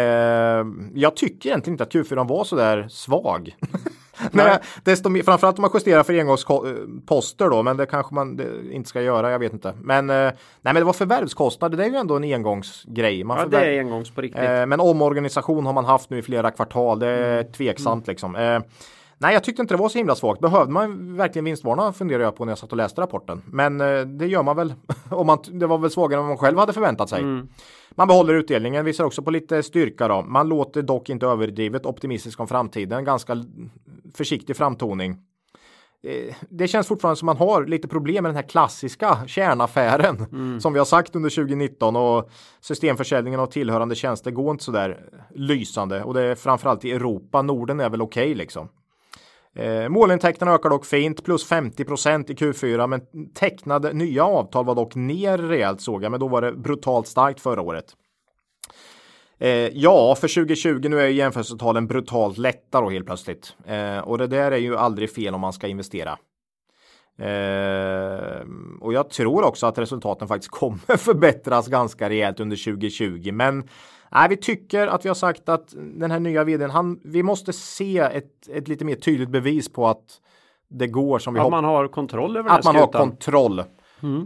jag 0.93 1.15
tycker 1.15 1.49
egentligen 1.49 1.73
inte 1.73 1.83
att 1.83 1.93
Q4 1.93 2.27
var 2.29 2.43
så 2.43 2.55
där 2.55 2.87
svag. 2.89 3.55
Nej, 4.31 4.57
desto 4.83 5.09
mer, 5.09 5.23
framförallt 5.23 5.57
om 5.57 5.61
man 5.61 5.71
justerar 5.73 6.03
för 6.03 6.19
engångsposter 6.19 7.49
då, 7.49 7.63
men 7.63 7.77
det 7.77 7.85
kanske 7.85 8.15
man 8.15 8.35
det 8.35 8.47
inte 8.71 8.89
ska 8.89 9.01
göra, 9.01 9.31
jag 9.31 9.39
vet 9.39 9.53
inte. 9.53 9.73
Men, 9.81 10.09
eh, 10.09 10.15
nej, 10.15 10.33
men 10.61 10.75
det 10.75 10.83
var 10.83 10.93
förvärvskostnader, 10.93 11.77
det 11.77 11.85
är 11.85 11.89
ju 11.89 11.95
ändå 11.95 12.15
en 12.15 12.23
engångsgrej. 12.23 13.23
Man 13.23 13.37
Ja, 13.37 13.43
förvär- 13.43 13.59
det 13.65 13.75
är 13.75 13.79
engångs 13.79 14.11
på 14.11 14.21
riktigt. 14.21 14.41
Eh, 14.43 14.65
men 14.65 14.79
omorganisation 14.79 15.65
har 15.65 15.73
man 15.73 15.85
haft 15.85 16.09
nu 16.09 16.17
i 16.17 16.21
flera 16.21 16.51
kvartal. 16.51 16.99
Det 16.99 17.07
är 17.07 17.39
Mm. 17.39 17.51
tveksamt 17.51 18.07
liksom. 18.07 18.35
Eh, 18.35 18.59
nej, 19.21 19.33
jag 19.33 19.43
tyckte 19.43 19.61
inte 19.61 19.73
det 19.73 19.77
var 19.77 19.89
så 19.89 19.97
himla 19.97 20.15
svagt. 20.15 20.41
Behövde 20.41 20.73
man 20.73 21.17
verkligen 21.17 21.45
vinstvarna 21.45 21.93
funderar 21.93 22.23
jag 22.23 22.35
på 22.35 22.45
när 22.45 22.51
jag 22.51 22.57
satt 22.57 22.71
och 22.71 22.77
läste 22.77 23.01
rapporten. 23.01 23.41
Men 23.45 23.81
eh, 23.81 24.01
det 24.01 24.27
gör 24.27 24.43
man 24.43 24.55
väl. 24.55 24.73
om 25.09 25.27
man, 25.27 25.37
det 25.51 25.67
var 25.67 25.77
väl 25.77 25.91
svagare 25.91 26.21
än 26.21 26.27
man 26.27 26.37
själv 26.37 26.57
hade 26.57 26.73
förväntat 26.73 27.09
sig. 27.09 27.21
Mm. 27.21 27.47
Man 27.91 28.07
behåller 28.07 28.33
utdelningen, 28.33 28.85
visar 28.85 29.03
också 29.03 29.21
på 29.21 29.31
lite 29.31 29.63
styrka 29.63 30.07
då. 30.07 30.21
Man 30.21 30.49
låter 30.49 30.81
dock 30.81 31.09
inte 31.09 31.25
överdrivet 31.25 31.85
optimistisk 31.85 32.39
om 32.39 32.47
framtiden. 32.47 33.03
Ganska 33.03 33.45
försiktig 34.15 34.55
framtoning. 34.57 35.17
Eh, 36.03 36.35
Det 36.49 36.67
känns 36.67 36.87
fortfarande 36.87 37.15
som 37.15 37.25
man 37.25 37.37
har 37.37 37.65
lite 37.65 37.87
problem 37.87 38.23
med 38.23 38.29
den 38.29 38.35
här 38.35 38.49
klassiska 38.49 39.17
kärnaffären 39.27 40.25
som 40.61 40.73
vi 40.73 40.79
har 40.79 40.85
sagt 40.85 41.15
under 41.15 41.29
2019 41.29 41.95
och 41.95 42.29
systemförsäljningen 42.61 43.39
av 43.39 43.47
tillhörande 43.47 43.95
tjänster 43.95 44.31
går 44.31 44.51
inte 44.51 44.63
så 44.63 44.71
där 44.71 45.09
lysande 45.35 46.03
och 46.03 46.13
det 46.13 46.21
är 46.21 46.35
framförallt 46.35 46.85
i 46.85 46.91
Europa. 46.91 47.41
Norden 47.41 47.79
är 47.79 47.89
väl 47.89 48.01
okej 48.01 48.35
liksom. 48.35 48.67
Eh, 49.55 49.89
målintäkterna 49.89 50.51
ökar 50.51 50.69
dock 50.69 50.85
fint, 50.85 51.23
plus 51.23 51.51
50% 51.51 52.31
i 52.31 52.33
Q4, 52.33 52.87
men 52.87 53.01
tecknade 53.33 53.93
nya 53.93 54.25
avtal 54.25 54.65
var 54.65 54.75
dock 54.75 54.95
ner 54.95 55.37
rejält 55.37 55.81
såg 55.81 56.03
jag, 56.03 56.11
men 56.11 56.19
då 56.19 56.27
var 56.27 56.41
det 56.41 56.51
brutalt 56.51 57.07
starkt 57.07 57.39
förra 57.39 57.61
året. 57.61 57.85
Eh, 59.39 59.49
ja, 59.49 60.15
för 60.15 60.27
2020 60.27 60.87
nu 60.89 60.99
är 60.99 61.07
ju 61.07 61.13
jämförelsetalen 61.13 61.87
brutalt 61.87 62.37
lätta 62.37 62.81
då 62.81 62.89
helt 62.89 63.05
plötsligt. 63.05 63.55
Eh, 63.65 63.97
och 63.97 64.17
det 64.17 64.27
där 64.27 64.51
är 64.51 64.57
ju 64.57 64.77
aldrig 64.77 65.11
fel 65.11 65.35
om 65.35 65.41
man 65.41 65.53
ska 65.53 65.67
investera. 65.67 66.17
Eh, 67.19 68.41
och 68.81 68.93
jag 68.93 69.09
tror 69.09 69.43
också 69.43 69.67
att 69.67 69.77
resultaten 69.77 70.27
faktiskt 70.27 70.51
kommer 70.51 70.97
förbättras 70.97 71.67
ganska 71.67 72.09
rejält 72.09 72.39
under 72.39 72.73
2020. 72.73 73.31
Men 73.33 73.67
nej, 74.11 74.29
vi 74.29 74.37
tycker 74.37 74.87
att 74.87 75.05
vi 75.05 75.09
har 75.09 75.15
sagt 75.15 75.49
att 75.49 75.73
den 75.77 76.11
här 76.11 76.19
nya 76.19 76.43
vdn, 76.43 76.69
han, 76.69 76.99
vi 77.03 77.23
måste 77.23 77.53
se 77.53 77.97
ett, 77.97 78.49
ett 78.53 78.67
lite 78.67 78.85
mer 78.85 78.95
tydligt 78.95 79.29
bevis 79.29 79.73
på 79.73 79.87
att 79.87 80.03
det 80.69 80.87
går 80.87 81.19
som 81.19 81.33
vi 81.33 81.39
Att 81.39 81.43
hoppas. 81.43 81.57
man 81.61 81.63
har 81.63 81.87
kontroll 81.87 82.37
över 82.37 82.49
Att 82.49 82.55
den 82.63 82.69
man 82.69 82.75
här 82.75 82.81
har 82.81 82.87
skutan. 82.87 83.09
kontroll. 83.09 83.63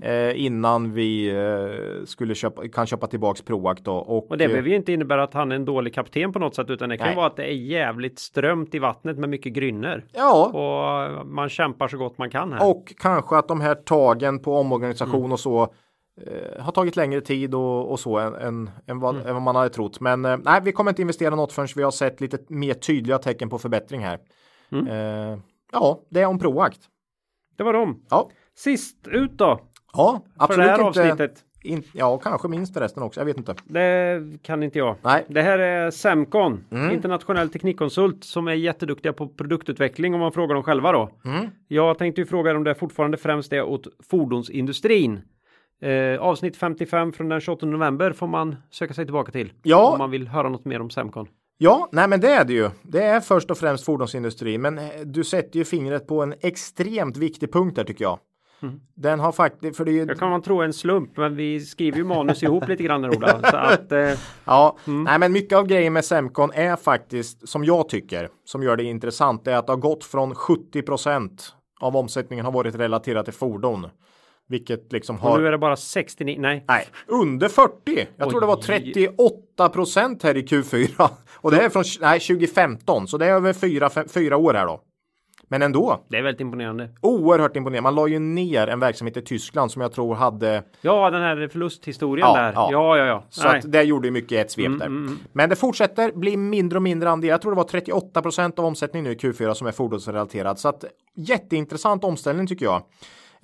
Eh, 0.02 0.46
innan 0.46 0.94
vi 0.94 1.30
eh, 1.30 2.06
skulle 2.06 2.36
köpa, 2.36 2.68
kan 2.68 2.86
köpa 2.88 3.08
tillbaks 3.08 3.42
Proact 3.42 3.84
då. 3.86 3.96
Och, 3.96 4.32
Och 4.32 4.38
det 4.38 4.44
eh, 4.44 4.50
behöver 4.50 4.70
ju 4.70 4.76
inte 4.76 4.94
innebära 4.94 5.24
att 5.24 5.34
han 5.34 5.52
är 5.52 5.56
en 5.56 5.66
dålig 5.66 5.94
kapten 5.94 6.34
på 6.34 6.40
något 6.40 6.56
sätt 6.56 6.70
utan 6.70 6.90
det 6.90 6.98
kan 6.98 7.08
Nej. 7.08 7.16
vara 7.16 7.28
att 7.28 7.36
det 7.36 7.44
är 7.44 7.56
jävligt 7.56 8.20
strömt 8.20 8.76
i 8.76 8.80
vattnet 8.80 9.18
med 9.18 9.30
mycket 9.30 9.54
grynner. 9.54 10.06
Ja, 10.12 10.46
Och 10.48 11.28
man 11.28 11.50
kämpar 11.50 11.88
så 11.88 11.98
gott 11.98 12.18
man 12.18 12.30
kan 12.30 12.54
här. 12.54 12.70
och 12.70 12.94
kanske 12.98 13.36
att 13.38 13.48
de 13.48 13.62
här 13.62 13.76
tagen 13.76 14.40
på 14.40 14.58
omorganisation 14.58 15.32
och 15.32 15.40
så 15.40 15.62
eh, 15.62 15.68
har 16.60 16.72
tagit 16.72 16.96
längre 16.96 17.22
tid 17.22 17.56
och, 17.56 17.92
och 17.92 18.00
så 18.00 18.18
än, 18.18 18.36
än, 18.36 18.70
än, 18.88 19.00
vad, 19.00 19.16
än 19.28 19.34
vad 19.34 19.42
man 19.42 19.56
hade 19.56 19.70
trott. 19.70 20.00
Men 20.00 20.26
eh, 20.26 20.38
nej, 20.44 20.62
vi 20.64 20.72
kommer 20.72 20.92
inte 20.92 21.02
investera 21.02 21.36
något 21.36 21.54
förrän 21.54 21.68
vi 21.76 21.84
har 21.84 21.92
sett 21.92 22.22
lite 22.22 22.38
mer 22.48 22.74
tydliga 22.74 23.18
tecken 23.18 23.50
på 23.50 23.60
förbättring 23.60 24.02
här. 24.02 24.20
Eh, 24.72 25.40
ja, 25.72 26.00
det 26.10 26.22
är 26.22 26.26
om 26.26 26.40
Proact. 26.40 26.80
Det 27.58 27.64
var 27.64 27.74
dem. 27.74 28.04
Ja, 28.10 28.30
Sist 28.56 29.08
ut 29.08 29.32
då. 29.32 29.60
ja 29.94 30.22
För 30.38 30.44
absolut 30.44 30.66
det 30.68 30.72
här 30.72 30.88
inte. 30.88 31.02
avsnittet. 31.02 31.44
In, 31.66 31.84
ja, 31.94 32.18
kanske 32.18 32.48
minst 32.48 32.78
resten 32.78 33.04
också. 33.04 33.20
Jag 33.20 33.26
vet 33.26 33.38
inte. 33.38 33.56
Det 33.64 34.22
kan 34.42 34.64
inte 34.64 34.80
jag. 34.80 34.96
Nej. 35.02 35.26
Det 35.30 35.42
här 35.42 35.60
är 35.60 35.92
Semcon, 35.92 36.66
Mm. 36.72 36.92
internationell 36.92 37.50
teknikkonsult 37.50 38.24
som 38.24 38.48
är 38.48 38.54
jätteduktiga 38.54 39.14
på 39.14 39.28
produktutveckling 39.28 40.14
om 40.14 40.20
man 40.20 40.32
frågar 40.32 40.54
dem 40.54 40.64
själva 40.64 40.92
då. 40.92 41.10
Mm. 41.26 41.48
Jag 41.68 41.98
tänkte 41.98 42.22
ju 42.22 42.28
fråga 42.28 42.56
om 42.58 42.64
det 42.64 42.76
fortfarande 42.76 43.18
främst 43.18 43.54
är 43.54 43.64
åt 43.64 43.88
fordonsindustrin. 44.10 45.22
Eh, 45.82 46.22
avsnitt 46.22 46.58
55 46.58 47.14
från 47.14 47.30
den 47.30 47.42
28 47.42 47.66
november 47.66 48.14
får 48.14 48.28
man 48.28 48.56
söka 48.72 48.94
sig 48.94 49.06
tillbaka 49.06 49.32
till. 49.32 49.54
Ja. 49.64 49.92
Om 49.92 49.98
man 49.98 50.12
vill 50.12 50.28
höra 50.28 50.50
något 50.50 50.66
mer 50.66 50.82
om 50.82 50.90
Semcon. 50.90 51.28
Ja, 51.58 51.90
nej 51.92 52.08
men 52.08 52.20
det 52.20 52.32
är 52.32 52.46
det 52.46 52.54
ju. 52.54 52.70
Det 52.84 53.04
är 53.04 53.20
först 53.20 53.52
och 53.52 53.58
främst 53.58 53.86
fordonsindustri, 53.86 54.58
men 54.58 54.78
eh, 54.78 54.86
du 55.06 55.24
sätter 55.24 55.58
ju 55.60 55.66
fingret 55.66 56.08
på 56.08 56.24
en 56.24 56.34
extremt 56.42 57.18
viktig 57.18 57.54
punkt 57.54 57.76
där 57.76 57.84
tycker 57.84 58.06
jag. 58.06 58.20
Den 58.96 59.20
har 59.20 59.32
faktiskt, 59.32 59.78
för 59.78 59.86
det 59.86 59.92
är 59.92 59.94
ju, 59.94 60.06
Det 60.06 60.16
kan 60.16 60.30
man 60.30 60.42
tro 60.42 60.62
en 60.62 60.74
slump, 60.74 61.18
men 61.18 61.36
vi 61.36 61.60
skriver 61.60 61.98
ju 61.98 62.04
manus 62.04 62.44
ihop 62.44 62.68
lite 62.68 62.84
grann 62.84 63.06
Ola. 63.06 63.42
Så 63.52 63.58
att, 63.58 63.92
eh, 63.92 64.20
ja, 64.46 64.78
nej 64.86 65.20
men 65.20 65.32
mycket 65.32 65.58
av 65.58 65.68
grejen 65.68 65.94
med 65.94 66.06
Semcon 66.06 66.52
är 66.54 66.76
faktiskt, 66.76 67.50
som 67.50 67.64
jag 67.66 67.90
tycker, 67.90 68.30
som 68.46 68.64
gör 68.64 68.76
det 68.78 68.84
intressant, 68.84 69.48
är 69.48 69.56
att 69.56 69.68
det 69.68 69.74
har 69.74 69.78
gått 69.78 70.04
från 70.04 70.34
70% 70.34 71.30
av 71.80 71.96
omsättningen 71.96 72.46
har 72.46 72.52
varit 72.52 72.76
relaterat 72.76 73.26
till 73.26 73.34
fordon. 73.34 73.88
Vilket 74.54 74.94
liksom 74.94 75.16
och 75.16 75.22
har... 75.22 75.38
nu 75.40 75.48
är 75.48 75.52
det 75.52 75.58
bara 75.58 75.76
69, 75.76 76.38
nej. 76.40 76.64
Nej, 76.68 76.86
under 77.08 77.50
40. 77.50 78.08
Jag 78.18 78.30
tror 78.30 78.42
det 78.42 78.48
var 78.48 78.56
Oj. 78.58 78.62
38 78.64 79.70
procent 79.70 80.24
här 80.24 80.38
i 80.38 80.42
Q4. 80.42 81.10
Och 81.36 81.52
det 81.52 81.58
är 81.62 81.70
från 81.70 81.84
nej, 82.02 82.20
2015, 82.20 83.08
så 83.08 83.18
det 83.18 83.26
är 83.26 83.32
över 83.32 83.54
fyra, 83.54 83.90
fem, 83.90 84.06
fyra 84.10 84.38
år 84.38 84.54
här 84.54 84.66
då. 84.66 84.82
Men 85.48 85.62
ändå, 85.62 86.04
Det 86.10 86.18
är 86.18 86.22
väldigt 86.24 86.42
imponerande. 86.42 86.90
oerhört 87.02 87.56
imponerande. 87.56 87.82
Man 87.82 87.96
la 87.96 88.08
ju 88.08 88.20
ner 88.20 88.68
en 88.68 88.80
verksamhet 88.80 89.18
i 89.18 89.22
Tyskland 89.22 89.72
som 89.72 89.82
jag 89.82 89.92
tror 89.94 90.16
hade 90.16 90.64
Ja, 90.82 91.10
den 91.10 91.22
här 91.22 91.48
förlusthistorien 91.48 92.28
Ja, 92.28 92.42
där. 92.42 92.54
ja. 92.54 92.70
Ja, 92.72 92.98
ja, 92.98 93.06
ja. 93.06 93.24
så 93.30 93.68
det 93.68 93.84
gjorde 93.84 94.08
ju 94.08 94.12
mycket 94.12 94.32
i 94.32 94.38
ett 94.38 94.52
svep 94.52 94.80
där. 94.80 94.90
Men 95.34 95.50
det 95.50 95.56
fortsätter 95.56 96.12
bli 96.12 96.38
mindre 96.38 96.78
och 96.78 96.84
mindre 96.84 97.10
andel. 97.10 97.30
Jag 97.30 97.42
tror 97.42 97.52
det 97.52 97.56
var 97.58 97.64
38 97.64 98.22
procent 98.22 98.60
av 98.60 98.66
omsättningen 98.66 99.04
nu 99.04 99.12
i 99.12 99.16
Q4 99.16 99.54
som 99.54 99.68
är 99.68 99.72
fordonsrelaterad. 99.72 100.60
Så 100.60 100.68
att 100.70 100.86
jätteintressant 101.16 102.04
omställning 102.04 102.48
tycker 102.48 102.66
jag. 102.66 102.82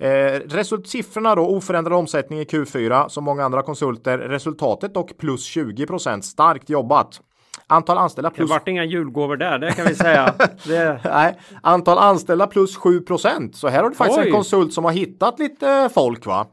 Eh, 0.00 0.40
resultsiffrorna 0.46 1.34
då 1.34 1.46
oförändrad 1.46 1.98
omsättning 1.98 2.40
i 2.40 2.44
Q4 2.44 3.08
som 3.08 3.24
många 3.24 3.44
andra 3.44 3.62
konsulter. 3.62 4.18
Resultatet 4.18 4.94
dock 4.94 5.18
plus 5.18 5.44
20 5.44 5.86
procent. 5.86 6.24
Starkt 6.24 6.70
jobbat. 6.70 7.20
Antal 7.66 7.98
anställda 7.98 8.30
Det 8.30 8.36
plus 8.36 8.50
vart 8.50 8.68
inga 8.68 8.84
julgåvor 8.84 9.36
där, 9.36 9.58
det 9.58 9.72
kan 9.72 9.86
vi 9.86 9.94
säga. 9.94 10.34
Det, 10.64 11.00
Nej, 11.04 11.34
antal 11.62 11.98
anställda 11.98 12.46
plus 12.46 12.76
7 12.76 13.00
procent. 13.00 13.56
Så 13.56 13.68
här 13.68 13.82
har 13.82 13.90
du 13.90 13.96
faktiskt 13.96 14.18
Oj. 14.20 14.26
en 14.26 14.32
konsult 14.32 14.72
som 14.72 14.84
har 14.84 14.92
hittat 14.92 15.38
lite 15.38 15.90
folk 15.94 16.26
va. 16.26 16.46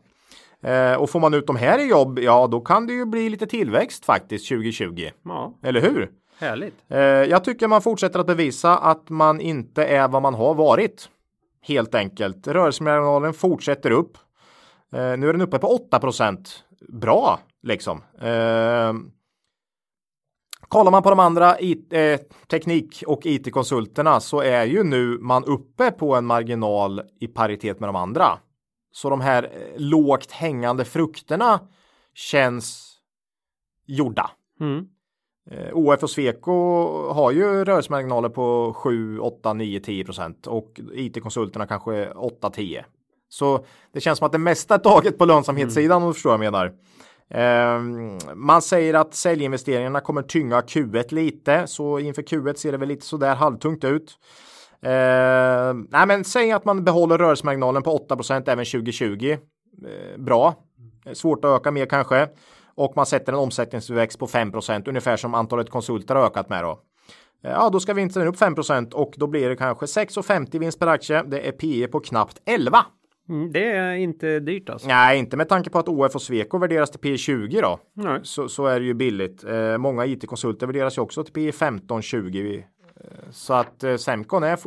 Eh, 0.64 0.94
och 0.94 1.10
får 1.10 1.20
man 1.20 1.34
ut 1.34 1.48
de 1.48 1.56
här 1.56 1.80
i 1.80 1.90
jobb, 1.90 2.20
ja 2.20 2.48
då 2.48 2.60
kan 2.60 2.88
det 2.88 2.94
ju 2.94 3.06
bli 3.06 3.30
lite 3.30 3.48
tillväxt 3.48 4.06
faktiskt 4.06 4.48
2020. 4.50 5.10
ja, 5.26 5.54
Eller 5.64 5.82
hur? 5.82 6.10
härligt. 6.40 6.76
Eh, 6.90 7.00
jag 7.00 7.44
tycker 7.44 7.68
man 7.68 7.82
fortsätter 7.82 8.20
att 8.20 8.28
bevisa 8.28 8.78
att 8.78 9.10
man 9.10 9.42
inte 9.42 9.86
är 9.86 10.08
vad 10.08 10.22
man 10.22 10.34
har 10.34 10.54
varit. 10.54 11.10
Helt 11.68 11.96
enkelt. 11.96 12.48
Rörelsemarginalen 12.48 13.34
fortsätter 13.34 13.92
upp. 13.92 14.18
Eh, 14.94 15.18
nu 15.18 15.30
är 15.30 15.34
den 15.34 15.42
uppe 15.42 15.60
på 15.60 15.68
8. 15.68 16.00
Bra 16.88 17.40
liksom. 17.64 18.04
Eh, 18.22 18.94
Kollar 20.68 20.92
man 20.92 21.04
på 21.04 21.10
de 21.10 21.20
andra 21.20 21.60
IT, 21.60 21.94
eh, 21.94 22.20
teknik 22.48 23.04
och 23.08 23.26
IT-konsulterna 23.26 24.20
så 24.20 24.42
är 24.42 24.66
ju 24.66 24.84
nu 24.84 25.18
man 25.22 25.46
uppe 25.46 25.92
på 25.92 26.16
en 26.16 26.26
marginal 26.26 27.02
i 27.20 27.28
paritet 27.28 27.80
med 27.80 27.90
de 27.90 27.96
andra. 27.96 28.40
Så 28.92 29.10
de 29.10 29.22
här 29.22 29.44
eh, 29.44 29.82
lågt 29.82 30.32
hängande 30.32 30.86
frukterna 30.86 31.60
känns 32.14 32.98
gjorda. 33.86 34.32
Mm. 34.60 34.86
Eh, 35.52 35.70
OF 35.74 36.04
och 36.04 36.10
Sweco 36.10 36.52
har 37.14 37.32
ju 37.32 37.66
rörelsemarginaler 37.66 38.30
på 38.30 38.74
7, 38.78 39.20
8, 39.20 39.54
9, 39.54 39.80
10 39.80 40.06
procent 40.06 40.48
och 40.48 40.82
IT-konsulterna 40.94 41.68
kanske 41.68 42.10
8, 42.12 42.50
10. 42.50 42.86
Så 43.30 43.66
det 43.94 44.02
känns 44.02 44.18
som 44.18 44.26
att 44.26 44.32
det 44.32 44.38
mesta 44.38 44.76
är 44.76 44.80
taget 44.80 45.18
på 45.18 45.26
lönsamhetssidan 45.26 46.02
om 46.02 46.08
du 46.08 46.14
förstår 46.14 46.30
vad 46.30 46.46
jag 46.46 46.52
menar. 46.52 46.74
Ehm, 47.30 48.18
man 48.36 48.62
säger 48.62 48.94
att 48.94 49.14
säljinvesteringarna 49.14 50.00
kommer 50.00 50.22
tynga 50.22 50.62
Q1 50.62 51.14
lite, 51.14 51.68
så 51.68 52.00
inför 52.00 52.22
Q1 52.22 52.54
ser 52.54 52.72
det 52.72 52.78
väl 52.78 52.90
lite 52.90 53.06
sådär 53.06 53.36
halvtungt 53.36 53.84
ut. 53.84 54.18
Eh, 54.82 55.74
nej, 55.90 56.08
men 56.08 56.24
säg 56.24 56.52
att 56.52 56.66
man 56.66 56.84
behåller 56.84 57.18
rörelsemarginalen 57.18 57.84
på 57.84 57.98
8% 57.98 58.52
även 58.52 58.66
2020. 58.66 59.38
Eh, 59.86 60.18
bra. 60.18 60.56
Svårt 61.14 61.46
att 61.46 61.52
öka 61.62 61.72
mer 61.72 61.86
kanske. 61.86 62.28
Och 62.78 62.94
man 62.96 63.06
sätter 63.06 63.34
en 63.34 63.40
omsättningsväxt 63.40 64.20
på 64.20 64.28
5% 64.28 64.90
ungefär 64.90 65.18
som 65.18 65.34
antalet 65.34 65.70
konsulter 65.70 66.16
har 66.16 66.26
ökat 66.26 66.50
med 66.50 66.64
då. 66.64 66.80
Ja, 67.42 67.70
då 67.70 67.80
ska 67.80 67.94
vinsten 67.94 68.28
upp 68.28 68.36
5% 68.36 68.94
och 68.94 69.14
då 69.18 69.28
blir 69.28 69.50
det 69.50 69.56
kanske 69.56 69.86
6,50 69.86 70.60
vinst 70.60 70.80
per 70.80 70.88
aktie. 70.88 71.24
Det 71.24 71.48
är 71.48 71.52
PE 71.52 71.88
på 71.88 72.00
knappt 72.00 72.42
11. 72.46 72.86
Mm, 73.30 73.52
det 73.52 73.72
är 73.72 73.96
inte 73.96 74.40
dyrt 74.40 74.70
alltså. 74.70 74.88
Nej, 74.88 75.20
inte 75.20 75.38
med 75.38 75.50
tanke 75.50 75.70
på 75.70 75.80
att 75.80 75.88
OF 75.88 76.16
och 76.16 76.22
Sweco 76.22 76.58
värderas 76.58 76.92
till 76.92 77.00
P20 77.00 77.62
då. 77.62 77.80
Nej. 77.94 78.20
Så, 78.24 78.50
så 78.50 78.66
är 78.66 78.80
det 78.80 78.86
ju 78.86 78.94
billigt. 78.94 79.44
Eh, 79.44 79.78
många 79.78 80.06
IT-konsulter 80.06 80.68
värderas 80.68 80.98
ju 80.98 81.02
också 81.02 81.24
till 81.24 81.34
P15-20. 81.34 82.58
Eh, 82.58 82.64
så 83.32 83.54
att 83.54 83.84
eh, 83.84 83.96
Semcon 83.96 84.44
är 84.44 84.60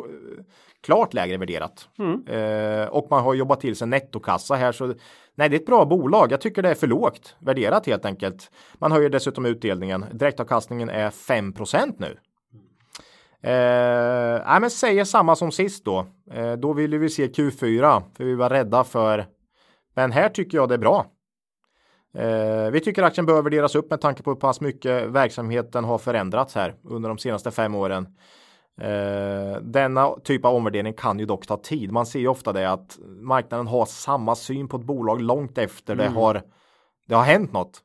klart 0.82 1.14
lägre 1.14 1.36
värderat. 1.36 1.88
Mm. 1.98 2.26
Eh, 2.26 2.88
och 2.88 3.06
man 3.10 3.24
har 3.24 3.34
jobbat 3.34 3.60
till 3.60 3.76
sig 3.76 3.88
nettokassa 3.88 4.54
här 4.54 4.72
så 4.72 4.86
nej, 5.34 5.48
det 5.48 5.56
är 5.56 5.60
ett 5.60 5.66
bra 5.66 5.84
bolag. 5.84 6.32
Jag 6.32 6.40
tycker 6.40 6.62
det 6.62 6.70
är 6.70 6.74
för 6.74 6.86
lågt 6.86 7.36
värderat 7.38 7.86
helt 7.86 8.04
enkelt. 8.04 8.50
Man 8.74 8.92
höjer 8.92 9.10
dessutom 9.10 9.46
utdelningen. 9.46 10.04
Direktavkastningen 10.12 10.88
är 10.88 11.10
5% 11.10 11.94
nu. 11.98 12.16
Eh, 13.42 14.42
nej, 14.46 14.60
men 14.60 14.70
säger 14.70 15.04
samma 15.04 15.36
som 15.36 15.52
sist 15.52 15.84
då. 15.84 16.06
Eh, 16.32 16.52
då 16.52 16.72
ville 16.72 16.98
vi 16.98 17.08
se 17.08 17.26
Q4 17.26 18.02
för 18.16 18.24
vi 18.24 18.34
var 18.34 18.50
rädda 18.50 18.84
för. 18.84 19.26
Men 19.94 20.12
här 20.12 20.28
tycker 20.28 20.58
jag 20.58 20.68
det 20.68 20.74
är 20.74 20.78
bra. 20.78 21.06
Eh, 22.14 22.70
vi 22.70 22.80
tycker 22.80 23.02
aktien 23.02 23.26
behöver 23.26 23.42
värderas 23.42 23.74
upp 23.74 23.90
med 23.90 24.00
tanke 24.00 24.22
på 24.22 24.30
hur 24.30 24.36
pass 24.36 24.60
mycket 24.60 25.06
verksamheten 25.06 25.84
har 25.84 25.98
förändrats 25.98 26.54
här 26.54 26.74
under 26.84 27.08
de 27.08 27.18
senaste 27.18 27.50
fem 27.50 27.74
åren. 27.74 28.06
Eh, 28.80 29.60
denna 29.62 30.10
typ 30.24 30.44
av 30.44 30.54
omvärdering 30.54 30.92
kan 30.92 31.18
ju 31.18 31.26
dock 31.26 31.46
ta 31.46 31.56
tid. 31.56 31.92
Man 31.92 32.06
ser 32.06 32.20
ju 32.20 32.28
ofta 32.28 32.52
det 32.52 32.70
att 32.70 32.98
marknaden 33.20 33.66
har 33.66 33.86
samma 33.86 34.34
syn 34.34 34.68
på 34.68 34.76
ett 34.76 34.84
bolag 34.84 35.20
långt 35.20 35.58
efter 35.58 35.92
mm. 35.92 36.06
det 36.06 36.20
har 36.20 36.42
det 37.08 37.14
har 37.14 37.24
hänt 37.24 37.52
något. 37.52 37.82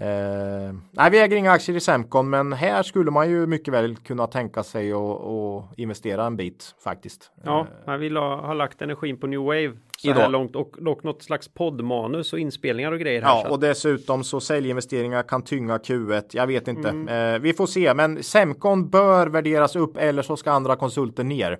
Eh, 0.00 0.74
nej, 0.90 1.10
vi 1.10 1.20
äger 1.20 1.36
inga 1.36 1.52
aktier 1.52 1.76
i 1.76 1.80
Semcon, 1.80 2.30
men 2.30 2.52
här 2.52 2.82
skulle 2.82 3.10
man 3.10 3.30
ju 3.30 3.46
mycket 3.46 3.74
väl 3.74 3.96
kunna 3.96 4.26
tänka 4.26 4.62
sig 4.62 4.92
att 4.92 5.78
investera 5.78 6.26
en 6.26 6.36
bit 6.36 6.74
faktiskt. 6.84 7.32
Ja, 7.44 7.66
man 7.86 8.00
vill 8.00 8.16
ha, 8.16 8.46
ha 8.46 8.54
lagt 8.54 8.82
energin 8.82 9.20
på 9.20 9.26
New 9.26 9.40
Wave 9.40 9.72
så 9.98 10.08
Idag. 10.08 10.20
här 10.20 10.28
långt 10.28 10.56
och, 10.56 10.78
och 10.78 11.04
något 11.04 11.22
slags 11.22 11.54
poddmanus 11.54 12.32
och 12.32 12.38
inspelningar 12.38 12.92
och 12.92 12.98
grejer. 12.98 13.22
Här, 13.22 13.28
ja, 13.28 13.50
och 13.50 13.60
dessutom 13.60 14.24
så 14.24 14.40
säljinvesteringar 14.40 15.22
kan 15.22 15.42
tynga 15.42 15.78
Q1. 15.78 16.24
Jag 16.32 16.46
vet 16.46 16.68
inte. 16.68 16.88
Mm. 16.88 17.34
Eh, 17.34 17.40
vi 17.40 17.52
får 17.54 17.66
se, 17.66 17.94
men 17.94 18.22
Semcon 18.22 18.90
bör 18.90 19.26
värderas 19.26 19.76
upp 19.76 19.96
eller 19.96 20.22
så 20.22 20.36
ska 20.36 20.50
andra 20.50 20.76
konsulter 20.76 21.24
ner. 21.24 21.58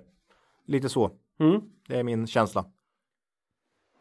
Lite 0.67 0.89
så. 0.89 1.11
Mm. 1.39 1.61
Det 1.87 1.99
är 1.99 2.03
min 2.03 2.27
känsla. 2.27 2.65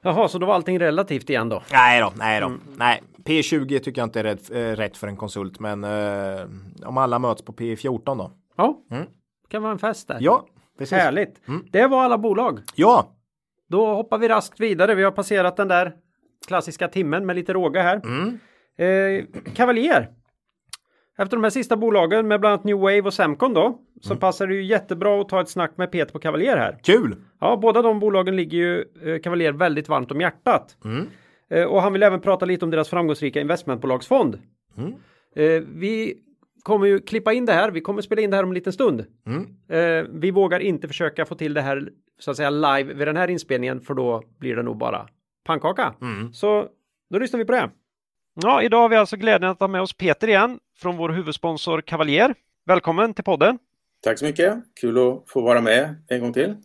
Jaha, 0.03 0.29
så 0.29 0.39
då 0.39 0.47
var 0.47 0.55
allting 0.55 0.79
relativt 0.79 1.31
igen 1.31 1.49
då? 1.49 1.63
Nej 1.73 2.01
då, 2.01 2.13
nej 2.17 2.41
då. 2.41 2.47
Mm. 2.47 2.61
Nej, 2.77 3.03
P20 3.29 3.79
tycker 3.79 4.01
jag 4.01 4.07
inte 4.07 4.21
är 4.21 4.25
rätt, 4.25 4.51
äh, 4.51 4.57
rätt 4.57 4.97
för 4.97 5.09
en 5.09 5.17
konsult, 5.17 5.61
men 5.61 5.85
äh, 5.85 6.41
om 6.85 6.99
alla 6.99 7.19
möts 7.19 7.43
på 7.43 7.53
P14 7.53 8.19
då. 8.19 8.33
Ja, 8.57 8.83
mm. 8.91 9.07
kan 9.49 9.63
vara 9.63 9.73
en 9.73 9.79
fest 9.79 10.09
där. 10.09 10.19
Ja, 10.21 10.47
precis. 10.79 10.99
Härligt. 10.99 11.49
Mm. 11.49 11.67
Det 11.73 11.87
var 11.87 12.05
alla 12.05 12.19
bolag. 12.19 12.61
Ja. 12.75 13.15
Då 13.69 13.87
hoppar 13.87 14.19
vi 14.19 14.29
raskt 14.29 14.61
vidare. 14.61 14.95
Vi 14.95 15.05
har 15.05 15.11
passerat 15.11 15.57
den 15.57 15.69
där 15.69 15.93
klassiska 16.47 16.89
timmen 16.89 17.27
med 17.27 17.37
lite 17.37 17.53
råga 17.53 17.83
här. 17.83 18.01
Mm. 18.05 18.39
Eh, 18.79 19.25
Cavalier. 19.55 20.09
Efter 21.19 21.37
de 21.37 21.45
här 21.45 21.51
sista 21.51 21.77
bolagen 21.77 22.29
med 22.29 22.41
bland 22.41 22.53
annat 22.53 22.65
New 22.65 22.77
Wave 22.77 23.03
och 23.03 23.15
Semcon 23.15 23.55
då 23.55 23.79
så 24.01 24.11
mm. 24.11 24.21
passar 24.21 24.47
det 24.47 24.55
ju 24.55 24.65
jättebra 24.65 25.21
att 25.21 25.29
ta 25.29 25.41
ett 25.41 25.49
snack 25.49 25.73
med 25.77 25.93
Peter 25.93 26.13
på 26.13 26.19
Cavalier 26.19 26.57
här. 26.57 26.79
Kul! 26.83 27.17
Ja, 27.41 27.57
båda 27.57 27.83
de 27.83 28.01
bolagen 28.01 28.37
ligger 28.37 28.59
ju 28.59 28.85
eh, 29.05 29.21
Cavalier 29.21 29.53
väldigt 29.53 29.89
varmt 29.89 30.11
om 30.11 30.21
hjärtat. 30.21 30.77
Mm. 30.85 31.07
Eh, 31.51 31.65
och 31.65 31.83
han 31.83 31.93
vill 31.93 32.03
även 32.03 32.21
prata 32.21 32.47
lite 32.47 32.65
om 32.65 32.71
deras 32.71 32.89
framgångsrika 32.89 33.41
investmentbolagsfond. 33.41 34.39
Mm. 34.77 34.95
Eh, 35.37 35.63
vi 35.75 36.15
kommer 36.63 36.87
ju 36.87 36.99
klippa 36.99 37.33
in 37.33 37.47
det 37.47 37.53
här. 37.53 37.71
Vi 37.71 37.81
kommer 37.81 38.03
spela 38.03 38.23
in 38.23 38.31
det 38.31 38.37
här 38.37 38.45
om 38.45 38.51
en 38.51 38.55
liten 38.55 38.73
stund. 38.73 39.07
Mm. 39.27 39.47
Eh, 39.69 40.11
vi 40.13 40.31
vågar 40.31 40.61
inte 40.61 40.89
försöka 40.89 41.25
få 41.25 41.35
till 41.35 41.55
det 41.55 41.61
här 41.61 41.91
så 42.19 42.31
att 42.31 42.37
säga 42.37 42.51
live 42.51 42.95
vid 42.95 43.09
den 43.09 43.17
här 43.17 43.31
inspelningen 43.31 43.81
för 43.81 43.95
då 43.95 44.23
blir 44.39 44.57
det 44.57 44.63
nog 44.63 44.79
bara 44.79 45.09
pannkaka. 45.45 45.95
Mm. 46.01 46.33
Så 46.33 46.69
då 47.11 47.19
lyssnar 47.19 47.39
vi 47.39 47.45
på 47.45 47.53
det. 47.53 47.71
Ja, 48.43 48.63
idag 48.63 48.81
har 48.81 48.89
vi 48.89 48.97
alltså 48.97 49.17
glädjen 49.17 49.51
att 49.51 49.61
ha 49.61 49.69
med 49.69 49.81
oss 49.81 49.93
Peter 49.93 50.29
igen 50.29 50.59
från 50.77 50.97
vår 50.97 51.09
huvudsponsor 51.09 51.81
Cavalier. 51.81 52.35
Välkommen 52.67 53.15
till 53.15 53.25
podden! 53.25 53.59
Tack 54.03 54.19
så 54.19 54.25
mycket! 54.25 54.55
Kul 54.81 54.99
att 54.99 55.23
få 55.27 55.41
vara 55.41 55.61
med 55.61 55.95
en 56.09 56.21
gång 56.21 56.33
till. 56.33 56.57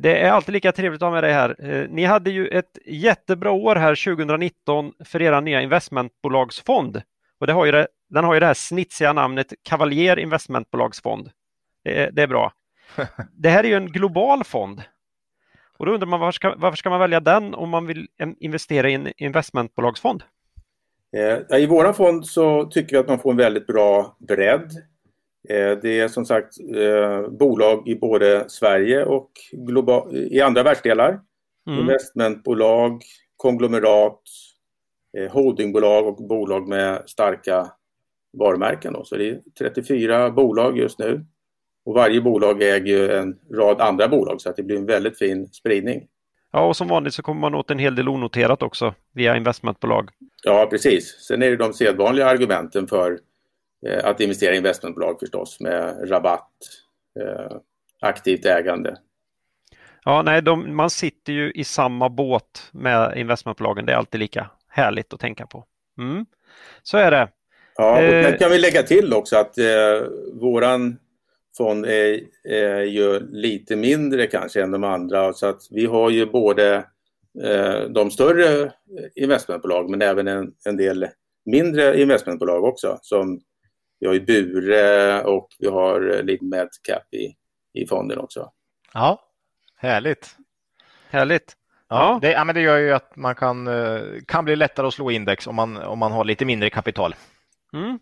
Det 0.00 0.18
är 0.18 0.30
alltid 0.30 0.52
lika 0.52 0.72
trevligt 0.72 1.02
att 1.02 1.06
ha 1.06 1.14
med 1.14 1.24
dig 1.24 1.32
här. 1.32 1.56
Eh, 1.58 1.88
ni 1.88 2.04
hade 2.04 2.30
ju 2.30 2.48
ett 2.48 2.78
jättebra 2.86 3.50
år 3.50 3.76
här 3.76 3.94
2019 3.94 4.92
för 5.04 5.22
era 5.22 5.40
nya 5.40 5.62
investmentbolagsfond. 5.62 7.02
Och 7.40 7.46
det 7.46 7.52
har 7.52 7.66
ju 7.66 7.72
det, 7.72 7.88
den 8.10 8.24
har 8.24 8.34
ju 8.34 8.40
det 8.40 8.46
här 8.46 8.54
snitsiga 8.54 9.12
namnet 9.12 9.52
Cavalier 9.62 10.18
Investmentbolagsfond. 10.18 11.30
Det 11.84 12.02
är, 12.02 12.10
det 12.10 12.22
är 12.22 12.26
bra. 12.26 12.52
Det 13.32 13.48
här 13.48 13.64
är 13.64 13.68
ju 13.68 13.74
en 13.74 13.92
global 13.92 14.44
fond. 14.44 14.82
Och 15.78 15.86
då 15.86 15.92
undrar 15.92 16.06
man 16.06 16.20
varför 16.20 16.32
ska, 16.32 16.54
varför 16.56 16.76
ska 16.76 16.90
man 16.90 17.00
välja 17.00 17.20
den 17.20 17.54
om 17.54 17.68
man 17.68 17.86
vill 17.86 18.08
investera 18.40 18.90
i 18.90 18.94
en 18.94 19.12
investmentbolagsfond? 19.16 20.22
Eh, 21.16 21.58
I 21.58 21.66
våra 21.66 21.92
fond 21.92 22.26
så 22.26 22.64
tycker 22.64 22.96
vi 22.96 23.00
att 23.00 23.08
man 23.08 23.18
får 23.18 23.30
en 23.30 23.36
väldigt 23.36 23.66
bra 23.66 24.16
bredd. 24.28 24.70
Eh, 25.48 25.78
det 25.82 26.00
är 26.00 26.08
som 26.08 26.24
sagt 26.24 26.54
eh, 26.76 27.28
bolag 27.30 27.88
i 27.88 27.94
både 27.94 28.44
Sverige 28.48 29.04
och 29.04 29.30
i 30.30 30.40
andra 30.40 30.62
världsdelar. 30.62 31.20
Mm. 31.66 31.80
Investmentbolag, 31.80 33.02
konglomerat, 33.36 34.20
holdingbolag 35.30 36.06
och 36.06 36.28
bolag 36.28 36.68
med 36.68 37.02
starka 37.06 37.70
varumärken. 38.32 38.96
Så 39.04 39.16
det 39.16 39.28
är 39.28 39.40
34 39.58 40.30
bolag 40.30 40.78
just 40.78 40.98
nu. 40.98 41.24
Och 41.84 41.94
varje 41.94 42.20
bolag 42.20 42.62
äger 42.62 43.08
en 43.08 43.38
rad 43.54 43.80
andra 43.80 44.08
bolag 44.08 44.40
så 44.40 44.50
att 44.50 44.56
det 44.56 44.62
blir 44.62 44.76
en 44.76 44.86
väldigt 44.86 45.18
fin 45.18 45.48
spridning. 45.48 46.06
Ja, 46.52 46.66
och 46.66 46.76
som 46.76 46.88
vanligt 46.88 47.14
så 47.14 47.22
kommer 47.22 47.40
man 47.40 47.54
åt 47.54 47.70
en 47.70 47.78
hel 47.78 47.94
del 47.94 48.08
onoterat 48.08 48.62
också 48.62 48.94
via 49.14 49.36
investmentbolag. 49.36 50.10
Ja, 50.44 50.66
precis. 50.70 51.26
Sen 51.28 51.42
är 51.42 51.50
det 51.50 51.56
de 51.56 51.72
sedvanliga 51.72 52.26
argumenten 52.26 52.86
för 52.86 53.12
eh, 53.12 53.18
att 54.02 54.20
investera 54.20 54.54
i 54.54 54.56
investmentbolag 54.56 55.20
förstås 55.20 55.60
med 55.60 56.10
rabatt, 56.10 56.50
eh, 57.20 57.56
aktivt 58.00 58.46
ägande. 58.46 58.96
Ja, 60.04 60.22
nej, 60.22 60.42
de, 60.42 60.76
man 60.76 60.90
sitter 60.90 61.32
ju 61.32 61.52
i 61.52 61.64
samma 61.64 62.08
båt 62.08 62.70
med 62.72 63.18
investmentbolagen. 63.18 63.86
Det 63.86 63.92
är 63.92 63.96
alltid 63.96 64.20
lika 64.20 64.50
härligt 64.68 65.12
att 65.12 65.20
tänka 65.20 65.46
på. 65.46 65.64
Mm. 65.98 66.26
Så 66.82 66.98
är 66.98 67.10
det. 67.10 67.28
Ja, 67.76 67.92
och 67.92 67.98
eh, 67.98 68.36
kan 68.36 68.50
vi 68.50 68.58
lägga 68.58 68.82
till 68.82 69.14
också 69.14 69.36
att 69.36 69.58
eh, 69.58 70.06
våran 70.32 70.98
fond 71.56 71.86
är, 71.86 72.20
är 72.44 72.82
ju 72.82 73.20
lite 73.30 73.76
mindre 73.76 74.26
kanske 74.26 74.62
än 74.62 74.70
de 74.70 74.84
andra. 74.84 75.32
Så 75.32 75.46
att 75.46 75.60
vi 75.70 75.86
har 75.86 76.10
ju 76.10 76.26
både 76.26 76.74
eh, 77.44 77.80
de 77.80 78.10
större 78.10 78.72
investmentbolag 79.14 79.90
men 79.90 80.02
även 80.02 80.28
en, 80.28 80.52
en 80.64 80.76
del 80.76 81.08
mindre 81.44 82.00
investmentbolag 82.00 82.64
också. 82.64 82.98
Som 83.02 83.40
vi 84.00 84.06
har 84.06 84.14
ju 84.14 84.20
Bure 84.20 85.22
och 85.22 85.48
vi 85.58 85.68
har 85.68 86.22
lite 86.22 86.44
medcap 86.44 87.14
i, 87.14 87.34
i 87.80 87.86
fonden 87.86 88.18
också. 88.18 88.52
Ja, 88.94 89.20
härligt. 89.76 90.36
Härligt. 91.10 91.54
Ja, 91.88 92.18
Det, 92.22 92.30
ja, 92.30 92.44
men 92.44 92.54
det 92.54 92.60
gör 92.60 92.78
ju 92.78 92.92
att 92.92 93.16
man 93.16 93.34
kan, 93.34 93.66
eh, 93.66 94.00
kan 94.26 94.44
bli 94.44 94.56
lättare 94.56 94.86
att 94.86 94.94
slå 94.94 95.10
index 95.10 95.46
om 95.46 95.54
man, 95.54 95.76
om 95.76 95.98
man 95.98 96.12
har 96.12 96.24
lite 96.24 96.44
mindre 96.44 96.70
kapital. 96.70 97.14
Mm. 97.72 97.98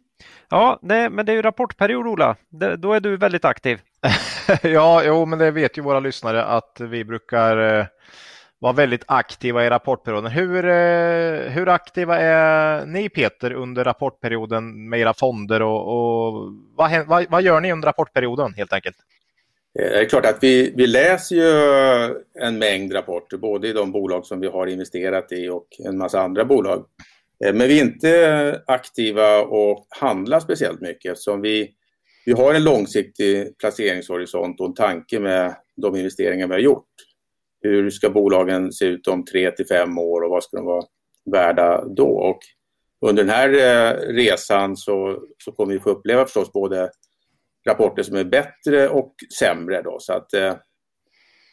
Ja, 0.49 0.79
det, 0.83 1.11
men 1.11 1.27
det 1.27 1.33
är 1.33 1.37
ju 1.37 1.43
rapportperiod 1.43 2.07
Ola. 2.07 2.37
Det, 2.49 2.77
då 2.77 2.93
är 2.93 3.01
du 3.01 3.17
väldigt 3.17 3.45
aktiv. 3.45 3.81
ja, 4.63 5.03
jo, 5.05 5.27
men 5.27 5.39
det 5.39 5.51
vet 5.51 5.79
ju 5.79 5.83
våra 5.83 6.01
lyssnare 6.01 6.45
att 6.45 6.81
vi 6.81 7.05
brukar 7.05 7.89
var 8.59 8.73
väldigt 8.73 9.05
aktiva 9.07 9.67
i 9.67 9.71
rapportperioden. 9.71 10.31
Hur, 10.31 10.65
eh, 10.65 11.51
hur 11.51 11.69
aktiva 11.69 12.19
är 12.19 12.87
ni 12.87 13.09
Peter 13.09 13.53
under 13.53 13.85
rapportperioden 13.85 14.89
med 14.89 15.01
era 15.01 15.15
fonder 15.15 15.63
och, 15.63 15.81
och 15.81 16.53
vad, 16.77 17.07
vad, 17.07 17.27
vad, 17.31 17.43
gör 17.43 17.61
ni 17.61 17.73
under 17.73 17.87
rapportperioden 17.89 18.55
helt 18.55 18.73
enkelt? 18.73 18.97
Eh, 19.79 19.91
det 19.91 20.01
är 20.01 20.05
klart 20.05 20.27
att 20.27 20.39
vi, 20.41 20.73
vi 20.77 20.87
läser 20.87 21.37
ju 21.37 22.15
en 22.41 22.59
mängd 22.59 22.95
rapporter, 22.95 23.37
både 23.37 23.69
i 23.69 23.73
de 23.73 23.93
bolag 23.93 24.27
som 24.27 24.41
vi 24.41 24.47
har 24.47 24.67
investerat 24.67 25.33
i 25.33 25.49
och 25.49 25.67
en 25.85 25.99
massa 25.99 26.21
andra 26.21 26.45
bolag. 26.45 26.85
Eh, 27.45 27.55
men 27.55 27.69
vi 27.69 27.81
är 27.81 27.85
inte 27.85 28.63
aktiva 28.67 29.41
och 29.41 29.87
handlar 29.89 30.41
speciellt 30.41 30.81
mycket 30.81 31.13
eftersom 31.13 31.41
vi, 31.41 31.71
vi 32.27 32.33
har 32.33 32.55
en 32.55 32.65
långsiktig 32.65 33.59
placeringshorisont 33.59 34.61
och 34.61 34.67
en 34.67 34.75
tanke 34.75 35.21
med 35.21 35.57
de 35.77 35.97
investeringar 35.97 36.47
vi 36.47 36.53
har 36.53 36.61
gjort. 36.61 36.87
Hur 37.67 37.91
ska 37.91 38.11
bolagen 38.11 38.73
se 38.73 38.85
ut 38.85 39.09
om 39.09 39.25
tre 39.25 39.51
till 39.51 39.67
fem 39.67 39.99
år 39.99 40.23
och 40.23 40.31
vad 40.31 40.45
ska 40.45 40.57
de 40.57 40.67
vara 40.67 40.85
värda 41.33 41.85
då? 41.85 42.09
Och 42.09 42.39
under 43.07 43.25
den 43.25 43.35
här 43.35 43.49
eh, 43.49 44.15
resan 44.15 44.77
så, 44.77 45.23
så 45.45 45.53
kommer 45.53 45.73
vi 45.73 45.81
få 45.81 45.91
uppleva 45.91 46.25
förstås 46.25 46.53
både 46.53 46.91
rapporter 47.67 48.03
som 48.03 48.17
är 48.17 48.25
bättre 48.25 48.89
och 48.89 49.15
sämre. 49.39 49.83
Då, 49.83 49.97
så 50.01 50.13
att 50.13 50.35
eh, 50.35 50.55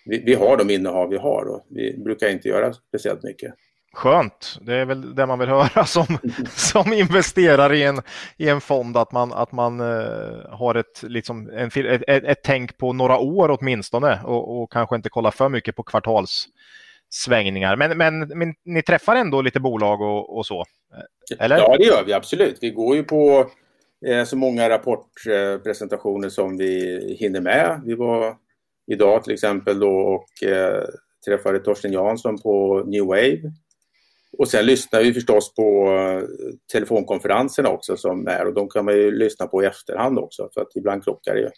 vi, 0.05 0.23
vi, 0.25 0.33
har 0.33 0.57
de 0.57 0.69
innehav 0.69 1.09
vi 1.09 1.17
har 1.17 1.45
och 1.45 1.67
vi 1.69 1.97
brukar 1.97 2.29
inte 2.29 2.47
göra 2.47 2.73
speciellt 2.73 3.23
mycket 3.23 3.53
skönt. 3.93 4.57
Det 4.61 4.75
är 4.75 4.85
väl 4.85 5.15
det 5.15 5.25
man 5.25 5.39
vill 5.39 5.49
höra 5.49 5.85
som, 5.85 6.05
som 6.49 6.93
investerare 6.93 7.77
i 7.77 7.83
en, 7.83 8.01
i 8.37 8.49
en 8.49 8.61
fond, 8.61 8.97
att 8.97 9.11
man, 9.11 9.33
att 9.33 9.51
man 9.51 9.81
uh, 9.81 10.49
har 10.49 10.75
ett, 10.75 11.03
liksom, 11.03 11.49
en, 11.49 11.67
ett, 11.67 12.03
ett, 12.07 12.23
ett 12.23 12.39
tänk 12.43 12.77
på 12.77 12.93
några 12.93 13.17
år 13.17 13.57
åtminstone 13.59 14.19
och, 14.23 14.61
och 14.61 14.71
kanske 14.71 14.95
inte 14.95 15.09
kolla 15.09 15.31
för 15.31 15.49
mycket 15.49 15.75
på 15.75 15.83
kvartalssvängningar. 15.83 17.75
Men, 17.75 17.97
men, 17.97 18.19
men 18.19 18.53
ni 18.65 18.81
träffar 18.81 19.15
ändå 19.15 19.41
lite 19.41 19.59
bolag 19.59 20.01
och, 20.01 20.37
och 20.37 20.45
så? 20.45 20.65
Eh, 21.31 21.45
eller? 21.45 21.57
Ja, 21.57 21.77
det 21.77 21.85
gör 21.85 22.03
vi 22.05 22.13
absolut. 22.13 22.57
Vi 22.61 22.69
går 22.69 22.95
ju 22.95 23.03
på 23.03 23.49
eh, 24.07 24.23
så 24.23 24.37
många 24.37 24.69
rapportpresentationer 24.69 26.29
som 26.29 26.57
vi 26.57 26.99
hinner 27.19 27.41
med. 27.41 27.81
Vi 27.85 27.93
var 27.93 28.35
idag 28.91 29.23
till 29.23 29.33
exempel 29.33 29.79
då 29.79 29.91
och 29.91 30.47
eh, 30.47 30.83
träffade 31.25 31.59
Torsten 31.59 31.93
Jansson 31.93 32.41
på 32.41 32.83
New 32.85 33.05
Wave. 33.05 33.53
Och 34.37 34.47
sen 34.47 34.65
lyssnar 34.65 34.99
vi 34.99 35.13
förstås 35.13 35.55
på 35.55 35.87
eh, 35.87 36.23
telefonkonferenserna 36.71 37.69
också 37.69 37.97
som 37.97 38.27
är 38.27 38.47
och 38.47 38.53
de 38.53 38.69
kan 38.69 38.85
man 38.85 38.93
ju 38.93 39.11
lyssna 39.11 39.47
på 39.47 39.63
i 39.63 39.65
efterhand 39.65 40.19
också 40.19 40.49
för 40.53 40.61
att 40.61 40.75
ibland 40.75 41.03
krockar 41.03 41.33
det 41.33 41.39
ju. 41.39 41.49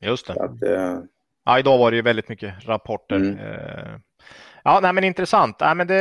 Just 0.00 0.26
det. 0.26 0.32
Att, 0.32 0.62
eh... 0.62 0.98
ja, 1.44 1.58
idag 1.58 1.78
var 1.78 1.90
det 1.90 1.96
ju 1.96 2.02
väldigt 2.02 2.28
mycket 2.28 2.66
rapporter. 2.66 3.16
Mm. 3.16 3.38
Eh... 3.38 3.98
Ja, 4.64 4.80
nej, 4.82 4.92
men 4.92 5.04
intressant. 5.04 5.56
Nej, 5.60 5.74
men 5.74 5.86
det 5.86 5.96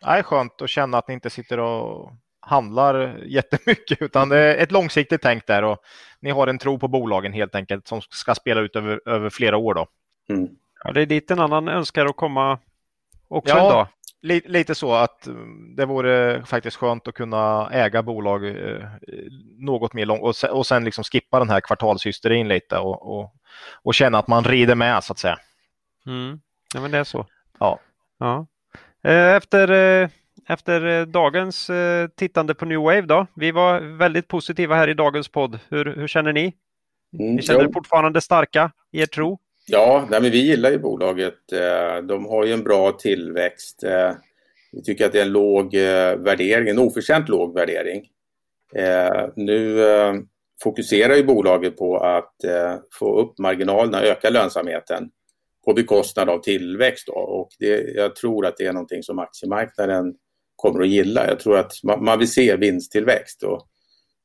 är 0.00 0.22
skönt 0.22 0.62
att 0.62 0.70
känna 0.70 0.98
att 0.98 1.08
ni 1.08 1.14
inte 1.14 1.30
sitter 1.30 1.60
och 1.60 2.12
handlar 2.40 3.24
jättemycket 3.26 4.02
utan 4.02 4.28
det 4.28 4.38
är 4.38 4.62
ett 4.62 4.72
långsiktigt 4.72 5.22
tänk 5.22 5.46
där 5.46 5.62
och 5.64 5.78
ni 6.20 6.30
har 6.30 6.46
en 6.46 6.58
tro 6.58 6.78
på 6.78 6.88
bolagen 6.88 7.32
helt 7.32 7.54
enkelt 7.54 7.88
som 7.88 8.00
ska 8.00 8.34
spela 8.34 8.60
ut 8.60 8.76
över, 8.76 9.00
över 9.06 9.30
flera 9.30 9.56
år 9.56 9.74
då. 9.74 9.86
Mm. 10.30 10.48
Ja, 10.84 10.92
det 10.92 11.02
är 11.02 11.06
dit 11.06 11.30
en 11.30 11.40
annan 11.40 11.68
önskar 11.68 12.06
att 12.06 12.16
komma 12.16 12.58
också 13.28 13.54
ja, 13.54 13.64
en 13.64 13.72
dag. 13.72 13.86
Li, 14.22 14.42
lite 14.44 14.74
så 14.74 14.94
att 14.94 15.26
mm, 15.26 15.76
det 15.76 15.86
vore 15.86 16.44
faktiskt 16.44 16.76
skönt 16.76 17.08
att 17.08 17.14
kunna 17.14 17.70
äga 17.72 18.02
bolag 18.02 18.46
eh, 18.46 18.88
något 19.58 19.94
mer 19.94 20.06
långt 20.06 20.22
och, 20.22 20.36
se, 20.36 20.48
och 20.48 20.66
sen 20.66 20.84
liksom 20.84 21.04
skippa 21.04 21.38
den 21.38 21.50
här 21.50 21.60
kvartalshysterin 21.60 22.48
lite 22.48 22.78
och, 22.78 23.18
och, 23.18 23.34
och, 23.82 23.94
känna 23.94 24.18
att 24.18 24.28
man 24.28 24.44
rider 24.44 24.74
med 24.74 25.04
så 25.04 25.12
att 25.12 25.18
säga. 25.18 25.38
Mm. 26.06 26.40
Ja, 26.74 26.80
men 26.80 26.90
det 26.90 26.98
är 26.98 27.04
så. 27.04 27.26
Ja. 27.58 27.78
ja. 28.18 28.46
Eh, 29.02 29.34
efter 29.34 29.70
eh, 29.70 30.08
efter 30.48 30.86
eh, 30.86 31.06
dagens 31.06 31.70
eh, 31.70 32.08
tittande 32.08 32.54
på 32.54 32.64
New 32.64 32.80
Wave 32.80 33.00
då. 33.00 33.26
Vi 33.34 33.50
var 33.50 33.80
väldigt 33.80 34.28
positiva 34.28 34.74
här 34.74 34.88
i 34.88 34.94
dagens 34.94 35.28
podd. 35.28 35.60
Hur, 35.68 35.84
hur 35.96 36.08
känner 36.08 36.32
ni? 36.32 36.54
Mm, 37.18 37.34
ni 37.34 37.42
känner 37.42 37.64
er 37.64 37.72
fortfarande 37.72 38.20
starka 38.20 38.70
i 38.92 39.00
er 39.00 39.06
tro? 39.06 39.38
Ja, 39.70 40.06
nej, 40.10 40.20
men 40.20 40.30
vi 40.30 40.38
gillar 40.38 40.70
ju 40.70 40.78
bolaget. 40.78 41.52
Eh, 41.52 42.02
de 42.02 42.26
har 42.26 42.44
ju 42.44 42.52
en 42.52 42.62
bra 42.62 42.92
tillväxt. 42.92 43.84
Eh, 43.84 44.12
vi 44.72 44.82
tycker 44.82 45.06
att 45.06 45.12
det 45.12 45.18
är 45.18 45.26
en 45.26 45.32
låg 45.32 45.74
eh, 45.74 46.16
värdering, 46.16 46.68
en 46.68 46.78
oförtjänt 46.78 47.28
låg 47.28 47.54
värdering. 47.54 48.08
Nu 49.34 49.84
fokuserar 50.62 51.14
ju 51.14 51.24
bolaget 51.24 51.76
på 51.76 51.98
att 51.98 52.34
få 52.98 53.20
upp 53.20 53.38
marginalerna, 53.38 54.02
öka 54.02 54.30
lönsamheten 54.30 55.10
på 55.64 55.74
bekostnad 55.74 56.28
av 56.28 56.38
tillväxt. 56.38 57.06
Då. 57.06 57.12
Och 57.12 57.48
det, 57.58 57.80
jag 57.94 58.16
tror 58.16 58.46
att 58.46 58.56
det 58.56 58.66
är 58.66 58.72
någonting 58.72 59.02
som 59.02 59.18
aktiemarknaden 59.18 60.14
kommer 60.56 60.80
att 60.80 60.88
gilla. 60.88 61.26
Jag 61.26 61.40
tror 61.40 61.58
att 61.58 61.72
man, 61.82 62.04
man 62.04 62.18
vill 62.18 62.32
se 62.32 62.56
vinsttillväxt 62.56 63.42
och 63.42 63.68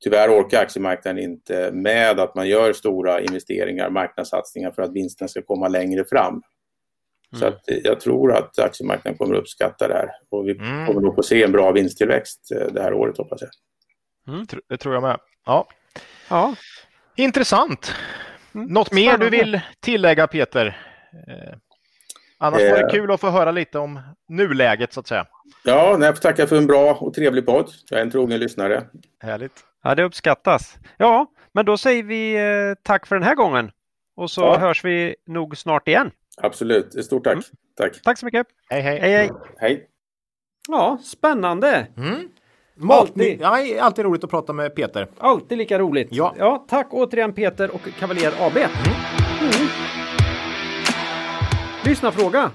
tyvärr 0.03 0.29
orkar 0.29 0.61
aktiemarknaden 0.61 1.23
inte 1.23 1.71
med 1.71 2.19
att 2.19 2.35
man 2.35 2.47
gör 2.47 2.73
stora 2.73 3.21
investeringar, 3.21 3.89
marknadssatsningar 3.89 4.71
för 4.71 4.81
att 4.81 4.93
vinsten 4.93 5.29
ska 5.29 5.41
komma 5.41 5.67
längre 5.67 6.05
fram. 6.05 6.33
Mm. 6.33 6.43
Så 7.39 7.45
att 7.45 7.61
jag 7.83 7.99
tror 7.99 8.33
att 8.33 8.59
aktiemarknaden 8.59 9.17
kommer 9.17 9.35
att 9.35 9.41
uppskatta 9.41 9.87
det 9.87 9.93
här 9.93 10.09
och 10.29 10.47
vi 10.47 10.51
mm. 10.51 10.85
kommer 10.87 11.01
nog 11.01 11.15
få 11.15 11.23
se 11.23 11.43
en 11.43 11.51
bra 11.51 11.71
vinsttillväxt 11.71 12.51
eh, 12.51 12.73
det 12.73 12.81
här 12.81 12.93
året 12.93 13.17
hoppas 13.17 13.41
jag. 13.41 13.49
Mm, 14.33 14.45
det 14.69 14.77
tror 14.77 14.93
jag 14.93 15.03
med. 15.03 15.19
Ja. 15.45 15.67
ja. 16.29 16.55
Intressant. 17.15 17.95
Mm. 18.55 18.67
Något 18.67 18.91
mer 18.91 19.17
du 19.17 19.29
vill 19.29 19.61
tillägga 19.79 20.27
Peter? 20.27 20.65
Eh, 21.27 21.57
annars 22.37 22.61
var 22.61 22.77
det 22.77 22.85
eh. 22.85 22.89
kul 22.89 23.11
att 23.11 23.21
få 23.21 23.29
höra 23.29 23.51
lite 23.51 23.79
om 23.79 23.99
nuläget 24.29 24.93
så 24.93 24.99
att 24.99 25.07
säga. 25.07 25.27
Ja, 25.63 25.97
jag 26.01 26.15
får 26.15 26.21
tacka 26.21 26.47
för 26.47 26.57
en 26.57 26.67
bra 26.67 26.93
och 26.93 27.13
trevlig 27.13 27.45
podd. 27.45 27.69
Jag 27.89 27.99
är 27.99 28.03
en 28.03 28.11
trogen 28.11 28.39
lyssnare. 28.39 28.83
Härligt. 29.19 29.72
Ja, 29.83 29.95
det 29.95 30.03
uppskattas. 30.03 30.77
Ja, 30.97 31.31
men 31.51 31.65
då 31.65 31.77
säger 31.77 32.03
vi 32.03 32.35
eh, 32.35 32.83
tack 32.83 33.07
för 33.07 33.15
den 33.15 33.23
här 33.23 33.35
gången. 33.35 33.71
Och 34.15 34.31
så 34.31 34.41
ja. 34.41 34.57
hörs 34.57 34.85
vi 34.85 35.15
nog 35.27 35.57
snart 35.57 35.87
igen. 35.87 36.11
Absolut. 36.37 37.05
Stort 37.05 37.23
tack. 37.23 37.33
Mm. 37.33 37.43
Tack. 37.77 38.01
Tack 38.01 38.17
så 38.17 38.25
mycket. 38.25 38.47
Hej, 38.69 38.81
hej. 38.81 38.99
Hej, 38.99 39.11
hej. 39.11 39.31
hej. 39.57 39.87
Ja, 40.67 40.97
spännande. 41.03 41.87
Mm. 41.97 42.29
Alltid. 42.89 43.41
Ja, 43.41 43.81
alltid 43.81 44.05
roligt 44.05 44.23
att 44.23 44.29
prata 44.29 44.53
med 44.53 44.75
Peter. 44.75 45.07
Alltid 45.17 45.57
lika 45.57 45.79
roligt. 45.79 46.07
Ja. 46.11 46.35
ja 46.37 46.65
tack 46.69 46.87
återigen 46.91 47.33
Peter 47.33 47.71
och 47.75 47.81
Kavaljer 47.99 48.31
AB. 48.39 48.57
Mm. 48.57 48.69
Mm. 49.41 49.67
Lyssna 51.85 52.11
fråga. 52.11 52.51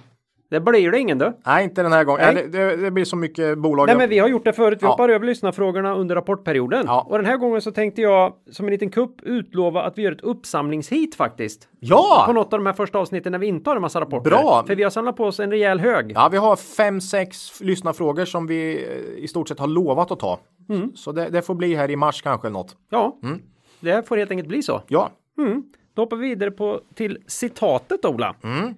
Det 0.50 0.60
blir 0.60 0.90
det 0.90 0.98
ingen 0.98 1.18
du. 1.18 1.32
Nej, 1.46 1.64
inte 1.64 1.82
den 1.82 1.92
här 1.92 2.04
gången. 2.04 2.34
Nej. 2.34 2.48
Det, 2.48 2.76
det, 2.76 2.90
blir 2.90 3.04
så 3.04 3.16
mycket 3.16 3.58
bolag. 3.58 3.86
Nej, 3.86 3.96
men 3.96 4.08
vi 4.08 4.18
har 4.18 4.28
gjort 4.28 4.44
det 4.44 4.52
förut. 4.52 4.78
Vi 4.80 4.86
ja. 4.86 4.90
hoppar 4.90 5.08
över 5.08 5.26
lyssnarfrågorna 5.26 5.94
under 5.94 6.14
rapportperioden. 6.14 6.84
Ja. 6.86 7.06
Och 7.08 7.18
den 7.18 7.26
här 7.26 7.36
gången 7.36 7.62
så 7.62 7.72
tänkte 7.72 8.02
jag 8.02 8.32
som 8.50 8.66
en 8.66 8.72
liten 8.72 8.90
kupp 8.90 9.22
utlova 9.22 9.82
att 9.82 9.98
vi 9.98 10.02
gör 10.02 10.12
ett 10.12 10.20
uppsamlingshit 10.20 11.14
faktiskt. 11.14 11.68
Ja! 11.80 12.22
På 12.26 12.32
något 12.32 12.52
av 12.52 12.58
de 12.58 12.66
här 12.66 12.72
första 12.72 12.98
avsnitten 12.98 13.32
när 13.32 13.38
vi 13.38 13.46
inte 13.46 13.70
har 13.70 13.76
en 13.76 13.82
massa 13.82 14.00
rapporter. 14.00 14.30
Bra! 14.30 14.64
För 14.66 14.74
vi 14.74 14.82
har 14.82 14.90
samlat 14.90 15.16
på 15.16 15.24
oss 15.24 15.40
en 15.40 15.50
rejäl 15.50 15.80
hög. 15.80 16.12
Ja, 16.14 16.28
vi 16.28 16.36
har 16.36 16.56
fem, 16.56 17.00
sex 17.00 17.60
lyssnarfrågor 17.60 18.24
som 18.24 18.46
vi 18.46 18.84
eh, 18.84 19.24
i 19.24 19.28
stort 19.28 19.48
sett 19.48 19.58
har 19.58 19.66
lovat 19.66 20.10
att 20.10 20.20
ta. 20.20 20.38
Mm. 20.68 20.92
Så 20.94 21.12
det, 21.12 21.28
det, 21.28 21.42
får 21.42 21.54
bli 21.54 21.74
här 21.74 21.90
i 21.90 21.96
mars 21.96 22.22
kanske 22.22 22.48
något. 22.48 22.76
Ja, 22.90 23.18
mm. 23.22 23.42
det 23.80 24.08
får 24.08 24.16
helt 24.16 24.30
enkelt 24.30 24.48
bli 24.48 24.62
så. 24.62 24.82
Ja. 24.88 25.10
Mm. 25.38 25.62
Då 25.94 26.02
hoppar 26.02 26.16
vi 26.16 26.28
vidare 26.28 26.50
på, 26.50 26.80
till 26.94 27.18
citatet 27.26 28.04
Ola. 28.04 28.34
Mm. 28.44 28.74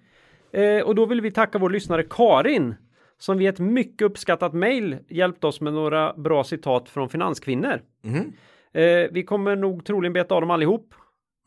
Eh, 0.52 0.82
och 0.82 0.94
då 0.94 1.06
vill 1.06 1.20
vi 1.20 1.30
tacka 1.30 1.58
vår 1.58 1.70
lyssnare 1.70 2.02
Karin 2.10 2.74
som 3.18 3.38
vid 3.38 3.48
ett 3.48 3.58
mycket 3.58 4.04
uppskattat 4.04 4.52
mejl 4.52 4.98
hjälpt 5.08 5.44
oss 5.44 5.60
med 5.60 5.72
några 5.72 6.12
bra 6.12 6.44
citat 6.44 6.88
från 6.88 7.08
finanskvinnor. 7.08 7.80
Mm. 8.04 8.32
Eh, 8.72 9.10
vi 9.12 9.24
kommer 9.24 9.56
nog 9.56 9.84
troligen 9.84 10.12
beta 10.12 10.34
av 10.34 10.40
dem 10.40 10.50
allihop 10.50 10.94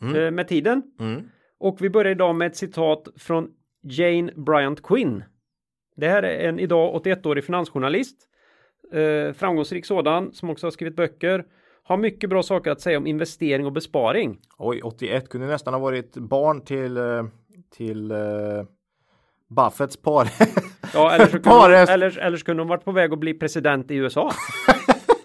mm. 0.02 0.16
eh, 0.16 0.32
med 0.32 0.48
tiden. 0.48 0.84
Mm. 1.00 1.24
Och 1.60 1.78
vi 1.82 1.90
börjar 1.90 2.12
idag 2.12 2.36
med 2.36 2.48
ett 2.48 2.56
citat 2.56 3.08
från 3.18 3.50
Jane 3.84 4.32
Bryant 4.36 4.84
Quinn. 4.84 5.24
Det 5.96 6.08
här 6.08 6.24
är 6.24 6.50
en 6.50 6.60
idag 6.60 7.06
81-årig 7.06 7.44
finansjournalist. 7.44 8.18
Eh, 8.94 9.34
framgångsrik 9.34 9.86
sådan 9.86 10.34
som 10.34 10.50
också 10.50 10.66
har 10.66 10.72
skrivit 10.72 10.96
böcker. 10.96 11.46
Har 11.84 11.98
mycket 11.98 12.30
bra 12.30 12.44
saker 12.44 12.72
att 12.72 12.82
säga 12.82 12.98
om 12.98 13.08
investering 13.08 13.66
och 13.66 13.72
besparing. 13.72 14.40
Oj, 14.58 14.82
81 14.82 15.30
kunde 15.30 15.48
nästan 15.48 15.74
ha 15.74 15.82
varit 15.82 16.18
barn 16.18 16.62
till, 16.62 16.98
eh, 16.98 17.24
till 17.72 18.12
eh, 18.12 18.18
Buffetts 19.50 19.98
par. 19.98 20.28
ja, 20.94 21.12
eller 21.12 21.26
så, 21.26 21.40
kunde 21.40 21.78
eller, 21.78 22.20
eller 22.20 22.38
så 22.38 22.46
kunde 22.46 22.62
hon 22.62 22.68
varit 22.68 22.86
på 22.86 22.92
väg 22.92 23.14
att 23.14 23.20
bli 23.20 23.34
president 23.34 23.92
i 23.92 23.96
USA. 23.96 24.32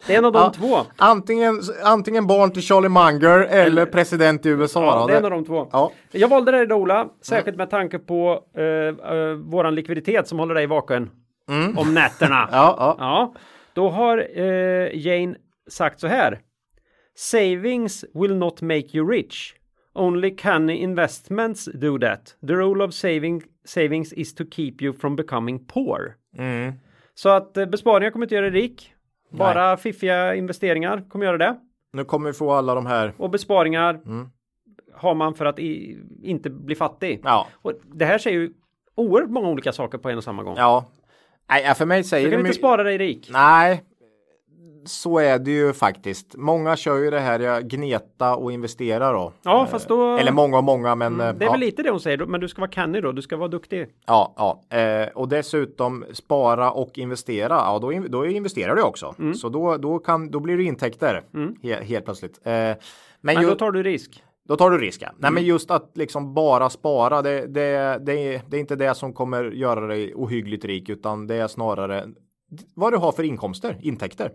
Det 0.08 0.14
är 0.14 0.18
en 0.18 0.24
av 0.24 0.32
de 0.32 0.38
ja, 0.38 0.52
två. 0.52 0.90
Antingen, 0.96 1.60
antingen 1.84 2.26
barn 2.26 2.50
till 2.50 2.62
Charlie 2.62 2.88
Munger 2.88 3.38
eller, 3.38 3.66
eller 3.66 3.86
president 3.86 4.46
i 4.46 4.48
USA. 4.48 4.84
Ja, 4.84 5.06
det 5.06 5.12
är 5.12 5.18
en 5.18 5.24
av 5.24 5.30
de 5.30 5.44
två. 5.44 5.68
Ja. 5.72 5.92
Jag 6.12 6.28
valde 6.28 6.52
det 6.52 6.62
idag 6.62 6.80
Ola, 6.80 7.08
särskilt 7.22 7.56
med 7.56 7.70
tanke 7.70 7.98
på 7.98 8.42
uh, 8.58 8.64
uh, 8.64 9.32
våran 9.32 9.74
likviditet 9.74 10.28
som 10.28 10.38
håller 10.38 10.54
dig 10.54 10.66
vaken 10.66 11.10
mm. 11.48 11.78
om 11.78 11.94
nätterna. 11.94 12.48
ja, 12.52 12.76
ja. 12.78 12.96
ja, 12.98 13.34
Då 13.72 13.88
har 13.88 14.38
uh, 14.38 14.96
Jane 14.96 15.34
sagt 15.70 16.00
så 16.00 16.06
här. 16.06 16.40
Savings 17.16 18.04
will 18.14 18.36
not 18.36 18.62
make 18.62 18.88
you 18.92 19.10
rich. 19.10 19.54
Only 19.98 20.36
canny 20.36 20.82
investments 20.82 21.68
do 21.74 21.98
that. 21.98 22.36
The 22.46 22.54
role 22.54 22.84
of 22.84 22.94
saving, 22.94 23.42
savings 23.64 24.12
is 24.12 24.34
to 24.34 24.44
keep 24.50 24.72
you 24.80 24.92
from 24.92 25.16
becoming 25.16 25.66
poor. 25.66 26.16
Mm. 26.38 26.72
Så 27.14 27.28
att 27.28 27.56
eh, 27.56 27.66
besparingar 27.66 28.10
kommer 28.10 28.26
inte 28.26 28.34
göra 28.34 28.50
dig 28.50 28.60
rik. 28.60 28.94
Bara 29.30 29.68
Nej. 29.68 29.76
fiffiga 29.76 30.34
investeringar 30.34 31.08
kommer 31.08 31.26
göra 31.26 31.38
det. 31.38 31.56
Nu 31.92 32.04
kommer 32.04 32.26
vi 32.26 32.32
få 32.32 32.52
alla 32.52 32.74
de 32.74 32.86
här. 32.86 33.12
Och 33.16 33.30
besparingar 33.30 33.94
mm. 33.94 34.28
har 34.94 35.14
man 35.14 35.34
för 35.34 35.44
att 35.44 35.58
i, 35.58 35.98
inte 36.22 36.50
bli 36.50 36.74
fattig. 36.74 37.20
Ja. 37.24 37.46
Och 37.62 37.72
det 37.94 38.04
här 38.04 38.18
säger 38.18 38.38
ju 38.38 38.50
oerhört 38.94 39.30
många 39.30 39.48
olika 39.48 39.72
saker 39.72 39.98
på 39.98 40.10
en 40.10 40.16
och 40.16 40.24
samma 40.24 40.42
gång. 40.42 40.54
Ja. 40.56 40.84
Nej, 41.50 41.74
för 41.74 41.86
mig 41.86 42.04
säger 42.04 42.26
du 42.26 42.30
kan 42.30 42.42
det 42.42 42.48
inte 42.48 42.58
spara 42.58 42.82
dig 42.82 42.98
rik. 42.98 43.28
Nej, 43.32 43.82
så 44.89 45.19
är 45.19 45.39
det 45.39 45.51
ju 45.51 45.73
faktiskt. 45.73 46.36
Många 46.36 46.77
kör 46.77 46.98
ju 46.98 47.10
det 47.10 47.20
här, 47.20 47.40
jag 47.40 47.69
gneta 47.69 48.36
och 48.36 48.52
investera 48.52 49.12
då. 49.12 49.32
Ja, 49.43 49.66
fast 49.66 49.89
då... 49.89 50.16
Eller 50.16 50.32
många 50.32 50.59
och 50.59 50.65
många, 50.65 50.94
men... 50.94 51.20
Mm, 51.20 51.39
det 51.39 51.44
är 51.44 51.47
ja. 51.47 51.52
väl 51.52 51.60
lite 51.60 51.82
det 51.82 51.90
hon 51.90 52.01
säger, 52.01 52.27
men 52.27 52.40
du 52.40 52.48
ska 52.48 52.60
vara 52.60 52.70
canny 52.70 53.01
då, 53.01 53.12
du 53.12 53.23
ska 53.23 53.36
vara 53.36 53.48
duktig. 53.48 53.86
Ja, 54.06 54.35
ja. 54.36 54.77
Eh, 54.78 55.09
och 55.09 55.28
dessutom 55.28 56.05
spara 56.12 56.70
och 56.70 56.98
investera, 56.98 57.55
ja 57.55 57.78
då, 57.78 57.93
då 58.09 58.27
investerar 58.27 58.77
du 58.77 58.82
också. 58.82 59.15
Mm. 59.19 59.35
Så 59.35 59.48
då, 59.48 59.77
då, 59.77 59.98
kan, 59.98 60.31
då 60.31 60.40
blir 60.40 60.56
det 60.56 60.65
intäkter 60.65 61.23
mm. 61.35 61.55
he, 61.62 61.85
helt 61.85 62.05
plötsligt. 62.05 62.40
Eh, 62.44 62.52
men, 62.52 62.77
men 63.20 63.43
ju... 63.43 63.48
då 63.48 63.55
tar 63.55 63.70
du 63.70 63.82
risk. 63.82 64.23
Då 64.48 64.56
tar 64.56 64.70
du 64.70 64.78
risken. 64.78 65.15
Nej, 65.19 65.31
men 65.31 65.44
just 65.44 65.70
att 65.70 65.90
liksom 65.94 66.35
bara 66.35 66.70
spara, 66.70 67.23
det, 67.23 67.47
det, 67.47 67.98
det, 68.02 68.35
är, 68.35 68.43
det 68.48 68.56
är 68.56 68.60
inte 68.60 68.77
det 68.77 68.94
som 68.94 69.12
kommer 69.12 69.44
göra 69.44 69.86
dig 69.86 70.15
ohyggligt 70.15 70.65
rik, 70.65 70.89
utan 70.89 71.27
det 71.27 71.35
är 71.35 71.48
snarare 71.48 72.05
vad 72.74 72.93
du 72.93 72.97
har 72.97 73.12
för 73.12 73.23
inkomster, 73.23 73.78
intäkter. 73.81 74.32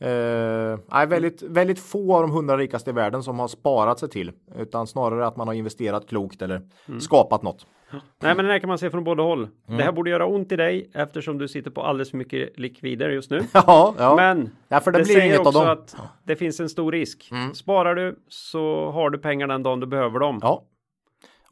Nej, 0.00 1.06
väldigt, 1.06 1.42
väldigt 1.42 1.80
få 1.80 2.16
av 2.16 2.22
de 2.22 2.30
hundra 2.30 2.56
rikaste 2.56 2.90
i 2.90 2.92
världen 2.92 3.22
som 3.22 3.38
har 3.38 3.48
sparat 3.48 3.98
sig 3.98 4.08
till, 4.08 4.32
utan 4.56 4.86
snarare 4.86 5.26
att 5.26 5.36
man 5.36 5.48
har 5.48 5.54
investerat 5.54 6.08
klokt 6.08 6.42
eller 6.42 6.62
mm. 6.88 7.00
skapat 7.00 7.42
något. 7.42 7.66
Nej, 7.92 8.34
men 8.34 8.36
den 8.36 8.46
här 8.46 8.58
kan 8.58 8.68
man 8.68 8.78
se 8.78 8.90
från 8.90 9.04
båda 9.04 9.22
håll. 9.22 9.38
Mm. 9.38 9.78
Det 9.78 9.84
här 9.84 9.92
borde 9.92 10.10
göra 10.10 10.26
ont 10.26 10.52
i 10.52 10.56
dig 10.56 10.90
eftersom 10.94 11.38
du 11.38 11.48
sitter 11.48 11.70
på 11.70 11.82
alldeles 11.82 12.10
för 12.10 12.16
mycket 12.16 12.58
likvider 12.58 13.10
just 13.10 13.30
nu. 13.30 13.40
ja, 13.52 13.94
ja. 13.98 14.16
Men 14.16 14.50
ja, 14.68 14.80
det, 14.84 14.90
det 14.90 14.92
blir 14.92 15.04
säger 15.04 15.40
också 15.40 15.58
att 15.58 15.96
det 16.24 16.36
finns 16.36 16.60
en 16.60 16.68
stor 16.68 16.92
risk. 16.92 17.28
Mm. 17.30 17.54
Sparar 17.54 17.94
du 17.94 18.18
så 18.28 18.90
har 18.90 19.10
du 19.10 19.18
pengar 19.18 19.46
den 19.46 19.62
dagen 19.62 19.80
du 19.80 19.86
behöver 19.86 20.18
dem. 20.18 20.38
Ja. 20.42 20.64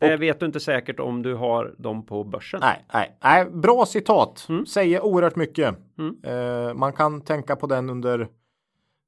Det 0.00 0.14
och, 0.14 0.22
vet 0.22 0.40
du 0.40 0.46
inte 0.46 0.60
säkert 0.60 1.00
om 1.00 1.22
du 1.22 1.34
har 1.34 1.74
dem 1.78 2.06
på 2.06 2.24
börsen. 2.24 2.60
Nej, 2.60 2.84
nej, 2.92 3.16
nej 3.22 3.44
bra 3.44 3.86
citat. 3.86 4.46
Mm. 4.48 4.66
Säger 4.66 5.04
oerhört 5.04 5.36
mycket. 5.36 5.76
Mm. 5.98 6.16
Uh, 6.26 6.74
man 6.74 6.92
kan 6.92 7.20
tänka 7.20 7.56
på 7.56 7.66
den 7.66 7.90
under 7.90 8.28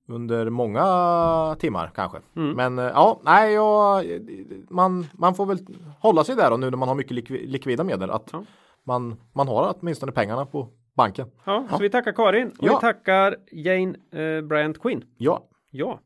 under 0.08 0.50
många 0.50 1.56
timmar 1.58 1.90
kanske. 1.94 2.18
Mm. 2.36 2.56
Men 2.56 2.78
uh, 2.78 2.84
ja, 2.84 3.20
nej, 3.24 3.54
ja, 3.54 4.02
man, 4.70 5.06
man 5.12 5.34
får 5.34 5.46
väl 5.46 5.58
hålla 6.00 6.24
sig 6.24 6.36
där 6.36 6.52
och 6.52 6.60
nu 6.60 6.70
när 6.70 6.76
man 6.76 6.88
har 6.88 6.94
mycket 6.94 7.12
likv 7.12 7.34
likvida 7.34 7.84
medel 7.84 8.10
att 8.10 8.30
ja. 8.32 8.44
man, 8.84 9.16
man 9.32 9.48
har 9.48 9.74
åtminstone 9.80 10.12
pengarna 10.12 10.46
på 10.46 10.68
banken. 10.96 11.30
Ja, 11.44 11.66
ja. 11.70 11.76
så 11.76 11.82
vi 11.82 11.90
tackar 11.90 12.12
Karin 12.12 12.48
och 12.48 12.66
ja. 12.66 12.74
vi 12.74 12.80
tackar 12.80 13.36
Jane 13.52 13.94
uh, 14.14 14.46
Bryant 14.46 14.78
Quinn. 14.78 15.04
Ja. 15.16 15.48
Ja. 15.70 16.00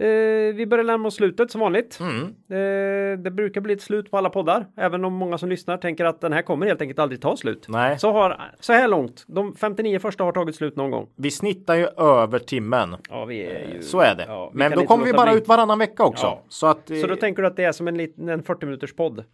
Eh, 0.00 0.54
vi 0.54 0.66
börjar 0.66 0.84
närma 0.84 1.08
oss 1.08 1.14
slutet 1.14 1.50
som 1.50 1.60
vanligt. 1.60 2.00
Mm. 2.00 2.22
Eh, 2.24 3.18
det 3.18 3.30
brukar 3.30 3.60
bli 3.60 3.74
ett 3.74 3.82
slut 3.82 4.10
på 4.10 4.18
alla 4.18 4.30
poddar, 4.30 4.66
även 4.76 5.04
om 5.04 5.12
många 5.14 5.38
som 5.38 5.48
lyssnar 5.48 5.76
tänker 5.76 6.04
att 6.04 6.20
den 6.20 6.32
här 6.32 6.42
kommer 6.42 6.66
helt 6.66 6.82
enkelt 6.82 6.98
aldrig 6.98 7.20
ta 7.20 7.36
slut. 7.36 7.66
Nej. 7.68 7.98
Så, 7.98 8.12
har, 8.12 8.50
så 8.60 8.72
här 8.72 8.88
långt, 8.88 9.24
de 9.26 9.54
59 9.54 9.98
första 9.98 10.24
har 10.24 10.32
tagit 10.32 10.56
slut 10.56 10.76
någon 10.76 10.90
gång. 10.90 11.08
Vi 11.16 11.30
snittar 11.30 11.74
ju 11.74 11.86
över 11.96 12.38
timmen. 12.38 12.96
Ja, 13.10 13.24
vi 13.24 13.44
är 13.44 13.74
ju... 13.74 13.82
Så 13.82 14.00
är 14.00 14.14
det. 14.14 14.24
Ja, 14.28 14.50
Men 14.54 14.72
då 14.72 14.86
kommer 14.86 15.04
vi 15.04 15.12
bara 15.12 15.30
bli... 15.30 15.38
ut 15.38 15.48
varannan 15.48 15.78
vecka 15.78 16.04
också. 16.04 16.26
Ja. 16.26 16.42
Så, 16.48 16.66
att, 16.66 16.90
så 17.00 17.06
då 17.06 17.16
tänker 17.16 17.42
du 17.42 17.48
att 17.48 17.56
det 17.56 17.64
är 17.64 17.72
som 17.72 17.88
en, 17.88 17.96
liten, 17.96 18.28
en 18.28 18.42
40 18.42 18.66
minuters 18.66 18.94
podd? 18.94 19.24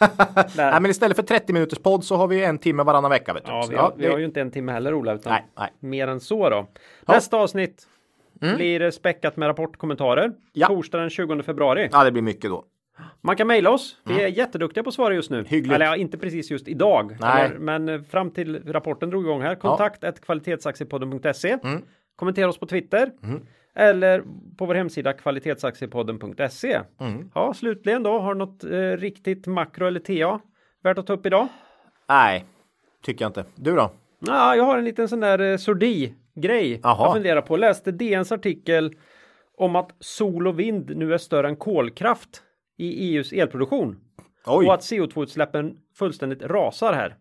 nej, 0.56 0.80
men 0.80 0.86
istället 0.86 1.16
för 1.16 1.22
30 1.22 1.52
minuters 1.52 1.78
podd 1.78 2.04
så 2.04 2.16
har 2.16 2.26
vi 2.26 2.44
en 2.44 2.58
timme 2.58 2.82
varannan 2.82 3.10
vecka. 3.10 3.32
Vet 3.32 3.44
du. 3.44 3.52
Ja, 3.52 3.66
vi, 3.70 3.76
har, 3.76 3.82
ja, 3.82 3.94
vi 3.96 4.06
har 4.06 4.18
ju 4.18 4.24
inte 4.24 4.40
en 4.40 4.50
timme 4.50 4.72
heller 4.72 4.94
Ola, 4.94 5.14
utan 5.14 5.32
nej, 5.32 5.46
nej. 5.58 5.70
mer 5.80 6.08
än 6.08 6.20
så 6.20 6.50
då. 6.50 6.66
Nästa 7.06 7.36
avsnitt 7.36 7.86
Mm. 8.42 8.56
Blir 8.56 8.90
späckat 8.90 9.36
med 9.36 9.48
rapportkommentarer. 9.48 10.32
Ja. 10.52 10.66
Torsdag 10.66 10.98
den 10.98 11.10
20 11.10 11.42
februari. 11.42 11.88
Ja, 11.92 12.04
det 12.04 12.12
blir 12.12 12.22
mycket 12.22 12.50
då. 12.50 12.64
Man 13.20 13.36
kan 13.36 13.46
mejla 13.46 13.70
oss. 13.70 13.96
Vi 14.04 14.12
mm. 14.12 14.24
är 14.24 14.28
jätteduktiga 14.28 14.84
på 14.84 14.88
att 14.88 14.94
svara 14.94 15.14
just 15.14 15.30
nu. 15.30 15.44
Hyggligt. 15.44 15.74
Eller 15.74 15.86
ja, 15.86 15.96
inte 15.96 16.18
precis 16.18 16.50
just 16.50 16.68
idag. 16.68 17.12
Eller, 17.12 17.58
men 17.58 17.88
eh, 17.88 18.02
fram 18.02 18.30
till 18.30 18.72
rapporten 18.72 19.10
drog 19.10 19.24
igång 19.24 19.42
här. 19.42 19.54
Kontakt 19.54 20.02
ja. 20.02 20.12
kvalitetsaktiepodden.se. 20.12 21.58
Mm. 21.64 21.82
Kommentera 22.16 22.48
oss 22.48 22.58
på 22.58 22.66
Twitter. 22.66 23.10
Mm. 23.22 23.46
Eller 23.74 24.22
på 24.58 24.66
vår 24.66 24.74
hemsida 24.74 25.12
kvalitetsaktiepodden.se. 25.12 26.80
Mm. 27.00 27.30
Ja, 27.34 27.54
slutligen 27.54 28.02
då. 28.02 28.18
Har 28.18 28.34
du 28.34 28.38
något 28.38 28.64
eh, 28.64 28.70
riktigt 28.78 29.46
makro 29.46 29.86
eller 29.86 30.00
TA 30.00 30.40
värt 30.82 30.98
att 30.98 31.06
ta 31.06 31.12
upp 31.12 31.26
idag? 31.26 31.48
Nej, 32.08 32.44
tycker 33.02 33.24
jag 33.24 33.28
inte. 33.28 33.44
Du 33.54 33.76
då? 33.76 33.90
Ja, 34.26 34.56
jag 34.56 34.64
har 34.64 34.78
en 34.78 34.84
liten 34.84 35.08
sån 35.08 35.20
där 35.20 35.38
eh, 35.38 35.56
sordi 35.56 36.14
grej 36.34 36.80
Aha. 36.84 37.04
jag 37.04 37.14
funderar 37.14 37.42
på. 37.42 37.56
Läste 37.56 37.92
DNs 37.92 38.32
artikel 38.32 38.94
om 39.56 39.76
att 39.76 39.90
sol 40.00 40.46
och 40.46 40.58
vind 40.58 40.96
nu 40.96 41.14
är 41.14 41.18
större 41.18 41.48
än 41.48 41.56
kolkraft 41.56 42.42
i 42.78 43.14
EUs 43.14 43.32
elproduktion. 43.32 43.96
Oj. 44.46 44.66
Och 44.66 44.74
att 44.74 44.80
CO2-utsläppen 44.80 45.76
fullständigt 45.98 46.42
rasar 46.42 46.92
här. 46.92 47.16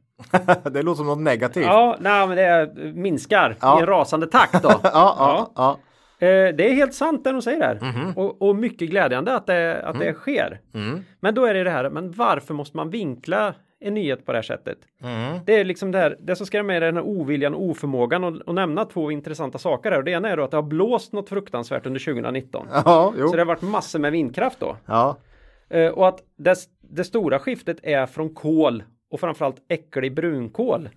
det 0.71 0.81
låter 0.81 0.97
som 0.97 1.07
något 1.07 1.19
negativt. 1.19 1.65
Ja, 1.65 1.97
nej, 1.99 2.27
men 2.27 2.37
det 2.37 2.73
minskar 2.93 3.55
ja. 3.61 3.79
i 3.79 3.81
en 3.81 3.87
rasande 3.87 4.27
takt 4.27 4.63
då. 4.63 4.69
ja, 4.83 4.89
ja, 4.93 5.51
ja. 5.55 5.79
Eh, 6.27 6.55
det 6.55 6.69
är 6.69 6.73
helt 6.73 6.93
sant 6.93 7.23
det 7.23 7.31
de 7.31 7.41
säger 7.41 7.59
där. 7.59 7.75
Mm 7.75 7.95
-hmm. 7.95 8.15
och, 8.15 8.41
och, 8.41 8.55
mycket 8.55 8.89
glädjande 8.89 9.35
att 9.35 9.47
det, 9.47 9.81
att 9.83 9.95
mm. 9.95 10.07
det 10.07 10.13
sker. 10.13 10.61
Mm. 10.73 11.03
Men 11.19 11.35
då 11.35 11.45
är 11.45 11.53
det 11.53 11.63
det 11.63 11.69
här, 11.69 11.89
men 11.89 12.11
varför 12.11 12.53
måste 12.53 12.77
man 12.77 12.89
vinkla 12.89 13.53
en 13.79 13.93
nyhet 13.93 14.25
på 14.25 14.31
det 14.31 14.37
här 14.37 14.43
sättet. 14.43 14.77
Mm. 15.01 15.39
Det 15.45 15.59
är 15.59 15.63
liksom 15.63 15.91
det 15.91 15.97
här, 15.97 16.17
det 16.19 16.35
som 16.35 16.45
skrämmer 16.45 16.73
är 16.73 16.81
den 16.81 16.95
här 16.95 17.03
oviljan 17.03 17.53
och 17.53 17.63
oförmågan 17.63 18.23
att 18.23 18.55
nämna 18.55 18.85
två 18.85 19.11
intressanta 19.11 19.57
saker 19.57 19.91
här. 19.91 19.97
Och 19.97 20.03
det 20.03 20.11
ena 20.11 20.29
är 20.29 20.37
då 20.37 20.43
att 20.43 20.51
det 20.51 20.57
har 20.57 20.63
blåst 20.63 21.13
något 21.13 21.29
fruktansvärt 21.29 21.85
under 21.85 21.99
2019. 21.99 22.67
Ja, 22.85 23.13
så 23.17 23.31
det 23.31 23.37
har 23.37 23.45
varit 23.45 23.61
massor 23.61 23.99
med 23.99 24.11
vindkraft 24.11 24.59
då. 24.59 24.77
Ja. 24.85 25.17
Uh, 25.73 25.87
och 25.87 26.07
att 26.07 26.23
det, 26.37 26.55
det 26.81 27.03
stora 27.03 27.39
skiftet 27.39 27.77
är 27.83 28.05
från 28.05 28.33
kol 28.33 28.83
och 29.11 29.19
framförallt 29.19 29.57
äcklig 29.67 30.15
brunkol 30.15 30.89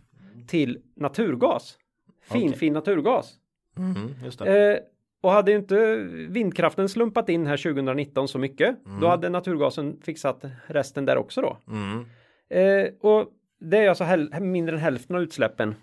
till 0.47 0.79
naturgas. 0.97 1.79
Fin, 2.23 2.43
okay. 2.43 2.59
fin 2.59 2.73
naturgas. 2.73 3.33
Mm, 3.79 4.15
just 4.25 4.39
det. 4.39 4.75
Uh, 4.75 4.79
och 5.23 5.31
hade 5.31 5.53
inte 5.53 5.97
vindkraften 6.29 6.89
slumpat 6.89 7.29
in 7.29 7.47
här 7.47 7.57
2019 7.57 8.29
så 8.29 8.39
mycket, 8.39 8.87
mm. 8.87 9.01
då 9.01 9.09
hade 9.09 9.29
naturgasen 9.29 10.01
fixat 10.03 10.45
resten 10.67 11.05
där 11.05 11.17
också 11.17 11.41
då. 11.41 11.57
Mm. 11.69 12.05
Eh, 12.53 12.89
och 13.01 13.29
det 13.61 13.79
är 13.79 13.89
alltså 13.89 14.41
mindre 14.41 14.75
än 14.75 14.81
hälften 14.83 15.17
av 15.17 15.23
utsläppen 15.23 15.75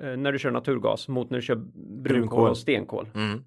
eh, 0.00 0.16
när 0.16 0.32
du 0.32 0.38
kör 0.38 0.50
naturgas 0.50 1.08
mot 1.08 1.30
när 1.30 1.38
du 1.38 1.42
kör 1.42 1.60
brunkol 2.02 2.48
och 2.48 2.58
stenkol. 2.58 3.08
Mm. 3.14 3.44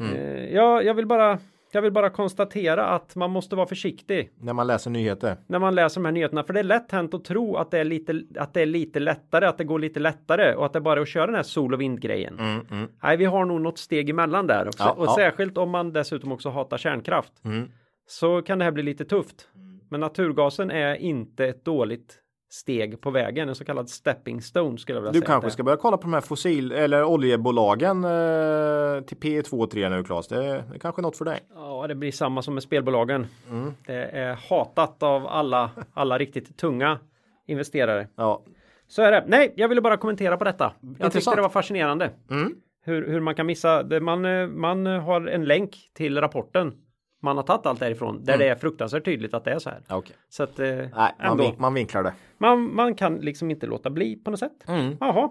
Mm. 0.00 0.16
Eh, 0.16 0.54
ja, 0.54 0.82
jag 0.82 0.94
vill 0.94 1.06
bara 1.06 1.38
jag 1.72 1.82
vill 1.82 1.92
bara 1.92 2.10
konstatera 2.10 2.86
att 2.86 3.16
man 3.16 3.30
måste 3.30 3.56
vara 3.56 3.66
försiktig. 3.66 4.30
När 4.40 4.52
man 4.52 4.66
läser 4.66 4.90
nyheter. 4.90 5.36
När 5.46 5.58
man 5.58 5.74
läser 5.74 6.00
de 6.00 6.04
här 6.04 6.12
nyheterna. 6.12 6.44
För 6.44 6.52
det 6.52 6.60
är 6.60 6.64
lätt 6.64 6.92
hänt 6.92 7.14
att 7.14 7.24
tro 7.24 7.56
att 7.56 7.70
det 7.70 7.78
är 7.78 7.84
lite, 7.84 8.22
att 8.36 8.54
det 8.54 8.62
är 8.62 8.66
lite 8.66 9.00
lättare, 9.00 9.46
att 9.46 9.58
det 9.58 9.64
går 9.64 9.78
lite 9.78 10.00
lättare 10.00 10.54
och 10.54 10.66
att 10.66 10.72
det 10.72 10.80
bara 10.80 10.98
är 10.98 11.02
att 11.02 11.08
köra 11.08 11.26
den 11.26 11.34
här 11.34 11.42
sol 11.42 11.74
och 11.74 11.80
vindgrejen. 11.80 12.38
Mm, 12.38 12.66
mm. 12.70 12.88
Nej, 13.02 13.16
vi 13.16 13.24
har 13.24 13.44
nog 13.44 13.60
något 13.60 13.78
steg 13.78 14.10
emellan 14.10 14.46
där. 14.46 14.66
Också. 14.68 14.82
Ja, 14.82 14.90
och 14.90 15.06
ja. 15.06 15.14
särskilt 15.16 15.58
om 15.58 15.70
man 15.70 15.92
dessutom 15.92 16.32
också 16.32 16.50
hatar 16.50 16.78
kärnkraft. 16.78 17.32
Mm. 17.44 17.70
Så 18.06 18.42
kan 18.42 18.58
det 18.58 18.64
här 18.64 18.72
bli 18.72 18.82
lite 18.82 19.04
tufft. 19.04 19.48
Men 19.90 20.00
naturgasen 20.00 20.70
är 20.70 20.94
inte 20.94 21.46
ett 21.46 21.64
dåligt 21.64 22.18
steg 22.52 23.00
på 23.00 23.10
vägen, 23.10 23.48
en 23.48 23.54
så 23.54 23.64
kallad 23.64 23.88
stepping 23.88 24.42
stone 24.42 24.78
skulle 24.78 24.96
jag 24.96 25.02
vilja 25.02 25.12
du 25.12 25.18
säga. 25.18 25.26
Du 25.26 25.26
kanske 25.26 25.50
ska 25.50 25.62
börja 25.62 25.76
kolla 25.76 25.96
på 25.96 26.02
de 26.02 26.12
här 26.12 26.20
fossil 26.20 26.72
eller 26.72 27.04
oljebolagen 27.04 28.04
eh, 28.04 29.00
till 29.00 29.16
P2 29.16 29.62
och 29.62 29.70
3 29.70 29.88
nu 29.88 30.04
Claes. 30.04 30.28
Det, 30.28 30.36
det 30.42 30.74
är 30.74 30.78
kanske 30.78 31.02
något 31.02 31.16
för 31.16 31.24
dig. 31.24 31.40
Ja, 31.54 31.86
det 31.88 31.94
blir 31.94 32.12
samma 32.12 32.42
som 32.42 32.54
med 32.54 32.62
spelbolagen. 32.62 33.26
Mm. 33.50 33.74
Det 33.86 33.94
är 33.94 34.34
hatat 34.34 35.02
av 35.02 35.26
alla, 35.26 35.70
alla 35.94 36.18
riktigt 36.18 36.56
tunga 36.56 36.98
investerare. 37.46 38.08
Ja. 38.16 38.42
Så 38.88 39.02
är 39.02 39.12
det. 39.12 39.24
Nej, 39.26 39.52
jag 39.56 39.68
ville 39.68 39.80
bara 39.80 39.96
kommentera 39.96 40.36
på 40.36 40.44
detta. 40.44 40.72
Jag 40.80 40.90
Intressant. 40.90 41.12
tyckte 41.12 41.36
det 41.36 41.42
var 41.42 41.48
fascinerande. 41.48 42.10
Mm. 42.30 42.54
Hur, 42.82 43.08
hur 43.08 43.20
man 43.20 43.34
kan 43.34 43.46
missa 43.46 43.82
det. 43.82 44.00
Man, 44.00 44.24
eh, 44.24 44.46
man 44.46 44.86
har 44.86 45.26
en 45.26 45.44
länk 45.44 45.90
till 45.94 46.20
rapporten 46.20 46.72
man 47.20 47.36
har 47.36 47.44
tagit 47.44 47.66
allt 47.66 47.80
därifrån 47.80 48.24
där 48.24 48.34
mm. 48.34 48.46
det 48.46 48.52
är 48.52 48.56
fruktansvärt 48.56 49.04
tydligt 49.04 49.34
att 49.34 49.44
det 49.44 49.50
är 49.50 49.58
så 49.58 49.70
här. 49.70 49.82
Okay. 49.88 50.16
Så 50.28 50.42
att, 50.42 50.58
eh, 50.58 50.66
Nej, 50.66 51.14
man, 51.18 51.38
vink, 51.38 51.58
man 51.58 51.74
vinklar 51.74 52.02
det. 52.02 52.14
Man, 52.38 52.74
man 52.74 52.94
kan 52.94 53.16
liksom 53.16 53.50
inte 53.50 53.66
låta 53.66 53.90
bli 53.90 54.16
på 54.16 54.30
något 54.30 54.40
sätt. 54.40 54.68
Mm. 54.68 54.96
Jaha. 55.00 55.30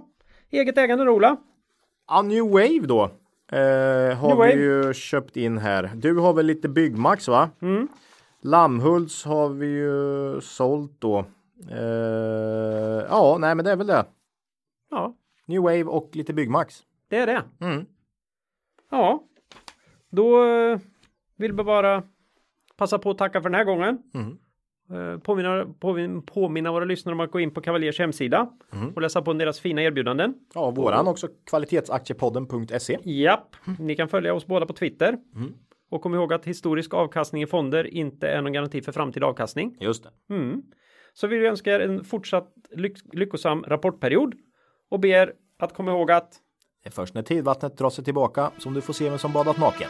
Eget 0.49 0.77
ägande 0.77 1.05
då 1.05 1.11
Ola? 1.11 1.37
Ja, 2.07 2.21
New 2.21 2.43
Wave 2.43 2.79
då. 2.87 3.03
Eh, 3.51 4.17
har 4.17 4.27
New 4.27 4.37
vi 4.37 4.55
Wave. 4.55 4.87
ju 4.87 4.93
köpt 4.93 5.37
in 5.37 5.57
här. 5.57 5.91
Du 5.95 6.17
har 6.17 6.33
väl 6.33 6.45
lite 6.45 6.69
Byggmax 6.69 7.27
va? 7.27 7.49
Mm. 7.61 7.87
Lammhults 8.41 9.25
har 9.25 9.49
vi 9.49 9.67
ju 9.67 10.41
sålt 10.41 11.01
då. 11.01 11.25
Eh, 11.71 13.05
ja, 13.09 13.37
nej 13.39 13.55
men 13.55 13.65
det 13.65 13.71
är 13.71 13.75
väl 13.75 13.87
det. 13.87 14.05
Ja. 14.91 15.15
New 15.45 15.61
Wave 15.61 15.83
och 15.83 16.09
lite 16.13 16.33
Byggmax. 16.33 16.83
Det 17.07 17.17
är 17.17 17.25
det. 17.25 17.43
Mm. 17.65 17.85
Ja. 18.91 19.23
Då 20.09 20.45
eh, 20.45 20.79
vill 21.39 21.53
bara 21.53 22.03
passa 22.77 22.99
på 22.99 23.11
att 23.11 23.17
tacka 23.17 23.41
för 23.41 23.49
den 23.49 23.57
här 23.57 23.65
gången. 23.65 23.97
Mm. 24.13 24.37
Eh, 24.91 25.19
påminna, 25.19 25.65
påminna, 25.79 26.21
påminna 26.21 26.71
våra 26.71 26.85
lyssnare 26.85 27.13
om 27.13 27.19
att 27.19 27.31
gå 27.31 27.39
in 27.39 27.53
på 27.53 27.61
Cavaliers 27.61 27.99
hemsida 27.99 28.49
mm. 28.73 28.93
och 28.93 29.01
läsa 29.01 29.21
på 29.21 29.33
deras 29.33 29.59
fina 29.59 29.81
erbjudanden. 29.81 30.33
Ja, 30.53 30.71
våran 30.71 31.07
också 31.07 31.27
kvalitetsaktiepodden.se. 31.49 32.97
Japp, 33.03 33.55
ni 33.79 33.95
kan 33.95 34.07
följa 34.07 34.33
oss 34.33 34.47
båda 34.47 34.65
på 34.65 34.73
Twitter. 34.73 35.17
Mm. 35.35 35.53
Och 35.89 36.01
kom 36.01 36.15
ihåg 36.15 36.33
att 36.33 36.45
historisk 36.45 36.93
avkastning 36.93 37.43
i 37.43 37.47
fonder 37.47 37.87
inte 37.87 38.27
är 38.27 38.41
någon 38.41 38.53
garanti 38.53 38.81
för 38.81 38.91
framtida 38.91 39.25
avkastning. 39.25 39.77
Just 39.79 40.03
det. 40.03 40.35
Mm. 40.35 40.61
Så 41.13 41.27
vill 41.27 41.39
vi 41.39 41.47
önska 41.47 41.75
er 41.75 41.79
en 41.79 42.03
fortsatt 42.03 42.53
lyck 42.71 42.97
lyckosam 43.13 43.63
rapportperiod 43.63 44.35
och 44.89 44.99
ber 44.99 45.33
att 45.59 45.73
komma 45.73 45.91
ihåg 45.91 46.11
att 46.11 46.33
det 46.83 46.89
är 46.89 46.91
först 46.91 47.13
när 47.13 47.21
tidvattnet 47.21 47.77
drar 47.77 47.89
sig 47.89 48.03
tillbaka 48.03 48.51
som 48.57 48.73
du 48.73 48.81
får 48.81 48.93
se 48.93 49.09
vem 49.09 49.19
som 49.19 49.33
badat 49.33 49.57
naken. 49.57 49.89